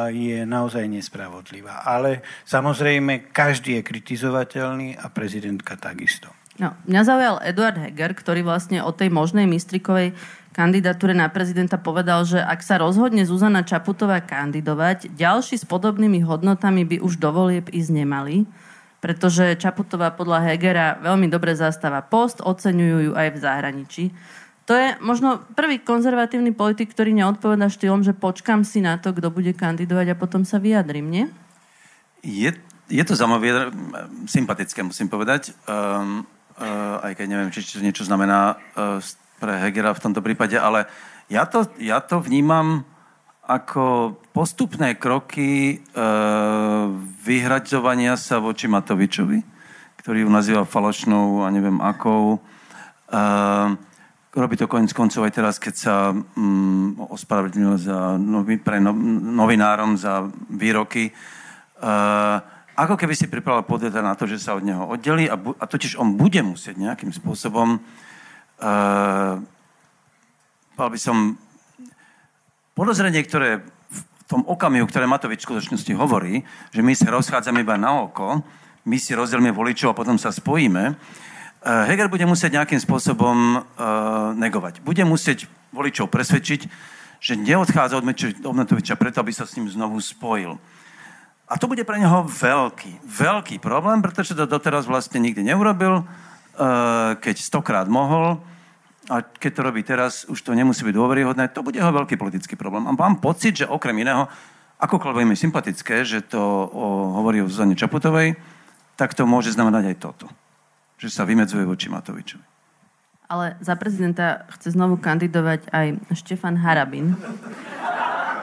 je 0.10 0.42
naozaj 0.42 0.90
nespravodlivá. 0.90 1.86
Ale 1.86 2.26
samozrejme, 2.50 3.30
každý 3.30 3.78
je 3.78 3.86
kritizovateľný 3.86 4.98
a 4.98 5.14
prezidentka 5.14 5.78
takisto. 5.78 6.34
No, 6.58 6.74
mňa 6.90 7.02
zaujal 7.06 7.36
Eduard 7.42 7.78
Heger, 7.78 8.14
ktorý 8.14 8.46
vlastne 8.46 8.82
o 8.86 8.94
tej 8.94 9.14
možnej 9.14 9.50
Mistrikovej 9.50 10.14
kandidatúre 10.52 11.16
na 11.16 11.32
prezidenta 11.32 11.80
povedal, 11.80 12.28
že 12.28 12.40
ak 12.40 12.60
sa 12.64 12.80
rozhodne 12.80 13.24
Zuzana 13.24 13.64
Čaputová 13.64 14.20
kandidovať, 14.20 15.12
ďalší 15.16 15.60
s 15.60 15.66
podobnými 15.66 16.24
hodnotami 16.28 16.84
by 16.84 16.98
už 17.00 17.18
do 17.18 17.32
ísť 17.72 17.92
nemali, 17.92 18.44
pretože 19.02 19.58
Čaputová 19.58 20.14
podľa 20.14 20.52
Hegera 20.52 21.00
veľmi 21.02 21.32
dobre 21.32 21.58
zastáva 21.58 22.06
post, 22.06 22.44
oceňujú 22.44 22.98
ju 23.10 23.12
aj 23.18 23.28
v 23.34 23.38
zahraničí. 23.42 24.04
To 24.70 24.78
je 24.78 24.94
možno 25.02 25.42
prvý 25.58 25.82
konzervatívny 25.82 26.54
politik, 26.54 26.94
ktorý 26.94 27.12
neodpoveda 27.18 27.68
štýlom, 27.68 28.06
že 28.06 28.14
počkam 28.14 28.62
si 28.62 28.80
na 28.80 29.02
to, 29.02 29.12
kto 29.12 29.34
bude 29.34 29.58
kandidovať 29.58 30.14
a 30.14 30.20
potom 30.20 30.46
sa 30.46 30.62
vyjadrím, 30.62 31.10
nie? 31.10 31.26
Je, 32.22 32.54
je 32.86 33.04
to 33.04 33.18
zaujímavé, 33.18 33.74
sympatické, 34.30 34.86
musím 34.86 35.10
povedať. 35.10 35.58
Um, 35.66 36.30
uh, 36.62 37.02
aj 37.02 37.18
keď 37.18 37.26
neviem, 37.26 37.50
či 37.50 37.66
to 37.66 37.82
niečo 37.82 38.06
znamená 38.06 38.62
uh, 38.78 39.02
pre 39.42 39.58
Hegera 39.58 39.98
v 39.98 40.04
tomto 40.06 40.22
prípade, 40.22 40.54
ale 40.54 40.86
ja 41.26 41.50
to, 41.50 41.66
ja 41.82 41.98
to 41.98 42.22
vnímam 42.22 42.86
ako 43.42 44.16
postupné 44.30 44.94
kroky 44.96 45.82
e, 45.82 45.98
vyhraďovania 47.26 48.14
sa 48.14 48.38
voči 48.38 48.70
Matovičovi, 48.70 49.42
ktorý 49.98 50.24
ju 50.24 50.30
nazýva 50.30 50.64
falošnou 50.64 51.42
a 51.42 51.50
neviem 51.50 51.82
akou. 51.82 52.38
E, 52.38 53.20
robí 54.32 54.56
to 54.56 54.70
konec 54.70 54.94
koncov 54.94 55.26
aj 55.26 55.34
teraz, 55.34 55.56
keď 55.58 55.74
sa 55.76 55.96
mm, 56.14 57.02
ospravedlnil 57.12 57.76
za 57.82 58.16
novi, 58.16 58.62
pre 58.62 58.78
no, 58.78 58.94
novinárom 59.36 59.98
za 59.98 60.30
výroky. 60.54 61.10
E, 61.10 61.14
ako 62.78 62.96
keby 62.96 63.14
si 63.18 63.28
pripravil 63.28 63.68
podveda 63.68 64.00
na 64.00 64.16
to, 64.16 64.30
že 64.30 64.40
sa 64.40 64.56
od 64.56 64.64
neho 64.64 64.88
oddeli 64.88 65.28
a, 65.28 65.36
bu- 65.36 65.58
a 65.60 65.66
totiž 65.68 66.00
on 66.00 66.16
bude 66.16 66.40
musieť 66.40 66.80
nejakým 66.80 67.12
spôsobom 67.12 67.84
Uh, 68.62 69.42
by 70.78 71.00
som 71.02 71.38
podozrenie, 72.78 73.26
ktoré 73.26 73.62
v 73.90 74.02
tom 74.30 74.46
okamihu, 74.46 74.86
ktoré 74.86 75.10
Matovič 75.10 75.42
v 75.42 75.48
skutočnosti 75.54 75.94
hovorí, 75.98 76.46
že 76.70 76.82
my 76.86 76.94
sa 76.94 77.10
rozchádzame 77.10 77.66
iba 77.66 77.78
na 77.78 78.06
oko, 78.06 78.46
my 78.86 78.98
si 79.02 79.18
rozdielme 79.18 79.50
voličov 79.54 79.94
a 79.94 79.98
potom 79.98 80.22
sa 80.22 80.30
spojíme, 80.30 80.94
uh, 80.94 81.90
Heger 81.90 82.06
bude 82.06 82.26
musieť 82.30 82.62
nejakým 82.62 82.78
spôsobom 82.78 83.62
uh, 83.62 84.34
negovať. 84.38 84.86
Bude 84.86 85.06
musieť 85.10 85.50
voličov 85.74 86.14
presvedčiť, 86.14 86.62
že 87.22 87.34
neodchádza 87.38 87.98
od, 87.98 88.06
od 88.46 88.56
Matoviča 88.58 88.94
preto, 88.98 89.22
aby 89.22 89.34
sa 89.34 89.50
s 89.50 89.58
ním 89.58 89.70
znovu 89.70 89.98
spojil. 90.02 90.58
A 91.52 91.60
to 91.60 91.68
bude 91.68 91.84
pre 91.84 92.00
neho 92.00 92.24
veľký, 92.30 93.04
veľký 93.04 93.58
problém, 93.60 94.00
pretože 94.00 94.38
to 94.38 94.48
doteraz 94.48 94.88
vlastne 94.88 95.20
nikdy 95.20 95.44
neurobil, 95.44 96.08
keď 97.18 97.36
stokrát 97.42 97.90
mohol, 97.90 98.38
a 99.10 99.26
keď 99.26 99.52
to 99.52 99.62
robí 99.66 99.82
teraz, 99.82 100.24
už 100.30 100.40
to 100.46 100.56
nemusí 100.56 100.86
byť 100.86 100.96
dôveryhodné, 100.96 101.52
to 101.52 101.66
bude 101.66 101.76
jeho 101.76 101.90
veľký 101.90 102.16
politický 102.16 102.56
problém. 102.56 102.86
A 102.86 102.94
mám 102.94 103.18
pocit, 103.20 103.60
že 103.60 103.66
okrem 103.68 103.98
iného, 103.98 104.30
akokoľvek 104.80 105.26
mi 105.26 105.36
sympatické, 105.36 106.06
že 106.08 106.22
to 106.24 106.40
o, 106.40 107.18
hovorí 107.20 107.42
o 107.42 107.50
Zuzane 107.50 107.76
Čaputovej, 107.76 108.38
tak 108.96 109.18
to 109.18 109.26
môže 109.26 109.52
znamenať 109.58 109.92
aj 109.92 109.98
toto. 109.98 110.26
Že 111.02 111.10
sa 111.10 111.24
vymedzuje 111.26 111.66
voči 111.66 111.90
Matovičovi. 111.90 112.46
Ale 113.32 113.56
za 113.64 113.74
prezidenta 113.80 114.46
chce 114.54 114.76
znovu 114.76 115.00
kandidovať 115.00 115.72
aj 115.72 115.88
Štefan 116.14 116.60
Harabin. 116.60 117.16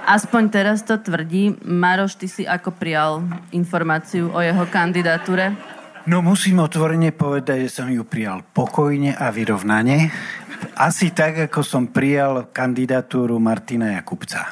Aspoň 0.08 0.42
teraz 0.48 0.80
to 0.80 0.96
tvrdí. 0.96 1.60
Maroš, 1.60 2.16
ty 2.16 2.24
si 2.24 2.42
ako 2.48 2.72
prijal 2.72 3.20
informáciu 3.52 4.32
o 4.32 4.40
jeho 4.40 4.64
kandidatúre? 4.64 5.52
No 6.08 6.24
musím 6.24 6.64
otvorene 6.64 7.12
povedať, 7.12 7.68
že 7.68 7.84
som 7.84 7.88
ju 7.92 8.00
prijal 8.00 8.40
pokojne 8.40 9.12
a 9.12 9.28
vyrovnane. 9.28 10.08
Asi 10.80 11.12
tak, 11.12 11.52
ako 11.52 11.60
som 11.60 11.92
prijal 11.92 12.48
kandidatúru 12.48 13.36
Martina 13.36 13.92
Jakubca. 13.92 14.48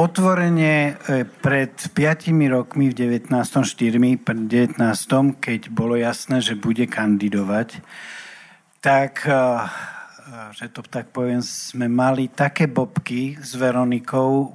Otvorene 0.00 0.96
e, 0.96 1.28
pred 1.28 1.76
5 1.76 2.32
rokmi 2.48 2.88
v 2.88 3.20
19. 3.20 3.28
4. 3.28 4.00
pred 4.16 4.40
19. 4.48 4.80
keď 5.36 5.60
bolo 5.68 6.00
jasné, 6.00 6.40
že 6.40 6.56
bude 6.56 6.88
kandidovať, 6.88 7.84
tak 8.80 9.28
e, 9.28 9.36
že 10.56 10.72
to 10.72 10.80
tak 10.88 11.12
poviem, 11.12 11.44
sme 11.44 11.84
mali 11.84 12.32
také 12.32 12.64
bobky 12.64 13.36
s 13.36 13.52
Veronikou 13.60 14.32
e, 14.32 14.48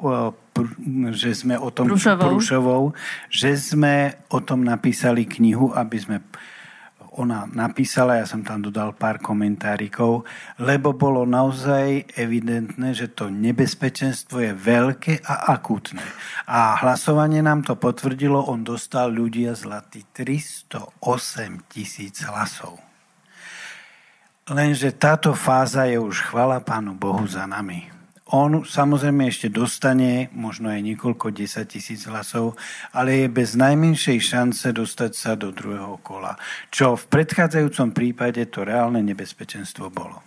že 1.13 1.35
sme 1.35 1.59
o 1.59 1.69
tom 1.69 1.91
Prúšovou. 1.91 2.29
Prúšovou, 2.33 2.83
že 3.27 3.53
sme 3.57 4.17
o 4.31 4.39
tom 4.41 4.63
napísali 4.63 5.27
knihu, 5.27 5.75
aby 5.75 5.97
sme 5.99 6.17
ona 7.17 7.49
napísala, 7.49 8.21
ja 8.21 8.29
som 8.29 8.45
tam 8.45 8.61
dodal 8.61 8.93
pár 8.93 9.17
komentárikov, 9.17 10.21
lebo 10.61 10.93
bolo 10.93 11.25
naozaj 11.25 12.13
evidentné, 12.13 12.93
že 12.93 13.09
to 13.09 13.33
nebezpečenstvo 13.33 14.37
je 14.45 14.53
veľké 14.53 15.25
a 15.25 15.49
akútne. 15.57 16.05
A 16.45 16.77
hlasovanie 16.77 17.41
nám 17.41 17.65
to 17.65 17.73
potvrdilo, 17.73 18.45
on 18.45 18.61
dostal 18.61 19.09
ľudia 19.09 19.57
zlatý 19.57 20.05
308 20.13 21.65
tisíc 21.65 22.21
hlasov. 22.21 22.77
Lenže 24.47 24.95
táto 24.95 25.35
fáza 25.35 25.89
je 25.89 25.99
už 25.99 26.31
chvala 26.31 26.63
Pánu 26.63 26.95
Bohu 26.95 27.25
za 27.27 27.49
nami. 27.49 27.96
On 28.35 28.59
samozrejme 28.67 29.31
ešte 29.31 29.47
dostane 29.47 30.27
možno 30.35 30.67
aj 30.67 30.83
niekoľko 30.83 31.31
desať 31.31 31.79
tisíc 31.79 32.03
hlasov, 32.11 32.59
ale 32.91 33.23
je 33.23 33.27
bez 33.31 33.55
najmenšej 33.55 34.19
šance 34.19 34.67
dostať 34.75 35.11
sa 35.15 35.31
do 35.39 35.55
druhého 35.55 35.95
kola. 36.03 36.35
Čo 36.67 36.99
v 36.99 37.07
predchádzajúcom 37.07 37.95
prípade 37.95 38.43
to 38.51 38.67
reálne 38.67 38.99
nebezpečenstvo 38.99 39.87
bolo. 39.87 40.19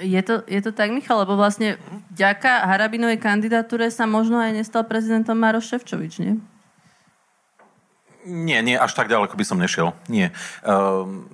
Je 0.00 0.22
to, 0.22 0.46
je 0.48 0.62
to 0.64 0.72
tak, 0.72 0.94
Michal? 0.94 1.26
Lebo 1.26 1.36
vlastne 1.36 1.76
ďaká 2.14 2.64
Harabinovej 2.70 3.20
kandidatúre 3.20 3.92
sa 3.92 4.08
možno 4.08 4.40
aj 4.40 4.56
nestal 4.56 4.86
prezidentom 4.88 5.36
Maroš 5.36 5.74
Ševčovič, 5.74 6.24
nie? 6.24 6.40
Nie, 8.24 8.60
nie, 8.64 8.76
až 8.76 8.96
tak 8.96 9.08
ďaleko 9.08 9.32
by 9.32 9.44
som 9.44 9.60
nešiel. 9.60 9.92
Nie. 10.08 10.32
Um, 10.64 11.28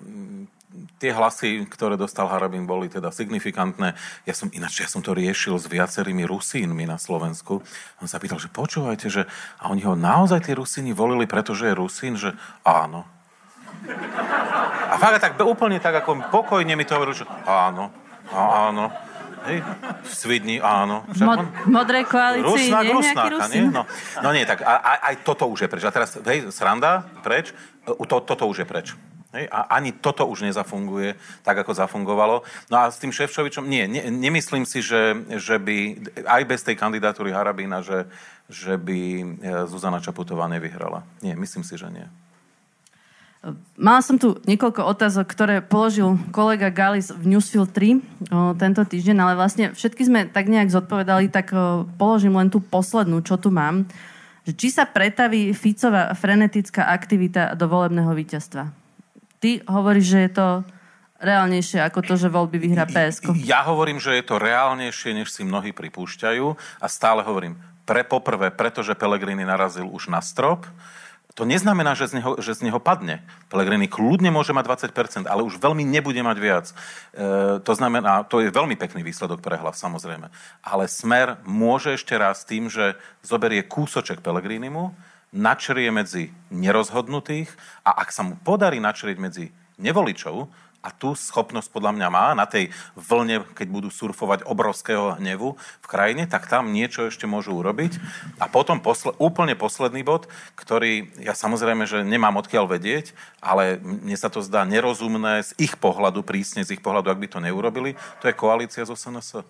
tie 0.97 1.13
hlasy, 1.13 1.69
ktoré 1.69 2.01
dostal 2.01 2.29
Harabin, 2.29 2.65
boli 2.65 2.89
teda 2.89 3.13
signifikantné. 3.13 3.93
Ja 4.25 4.35
som 4.35 4.49
ináč, 4.53 4.81
ja 4.81 4.89
som 4.89 5.05
to 5.05 5.13
riešil 5.13 5.61
s 5.61 5.69
viacerými 5.69 6.25
Rusínmi 6.25 6.89
na 6.89 6.97
Slovensku. 6.97 7.61
On 8.01 8.09
sa 8.09 8.17
pýtal, 8.17 8.41
že 8.41 8.49
počúvajte, 8.49 9.07
že 9.13 9.23
a 9.61 9.69
oni 9.69 9.85
ho 9.85 9.93
naozaj 9.93 10.49
tie 10.49 10.57
Rusíni 10.57 10.97
volili, 10.97 11.29
pretože 11.29 11.69
je 11.69 11.77
Rusín, 11.77 12.17
že 12.17 12.33
áno. 12.65 13.05
A 14.87 14.97
fakt 14.97 15.21
tak 15.21 15.37
úplne 15.45 15.77
tak 15.77 16.01
ako 16.01 16.33
pokojne 16.33 16.73
mi 16.75 16.89
to 16.89 16.97
hovoril, 16.97 17.13
že 17.13 17.29
áno, 17.45 17.93
áno. 18.33 18.89
Hej, 19.47 19.63
v 20.03 20.11
Svidni, 20.11 20.57
áno. 20.59 21.07
Mod, 21.23 21.71
modrej 21.71 22.11
koalícii 22.11 22.67
Rusnák, 22.67 22.83
nie 22.83 22.91
je 22.91 22.97
Rusnáka, 22.99 23.31
Rusín? 23.31 23.71
nie? 23.71 23.71
No, 23.71 23.83
no 24.19 24.29
nie, 24.35 24.43
tak 24.43 24.59
a, 24.67 24.75
a, 24.83 24.93
aj 25.15 25.23
toto 25.23 25.47
už 25.47 25.63
je 25.63 25.69
preč. 25.71 25.87
A 25.87 25.95
teraz, 25.95 26.19
hej, 26.19 26.51
sranda, 26.51 27.07
preč, 27.23 27.55
e, 27.87 27.95
to, 27.95 28.17
toto 28.27 28.43
už 28.51 28.65
je 28.65 28.67
preč. 28.67 28.99
A 29.45 29.77
ani 29.77 29.93
toto 29.93 30.25
už 30.25 30.49
nezafunguje 30.49 31.21
tak, 31.45 31.61
ako 31.61 31.77
zafungovalo. 31.77 32.41
No 32.73 32.77
a 32.81 32.89
s 32.89 32.97
tým 32.97 33.13
Ševčovičom, 33.13 33.69
nie, 33.69 33.85
ne, 33.85 34.09
nemyslím 34.09 34.65
si, 34.65 34.81
že, 34.81 35.13
že 35.37 35.61
by 35.61 35.77
aj 36.25 36.43
bez 36.49 36.65
tej 36.65 36.81
kandidatúry 36.81 37.37
Harabína, 37.37 37.85
že, 37.85 38.09
že 38.49 38.81
by 38.81 39.01
e, 39.21 39.25
Zuzana 39.69 40.01
Čaputová 40.01 40.49
nevyhrala. 40.49 41.05
Nie, 41.21 41.37
myslím 41.37 41.63
si, 41.63 41.77
že 41.77 41.93
nie. 41.93 42.09
Mala 43.79 44.03
som 44.03 44.19
tu 44.19 44.35
niekoľko 44.43 44.83
otázok, 44.83 45.27
ktoré 45.31 45.57
položil 45.63 46.19
kolega 46.35 46.67
Galis 46.73 47.15
v 47.15 47.37
Newsfield 47.37 47.71
3 47.71 47.95
o, 47.95 48.59
tento 48.59 48.83
týždeň, 48.83 49.17
ale 49.23 49.39
vlastne 49.39 49.71
všetky 49.71 50.03
sme 50.03 50.21
tak 50.27 50.51
nejak 50.51 50.73
zodpovedali, 50.73 51.31
tak 51.31 51.55
o, 51.55 51.87
položím 51.95 52.35
len 52.35 52.51
tú 52.51 52.59
poslednú, 52.59 53.23
čo 53.23 53.39
tu 53.39 53.55
mám. 53.55 53.87
Či 54.47 54.75
sa 54.75 54.87
pretaví 54.87 55.55
Ficová 55.55 56.11
frenetická 56.15 56.91
aktivita 56.91 57.55
do 57.55 57.67
volebného 57.71 58.11
víťazstva? 58.15 58.86
Ty 59.47 59.63
hovoríš, 59.71 60.07
že 60.11 60.21
je 60.27 60.31
to 60.35 60.49
reálnejšie 61.23 61.79
ako 61.79 62.03
to, 62.03 62.19
že 62.19 62.27
voľby 62.27 62.59
vyhrá 62.59 62.83
PSK. 62.83 63.31
Ja 63.47 63.63
hovorím, 63.63 64.03
že 64.03 64.19
je 64.19 64.27
to 64.27 64.43
reálnejšie, 64.43 65.15
než 65.15 65.31
si 65.31 65.47
mnohí 65.47 65.71
pripúšťajú 65.71 66.47
a 66.83 66.87
stále 66.91 67.23
hovorím, 67.23 67.55
pre 67.87 68.03
poprvé, 68.03 68.51
pretože 68.51 68.99
Pelegrini 68.99 69.47
narazil 69.47 69.87
už 69.87 70.11
na 70.11 70.19
strop, 70.19 70.67
to 71.39 71.47
neznamená, 71.47 71.95
že 71.95 72.11
z, 72.11 72.19
neho, 72.19 72.35
že 72.43 72.59
z 72.59 72.67
neho 72.67 72.83
padne. 72.83 73.23
Pellegrini 73.47 73.87
kľudne 73.87 74.35
môže 74.35 74.51
mať 74.51 74.91
20%, 74.91 75.31
ale 75.31 75.47
už 75.47 75.63
veľmi 75.63 75.87
nebude 75.87 76.19
mať 76.27 76.37
viac. 76.43 76.67
E, 76.73 76.75
to 77.63 77.73
znamená, 77.77 78.27
to 78.27 78.43
je 78.43 78.51
veľmi 78.51 78.75
pekný 78.75 79.07
výsledok 79.07 79.45
pre 79.45 79.55
hlav, 79.55 79.79
samozrejme. 79.79 80.27
Ale 80.65 80.91
Smer 80.91 81.39
môže 81.47 81.95
ešte 81.95 82.19
raz 82.19 82.43
tým, 82.43 82.67
že 82.67 82.99
zoberie 83.23 83.63
kúsoček 83.63 84.25
Pellegrinimu, 84.27 84.91
načrie 85.35 85.91
medzi 85.91 86.31
nerozhodnutých 86.53 87.51
a 87.83 88.03
ak 88.03 88.15
sa 88.15 88.23
mu 88.23 88.39
podarí 88.41 88.79
načrieť 88.79 89.19
medzi 89.19 89.45
nevoličov, 89.77 90.49
a 90.87 90.95
tú 90.95 91.19
schopnosť 91.19 91.75
podľa 91.75 91.99
mňa 91.99 92.09
má 92.15 92.27
na 92.39 92.47
tej 92.47 92.71
vlne, 92.95 93.43
keď 93.59 93.67
budú 93.67 93.91
surfovať 93.91 94.47
obrovského 94.47 95.19
hnevu 95.19 95.59
v 95.59 95.87
krajine, 95.91 96.31
tak 96.31 96.47
tam 96.47 96.71
niečo 96.71 97.11
ešte 97.11 97.27
môžu 97.27 97.59
urobiť. 97.59 97.99
A 98.39 98.47
potom 98.47 98.79
posle, 98.79 99.11
úplne 99.19 99.59
posledný 99.59 100.07
bod, 100.07 100.31
ktorý 100.55 101.11
ja 101.19 101.35
samozrejme, 101.35 101.91
že 101.91 102.07
nemám 102.07 102.39
odkiaľ 102.39 102.71
vedieť, 102.71 103.19
ale 103.43 103.83
mne 103.83 104.15
sa 104.15 104.31
to 104.31 104.39
zdá 104.39 104.63
nerozumné 104.63 105.43
z 105.43 105.51
ich 105.59 105.75
pohľadu, 105.75 106.23
prísne 106.23 106.63
z 106.63 106.79
ich 106.79 106.83
pohľadu, 106.83 107.11
ak 107.11 107.19
by 107.19 107.29
to 107.35 107.43
neurobili, 107.43 107.99
to 108.23 108.31
je 108.31 108.39
koalícia 108.39 108.87
z 108.87 108.95
SNS. 108.95 109.43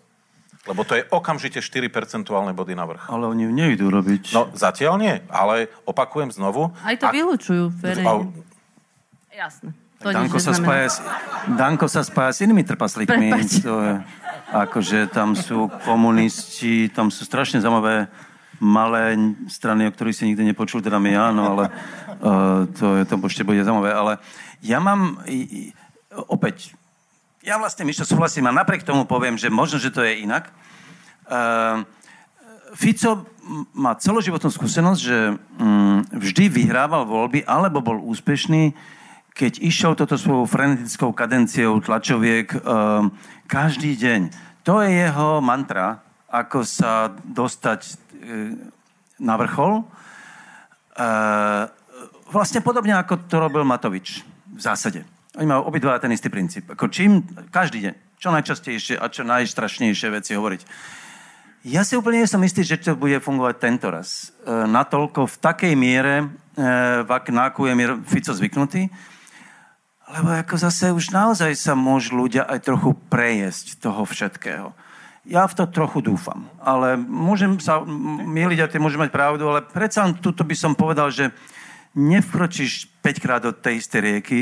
Lebo 0.66 0.82
to 0.82 0.98
je 0.98 1.02
okamžite 1.08 1.62
4 1.62 1.86
percentuálne 1.88 2.50
body 2.50 2.74
na 2.74 2.84
vrch. 2.90 3.06
Ale 3.06 3.30
oni 3.30 3.46
ju 3.46 3.52
nejdú 3.54 3.86
robiť. 3.86 4.34
No 4.34 4.50
zatiaľ 4.52 4.94
nie, 4.98 5.14
ale 5.30 5.70
opakujem 5.86 6.34
znovu. 6.34 6.74
Aj 6.82 6.98
to 6.98 7.06
ak- 7.06 7.14
vylúčujú 7.14 7.70
verejne. 7.78 8.34
Jasné. 9.30 9.70
To 10.04 10.12
Danko 10.12 10.36
sa, 10.36 10.52
spája 10.52 10.86
s, 10.92 10.96
Danko 11.56 11.86
sa 11.88 12.04
spája 12.04 12.30
s 12.36 12.38
inými 12.44 12.62
trpaslíkmi. 12.68 13.32
Prepač. 13.32 13.64
To 13.64 13.80
je, 13.80 13.92
akože 14.52 15.08
tam 15.08 15.32
sú 15.32 15.72
komunisti, 15.88 16.92
tam 16.92 17.08
sú 17.08 17.24
strašne 17.24 17.64
zaujímavé 17.64 18.12
malé 18.60 19.16
strany, 19.48 19.88
o 19.88 19.92
ktorých 19.92 20.16
si 20.16 20.28
nikdy 20.28 20.52
nepočul, 20.52 20.80
teda 20.80 20.96
my 20.96 21.12
áno, 21.12 21.42
ale 21.56 21.64
uh, 21.68 22.64
to, 22.72 23.00
je, 23.00 23.02
to 23.04 23.14
ešte 23.20 23.44
bude 23.44 23.60
zaujímavé. 23.60 23.92
Ale 23.92 24.12
ja 24.64 24.80
mám, 24.80 25.20
i, 25.28 25.38
i, 25.44 25.60
opäť, 26.28 26.72
ja 27.46 27.54
vlastne 27.62 27.86
Mišo 27.86 28.02
súhlasím 28.02 28.50
a 28.50 28.56
napriek 28.58 28.82
tomu 28.82 29.06
poviem, 29.06 29.38
že 29.38 29.46
možno, 29.46 29.78
že 29.78 29.94
to 29.94 30.02
je 30.02 30.26
inak. 30.26 30.50
Uh, 31.30 31.86
Fico 32.74 33.24
má 33.72 33.94
celoživotnú 33.94 34.50
skúsenosť, 34.50 35.00
že 35.00 35.38
mm, 35.38 35.98
vždy 36.10 36.44
vyhrával 36.50 37.06
voľby, 37.06 37.46
alebo 37.46 37.78
bol 37.78 38.02
úspešný, 38.02 38.74
keď 39.30 39.62
išiel 39.62 39.94
toto 39.94 40.18
svojou 40.18 40.50
frenetickou 40.50 41.14
kadenciou 41.14 41.78
tlačoviek 41.78 42.50
um, 42.58 43.14
každý 43.46 43.94
deň. 43.94 44.20
To 44.66 44.82
je 44.82 44.90
jeho 44.90 45.38
mantra, 45.38 46.02
ako 46.26 46.66
sa 46.66 47.14
dostať 47.22 47.80
e, 47.86 47.90
na 49.22 49.38
vrchol. 49.38 49.78
E, 49.78 49.84
vlastne 52.34 52.60
podobne, 52.66 52.98
ako 52.98 53.30
to 53.30 53.36
robil 53.38 53.62
Matovič 53.62 54.26
v 54.50 54.60
zásade. 54.60 55.06
Oni 55.36 55.46
majú 55.46 55.68
obidva 55.68 56.00
ten 56.00 56.12
istý 56.16 56.32
princíp. 56.32 56.72
Ako 56.72 56.88
čím, 56.88 57.20
každý 57.52 57.84
deň, 57.84 57.94
čo 58.16 58.32
najčastejšie 58.32 58.96
a 58.96 59.06
čo 59.12 59.22
najstrašnejšie 59.28 60.08
veci 60.08 60.32
hovoriť. 60.32 60.62
Ja 61.66 61.82
si 61.82 61.98
úplne 61.98 62.22
nie 62.22 62.30
som 62.30 62.40
istý, 62.46 62.62
že 62.62 62.78
to 62.78 62.96
bude 62.96 63.18
fungovať 63.20 63.54
tento 63.58 63.90
raz. 63.90 64.30
E, 64.46 64.54
natoľko 64.70 65.26
v 65.26 65.36
takej 65.42 65.74
miere, 65.74 66.14
e, 66.22 66.26
v 67.02 67.10
ak- 67.10 67.34
na 67.34 67.50
akú 67.50 67.66
je 67.66 67.74
mier 67.74 67.98
Fico 68.06 68.30
zvyknutý, 68.30 68.88
lebo 70.06 70.30
ako 70.30 70.54
zase 70.56 70.94
už 70.94 71.10
naozaj 71.10 71.58
sa 71.58 71.74
môžu 71.74 72.14
ľudia 72.14 72.46
aj 72.46 72.70
trochu 72.70 72.94
prejesť 73.10 73.82
toho 73.82 74.06
všetkého. 74.06 74.70
Ja 75.26 75.42
v 75.50 75.58
to 75.58 75.66
trochu 75.66 76.06
dúfam. 76.06 76.46
Ale 76.62 76.94
môžem 76.94 77.58
sa 77.58 77.82
mieliť 77.82 78.58
a 78.62 78.70
ty 78.70 78.78
môžem 78.78 79.02
mať 79.02 79.10
pravdu, 79.10 79.50
ale 79.50 79.66
predsa 79.66 80.06
tuto 80.14 80.46
by 80.46 80.54
som 80.54 80.78
povedal, 80.78 81.10
že 81.10 81.34
nevkročíš 81.98 82.86
5 83.02 83.18
krát 83.18 83.42
do 83.42 83.50
tej 83.50 83.82
istej 83.82 84.00
rieky 84.00 84.40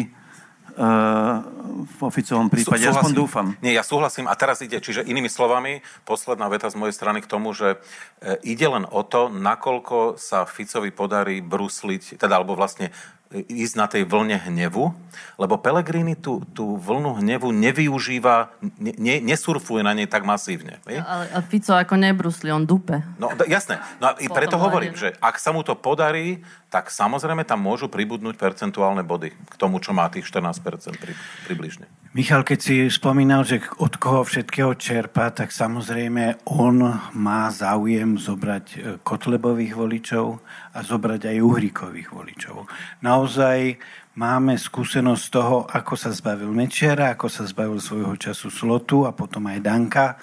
v 0.74 1.98
oficovom 2.00 2.48
prípade. 2.48 2.82
Sú- 2.82 2.90
Aspoň 2.90 3.14
súhlasím. 3.14 3.16
dúfam. 3.16 3.46
Nie, 3.60 3.72
ja 3.72 3.82
súhlasím. 3.82 4.26
A 4.26 4.34
teraz 4.34 4.58
ide, 4.60 4.78
čiže 4.78 5.02
inými 5.02 5.28
slovami, 5.28 5.78
posledná 6.02 6.46
veta 6.48 6.66
z 6.66 6.74
mojej 6.74 6.94
strany 6.94 7.22
k 7.22 7.30
tomu, 7.30 7.54
že 7.54 7.78
e, 8.20 8.38
ide 8.42 8.66
len 8.66 8.84
o 8.86 9.02
to, 9.02 9.28
nakoľko 9.28 10.16
sa 10.16 10.44
Ficovi 10.44 10.90
podarí 10.90 11.38
brusliť, 11.38 12.18
teda 12.18 12.38
alebo 12.38 12.54
vlastne 12.54 12.90
e, 13.30 13.42
ísť 13.42 13.74
na 13.74 13.86
tej 13.86 14.02
vlne 14.06 14.38
hnevu, 14.38 14.94
lebo 15.38 15.54
Pellegrini 15.58 16.14
tú, 16.14 16.42
tú 16.54 16.74
vlnu 16.78 17.22
hnevu 17.22 17.50
nevyužíva, 17.50 18.54
ne, 18.78 18.92
ne, 18.98 19.14
nesurfuje 19.22 19.82
na 19.82 19.94
nej 19.94 20.06
tak 20.06 20.22
masívne. 20.26 20.78
hej? 20.86 21.02
Ale 21.02 21.30
ale 21.30 21.42
Fico 21.46 21.74
ako 21.74 21.94
nebrusli, 21.94 22.50
on 22.50 22.66
dupe. 22.66 23.02
No 23.18 23.30
jasné. 23.46 23.78
No 24.02 24.10
a 24.10 24.18
preto 24.18 24.58
hovorím, 24.58 24.94
že 24.94 25.14
ak 25.18 25.38
sa 25.38 25.50
mu 25.54 25.62
to 25.62 25.74
podarí, 25.78 26.42
tak 26.74 26.90
samozrejme 26.90 27.46
tam 27.46 27.62
môžu 27.62 27.86
pribudnúť 27.86 28.34
percentuálne 28.34 29.06
body 29.06 29.30
k 29.30 29.54
tomu, 29.54 29.78
čo 29.78 29.94
má 29.94 30.10
tých 30.10 30.26
14% 30.26 30.58
pri, 30.98 31.14
približne. 31.46 31.86
Michal, 32.18 32.42
keď 32.42 32.58
si 32.58 32.74
spomínal, 32.90 33.46
že 33.46 33.62
od 33.78 33.94
koho 33.94 34.26
všetkého 34.26 34.74
čerpa, 34.74 35.30
tak 35.30 35.54
samozrejme 35.54 36.50
on 36.50 36.82
má 37.14 37.46
záujem 37.54 38.18
zobrať 38.18 38.66
e, 38.74 38.76
Kotlebových 39.06 39.78
voličov 39.78 40.42
a 40.74 40.78
zobrať 40.82 41.30
aj 41.30 41.36
Uhrikových 41.46 42.10
voličov. 42.10 42.66
Naozaj 43.06 43.78
máme 44.18 44.58
skúsenosť 44.58 45.22
z 45.22 45.30
toho, 45.30 45.70
ako 45.70 45.94
sa 45.94 46.10
zbavil 46.10 46.50
Mečiara, 46.50 47.14
ako 47.14 47.30
sa 47.30 47.46
zbavil 47.46 47.78
svojho 47.78 48.18
času 48.18 48.50
Slotu 48.50 49.06
a 49.06 49.14
potom 49.14 49.46
aj 49.46 49.62
Danka. 49.62 50.18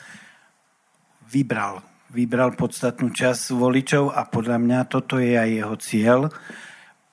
Vybral. 1.32 1.91
Vybral 2.12 2.60
podstatnú 2.60 3.16
časť 3.16 3.56
voličov 3.56 4.12
a 4.12 4.28
podľa 4.28 4.60
mňa 4.60 4.80
toto 4.92 5.16
je 5.16 5.32
aj 5.32 5.50
jeho 5.50 5.76
cieľ 5.80 6.20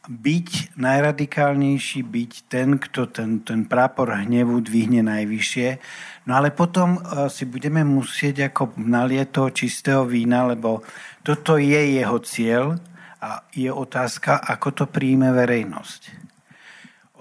byť 0.08 0.74
najradikálnejší, 0.74 2.00
byť 2.02 2.32
ten, 2.48 2.80
kto 2.80 3.12
ten, 3.12 3.44
ten 3.44 3.68
prápor 3.68 4.10
hnevu 4.10 4.58
dvihne 4.64 5.04
najvyššie. 5.04 5.68
No 6.26 6.40
ale 6.40 6.50
potom 6.50 6.98
uh, 6.98 7.28
si 7.30 7.44
budeme 7.44 7.84
musieť 7.84 8.50
ako 8.50 8.74
nalieť 8.80 9.28
toho 9.38 9.50
čistého 9.52 10.02
vína, 10.08 10.48
lebo 10.48 10.80
toto 11.20 11.60
je 11.60 12.00
jeho 12.00 12.18
cieľ 12.24 12.74
a 13.20 13.44
je 13.52 13.68
otázka, 13.68 14.40
ako 14.40 14.68
to 14.82 14.84
príjme 14.88 15.28
verejnosť. 15.30 16.00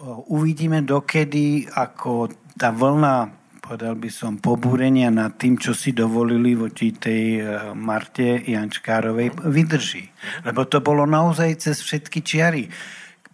Uh, 0.01 0.23
uvidíme 0.31 0.81
dokedy, 0.81 1.67
ako 1.67 2.31
tá 2.55 2.71
vlna 2.71 3.45
povedal 3.67 3.99
by 3.99 4.07
som, 4.07 4.39
pobúrenia 4.39 5.11
nad 5.11 5.35
tým, 5.35 5.59
čo 5.59 5.75
si 5.75 5.91
dovolili 5.91 6.55
voči 6.55 6.95
tej 6.95 7.43
eh, 7.43 7.47
Marte 7.75 8.39
Jančkárovej, 8.47 9.43
vydrží. 9.43 10.07
Lebo 10.47 10.63
to 10.63 10.79
bolo 10.79 11.03
naozaj 11.03 11.59
cez 11.59 11.83
všetky 11.83 12.23
čiary. 12.23 12.71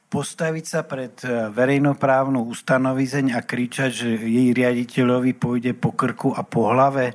Postaviť 0.09 0.65
sa 0.65 0.81
pred 0.89 1.13
eh, 1.21 1.53
verejnoprávnu 1.53 2.49
ustanovizeň 2.49 3.37
a 3.37 3.45
kričať, 3.45 3.91
že 3.93 4.09
jej 4.17 4.49
riaditeľovi 4.57 5.37
pôjde 5.37 5.77
po 5.77 5.93
krku 5.93 6.33
a 6.33 6.41
po 6.41 6.73
hlave, 6.73 7.13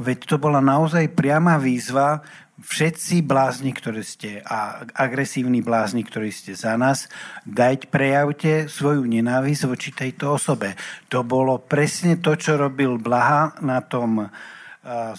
veď 0.00 0.24
to 0.24 0.36
bola 0.40 0.64
naozaj 0.64 1.12
priama 1.12 1.60
výzva 1.60 2.24
všetci 2.56 3.20
blázni, 3.20 3.76
ktorí 3.76 4.00
ste 4.00 4.40
a 4.40 4.88
agresívni 4.96 5.60
blázni, 5.60 6.00
ktorí 6.00 6.32
ste 6.32 6.56
za 6.56 6.80
nás, 6.80 7.08
dajte, 7.44 7.92
prejavte 7.92 8.64
svoju 8.72 9.04
nenávisť 9.04 9.62
voči 9.68 9.90
tejto 9.92 10.40
osobe. 10.40 10.72
To 11.12 11.20
bolo 11.20 11.60
presne 11.60 12.16
to, 12.16 12.32
čo 12.32 12.56
robil 12.56 12.96
Blaha 12.96 13.60
na 13.60 13.84
tom 13.84 14.24
uh, 14.24 14.28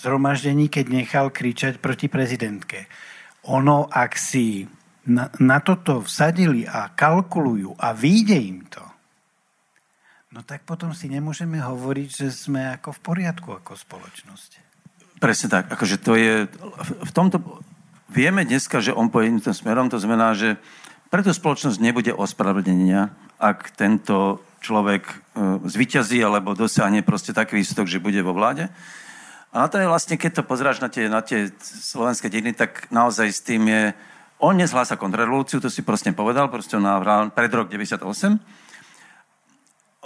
zhromaždení, 0.02 0.66
keď 0.68 0.86
nechal 0.90 1.30
kričať 1.30 1.78
proti 1.78 2.10
prezidentke. 2.10 2.90
Ono, 3.54 3.86
ak 3.86 4.18
si 4.18 4.66
na, 5.08 5.30
na 5.38 5.62
toto 5.62 6.02
vsadili 6.04 6.66
a 6.66 6.90
kalkulujú 6.92 7.78
a 7.78 7.94
vyjde 7.94 8.38
im 8.42 8.66
to, 8.66 8.84
no 10.34 10.42
tak 10.42 10.66
potom 10.66 10.92
si 10.92 11.06
nemôžeme 11.08 11.62
hovoriť, 11.62 12.10
že 12.26 12.28
sme 12.34 12.66
ako 12.76 12.98
v 12.98 13.00
poriadku 13.06 13.50
ako 13.54 13.78
spoločnosť. 13.78 14.67
Presne 15.18 15.48
tak. 15.50 15.66
Akože 15.74 15.98
to 15.98 16.14
je, 16.14 16.46
v 17.02 17.12
tomto 17.12 17.42
vieme 18.14 18.46
dneska, 18.46 18.82
že 18.82 18.94
on 18.94 19.10
pôjde 19.10 19.42
tým 19.42 19.54
smerom, 19.54 19.90
to 19.90 19.98
znamená, 19.98 20.38
že 20.38 20.62
preto 21.10 21.34
spoločnosť 21.34 21.82
nebude 21.82 22.14
ospravedlnenia, 22.14 23.10
ak 23.42 23.74
tento 23.74 24.44
človek 24.62 25.04
e, 25.08 25.16
zvyťazí 25.66 26.22
alebo 26.22 26.58
dosiahne 26.58 27.02
proste 27.02 27.34
taký 27.34 27.62
výsledok, 27.62 27.88
že 27.90 28.04
bude 28.04 28.20
vo 28.22 28.34
vláde. 28.34 28.70
A 29.54 29.66
na 29.66 29.68
to 29.72 29.80
je 29.80 29.90
vlastne, 29.90 30.20
keď 30.20 30.42
to 30.42 30.44
pozráš 30.44 30.84
na 30.84 30.90
tie, 30.92 31.08
na 31.08 31.24
tie 31.24 31.50
slovenské 31.62 32.28
dejiny, 32.30 32.54
tak 32.54 32.92
naozaj 32.94 33.28
s 33.32 33.42
tým 33.42 33.66
je... 33.66 33.84
On 34.38 34.54
nezhlása 34.54 35.02
kontrarevolúciu, 35.02 35.58
to 35.58 35.72
si 35.72 35.82
proste 35.82 36.14
povedal, 36.14 36.46
proste 36.46 36.78
on 36.78 36.86
pred 37.34 37.50
rok 37.50 37.74
98 37.74 38.38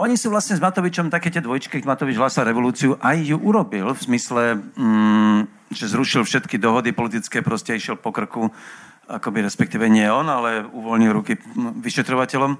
oni 0.02 0.18
sú 0.18 0.34
vlastne 0.34 0.58
s 0.58 0.62
Matovičom 0.66 1.14
také 1.14 1.30
tie 1.30 1.46
dvojčky, 1.46 1.78
keď 1.78 1.86
Matovič 1.86 2.18
hlásal 2.18 2.50
revolúciu, 2.50 2.98
aj 2.98 3.22
ju 3.22 3.38
urobil 3.38 3.94
v 3.94 4.02
zmysle, 4.02 4.58
mm, 4.58 5.70
že 5.70 5.86
zrušil 5.94 6.26
všetky 6.26 6.58
dohody 6.58 6.90
politické, 6.90 7.46
proste 7.46 7.78
išiel 7.78 8.02
po 8.02 8.10
krku, 8.10 8.50
akoby 9.06 9.46
respektíve 9.46 9.86
nie 9.86 10.10
on, 10.10 10.26
ale 10.26 10.66
uvoľnil 10.66 11.12
ruky 11.14 11.38
vyšetrovateľom. 11.86 12.58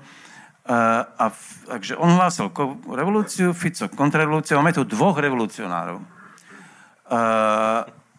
A, 0.62 0.78
a 1.18 1.26
takže 1.66 1.98
on 1.98 2.14
hlásil 2.14 2.54
revolúciu, 2.86 3.58
Fico 3.58 3.90
kontrarevolúciu, 3.90 4.62
máme 4.62 4.78
tu 4.78 4.86
dvoch 4.86 5.18
revolucionárov. 5.18 5.98
A, 7.10 7.20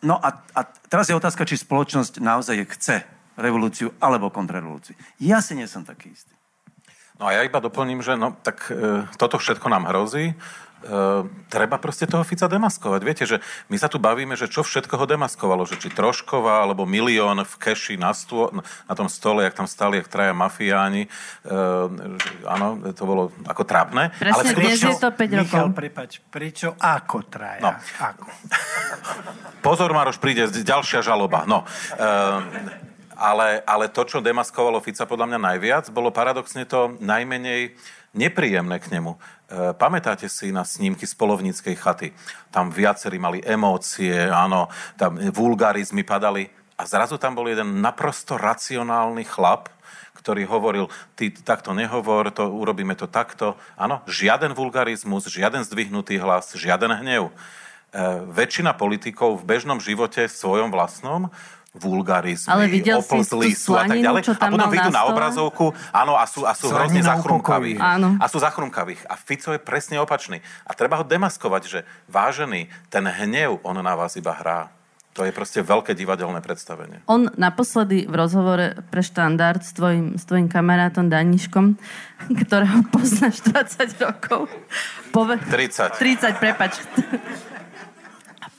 no 0.03 0.19
a, 0.19 0.29
a 0.51 0.61
teraz 0.91 1.07
je 1.07 1.15
otázka, 1.15 1.47
či 1.47 1.63
spoločnosť 1.63 2.19
naozaj 2.19 2.59
chce 2.75 3.07
revolúciu 3.39 3.95
alebo 4.03 4.35
kontrarevolúciu. 4.35 4.99
Ja 5.23 5.39
si 5.39 5.55
nie 5.55 5.71
som 5.71 5.87
taký 5.87 6.11
istý. 6.11 6.42
No 7.23 7.31
a 7.31 7.39
ja 7.39 7.47
iba 7.47 7.63
doplním, 7.63 8.03
že 8.03 8.19
no, 8.19 8.35
tak 8.43 8.67
e, 8.75 9.07
toto 9.15 9.39
všetko 9.39 9.71
nám 9.71 9.87
hrozí. 9.87 10.35
E, 10.35 10.37
treba 11.47 11.79
proste 11.79 12.11
toho 12.11 12.27
Fica 12.27 12.51
demaskovať. 12.51 13.01
Viete, 13.07 13.31
že 13.31 13.39
my 13.71 13.79
sa 13.79 13.87
tu 13.87 14.03
bavíme, 14.03 14.35
že 14.35 14.51
čo 14.51 14.67
všetko 14.67 14.99
ho 14.99 15.07
demaskovalo, 15.07 15.63
že 15.63 15.79
či 15.79 15.95
trošková, 15.95 16.67
alebo 16.67 16.83
milión 16.83 17.39
v 17.47 17.55
keši 17.63 17.95
na, 17.95 18.11
stô, 18.11 18.51
na 18.59 18.95
tom 18.99 19.07
stole, 19.07 19.47
jak 19.47 19.55
tam 19.55 19.71
stali, 19.71 20.03
jak 20.03 20.11
traja 20.11 20.35
mafiáni. 20.35 21.07
E, 21.07 21.11
áno, 22.43 22.91
to 22.91 23.07
bolo 23.07 23.31
ako 23.47 23.63
trápne. 23.63 24.11
Presne, 24.19 24.43
Ale 24.43 24.75
je 24.75 24.99
to 24.99 25.11
5 25.15 25.39
rokov. 25.47 25.47
Michal, 25.47 25.71
prepač, 25.71 26.19
prečo 26.27 26.75
ako 26.75 27.31
traja? 27.31 27.63
No. 27.63 27.71
Ako? 28.03 28.27
Pozor, 29.71 29.95
Maroš, 29.95 30.19
príde 30.19 30.51
ďalšia 30.51 31.07
žaloba. 31.07 31.47
No. 31.47 31.63
E, 31.95 32.91
ale, 33.23 33.63
ale 33.63 33.87
to, 33.87 34.03
čo 34.03 34.19
demaskovalo 34.19 34.83
Fica 34.83 35.07
podľa 35.07 35.31
mňa 35.31 35.39
najviac, 35.39 35.85
bolo 35.95 36.11
paradoxne 36.11 36.67
to 36.67 36.99
najmenej 36.99 37.79
nepríjemné 38.19 38.83
k 38.83 38.99
nemu. 38.99 39.15
E, 39.15 39.19
pamätáte 39.79 40.27
si 40.27 40.51
na 40.51 40.67
snímky 40.67 41.07
z 41.07 41.15
polovníckej 41.15 41.79
chaty? 41.79 42.11
Tam 42.51 42.75
viacerí 42.75 43.23
mali 43.23 43.39
emócie, 43.47 44.27
áno, 44.27 44.67
tam 44.99 45.23
vulgarizmy 45.31 46.03
padali. 46.03 46.51
A 46.75 46.83
zrazu 46.83 47.15
tam 47.15 47.39
bol 47.39 47.47
jeden 47.47 47.79
naprosto 47.79 48.35
racionálny 48.35 49.23
chlap, 49.23 49.71
ktorý 50.19 50.43
hovoril, 50.51 50.91
ty 51.15 51.31
takto 51.31 51.71
nehovor, 51.71 52.35
to, 52.35 52.51
urobíme 52.51 52.99
to 52.99 53.07
takto. 53.07 53.55
Áno, 53.79 54.03
žiaden 54.11 54.51
vulgarizmus, 54.51 55.31
žiaden 55.31 55.63
zdvihnutý 55.63 56.19
hlas, 56.19 56.59
žiaden 56.59 56.91
hnev. 56.91 57.31
E, 57.31 57.33
väčšina 58.35 58.75
politikov 58.75 59.41
v 59.41 59.47
bežnom 59.47 59.79
živote 59.79 60.27
svojom 60.27 60.75
vlastnom 60.75 61.31
vulgarizmy, 61.73 62.53
Ale 62.53 62.69
videl 62.69 63.01
si 63.01 63.17
tú 63.65 63.73
a 63.73 63.89
tak 63.89 63.97
ďalej. 63.97 64.23
Čo 64.29 64.37
tam 64.37 64.53
a 64.53 64.55
potom 64.61 64.69
vyjdú 64.69 64.91
na, 64.93 64.99
na 65.01 65.03
obrazovku, 65.09 65.73
áno, 65.89 66.21
a 66.21 66.29
sú, 66.29 66.45
a 66.45 66.53
sú 66.53 66.69
hrozne 66.69 67.01
zachrumkaví. 67.01 67.81
A 68.21 68.27
sú 68.29 68.39
zachrumkaví. 68.45 69.01
A 69.09 69.17
Fico 69.17 69.57
je 69.57 69.61
presne 69.61 69.97
opačný. 69.97 70.45
A 70.69 70.77
treba 70.77 71.01
ho 71.01 71.05
demaskovať, 71.05 71.63
že 71.65 71.81
vážený, 72.13 72.69
ten 72.93 73.09
hnev, 73.09 73.65
on 73.65 73.81
na 73.81 73.97
vás 73.97 74.21
iba 74.21 74.37
hrá. 74.37 74.69
To 75.13 75.29
je 75.29 75.33
proste 75.33 75.61
veľké 75.61 75.93
divadelné 75.93 76.41
predstavenie. 76.41 77.05
On 77.05 77.29
naposledy 77.37 78.09
v 78.09 78.15
rozhovore 78.17 78.81
pre 78.89 79.05
štandard 79.05 79.61
s 79.61 79.77
tvojim, 79.77 80.17
s 80.17 80.25
tvojim 80.25 80.49
kamarátom 80.49 81.13
Daniškom, 81.13 81.77
ktorého 82.41 82.81
poznáš 82.89 83.45
20 83.45 84.09
rokov. 84.09 84.49
Pove... 85.13 85.37
30. 85.37 86.01
30, 86.01 86.41
prepač 86.41 86.81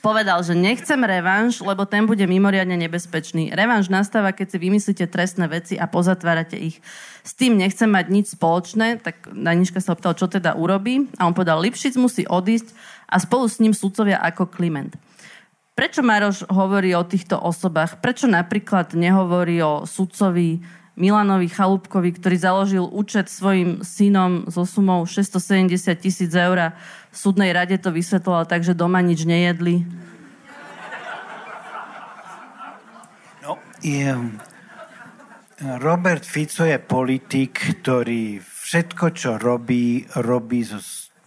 povedal, 0.04 0.44
že 0.44 0.52
nechcem 0.52 1.00
revanš, 1.00 1.64
lebo 1.64 1.88
ten 1.88 2.04
bude 2.04 2.28
mimoriadne 2.28 2.76
nebezpečný. 2.76 3.56
Revanš 3.56 3.88
nastáva, 3.88 4.36
keď 4.36 4.52
si 4.52 4.58
vymyslíte 4.60 5.08
trestné 5.08 5.48
veci 5.48 5.80
a 5.80 5.88
pozatvárate 5.88 6.60
ich. 6.60 6.84
S 7.24 7.32
tým 7.32 7.56
nechcem 7.56 7.88
mať 7.88 8.12
nič 8.12 8.36
spoločné, 8.36 9.00
tak 9.00 9.32
Daniška 9.32 9.80
sa 9.80 9.96
opýtal, 9.96 10.12
čo 10.12 10.28
teda 10.28 10.52
urobí. 10.60 11.08
A 11.16 11.24
on 11.24 11.32
povedal, 11.32 11.64
Lipšic 11.64 11.96
musí 11.96 12.28
odísť 12.28 12.76
a 13.08 13.16
spolu 13.16 13.48
s 13.48 13.64
ním 13.64 13.72
sudcovia 13.72 14.20
ako 14.20 14.52
Kliment. 14.52 14.92
Prečo 15.72 16.04
Maroš 16.04 16.44
hovorí 16.52 16.92
o 16.92 17.02
týchto 17.02 17.40
osobách? 17.40 17.98
Prečo 18.04 18.28
napríklad 18.28 18.92
nehovorí 18.92 19.58
o 19.64 19.88
sudcovi 19.88 20.62
Milanovi 20.94 21.50
Chalúbkovi, 21.50 22.14
ktorý 22.14 22.36
založil 22.38 22.84
účet 22.86 23.26
svojim 23.26 23.82
synom 23.82 24.46
so 24.46 24.62
sumou 24.62 25.02
670 25.02 25.74
tisíc 25.98 26.30
eur. 26.30 26.70
V 27.10 27.16
súdnej 27.18 27.50
rade 27.50 27.74
to 27.82 27.90
vysvetloval 27.90 28.46
tak, 28.46 28.62
že 28.62 28.78
doma 28.78 29.02
nič 29.02 29.26
nejedli. 29.26 29.82
No, 33.42 33.58
je, 33.82 34.14
Robert 35.82 36.22
Fico 36.22 36.62
je 36.62 36.78
politik, 36.78 37.58
ktorý 37.82 38.38
všetko, 38.38 39.04
čo 39.18 39.30
robí, 39.34 40.06
robí 40.14 40.62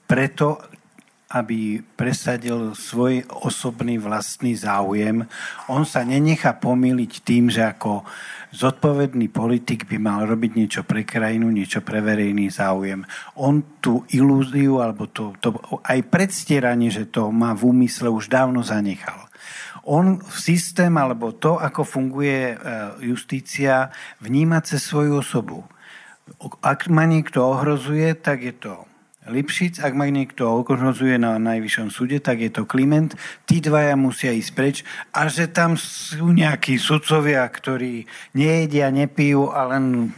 preto, 0.07 0.63
aby 1.27 1.83
presadil 1.99 2.71
svoj 2.71 3.27
osobný 3.43 3.99
vlastný 3.99 4.55
záujem. 4.55 5.27
On 5.67 5.83
sa 5.83 6.07
nenechá 6.07 6.55
pomýliť 6.55 7.11
tým, 7.27 7.51
že 7.51 7.67
ako 7.67 8.07
zodpovedný 8.55 9.27
politik 9.27 9.91
by 9.91 9.99
mal 9.99 10.23
robiť 10.23 10.51
niečo 10.55 10.81
pre 10.87 11.03
krajinu, 11.03 11.51
niečo 11.51 11.83
pre 11.83 11.99
verejný 11.99 12.47
záujem. 12.47 13.03
On 13.35 13.59
tú 13.83 14.07
ilúziu, 14.15 14.79
alebo 14.79 15.11
to, 15.11 15.35
to, 15.43 15.51
aj 15.83 15.99
predstieranie, 16.07 16.87
že 16.87 17.11
to 17.11 17.27
má 17.27 17.51
v 17.51 17.75
úmysle, 17.75 18.07
už 18.07 18.31
dávno 18.31 18.63
zanechal. 18.63 19.27
On 19.83 20.23
systém, 20.31 20.95
alebo 20.95 21.35
to, 21.35 21.59
ako 21.59 21.83
funguje 21.83 22.55
e, 22.55 22.57
justícia, 23.03 23.91
vníma 24.23 24.63
cez 24.63 24.83
svoju 24.83 25.19
osobu. 25.19 25.67
Ak 26.63 26.87
ma 26.87 27.03
niekto 27.03 27.43
ohrozuje, 27.43 28.15
tak 28.15 28.47
je 28.47 28.55
to 28.55 28.86
Lipšic, 29.27 29.83
ak 29.83 29.93
ma 29.93 30.07
niekto 30.07 30.47
okrozuje 30.63 31.19
na 31.19 31.35
najvyššom 31.37 31.89
súde, 31.91 32.17
tak 32.23 32.39
je 32.39 32.51
to 32.51 32.63
Kliment. 32.63 33.13
Tí 33.43 33.59
dvaja 33.59 33.99
musia 33.99 34.31
ísť 34.31 34.51
preč. 34.55 34.75
A 35.11 35.27
že 35.27 35.51
tam 35.51 35.75
sú 35.75 36.31
nejakí 36.31 36.79
sudcovia, 36.79 37.43
ktorí 37.43 38.07
nejedia, 38.33 38.87
nepijú 38.89 39.51
a 39.51 39.67
len 39.67 40.15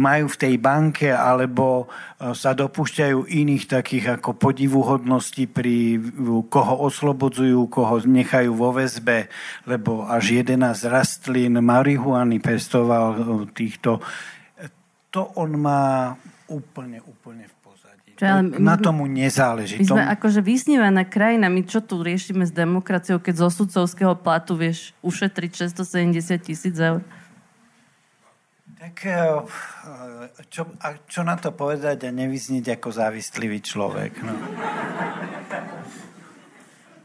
majú 0.00 0.30
v 0.30 0.40
tej 0.40 0.54
banke 0.62 1.10
alebo 1.10 1.84
e, 1.84 2.32
sa 2.32 2.54
dopúšťajú 2.54 3.26
iných 3.26 3.64
takých 3.66 4.06
ako 4.20 4.38
podivuhodností 4.38 5.50
pri 5.50 5.98
koho 6.46 6.86
oslobodzujú, 6.86 7.66
koho 7.66 7.98
nechajú 8.06 8.54
vo 8.54 8.70
väzbe, 8.70 9.26
lebo 9.66 10.06
až 10.06 10.46
11 10.46 10.62
rastlín 10.86 11.58
marihuany 11.58 12.38
pestoval 12.38 13.06
e, 13.12 13.22
týchto. 13.50 13.98
To 15.10 15.34
on 15.34 15.58
má 15.58 16.14
úplne, 16.46 17.02
úplne 17.02 17.50
v 17.50 17.54
čo, 18.20 18.28
ale 18.28 18.52
my, 18.52 18.60
na 18.60 18.76
tomu 18.76 19.08
nezáleží. 19.08 19.80
My 19.80 19.88
sme 19.88 20.04
tom... 20.04 20.12
akože 20.12 20.40
vysnívaná 20.44 21.08
krajina. 21.08 21.48
My 21.48 21.64
čo 21.64 21.80
tu 21.80 22.04
riešime 22.04 22.44
s 22.44 22.52
demokraciou, 22.52 23.16
keď 23.16 23.48
zo 23.48 23.64
sudcovského 23.64 24.12
platu 24.12 24.60
vieš 24.60 24.92
ušetriť 25.00 25.72
670 25.72 26.36
tisíc 26.44 26.76
eur? 26.76 27.00
Tak 28.76 28.96
eh, 29.08 29.40
čo, 30.52 30.68
a 30.84 31.00
čo 31.08 31.24
na 31.24 31.40
to 31.40 31.48
povedať 31.56 32.04
a 32.04 32.12
nevyznieť 32.12 32.76
ako 32.76 32.92
závislivý 32.92 33.64
človek? 33.64 34.12
No. 34.20 34.36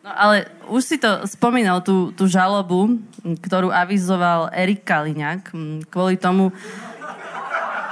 No 0.04 0.12
ale 0.14 0.52
už 0.70 0.84
si 0.86 0.98
to 1.02 1.26
spomínal, 1.26 1.82
tú, 1.82 2.14
tú 2.14 2.30
žalobu, 2.30 3.02
ktorú 3.24 3.74
avizoval 3.74 4.54
Erik 4.54 4.86
Kaliňák 4.86 5.50
kvôli 5.90 6.20
tomu, 6.20 6.54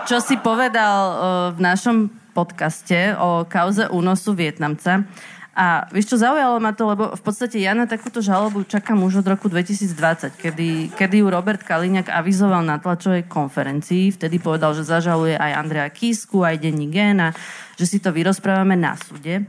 čo 0.06 0.22
si 0.22 0.38
povedal 0.38 1.00
uh, 1.10 1.18
v 1.56 1.60
našom 1.64 1.98
podcaste 2.34 3.14
o 3.16 3.46
kauze 3.46 3.86
únosu 3.94 4.34
Vietnamca. 4.34 5.06
A 5.54 5.86
vieš 5.94 6.10
čo, 6.10 6.18
zaujalo 6.18 6.58
ma 6.58 6.74
to, 6.74 6.90
lebo 6.90 7.14
v 7.14 7.22
podstate 7.22 7.62
ja 7.62 7.78
na 7.78 7.86
takúto 7.86 8.26
žalobu 8.26 8.66
čakám 8.66 8.98
už 9.06 9.22
od 9.22 9.38
roku 9.38 9.46
2020, 9.46 10.34
kedy, 10.34 10.90
kedy 10.98 11.22
ju 11.22 11.30
Robert 11.30 11.62
Kaliňák 11.62 12.10
avizoval 12.10 12.66
na 12.66 12.82
tlačovej 12.82 13.30
konferencii. 13.30 14.18
Vtedy 14.18 14.42
povedal, 14.42 14.74
že 14.74 14.82
zažaluje 14.82 15.38
aj 15.38 15.54
Andrea 15.54 15.86
Kisku, 15.94 16.42
aj 16.42 16.58
Denní 16.58 16.90
Gen 16.90 17.22
a 17.22 17.30
že 17.78 17.86
si 17.86 18.02
to 18.02 18.10
vyrozprávame 18.10 18.74
na 18.74 18.98
súde. 18.98 19.46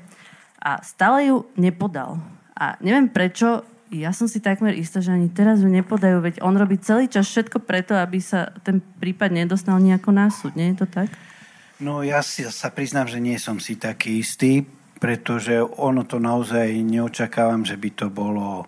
A 0.60 0.84
stále 0.84 1.32
ju 1.32 1.48
nepodal. 1.56 2.20
A 2.52 2.76
neviem 2.84 3.08
prečo, 3.08 3.64
ja 3.88 4.12
som 4.12 4.28
si 4.28 4.44
takmer 4.44 4.76
istá, 4.76 5.00
že 5.00 5.08
ani 5.08 5.32
teraz 5.32 5.64
ju 5.64 5.72
nepodajú, 5.72 6.20
veď 6.20 6.44
on 6.44 6.52
robí 6.60 6.76
celý 6.84 7.08
čas 7.08 7.24
všetko 7.32 7.64
preto, 7.64 7.96
aby 7.96 8.20
sa 8.20 8.52
ten 8.60 8.84
prípad 9.00 9.32
nedostal 9.32 9.80
nejako 9.80 10.12
na 10.12 10.28
súd. 10.28 10.52
Nie 10.52 10.76
je 10.76 10.84
to 10.84 10.86
tak? 10.90 11.08
No 11.82 12.06
ja 12.06 12.22
sa 12.22 12.68
priznám, 12.70 13.10
že 13.10 13.18
nie 13.18 13.38
som 13.40 13.58
si 13.58 13.74
taký 13.74 14.22
istý 14.22 14.62
pretože 15.04 15.60
ono 15.60 16.08
to 16.08 16.16
naozaj 16.16 16.64
neočakávam, 16.80 17.60
že 17.60 17.76
by 17.76 17.90
to 17.92 18.06
bolo 18.08 18.64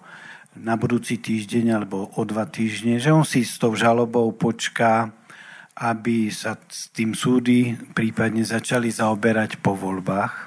na 0.53 0.77
budúci 0.77 1.17
týždeň 1.17 1.81
alebo 1.81 2.13
o 2.13 2.23
dva 2.29 2.45
týždne, 2.45 3.01
že 3.01 3.09
on 3.09 3.25
si 3.25 3.41
s 3.41 3.57
tou 3.57 3.73
žalobou 3.73 4.37
počká, 4.37 5.09
aby 5.81 6.29
sa 6.29 6.61
s 6.69 6.93
tým 6.93 7.17
súdy 7.17 7.73
prípadne 7.97 8.45
začali 8.45 8.93
zaoberať 8.93 9.65
po 9.65 9.73
voľbách. 9.73 10.46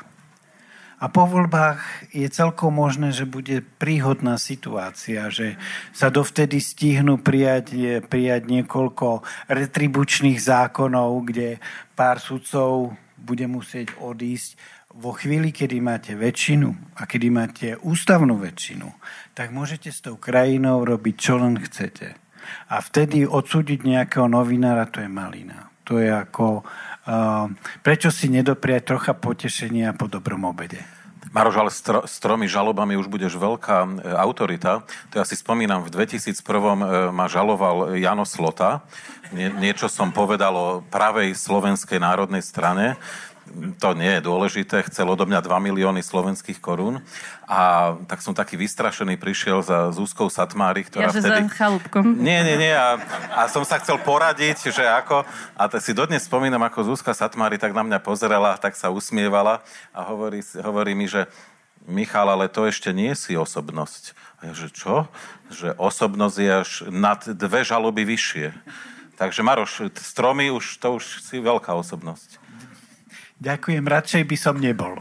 A 0.99 1.07
po 1.07 1.23
voľbách 1.23 2.11
je 2.11 2.27
celkom 2.27 2.75
možné, 2.75 3.15
že 3.15 3.23
bude 3.23 3.63
príhodná 3.79 4.35
situácia, 4.35 5.31
že 5.31 5.55
sa 5.95 6.11
dovtedy 6.11 6.59
stihnú 6.59 7.23
prijať, 7.23 7.71
prijať 8.11 8.51
niekoľko 8.51 9.23
retribučných 9.47 10.35
zákonov, 10.43 11.23
kde 11.31 11.63
pár 11.95 12.19
sudcov 12.19 12.99
bude 13.15 13.47
musieť 13.47 13.95
odísť 13.95 14.59
vo 14.91 15.15
chvíli, 15.15 15.55
kedy 15.55 15.79
máte 15.79 16.11
väčšinu 16.19 16.99
a 16.99 17.07
kedy 17.07 17.27
máte 17.31 17.67
ústavnú 17.79 18.35
väčšinu, 18.35 18.91
tak 19.31 19.55
môžete 19.55 19.95
s 19.95 20.03
tou 20.03 20.19
krajinou 20.19 20.83
robiť, 20.83 21.15
čo 21.15 21.39
len 21.39 21.55
chcete. 21.63 22.11
A 22.67 22.83
vtedy 22.83 23.23
odsúdiť 23.23 23.87
nejakého 23.87 24.27
novinára, 24.27 24.89
to 24.91 24.99
je 24.99 25.07
malina. 25.07 25.71
To 25.87 25.95
je 26.01 26.11
ako... 26.11 26.67
Uh, 27.07 27.51
prečo 27.81 28.11
si 28.11 28.27
nedopriať 28.27 28.81
trocha 28.95 29.13
potešenia 29.15 29.95
po 29.95 30.11
dobrom 30.11 30.45
obede? 30.45 30.83
Maroš, 31.29 31.55
ale 31.61 31.69
stro, 31.69 31.99
s 32.09 32.17
tromi 32.17 32.49
žalobami 32.49 32.97
už 32.97 33.05
budeš 33.05 33.37
veľká 33.37 33.77
e, 33.85 33.89
autorita. 34.17 34.81
To 35.13 35.21
ja 35.21 35.25
si 35.27 35.37
spomínam, 35.37 35.85
v 35.85 35.93
2001 35.93 36.33
e, 36.33 36.77
ma 37.13 37.29
žaloval 37.29 37.93
Jano 38.01 38.25
Slota. 38.25 38.81
Nie, 39.29 39.53
niečo 39.53 39.85
som 39.85 40.09
povedal 40.09 40.55
o 40.57 40.81
pravej 40.89 41.37
slovenskej 41.37 42.01
národnej 42.01 42.41
strane 42.41 42.97
to 43.81 43.89
nie 43.97 44.17
je 44.17 44.21
dôležité, 44.25 44.85
chcel 44.87 45.09
odo 45.09 45.25
mňa 45.25 45.41
2 45.41 45.67
milióny 45.69 46.01
slovenských 46.05 46.61
korún 46.61 47.01
a 47.49 47.93
tak 48.05 48.21
som 48.21 48.33
taký 48.33 48.55
vystrašený 48.55 49.17
prišiel 49.17 49.65
za 49.65 49.89
Zúskou 49.91 50.29
Satmári, 50.29 50.85
ktorá 50.85 51.09
ja, 51.09 51.15
vtedy... 51.15 51.49
chalúbkom. 51.51 52.17
Nie, 52.21 52.45
nie, 52.45 52.57
nie 52.57 52.73
a, 52.73 53.01
a 53.33 53.41
som 53.51 53.65
sa 53.65 53.81
chcel 53.81 53.97
poradiť, 54.01 54.71
že 54.71 54.85
ako 54.85 55.27
a 55.57 55.63
t- 55.67 55.81
si 55.81 55.91
dodnes 55.91 56.23
spomínam, 56.23 56.61
ako 56.63 56.95
Zúska 56.95 57.11
Satmári 57.11 57.59
tak 57.59 57.73
na 57.73 57.83
mňa 57.83 57.99
pozerala, 57.99 58.55
tak 58.61 58.77
sa 58.77 58.93
usmievala 58.93 59.65
a 59.91 60.05
hovorí, 60.07 60.39
hovorí 60.61 60.93
mi, 60.95 61.09
že 61.09 61.27
Michal, 61.89 62.29
ale 62.29 62.51
to 62.51 62.69
ešte 62.69 62.93
nie 62.93 63.11
si 63.17 63.33
osobnosť. 63.33 64.13
A 64.39 64.51
ja, 64.51 64.53
že 64.55 64.69
čo? 64.71 65.09
Že 65.51 65.75
osobnosť 65.75 66.37
je 66.37 66.51
až 66.51 66.71
nad 66.93 67.19
dve 67.25 67.65
žaloby 67.65 68.05
vyššie. 68.05 68.53
Takže 69.19 69.43
Maroš, 69.43 69.91
stromy 69.99 70.47
už, 70.47 70.79
to 70.79 70.95
už 70.95 71.19
si 71.19 71.43
veľká 71.43 71.75
osobnosť. 71.75 72.38
Ďakujem, 73.39 73.87
radšej 73.87 74.23
by 74.27 74.37
som 74.37 74.59
nebol. 74.59 74.99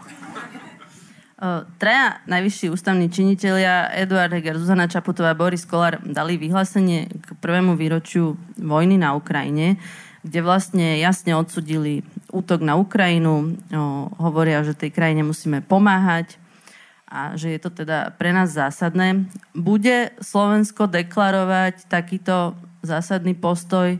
Traja 1.78 2.18
najvyšší 2.26 2.70
ústavní 2.70 3.10
činitelia 3.10 3.90
Eduard 3.94 4.34
Heger, 4.34 4.58
Zuzana 4.58 4.90
Čaputová 4.90 5.34
a 5.34 5.38
Boris 5.38 5.62
Kolár 5.62 6.02
dali 6.02 6.34
vyhlásenie 6.34 7.06
k 7.14 7.28
prvému 7.38 7.78
výročiu 7.78 8.34
vojny 8.58 8.98
na 8.98 9.14
Ukrajine, 9.14 9.78
kde 10.26 10.42
vlastne 10.42 10.98
jasne 10.98 11.34
odsudili 11.38 12.02
útok 12.34 12.62
na 12.62 12.74
Ukrajinu, 12.74 13.54
hovoria, 14.18 14.66
že 14.66 14.74
tej 14.74 14.90
krajine 14.90 15.22
musíme 15.22 15.62
pomáhať 15.62 16.38
a 17.06 17.38
že 17.38 17.54
je 17.54 17.60
to 17.62 17.70
teda 17.70 18.18
pre 18.18 18.34
nás 18.34 18.50
zásadné. 18.50 19.30
Bude 19.54 20.10
Slovensko 20.18 20.90
deklarovať 20.90 21.86
takýto 21.86 22.58
zásadný 22.82 23.38
postoj 23.38 23.98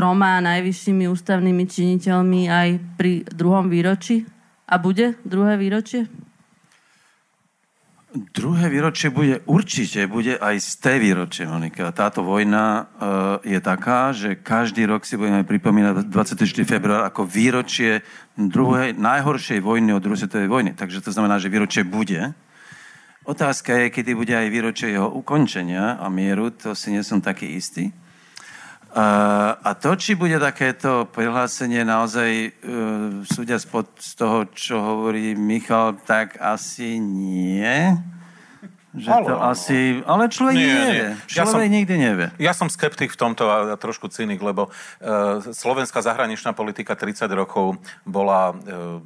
troma 0.00 0.40
najvyššími 0.40 1.12
ústavnými 1.12 1.68
činiteľmi 1.68 2.48
aj 2.48 2.68
pri 2.96 3.20
druhom 3.36 3.68
výročí? 3.68 4.24
A 4.64 4.80
bude 4.80 5.20
druhé 5.28 5.60
výročie? 5.60 6.08
Druhé 8.10 8.72
výročie 8.72 9.12
bude 9.12 9.44
určite, 9.44 10.08
bude 10.08 10.40
aj 10.40 10.56
z 10.56 10.70
tej 10.80 10.96
výročie, 11.04 11.44
Monika. 11.44 11.92
Táto 11.92 12.24
vojna 12.24 12.64
uh, 12.64 12.88
je 13.44 13.60
taká, 13.60 14.16
že 14.16 14.40
každý 14.40 14.88
rok 14.88 15.04
si 15.04 15.20
budeme 15.20 15.44
pripomínať 15.44 16.08
24. 16.08 16.64
február 16.64 17.04
ako 17.04 17.28
výročie 17.28 18.00
druhej, 18.40 18.96
najhoršej 18.96 19.60
vojny 19.60 19.92
od 19.92 20.00
druhej 20.00 20.24
svetovej 20.24 20.48
vojny. 20.48 20.70
Takže 20.80 21.04
to 21.04 21.12
znamená, 21.12 21.36
že 21.36 21.52
výročie 21.52 21.84
bude. 21.84 22.32
Otázka 23.28 23.76
je, 23.84 23.92
kedy 23.92 24.16
bude 24.16 24.32
aj 24.32 24.48
výročie 24.48 24.96
jeho 24.96 25.12
ukončenia 25.12 26.00
a 26.00 26.08
mieru, 26.08 26.48
to 26.56 26.72
si 26.72 26.88
nie 26.88 27.04
som 27.04 27.20
taký 27.20 27.52
istý. 27.52 27.92
A 28.90 29.70
to, 29.78 29.94
či 29.94 30.18
bude 30.18 30.34
takéto 30.42 31.06
prihlásenie 31.14 31.86
naozaj 31.86 32.30
uh, 32.50 33.22
súdia 33.22 33.54
spod 33.62 33.86
z 33.94 34.12
toho, 34.18 34.38
čo 34.50 34.82
hovorí 34.82 35.38
Michal, 35.38 35.94
tak 36.02 36.42
asi 36.42 36.98
nie. 36.98 37.94
Že 38.90 39.30
to 39.30 39.34
asi... 39.38 40.02
Ale 40.02 40.26
človek 40.26 40.54
nie, 40.58 40.66
nevie. 40.66 40.90
Nie. 40.90 41.10
Človek 41.30 41.38
ja 41.38 41.44
som, 41.46 41.60
nikdy 41.62 41.94
nevie. 41.94 42.26
Ja 42.42 42.50
som 42.50 42.66
skeptik 42.66 43.14
v 43.14 43.18
tomto 43.22 43.46
a 43.46 43.78
trošku 43.78 44.10
cynik, 44.10 44.42
lebo 44.42 44.66
uh, 44.66 45.38
slovenská 45.38 46.02
zahraničná 46.02 46.50
politika 46.50 46.98
30 46.98 47.30
rokov 47.30 47.78
bola 48.02 48.50
uh, 48.50 48.98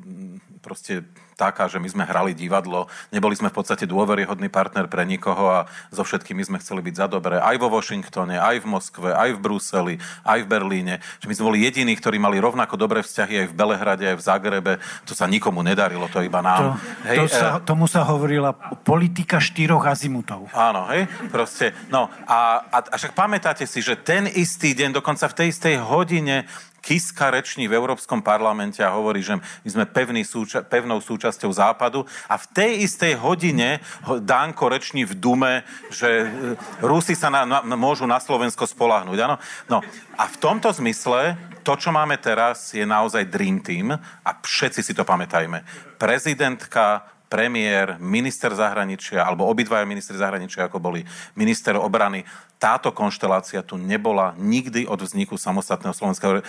proste 0.64 1.04
taká, 1.34 1.66
že 1.66 1.82
my 1.82 1.88
sme 1.90 2.04
hrali 2.06 2.32
divadlo, 2.32 2.86
neboli 3.10 3.34
sme 3.34 3.50
v 3.50 3.58
podstate 3.58 3.84
dôveryhodný 3.90 4.48
partner 4.48 4.86
pre 4.86 5.02
nikoho 5.02 5.50
a 5.50 5.58
so 5.90 6.06
všetkými 6.06 6.40
sme 6.46 6.62
chceli 6.62 6.80
byť 6.80 6.94
za 6.94 7.06
dobré. 7.10 7.42
Aj 7.42 7.58
vo 7.58 7.68
Washingtone, 7.68 8.38
aj 8.38 8.62
v 8.62 8.66
Moskve, 8.70 9.10
aj 9.12 9.34
v 9.34 9.42
Bruseli, 9.42 9.94
aj 10.22 10.46
v 10.46 10.48
Berlíne. 10.48 10.94
Že 11.20 11.26
my 11.28 11.34
sme 11.34 11.48
boli 11.50 11.58
jediní, 11.66 11.92
ktorí 11.98 12.16
mali 12.22 12.38
rovnako 12.38 12.78
dobré 12.78 13.02
vzťahy 13.02 13.44
aj 13.44 13.46
v 13.50 13.56
Belehrade, 13.58 14.04
aj 14.14 14.16
v 14.16 14.24
Zagrebe. 14.24 14.72
To 15.10 15.12
sa 15.12 15.26
nikomu 15.26 15.66
nedarilo, 15.66 16.06
to 16.06 16.22
iba 16.22 16.38
nám. 16.38 16.78
To, 16.78 17.10
hej, 17.10 17.18
to 17.18 17.26
sa, 17.28 17.58
e... 17.58 17.66
tomu 17.66 17.90
sa 17.90 18.06
hovorila 18.06 18.54
politika 18.86 19.42
štyroch 19.42 19.84
azimutov. 19.90 20.48
Áno, 20.54 20.86
hej, 20.94 21.10
proste. 21.34 21.74
No 21.90 22.06
a, 22.30 22.62
a, 22.70 22.78
a 22.78 22.94
však 22.94 23.12
pamätáte 23.12 23.66
si, 23.66 23.82
že 23.82 23.98
ten 23.98 24.30
istý 24.30 24.70
deň, 24.72 25.02
dokonca 25.02 25.26
v 25.26 25.34
tej 25.34 25.46
istej 25.50 25.74
hodine 25.82 26.46
Kiska 26.84 27.32
reční 27.32 27.64
v 27.64 27.80
Európskom 27.80 28.20
parlamente 28.20 28.84
a 28.84 28.92
hovorí, 28.92 29.24
že 29.24 29.40
my 29.40 29.68
sme 29.72 29.84
pevný 29.88 30.20
súča- 30.20 30.60
pevnou 30.60 31.00
súčasťou 31.00 31.48
Západu 31.48 32.04
a 32.28 32.36
v 32.36 32.46
tej 32.52 32.70
istej 32.84 33.16
hodine 33.16 33.80
Danko 34.20 34.68
reční 34.68 35.08
v 35.08 35.16
Dume, 35.16 35.64
že 35.88 36.08
e, 36.08 36.26
Rusi 36.84 37.16
sa 37.16 37.32
na, 37.32 37.48
na, 37.48 37.64
môžu 37.72 38.04
na 38.04 38.20
Slovensko 38.20 38.68
spolahnuť. 38.68 39.16
Ano? 39.16 39.40
No 39.72 39.80
a 40.20 40.28
v 40.28 40.36
tomto 40.36 40.68
zmysle 40.76 41.40
to, 41.64 41.72
čo 41.80 41.88
máme 41.88 42.20
teraz, 42.20 42.76
je 42.76 42.84
naozaj 42.84 43.32
Dream 43.32 43.64
Team 43.64 43.96
a 43.96 44.30
všetci 44.44 44.84
si 44.84 44.92
to 44.92 45.08
pamätajme. 45.08 45.64
Prezidentka, 45.96 47.13
premiér, 47.34 47.98
minister 47.98 48.54
zahraničia, 48.54 49.26
alebo 49.26 49.50
obidvaja 49.50 49.82
ministri 49.82 50.14
zahraničia, 50.14 50.70
ako 50.70 50.78
boli 50.78 51.02
minister 51.34 51.74
obrany, 51.74 52.22
táto 52.62 52.94
konštelácia 52.94 53.66
tu 53.66 53.74
nebola 53.74 54.38
nikdy 54.38 54.86
od 54.86 55.02
vzniku 55.02 55.34
samostatného 55.34 55.90
Slovenskej 55.90 56.46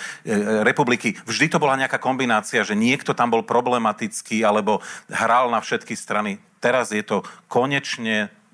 republiky. 0.61 1.17
Vždy 1.25 1.49
to 1.49 1.57
bola 1.57 1.73
nejaká 1.73 1.97
kombinácia, 1.97 2.61
že 2.61 2.77
niekto 2.77 3.17
tam 3.17 3.33
bol 3.33 3.41
problematický 3.41 4.45
alebo 4.45 4.85
hral 5.09 5.49
na 5.49 5.57
všetky 5.57 5.97
strany. 5.97 6.37
Teraz 6.61 6.93
je 6.93 7.01
to 7.01 7.25
konečne 7.49 8.29
e, 8.29 8.44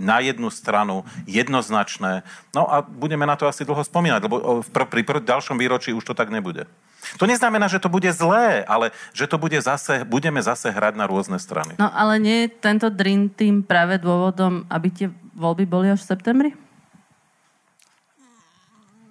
na 0.00 0.20
jednu 0.20 0.52
stranu 0.52 1.04
jednoznačné. 1.24 2.22
No 2.52 2.68
a 2.68 2.84
budeme 2.84 3.24
na 3.24 3.36
to 3.36 3.48
asi 3.48 3.64
dlho 3.64 3.80
spomínať, 3.80 4.20
lebo 4.28 4.60
pri, 4.68 5.02
pri 5.02 5.20
ďalšom 5.24 5.56
výročí 5.56 5.96
už 5.96 6.04
to 6.04 6.14
tak 6.14 6.28
nebude. 6.28 6.68
To 7.16 7.24
neznamená, 7.24 7.64
že 7.66 7.80
to 7.80 7.88
bude 7.88 8.08
zlé, 8.12 8.62
ale 8.68 8.92
že 9.16 9.24
to 9.24 9.40
bude 9.40 9.56
zase, 9.56 10.04
budeme 10.04 10.44
zase 10.44 10.68
hrať 10.68 10.94
na 11.00 11.08
rôzne 11.08 11.40
strany. 11.40 11.74
No 11.80 11.88
ale 11.88 12.20
nie 12.20 12.46
je 12.46 12.52
tento 12.60 12.92
Dream 12.92 13.32
Team 13.32 13.64
práve 13.64 13.96
dôvodom, 13.96 14.68
aby 14.68 14.88
tie 14.92 15.08
voľby 15.32 15.64
boli 15.64 15.88
až 15.88 16.04
v 16.04 16.10
septembri? 16.12 16.50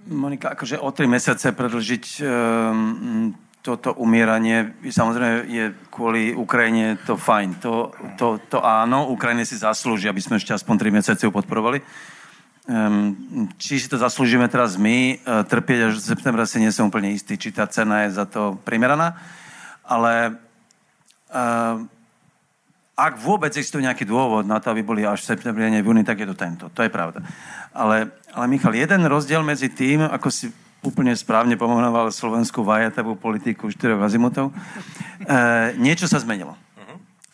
Monika, 0.09 0.57
akože 0.57 0.81
o 0.81 0.89
tri 0.89 1.05
mesiace 1.05 1.53
predlžiť 1.53 2.05
um, 2.21 3.33
toto 3.59 3.91
umieranie, 3.99 4.71
samozrejme 4.87 5.51
je 5.51 5.65
kvôli 5.91 6.31
Ukrajine 6.31 6.95
to 7.03 7.19
fajn. 7.19 7.59
To, 7.59 7.91
to, 8.15 8.39
to 8.47 8.63
áno, 8.63 9.11
Ukrajine 9.11 9.43
si 9.43 9.59
zaslúži, 9.59 10.07
aby 10.07 10.23
sme 10.23 10.39
ešte 10.39 10.55
aspoň 10.55 10.75
tri 10.79 10.89
mesiace 10.95 11.27
ju 11.27 11.31
podporovali. 11.31 11.83
Um, 12.69 13.49
či 13.57 13.81
si 13.81 13.89
to 13.89 13.97
zaslúžime 13.97 14.45
teraz 14.47 14.77
my, 14.77 15.17
uh, 15.25 15.41
trpieť 15.43 15.89
až 15.89 15.93
v 15.99 16.07
septembra 16.13 16.45
si 16.45 16.61
nie 16.61 16.69
som 16.69 16.87
úplne 16.87 17.09
istý, 17.09 17.33
či 17.35 17.49
tá 17.49 17.65
cena 17.65 18.05
je 18.05 18.13
za 18.13 18.29
to 18.29 18.61
primeraná, 18.61 19.17
ale 19.81 20.37
uh, 21.33 21.81
ak 22.93 23.17
vôbec 23.17 23.49
existuje 23.55 23.81
nejaký 23.81 24.05
dôvod 24.05 24.45
na 24.45 24.61
to, 24.61 24.69
aby 24.69 24.85
boli 24.85 25.01
až 25.01 25.23
v 25.23 25.33
septembri 25.33 25.65
v 25.65 25.81
júni, 25.81 26.03
tak 26.03 26.19
je 26.19 26.27
to 26.29 26.37
tento. 26.37 26.67
To 26.69 26.83
je 26.83 26.91
pravda. 26.91 27.23
Ale, 27.73 28.11
ale 28.35 28.45
Michal, 28.51 28.75
jeden 28.75 29.01
rozdiel 29.07 29.41
medzi 29.41 29.71
tým, 29.71 30.03
ako 30.03 30.27
si 30.29 30.51
úplne 30.79 31.11
správne 31.11 31.59
pomenoval 31.59 32.11
slovenskú 32.11 32.63
vajatavú 32.63 33.19
politiku 33.19 33.67
štyroch 33.67 33.99
azimutov, 33.99 34.51
e, 34.51 34.53
niečo 35.75 36.07
sa 36.07 36.23
zmenilo. 36.23 36.55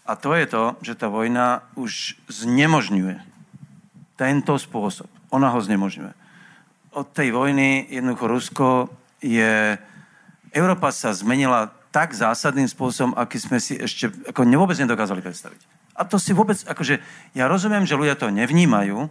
A 0.06 0.14
to 0.14 0.38
je 0.38 0.46
to, 0.46 0.64
že 0.86 1.02
tá 1.02 1.10
vojna 1.10 1.66
už 1.74 2.14
znemožňuje 2.30 3.18
tento 4.18 4.54
spôsob. 4.62 5.10
Ona 5.34 5.50
ho 5.50 5.60
znemožňuje. 5.62 6.14
Od 6.96 7.08
tej 7.10 7.34
vojny 7.34 7.90
jednoducho 7.90 8.26
Rusko 8.30 8.68
je... 9.20 9.82
Európa 10.56 10.94
sa 10.94 11.12
zmenila 11.12 11.74
tak 11.90 12.14
zásadným 12.14 12.70
spôsobom, 12.70 13.18
aký 13.18 13.42
sme 13.42 13.58
si 13.60 13.76
ešte 13.76 14.14
ako 14.30 14.46
vôbec 14.56 14.78
nedokázali 14.80 15.26
predstaviť. 15.26 15.62
A 15.96 16.04
to 16.04 16.20
si 16.20 16.36
vôbec, 16.36 16.60
akože, 16.68 17.00
ja 17.32 17.48
rozumiem, 17.48 17.88
že 17.88 17.96
ľudia 17.96 18.20
to 18.20 18.28
nevnímajú, 18.28 19.08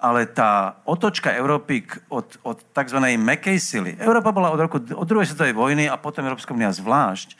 ale 0.00 0.24
tá 0.32 0.80
otočka 0.88 1.28
Európy 1.36 1.84
od, 2.08 2.40
od 2.40 2.58
tzv. 2.72 2.98
mekej 3.20 3.60
sily, 3.60 4.00
Európa 4.00 4.32
bola 4.32 4.48
od, 4.48 4.60
roku, 4.60 4.80
od 4.80 5.06
druhej 5.06 5.28
svetovej 5.28 5.52
vojny 5.52 5.84
a 5.86 6.00
potom 6.00 6.24
Európska 6.24 6.56
unia 6.56 6.72
zvlášť, 6.72 7.36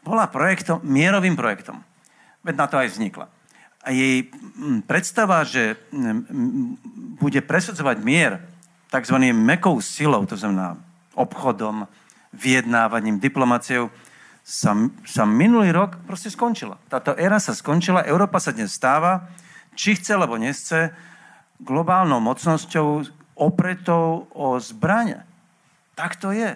bola 0.00 0.24
projektom, 0.28 0.80
mierovým 0.80 1.36
projektom. 1.36 1.84
Veď 2.40 2.54
na 2.56 2.66
to 2.68 2.76
aj 2.80 2.88
vznikla. 2.92 3.28
A 3.84 3.92
jej 3.92 4.32
mm, 4.32 4.88
predstava, 4.88 5.44
že 5.44 5.76
mm, 5.92 7.20
bude 7.20 7.40
presadzovať 7.44 7.96
mier 8.00 8.40
tzv. 8.88 9.16
mekou 9.36 9.76
silou, 9.84 10.24
to 10.24 10.40
znamená 10.40 10.80
obchodom, 11.12 11.84
vyjednávaním, 12.32 13.20
diplomáciou, 13.20 13.92
sa, 14.44 14.76
sa 15.08 15.24
minulý 15.24 15.72
rok 15.72 15.96
proste 16.04 16.28
skončila. 16.28 16.76
Táto 16.92 17.16
éra 17.16 17.40
sa 17.40 17.56
skončila, 17.56 18.04
Európa 18.04 18.36
sa 18.40 18.52
dnes 18.52 18.76
stáva, 18.76 19.28
či 19.72 19.96
chce, 19.96 20.16
alebo 20.16 20.36
nechce, 20.36 20.92
globálnou 21.64 22.20
mocnosťou 22.20 23.08
opretou 23.34 24.28
o 24.30 24.60
zbrania. 24.60 25.26
Tak 25.98 26.20
to 26.20 26.30
je. 26.30 26.54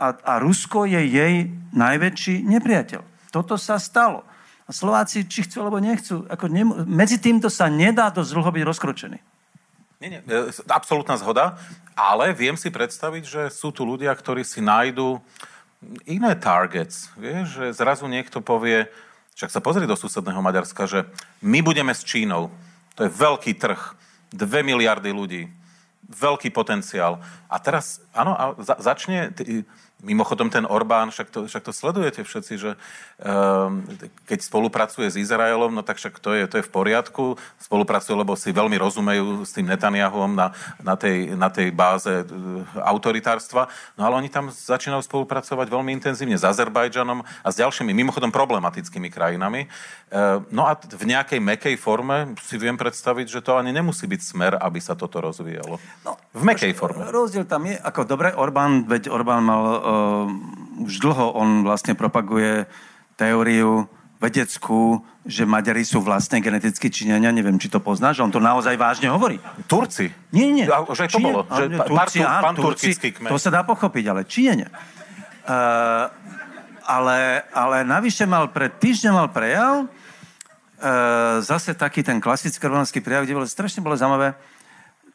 A, 0.00 0.06
a 0.16 0.32
Rusko 0.40 0.88
je 0.88 1.02
jej 1.04 1.34
najväčší 1.76 2.46
nepriateľ. 2.48 3.02
Toto 3.28 3.60
sa 3.60 3.76
stalo. 3.76 4.24
A 4.64 4.70
Slováci, 4.72 5.26
či 5.26 5.44
chcú, 5.44 5.66
alebo 5.66 5.82
nechcú, 5.82 6.24
ako 6.30 6.46
ne, 6.46 6.62
medzi 6.86 7.18
týmto 7.18 7.50
sa 7.50 7.66
nedá 7.66 8.08
dosť 8.08 8.30
dlho 8.32 8.50
byť 8.54 8.64
rozkročený. 8.64 9.18
Nie, 10.00 10.08
nie, 10.08 10.20
e, 10.24 10.54
absolútna 10.70 11.20
zhoda, 11.20 11.60
ale 11.92 12.32
viem 12.32 12.56
si 12.56 12.72
predstaviť, 12.72 13.22
že 13.26 13.42
sú 13.52 13.74
tu 13.74 13.84
ľudia, 13.84 14.14
ktorí 14.14 14.46
si 14.46 14.64
nájdú 14.64 15.20
iné 16.08 16.32
targets. 16.36 17.12
Vieš, 17.20 17.46
že 17.50 17.66
zrazu 17.76 18.08
niekto 18.08 18.40
povie, 18.40 18.88
však 19.36 19.52
sa 19.52 19.60
pozri 19.60 19.84
do 19.84 19.96
susedného 19.96 20.40
Maďarska, 20.40 20.88
že 20.88 21.04
my 21.44 21.60
budeme 21.60 21.92
s 21.92 22.04
Čínou. 22.04 22.48
To 22.96 23.04
je 23.04 23.10
veľký 23.12 23.56
trh. 23.60 23.80
Dve 24.30 24.62
miliardy 24.62 25.10
ľudí. 25.10 25.50
Veľký 26.10 26.50
potenciál. 26.50 27.18
A 27.46 27.58
teraz, 27.58 28.02
áno, 28.14 28.34
a 28.34 28.54
za, 28.62 28.78
začne... 28.78 29.30
T- 29.34 29.66
Mimochodom 30.00 30.48
ten 30.48 30.64
Orbán, 30.64 31.12
však 31.12 31.28
to, 31.28 31.38
však 31.44 31.60
to 31.60 31.72
sledujete 31.76 32.24
všetci, 32.24 32.54
že 32.56 32.70
um, 33.20 33.84
keď 34.24 34.38
spolupracuje 34.40 35.12
s 35.12 35.20
Izraelom, 35.20 35.76
no 35.76 35.84
tak 35.84 36.00
však 36.00 36.16
to 36.16 36.32
je, 36.32 36.48
to 36.48 36.56
je 36.60 36.64
v 36.64 36.72
poriadku. 36.72 37.36
Spolupracuje, 37.60 38.16
lebo 38.16 38.32
si 38.32 38.48
veľmi 38.48 38.80
rozumejú 38.80 39.44
s 39.44 39.52
tým 39.52 39.68
Netanyahom 39.68 40.32
na, 40.32 40.56
na, 40.80 40.96
tej, 40.96 41.36
na 41.36 41.52
tej 41.52 41.68
báze 41.68 42.08
uh, 42.08 42.24
autoritárstva. 42.80 43.68
No 44.00 44.08
ale 44.08 44.24
oni 44.24 44.32
tam 44.32 44.48
začínajú 44.48 45.04
spolupracovať 45.04 45.66
veľmi 45.68 45.92
intenzívne 45.92 46.40
s 46.40 46.48
Azerbajdžanom 46.48 47.20
a 47.20 47.48
s 47.52 47.60
ďalšími, 47.60 47.92
mimochodom 47.92 48.32
problematickými 48.32 49.12
krajinami. 49.12 49.68
Uh, 50.08 50.40
no 50.48 50.64
a 50.64 50.74
v 50.80 51.04
nejakej 51.04 51.40
mekej 51.44 51.74
forme 51.76 52.32
si 52.40 52.56
viem 52.56 52.80
predstaviť, 52.80 53.26
že 53.28 53.40
to 53.44 53.60
ani 53.60 53.70
nemusí 53.70 54.08
byť 54.08 54.20
smer, 54.24 54.52
aby 54.56 54.80
sa 54.80 54.96
toto 54.96 55.20
rozvíjalo. 55.20 55.76
No, 56.08 56.16
v 56.32 56.42
mekej 56.48 56.72
forme. 56.72 57.04
Rozdiel 57.12 57.44
tam 57.44 57.68
je, 57.68 57.76
ako 57.76 58.08
dobre, 58.08 58.32
Orbán, 58.32 58.88
veď 58.88 59.12
Orbán 59.12 59.44
mal 59.44 59.62
už 60.80 60.94
dlho 61.00 61.36
on 61.36 61.62
vlastne 61.62 61.92
propaguje 61.92 62.64
teóriu 63.20 63.84
vedeckú, 64.20 65.00
že 65.24 65.48
Maďari 65.48 65.80
sú 65.80 66.04
vlastne 66.04 66.44
geneticky 66.44 66.92
Číňania. 66.92 67.32
Neviem, 67.32 67.56
či 67.56 67.72
to 67.72 67.80
poznáš, 67.80 68.20
on 68.20 68.28
to 68.28 68.36
naozaj 68.36 68.76
vážne 68.76 69.08
hovorí. 69.08 69.40
Turci? 69.64 70.12
Nie, 70.32 70.52
nie. 70.52 70.68
A, 70.68 70.84
že 70.92 71.08
to 71.08 71.20
bolo? 71.24 71.48
Že 71.48 71.88
Turci, 71.88 72.18
pár, 72.20 72.42
pán 72.44 72.56
Turci, 72.56 72.92
kmen. 72.92 73.32
To 73.32 73.40
sa 73.40 73.48
dá 73.48 73.64
pochopiť, 73.64 74.04
ale 74.12 74.28
Číňania. 74.28 74.68
Uh, 75.48 76.12
ale, 76.84 77.48
ale 77.56 77.76
navyše 77.84 78.28
mal 78.28 78.52
pred 78.52 78.76
týždňom 78.76 79.14
mal 79.16 79.28
prejav, 79.32 79.88
uh, 79.88 81.40
zase 81.40 81.72
taký 81.72 82.04
ten 82.04 82.20
klasický 82.20 82.60
románský 82.68 83.00
prejav, 83.00 83.24
kde 83.24 83.40
bolo 83.40 83.48
strašne 83.48 83.80
bolo 83.80 83.96
zaujímavé, 83.96 84.36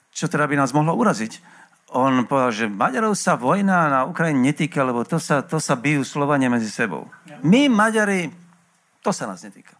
čo 0.10 0.26
teda 0.26 0.50
by 0.50 0.58
nás 0.58 0.74
mohlo 0.74 0.98
uraziť 0.98 1.55
on 1.96 2.28
povedal, 2.28 2.52
že 2.52 2.66
Maďarov 2.68 3.16
sa 3.16 3.40
vojna 3.40 3.88
na 3.88 4.00
Ukrajine 4.04 4.52
netýka, 4.52 4.84
lebo 4.84 5.08
to 5.08 5.16
sa, 5.16 5.40
to 5.40 5.64
sa 5.64 5.80
bijú 5.80 6.04
Slovania 6.04 6.52
medzi 6.52 6.68
sebou. 6.68 7.08
My, 7.40 7.72
Maďari, 7.72 8.28
to 9.00 9.16
sa 9.16 9.32
nás 9.32 9.40
netýka. 9.48 9.80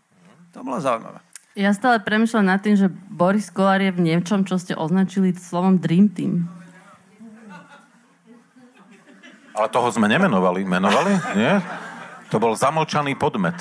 To 0.56 0.64
bolo 0.64 0.80
zaujímavé. 0.80 1.20
Ja 1.60 1.76
stále 1.76 2.00
premyšľam 2.00 2.48
nad 2.48 2.64
tým, 2.64 2.80
že 2.80 2.88
Boris 2.92 3.52
Kolár 3.52 3.84
je 3.84 3.92
v 3.92 4.04
niečom, 4.04 4.48
čo 4.48 4.56
ste 4.56 4.76
označili 4.76 5.36
slovom 5.36 5.80
Dream 5.80 6.08
Team. 6.08 6.48
Ale 9.56 9.68
toho 9.72 9.88
sme 9.92 10.08
nemenovali. 10.12 10.68
Menovali? 10.68 11.16
Nie? 11.36 11.64
To 12.32 12.40
bol 12.44 12.60
zamlčaný 12.60 13.16
podmet. 13.16 13.56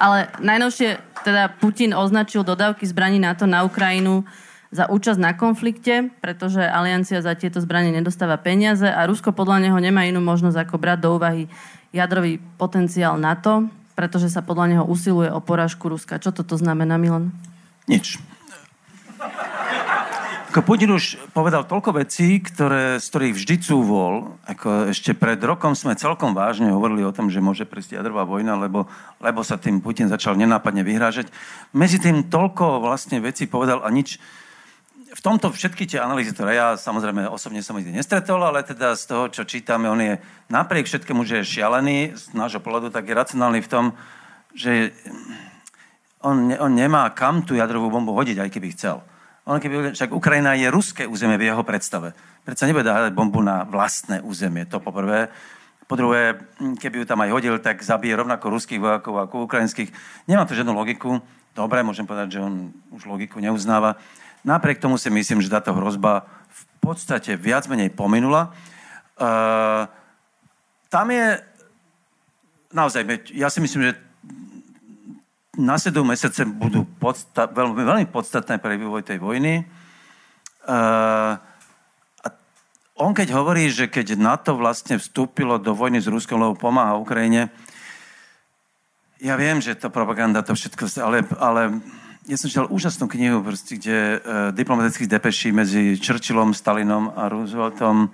Ale 0.00 0.32
najnovšie 0.40 0.96
teda 1.28 1.52
Putin 1.60 1.92
označil 1.92 2.40
dodávky 2.40 2.88
zbraní 2.88 3.20
NATO 3.20 3.44
na 3.44 3.68
Ukrajinu 3.68 4.24
za 4.72 4.88
účasť 4.88 5.20
na 5.20 5.36
konflikte, 5.36 6.08
pretože 6.24 6.62
aliancia 6.62 7.20
za 7.20 7.36
tieto 7.36 7.60
zbranie 7.60 7.92
nedostáva 7.92 8.40
peniaze 8.40 8.88
a 8.88 9.04
Rusko 9.04 9.36
podľa 9.36 9.68
neho 9.68 9.76
nemá 9.76 10.08
inú 10.08 10.24
možnosť 10.24 10.56
ako 10.56 10.76
brať 10.80 10.98
do 11.04 11.08
úvahy 11.20 11.44
jadrový 11.92 12.40
potenciál 12.56 13.20
NATO, 13.20 13.68
pretože 13.98 14.32
sa 14.32 14.40
podľa 14.40 14.66
neho 14.72 14.84
usiluje 14.86 15.28
o 15.28 15.42
porážku 15.42 15.90
Ruska. 15.90 16.22
Čo 16.22 16.32
toto 16.32 16.56
znamená, 16.56 16.96
Milan? 16.96 17.34
Nič. 17.90 18.16
Ako 20.50 20.66
Putin 20.66 20.90
už 20.90 21.30
povedal 21.30 21.62
toľko 21.62 22.02
vecí, 22.02 22.42
ktoré, 22.42 22.98
z 22.98 23.06
ktorých 23.06 23.38
vždy 23.38 23.54
cúvol. 23.62 24.34
Ako 24.50 24.90
ešte 24.90 25.14
pred 25.14 25.38
rokom 25.38 25.78
sme 25.78 25.94
celkom 25.94 26.34
vážne 26.34 26.74
hovorili 26.74 27.06
o 27.06 27.14
tom, 27.14 27.30
že 27.30 27.38
môže 27.38 27.62
prísť 27.62 28.02
jadrová 28.02 28.26
vojna, 28.26 28.58
lebo, 28.58 28.90
lebo 29.22 29.46
sa 29.46 29.62
tým 29.62 29.78
Putin 29.78 30.10
začal 30.10 30.34
nenápadne 30.34 30.82
vyhrážať. 30.82 31.30
Medzi 31.70 32.02
tým 32.02 32.26
toľko 32.26 32.82
vlastne 32.82 33.22
vecí 33.22 33.46
povedal 33.46 33.86
a 33.86 33.94
nič. 33.94 34.18
V 35.14 35.22
tomto 35.22 35.54
všetky 35.54 35.86
tie 35.86 36.02
analýzy, 36.02 36.34
ktoré 36.34 36.58
ja 36.58 36.74
samozrejme 36.74 37.30
osobne 37.30 37.62
som 37.62 37.78
nikdy 37.78 37.94
nestretol, 37.94 38.42
ale 38.42 38.66
teda 38.66 38.98
z 38.98 39.06
toho, 39.06 39.30
čo 39.30 39.46
čítame, 39.46 39.86
on 39.86 40.02
je 40.02 40.18
napriek 40.50 40.90
všetkému, 40.90 41.22
že 41.30 41.46
je 41.46 41.62
šialený 41.62 42.18
z 42.18 42.34
nášho 42.34 42.58
pohľadu, 42.58 42.90
tak 42.90 43.06
je 43.06 43.14
racionálny 43.14 43.62
v 43.62 43.70
tom, 43.70 43.94
že 44.58 44.90
on, 46.18 46.50
on 46.58 46.74
nemá 46.74 47.06
kam 47.14 47.46
tú 47.46 47.54
jadrovú 47.54 47.86
bombu 47.86 48.10
hodiť, 48.18 48.42
aj 48.42 48.50
keby 48.50 48.74
chcel. 48.74 49.06
On 49.48 49.56
keby, 49.56 49.96
však 49.96 50.12
Ukrajina 50.12 50.52
je 50.54 50.68
ruské 50.68 51.08
územie 51.08 51.40
v 51.40 51.48
jeho 51.48 51.64
predstave. 51.64 52.12
Predsa 52.44 52.68
nebude 52.68 52.84
dávať 52.84 53.12
bombu 53.16 53.40
na 53.40 53.64
vlastné 53.64 54.20
územie, 54.20 54.68
to 54.68 54.80
poprvé. 54.80 55.32
Po 55.88 55.98
druhé, 55.98 56.38
keby 56.78 57.02
ju 57.02 57.04
tam 57.08 57.24
aj 57.24 57.30
hodil, 57.34 57.58
tak 57.58 57.82
zabije 57.82 58.14
rovnako 58.14 58.46
ruských 58.46 58.78
vojakov 58.78 59.26
ako 59.26 59.50
ukrajinských. 59.50 59.90
Nemá 60.30 60.46
to 60.46 60.54
žiadnu 60.54 60.70
logiku. 60.70 61.18
Dobre, 61.50 61.82
môžem 61.82 62.06
povedať, 62.06 62.38
že 62.38 62.44
on 62.46 62.70
už 62.94 63.10
logiku 63.10 63.42
neuznáva. 63.42 63.98
Napriek 64.46 64.78
tomu 64.78 64.96
si 64.96 65.10
myslím, 65.10 65.42
že 65.42 65.50
táto 65.50 65.74
hrozba 65.74 66.30
v 66.46 66.62
podstate 66.78 67.34
viac 67.34 67.66
menej 67.66 67.90
pominula. 67.90 68.54
Uh, 69.18 69.90
tam 70.88 71.10
je 71.10 71.42
naozaj, 72.70 73.02
ja 73.34 73.50
si 73.50 73.58
myslím, 73.58 73.90
že 73.90 73.98
nasledujúce 75.60 76.08
mesiace 76.08 76.42
budú 76.48 76.88
podsta- 76.96 77.46
veľmi, 77.46 77.84
veľmi 77.84 78.06
podstatné 78.08 78.56
pre 78.56 78.80
vývoj 78.80 79.04
tej 79.04 79.20
vojny. 79.20 79.68
Uh, 80.64 81.36
a 82.24 82.28
on 82.96 83.12
keď 83.12 83.36
hovorí, 83.36 83.68
že 83.68 83.92
keď 83.92 84.16
NATO 84.16 84.56
vlastne 84.56 84.96
vstúpilo 84.96 85.60
do 85.60 85.76
vojny 85.76 86.00
s 86.00 86.08
Ruskom, 86.08 86.40
lebo 86.40 86.56
pomáha 86.56 86.96
Ukrajine, 86.96 87.52
ja 89.20 89.36
viem, 89.36 89.60
že 89.60 89.76
to 89.76 89.92
propaganda, 89.92 90.40
to 90.40 90.56
všetko, 90.56 90.88
ale, 91.04 91.28
ale 91.36 91.62
ja 92.24 92.36
som 92.40 92.48
čítal 92.48 92.72
úžasnú 92.72 93.04
knihu, 93.04 93.44
proste, 93.44 93.76
kde 93.76 94.16
uh, 94.16 94.20
diplomatických 94.56 95.12
depeší 95.12 95.52
medzi 95.52 96.00
Churchillom, 96.00 96.56
Stalinom 96.56 97.12
a 97.12 97.28
Rooseveltom. 97.28 98.08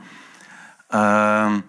Uh, 0.91 1.63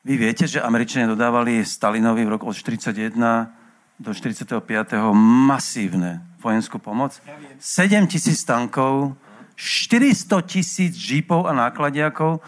vy 0.00 0.16
viete, 0.16 0.48
že 0.48 0.64
Američania 0.64 1.12
dodávali 1.12 1.60
Stalinovi 1.60 2.24
v 2.24 2.32
roku 2.32 2.48
od 2.48 2.56
1941 2.56 3.59
do 4.00 4.16
45. 4.16 4.64
masívne 5.12 6.24
vojenskú 6.40 6.80
pomoc. 6.80 7.20
7 7.60 8.08
tisíc 8.08 8.40
tankov, 8.48 9.12
400 9.60 10.40
tisíc 10.48 10.96
džípov 10.96 11.44
a 11.44 11.52
nákladiakov 11.52 12.40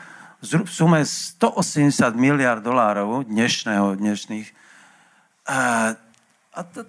v 0.42 0.66
sume 0.66 1.04
180 1.04 2.16
miliard 2.16 2.64
dolárov 2.64 3.28
dnešného, 3.28 4.00
dnešných. 4.00 4.48
A, 5.46 5.92
a 6.56 6.60
to, 6.66 6.88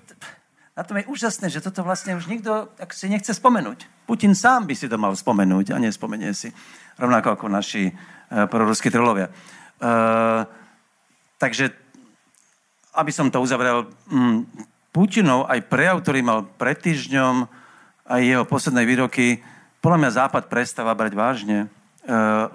na 0.73 0.81
tom 0.87 0.97
je 0.97 1.05
úžasné, 1.11 1.51
že 1.51 1.61
toto 1.61 1.83
vlastne 1.85 2.17
už 2.17 2.25
nikto 2.25 2.71
tak 2.79 2.95
si 2.95 3.11
nechce 3.11 3.29
spomenúť. 3.29 4.07
Putin 4.09 4.33
sám 4.33 4.65
by 4.65 4.73
si 4.73 4.89
to 4.89 4.97
mal 4.97 5.13
spomenúť 5.13 5.75
a 5.75 5.77
nespomenie 5.77 6.33
si. 6.33 6.49
Rovnako 6.97 7.37
ako 7.37 7.45
naši 7.51 7.91
uh, 7.91 8.47
proruskí 8.49 8.89
trilovia. 8.89 9.29
Uh, 9.77 10.47
takže, 11.37 11.82
aby 12.93 13.11
som 13.11 13.29
to 13.29 13.41
uzavrel, 13.41 13.89
um, 14.09 14.45
Putinov 14.93 15.49
aj 15.49 15.65
prejav, 15.65 16.05
ktorý 16.05 16.21
mal 16.21 16.45
pred 16.45 16.77
týždňom, 16.77 17.49
aj 18.05 18.21
jeho 18.21 18.45
posledné 18.45 18.85
výroky, 18.85 19.41
podľa 19.81 19.99
mňa 19.99 20.15
Západ 20.15 20.43
prestáva 20.47 20.93
brať 20.95 21.17
vážne, 21.17 21.57
e, 21.65 21.67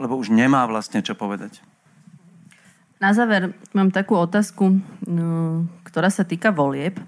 lebo 0.00 0.16
už 0.16 0.30
nemá 0.32 0.64
vlastne 0.64 1.04
čo 1.04 1.12
povedať. 1.18 1.60
Na 3.02 3.12
záver 3.12 3.52
mám 3.74 3.90
takú 3.90 4.16
otázku, 4.16 4.80
no, 5.06 5.66
ktorá 5.84 6.08
sa 6.08 6.24
týka 6.24 6.54
volieb. 6.54 6.98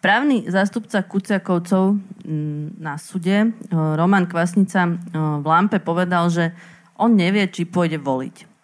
Právny 0.00 0.46
zástupca 0.46 1.02
Kuciakovcov 1.02 1.98
na 2.78 2.94
súde, 3.00 3.36
e, 3.42 3.74
Roman 3.74 4.28
Kvasnica, 4.28 4.86
e, 4.86 4.92
v 5.16 5.46
Lampe 5.46 5.80
povedal, 5.82 6.30
že 6.30 6.52
on 7.00 7.16
nevie, 7.16 7.48
či 7.50 7.64
pôjde 7.64 7.98
voliť. 7.98 8.55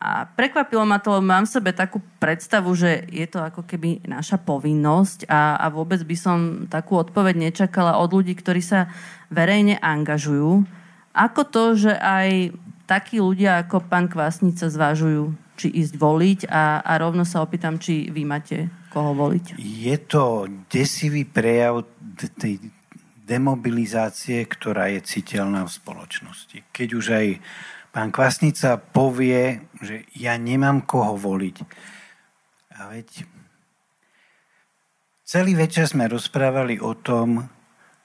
A 0.00 0.26
prekvapilo 0.26 0.82
ma 0.84 0.98
to, 1.00 1.22
mám 1.22 1.46
v 1.46 1.54
sebe 1.54 1.70
takú 1.72 2.02
predstavu, 2.20 2.74
že 2.76 3.06
je 3.08 3.24
to 3.30 3.40
ako 3.40 3.64
keby 3.64 4.04
naša 4.04 4.36
povinnosť 4.36 5.30
a, 5.30 5.56
a 5.56 5.66
vôbec 5.72 6.02
by 6.02 6.16
som 6.18 6.38
takú 6.68 6.98
odpoveď 6.98 7.48
nečakala 7.48 7.96
od 7.96 8.10
ľudí, 8.12 8.36
ktorí 8.36 8.60
sa 8.60 8.90
verejne 9.32 9.80
angažujú. 9.80 10.66
Ako 11.14 11.46
to, 11.46 11.78
že 11.78 11.94
aj 11.94 12.52
takí 12.84 13.22
ľudia 13.22 13.64
ako 13.64 13.86
pán 13.86 14.10
Kvasnica 14.10 14.68
zvážujú, 14.68 15.32
či 15.54 15.70
ísť 15.70 15.94
voliť 15.96 16.40
a, 16.50 16.82
a 16.82 16.92
rovno 16.98 17.22
sa 17.22 17.40
opýtam, 17.40 17.78
či 17.78 18.10
vy 18.10 18.26
máte 18.26 18.68
koho 18.90 19.14
voliť. 19.14 19.58
Je 19.62 19.96
to 20.04 20.50
desivý 20.68 21.24
prejav 21.24 21.86
tej 22.38 22.58
demobilizácie, 23.24 24.44
ktorá 24.44 24.92
je 24.92 25.00
citeľná 25.00 25.64
v 25.64 25.74
spoločnosti. 25.74 26.58
Keď 26.70 26.88
už 26.92 27.06
aj 27.14 27.26
pán 27.94 28.10
Kvasnica 28.10 28.82
povie, 28.82 29.62
že 29.78 30.02
ja 30.18 30.34
nemám 30.34 30.82
koho 30.82 31.14
voliť. 31.14 31.56
A 32.74 32.90
veď 32.90 33.22
celý 35.22 35.54
večer 35.54 35.86
sme 35.86 36.10
rozprávali 36.10 36.82
o 36.82 36.98
tom, 36.98 37.46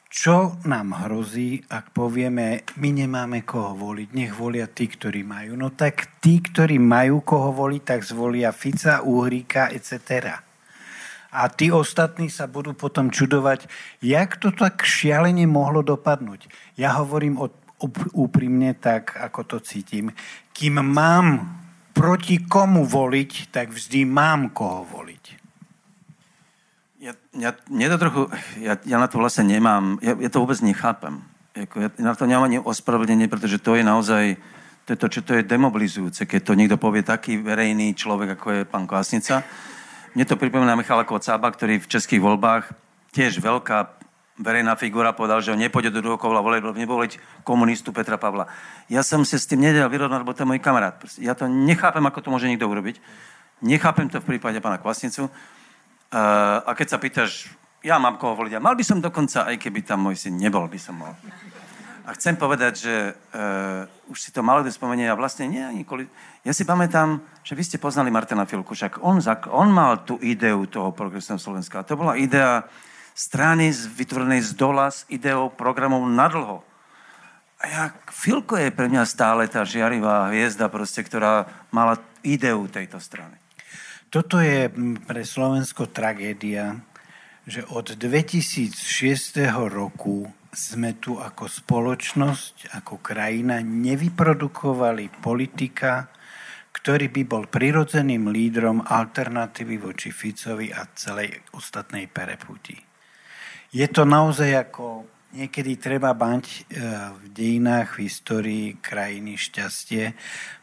čo 0.10 0.58
nám 0.66 1.06
hrozí, 1.06 1.62
ak 1.70 1.94
povieme, 1.94 2.66
my 2.82 2.90
nemáme 2.94 3.46
koho 3.46 3.78
voliť, 3.78 4.10
nech 4.14 4.34
volia 4.34 4.66
tí, 4.70 4.90
ktorí 4.90 5.22
majú. 5.22 5.54
No 5.58 5.74
tak 5.74 6.22
tí, 6.22 6.42
ktorí 6.42 6.82
majú 6.82 7.22
koho 7.22 7.54
voliť, 7.54 7.82
tak 7.82 8.02
zvolia 8.06 8.50
Fica, 8.50 9.06
Uhríka, 9.06 9.70
etc. 9.70 10.34
A 11.30 11.46
tí 11.54 11.70
ostatní 11.70 12.30
sa 12.34 12.50
budú 12.50 12.74
potom 12.74 13.14
čudovať, 13.14 13.70
jak 14.02 14.42
to 14.42 14.50
tak 14.50 14.82
šialene 14.82 15.46
mohlo 15.46 15.86
dopadnúť. 15.86 16.50
Ja 16.74 16.98
hovorím 16.98 17.38
o, 17.38 17.54
úprimne 18.14 18.76
tak, 18.76 19.16
ako 19.16 19.44
to 19.44 19.58
cítim. 19.64 20.12
Kým 20.52 20.84
mám 20.84 21.56
proti 21.96 22.40
komu 22.44 22.88
voliť, 22.88 23.52
tak 23.52 23.76
vždy 23.76 24.08
mám 24.08 24.52
koho 24.56 24.88
voliť. 24.88 25.26
Ja, 27.00 27.16
ja, 27.32 27.56
mne 27.72 27.88
to 27.96 27.98
trochu, 28.00 28.22
ja, 28.60 28.76
ja 28.84 28.98
na 29.00 29.08
to 29.08 29.24
vlastne 29.24 29.48
nemám, 29.48 30.00
ja, 30.04 30.16
ja 30.20 30.30
to 30.32 30.44
vôbec 30.44 30.60
nechápem. 30.60 31.24
Jako, 31.56 31.76
ja 31.80 31.90
na 32.00 32.16
to 32.16 32.28
nemám 32.28 32.48
ani 32.48 32.60
ospravedlnenie, 32.60 33.32
pretože 33.32 33.60
to 33.60 33.76
je 33.76 33.84
naozaj, 33.84 34.36
to 34.84 34.96
je 34.96 34.98
to, 35.00 35.08
čo 35.08 35.22
to 35.24 35.32
je 35.40 35.48
demobilizujúce, 35.48 36.28
keď 36.28 36.42
to 36.44 36.58
niekto 36.60 36.76
povie 36.76 37.04
taký 37.04 37.40
verejný 37.40 37.96
človek, 37.96 38.36
ako 38.36 38.48
je 38.52 38.62
pán 38.68 38.84
Kvásnica. 38.88 39.44
Mne 40.16 40.24
to 40.28 40.40
pripomína 40.40 40.76
Michala 40.76 41.08
Kocába, 41.08 41.52
ktorý 41.52 41.80
v 41.80 41.92
českých 41.92 42.20
voľbách, 42.20 42.72
tiež 43.16 43.40
veľká 43.44 43.99
verejná 44.40 44.80
figura, 44.80 45.12
povedal, 45.12 45.44
že 45.44 45.52
on 45.52 45.60
nepôjde 45.60 45.92
do 45.92 46.00
druhého 46.00 46.18
kola 46.18 46.40
voliť, 46.40 46.64
lebo 46.64 46.80
neboliť 46.80 47.44
komunistu 47.44 47.92
Petra 47.92 48.16
Pavla. 48.16 48.48
Ja 48.88 49.04
som 49.04 49.28
sa 49.28 49.36
s 49.36 49.46
tým 49.46 49.60
nedel 49.60 49.84
vyrovnať, 49.92 50.24
lebo 50.24 50.32
to 50.32 50.48
je 50.48 50.50
môj 50.50 50.64
kamarát. 50.64 50.96
Ja 51.20 51.36
to 51.36 51.52
nechápem, 51.52 52.02
ako 52.08 52.24
to 52.24 52.32
môže 52.32 52.48
niekto 52.48 52.66
urobiť. 52.66 53.04
Nechápem 53.60 54.08
to 54.08 54.24
v 54.24 54.36
prípade 54.36 54.64
pána 54.64 54.80
Kvasnicu. 54.80 55.28
Uh, 55.28 56.64
a 56.64 56.72
keď 56.72 56.88
sa 56.88 56.98
pýtaš, 56.98 57.52
ja 57.84 58.00
mám 58.00 58.16
koho 58.16 58.40
voliť, 58.40 58.58
a 58.58 58.64
mal 58.64 58.74
by 58.80 58.84
som 58.88 59.04
dokonca, 59.04 59.44
aj 59.46 59.60
keby 59.60 59.84
tam 59.84 60.08
môj 60.08 60.16
syn 60.16 60.40
nebol, 60.40 60.64
by 60.66 60.80
som 60.80 60.96
mal. 60.96 61.14
A 62.08 62.16
chcem 62.18 62.34
povedať, 62.34 62.74
že 62.82 62.96
uh, 63.14 63.86
už 64.10 64.18
si 64.18 64.34
to 64.34 64.42
malo 64.42 64.66
spomenie 64.66 65.06
a 65.06 65.20
vlastne 65.20 65.46
nie 65.46 65.62
ani. 65.62 65.86
Ja 66.42 66.56
si 66.56 66.66
pamätám, 66.66 67.22
že 67.46 67.54
vy 67.54 67.62
ste 67.62 67.78
poznali 67.78 68.10
Martina 68.10 68.48
Filku, 68.50 68.74
však 68.74 69.04
on, 69.04 69.22
on 69.54 69.70
mal 69.70 70.02
tú 70.02 70.18
ideu 70.24 70.66
toho 70.66 70.90
progresného 70.90 71.38
Slovenska. 71.38 71.84
A 71.84 71.86
to 71.86 72.00
bola 72.00 72.18
idea 72.18 72.66
strany 73.20 73.76
vytvorenej 73.76 74.48
z 74.48 74.52
dola 74.56 74.88
s 74.88 75.04
ideou 75.12 75.52
programov 75.52 76.08
nadlho. 76.08 76.64
A 77.60 77.64
ja, 77.68 77.84
Filko 78.08 78.56
je 78.56 78.72
pre 78.72 78.88
mňa 78.88 79.04
stále 79.04 79.44
tá 79.52 79.68
žiarivá 79.68 80.32
hviezda, 80.32 80.72
proste, 80.72 81.04
ktorá 81.04 81.44
mala 81.76 82.00
ideu 82.24 82.64
tejto 82.72 83.04
strany. 83.04 83.36
Toto 84.08 84.40
je 84.40 84.72
pre 85.04 85.28
Slovensko 85.28 85.92
tragédia, 85.92 86.80
že 87.44 87.68
od 87.68 88.00
2006 88.00 88.72
roku 89.68 90.32
sme 90.56 90.96
tu 90.96 91.20
ako 91.20 91.52
spoločnosť, 91.52 92.80
ako 92.80 93.04
krajina 93.04 93.60
nevyprodukovali 93.60 95.20
politika, 95.20 96.08
ktorý 96.72 97.12
by 97.12 97.22
bol 97.28 97.44
prirodzeným 97.52 98.32
lídrom 98.32 98.80
alternatívy 98.88 99.76
voči 99.78 100.10
Ficovi 100.16 100.72
a 100.72 100.88
celej 100.96 101.44
ostatnej 101.52 102.08
pereputi. 102.08 102.89
Je 103.70 103.86
to 103.86 104.02
naozaj 104.02 104.70
ako 104.70 105.06
niekedy 105.34 105.78
treba 105.78 106.10
bať 106.18 106.46
e, 106.46 106.58
v 107.14 107.26
dejinách, 107.30 107.98
v 107.98 108.10
histórii 108.10 108.66
krajiny 108.82 109.38
šťastie, 109.38 110.18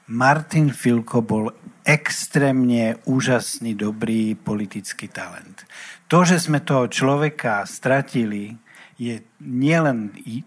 Martin 0.07 0.71
Filko 0.71 1.23
bol 1.23 1.51
extrémne 1.83 2.99
úžasný, 3.07 3.75
dobrý 3.75 4.35
politický 4.39 5.11
talent. 5.11 5.67
To, 6.11 6.23
že 6.23 6.39
sme 6.39 6.63
toho 6.63 6.87
človeka 6.87 7.67
stratili, 7.67 8.59
je 8.97 9.21
nielen 9.43 10.15
e, 10.15 10.43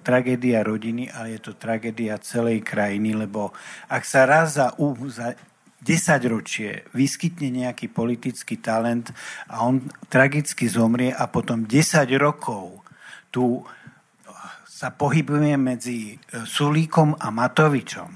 tragédia 0.00 0.64
rodiny, 0.64 1.12
ale 1.12 1.36
je 1.36 1.40
to 1.46 1.52
tragédia 1.54 2.16
celej 2.22 2.64
krajiny, 2.64 3.12
lebo 3.12 3.52
ak 3.86 4.02
sa 4.08 4.24
raz 4.24 4.56
za, 4.56 4.72
za 5.10 5.36
10 5.84 6.32
ročie 6.32 6.88
vyskytne 6.96 7.52
nejaký 7.52 7.92
politický 7.92 8.56
talent 8.64 9.12
a 9.52 9.68
on 9.68 9.84
tragicky 10.08 10.64
zomrie 10.64 11.12
a 11.12 11.28
potom 11.28 11.68
10 11.68 12.08
rokov 12.16 12.80
tu 13.28 13.60
sa 14.64 14.90
pohybuje 14.90 15.54
medzi 15.60 15.98
e, 16.12 16.42
Sulíkom 16.42 17.14
a 17.14 17.30
Matovičom, 17.30 18.10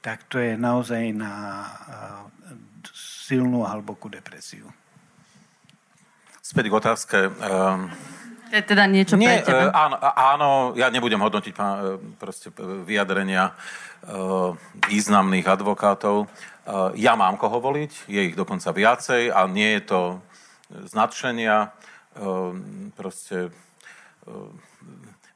tak 0.00 0.24
to 0.32 0.40
je 0.40 0.56
naozaj 0.56 1.12
na 1.12 1.32
eh, 1.60 2.54
silnú 2.96 3.68
a 3.68 3.76
hlbokú 3.76 4.08
depresiu. 4.08 4.66
Späť 6.40 6.66
k 6.66 6.74
otázke. 6.74 7.18
Je 8.50 8.62
teda 8.66 8.90
niečo 8.90 9.14
nie, 9.14 9.30
pre 9.30 9.46
teba? 9.46 9.70
Uh, 9.70 9.74
áno, 9.74 9.96
áno, 10.02 10.48
ja 10.74 10.90
nebudem 10.90 11.22
hodnotiť 11.22 11.54
uh, 11.54 11.96
proste 12.18 12.50
vyjadrenia 12.84 13.54
uh, 13.54 14.52
významných 14.90 15.46
advokátov. 15.46 16.26
Ja 16.94 17.18
mám 17.18 17.34
koho 17.34 17.58
voliť, 17.58 18.06
je 18.06 18.30
ich 18.30 18.38
dokonca 18.38 18.70
viacej 18.70 19.34
a 19.34 19.42
nie 19.50 19.74
je 19.80 19.82
to 19.90 20.00
značenia. 20.86 21.74
Uh, 22.14 22.54
proste 22.94 23.50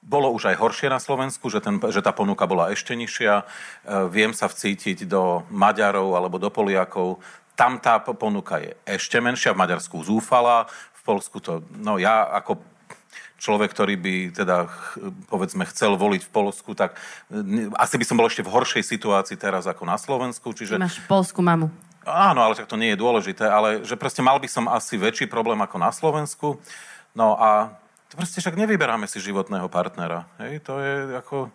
bolo 0.04 0.28
už 0.36 0.52
aj 0.52 0.60
horšie 0.60 0.88
na 0.92 1.00
Slovensku, 1.00 1.48
že, 1.48 1.64
ten, 1.64 1.80
že 1.80 2.04
tá 2.04 2.12
ponuka 2.12 2.44
bola 2.44 2.68
ešte 2.68 2.92
nižšia. 2.92 3.34
E, 3.40 3.44
viem 4.12 4.36
sa 4.36 4.52
vcítiť 4.52 5.08
do 5.08 5.48
Maďarov 5.48 6.12
alebo 6.12 6.36
do 6.36 6.52
Poliakov. 6.52 7.24
Tam 7.56 7.80
tá 7.80 7.96
ponuka 8.04 8.60
je 8.60 8.76
ešte 8.84 9.16
menšia, 9.16 9.56
v 9.56 9.64
Maďarsku 9.64 10.04
zúfala, 10.04 10.68
v 10.68 11.00
Polsku 11.08 11.40
to... 11.40 11.64
No 11.80 11.96
ja 11.96 12.28
ako 12.36 12.60
človek, 13.44 13.76
ktorý 13.76 14.00
by 14.00 14.14
teda, 14.32 14.72
povedzme, 15.28 15.68
chcel 15.68 16.00
voliť 16.00 16.24
v 16.24 16.32
Polsku, 16.32 16.72
tak 16.72 16.96
asi 17.76 17.94
by 18.00 18.04
som 18.08 18.16
bol 18.16 18.24
ešte 18.24 18.40
v 18.40 18.48
horšej 18.48 18.80
situácii 18.80 19.36
teraz 19.36 19.68
ako 19.68 19.84
na 19.84 20.00
Slovensku. 20.00 20.56
Čiže... 20.56 20.80
Máš 20.80 21.04
polskú 21.04 21.44
mamu. 21.44 21.68
Áno, 22.08 22.40
ale 22.40 22.56
tak 22.56 22.68
to 22.68 22.80
nie 22.80 22.96
je 22.96 23.00
dôležité, 23.00 23.44
ale 23.44 23.84
že 23.84 24.00
proste 24.00 24.24
mal 24.24 24.40
by 24.40 24.48
som 24.48 24.64
asi 24.68 24.96
väčší 24.96 25.28
problém 25.28 25.60
ako 25.60 25.76
na 25.76 25.92
Slovensku. 25.92 26.56
No 27.12 27.36
a 27.36 27.76
to 28.08 28.16
proste 28.16 28.40
však 28.40 28.56
nevyberáme 28.56 29.04
si 29.04 29.20
životného 29.20 29.68
partnera. 29.68 30.24
Hej? 30.40 30.64
To 30.64 30.80
je 30.80 31.16
ako 31.16 31.52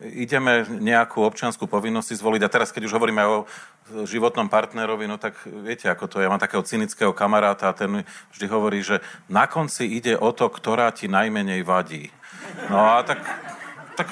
ideme 0.00 0.64
nejakú 0.66 1.20
občianskú 1.24 1.68
povinnosť 1.68 2.16
zvoliť. 2.16 2.42
A 2.44 2.52
teraz, 2.52 2.72
keď 2.72 2.88
už 2.88 2.96
hovoríme 2.96 3.22
o 3.28 3.44
životnom 4.08 4.48
partnerovi, 4.48 5.04
no 5.04 5.20
tak 5.20 5.36
viete, 5.44 5.90
ako 5.92 6.08
to 6.08 6.16
je. 6.18 6.26
Ja 6.26 6.32
mám 6.32 6.40
takého 6.40 6.64
cynického 6.64 7.12
kamaráta 7.12 7.68
a 7.68 7.76
ten 7.76 8.04
vždy 8.32 8.46
hovorí, 8.48 8.80
že 8.80 9.04
na 9.28 9.44
konci 9.44 9.84
ide 9.86 10.16
o 10.16 10.32
to, 10.32 10.48
ktorá 10.48 10.88
ti 10.94 11.10
najmenej 11.10 11.60
vadí. 11.66 12.08
No 12.72 12.96
a 12.96 13.04
tak, 13.04 13.20
tak 13.98 14.08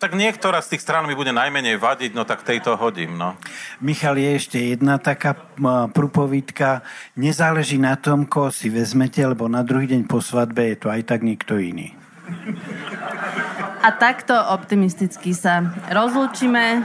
tak 0.00 0.16
niektorá 0.16 0.64
z 0.64 0.74
tých 0.74 0.82
strán 0.88 1.04
mi 1.04 1.12
bude 1.12 1.28
najmenej 1.28 1.76
vadiť, 1.76 2.16
no 2.16 2.24
tak 2.24 2.40
tejto 2.40 2.72
hodím, 2.80 3.20
no. 3.20 3.36
Michal, 3.84 4.16
je 4.16 4.32
ešte 4.32 4.56
jedna 4.56 4.96
taká 4.96 5.36
prúpovídka. 5.92 6.80
Nezáleží 7.20 7.76
na 7.76 8.00
tom, 8.00 8.24
koho 8.24 8.48
si 8.48 8.72
vezmete, 8.72 9.20
lebo 9.20 9.44
na 9.44 9.60
druhý 9.60 9.92
deň 9.92 10.08
po 10.08 10.24
svadbe 10.24 10.72
je 10.72 10.76
to 10.80 10.88
aj 10.88 11.04
tak 11.04 11.20
niekto 11.20 11.60
iný. 11.60 11.92
A 13.80 13.96
takto 13.96 14.36
optimisticky 14.36 15.32
sa 15.32 15.64
rozlúčime. 15.88 16.84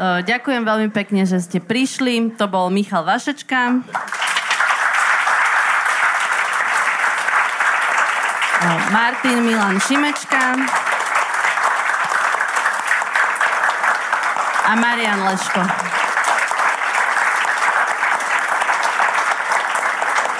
Ďakujem 0.00 0.62
veľmi 0.62 0.88
pekne, 0.94 1.26
že 1.26 1.42
ste 1.42 1.58
prišli. 1.58 2.38
To 2.38 2.46
bol 2.46 2.70
Michal 2.70 3.02
Vašečka. 3.02 3.82
Martin 8.94 9.38
Milan 9.42 9.82
Šimečka. 9.82 10.42
A 14.70 14.72
Marian 14.78 15.20
Leško. 15.26 15.62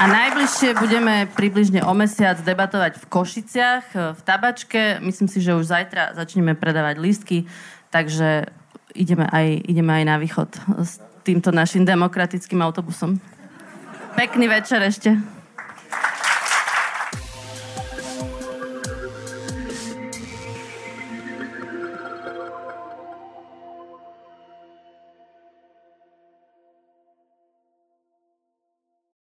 A 0.01 0.09
najbližšie 0.09 0.81
budeme 0.81 1.29
približne 1.29 1.85
o 1.85 1.93
mesiac 1.93 2.41
debatovať 2.41 2.97
v 2.97 3.05
Košiciach, 3.05 4.17
v 4.17 4.21
Tabačke. 4.25 4.97
Myslím 5.05 5.29
si, 5.29 5.45
že 5.45 5.53
už 5.53 5.69
zajtra 5.69 6.17
začneme 6.17 6.57
predávať 6.57 6.97
lístky, 6.97 7.45
takže 7.93 8.49
ideme 8.97 9.29
aj, 9.29 9.61
ideme 9.69 9.93
aj 9.93 10.05
na 10.09 10.17
východ 10.17 10.49
s 10.81 11.05
týmto 11.21 11.53
našim 11.53 11.85
demokratickým 11.85 12.65
autobusom. 12.65 13.21
Pekný 14.17 14.49
večer 14.49 14.81
ešte. 14.81 15.21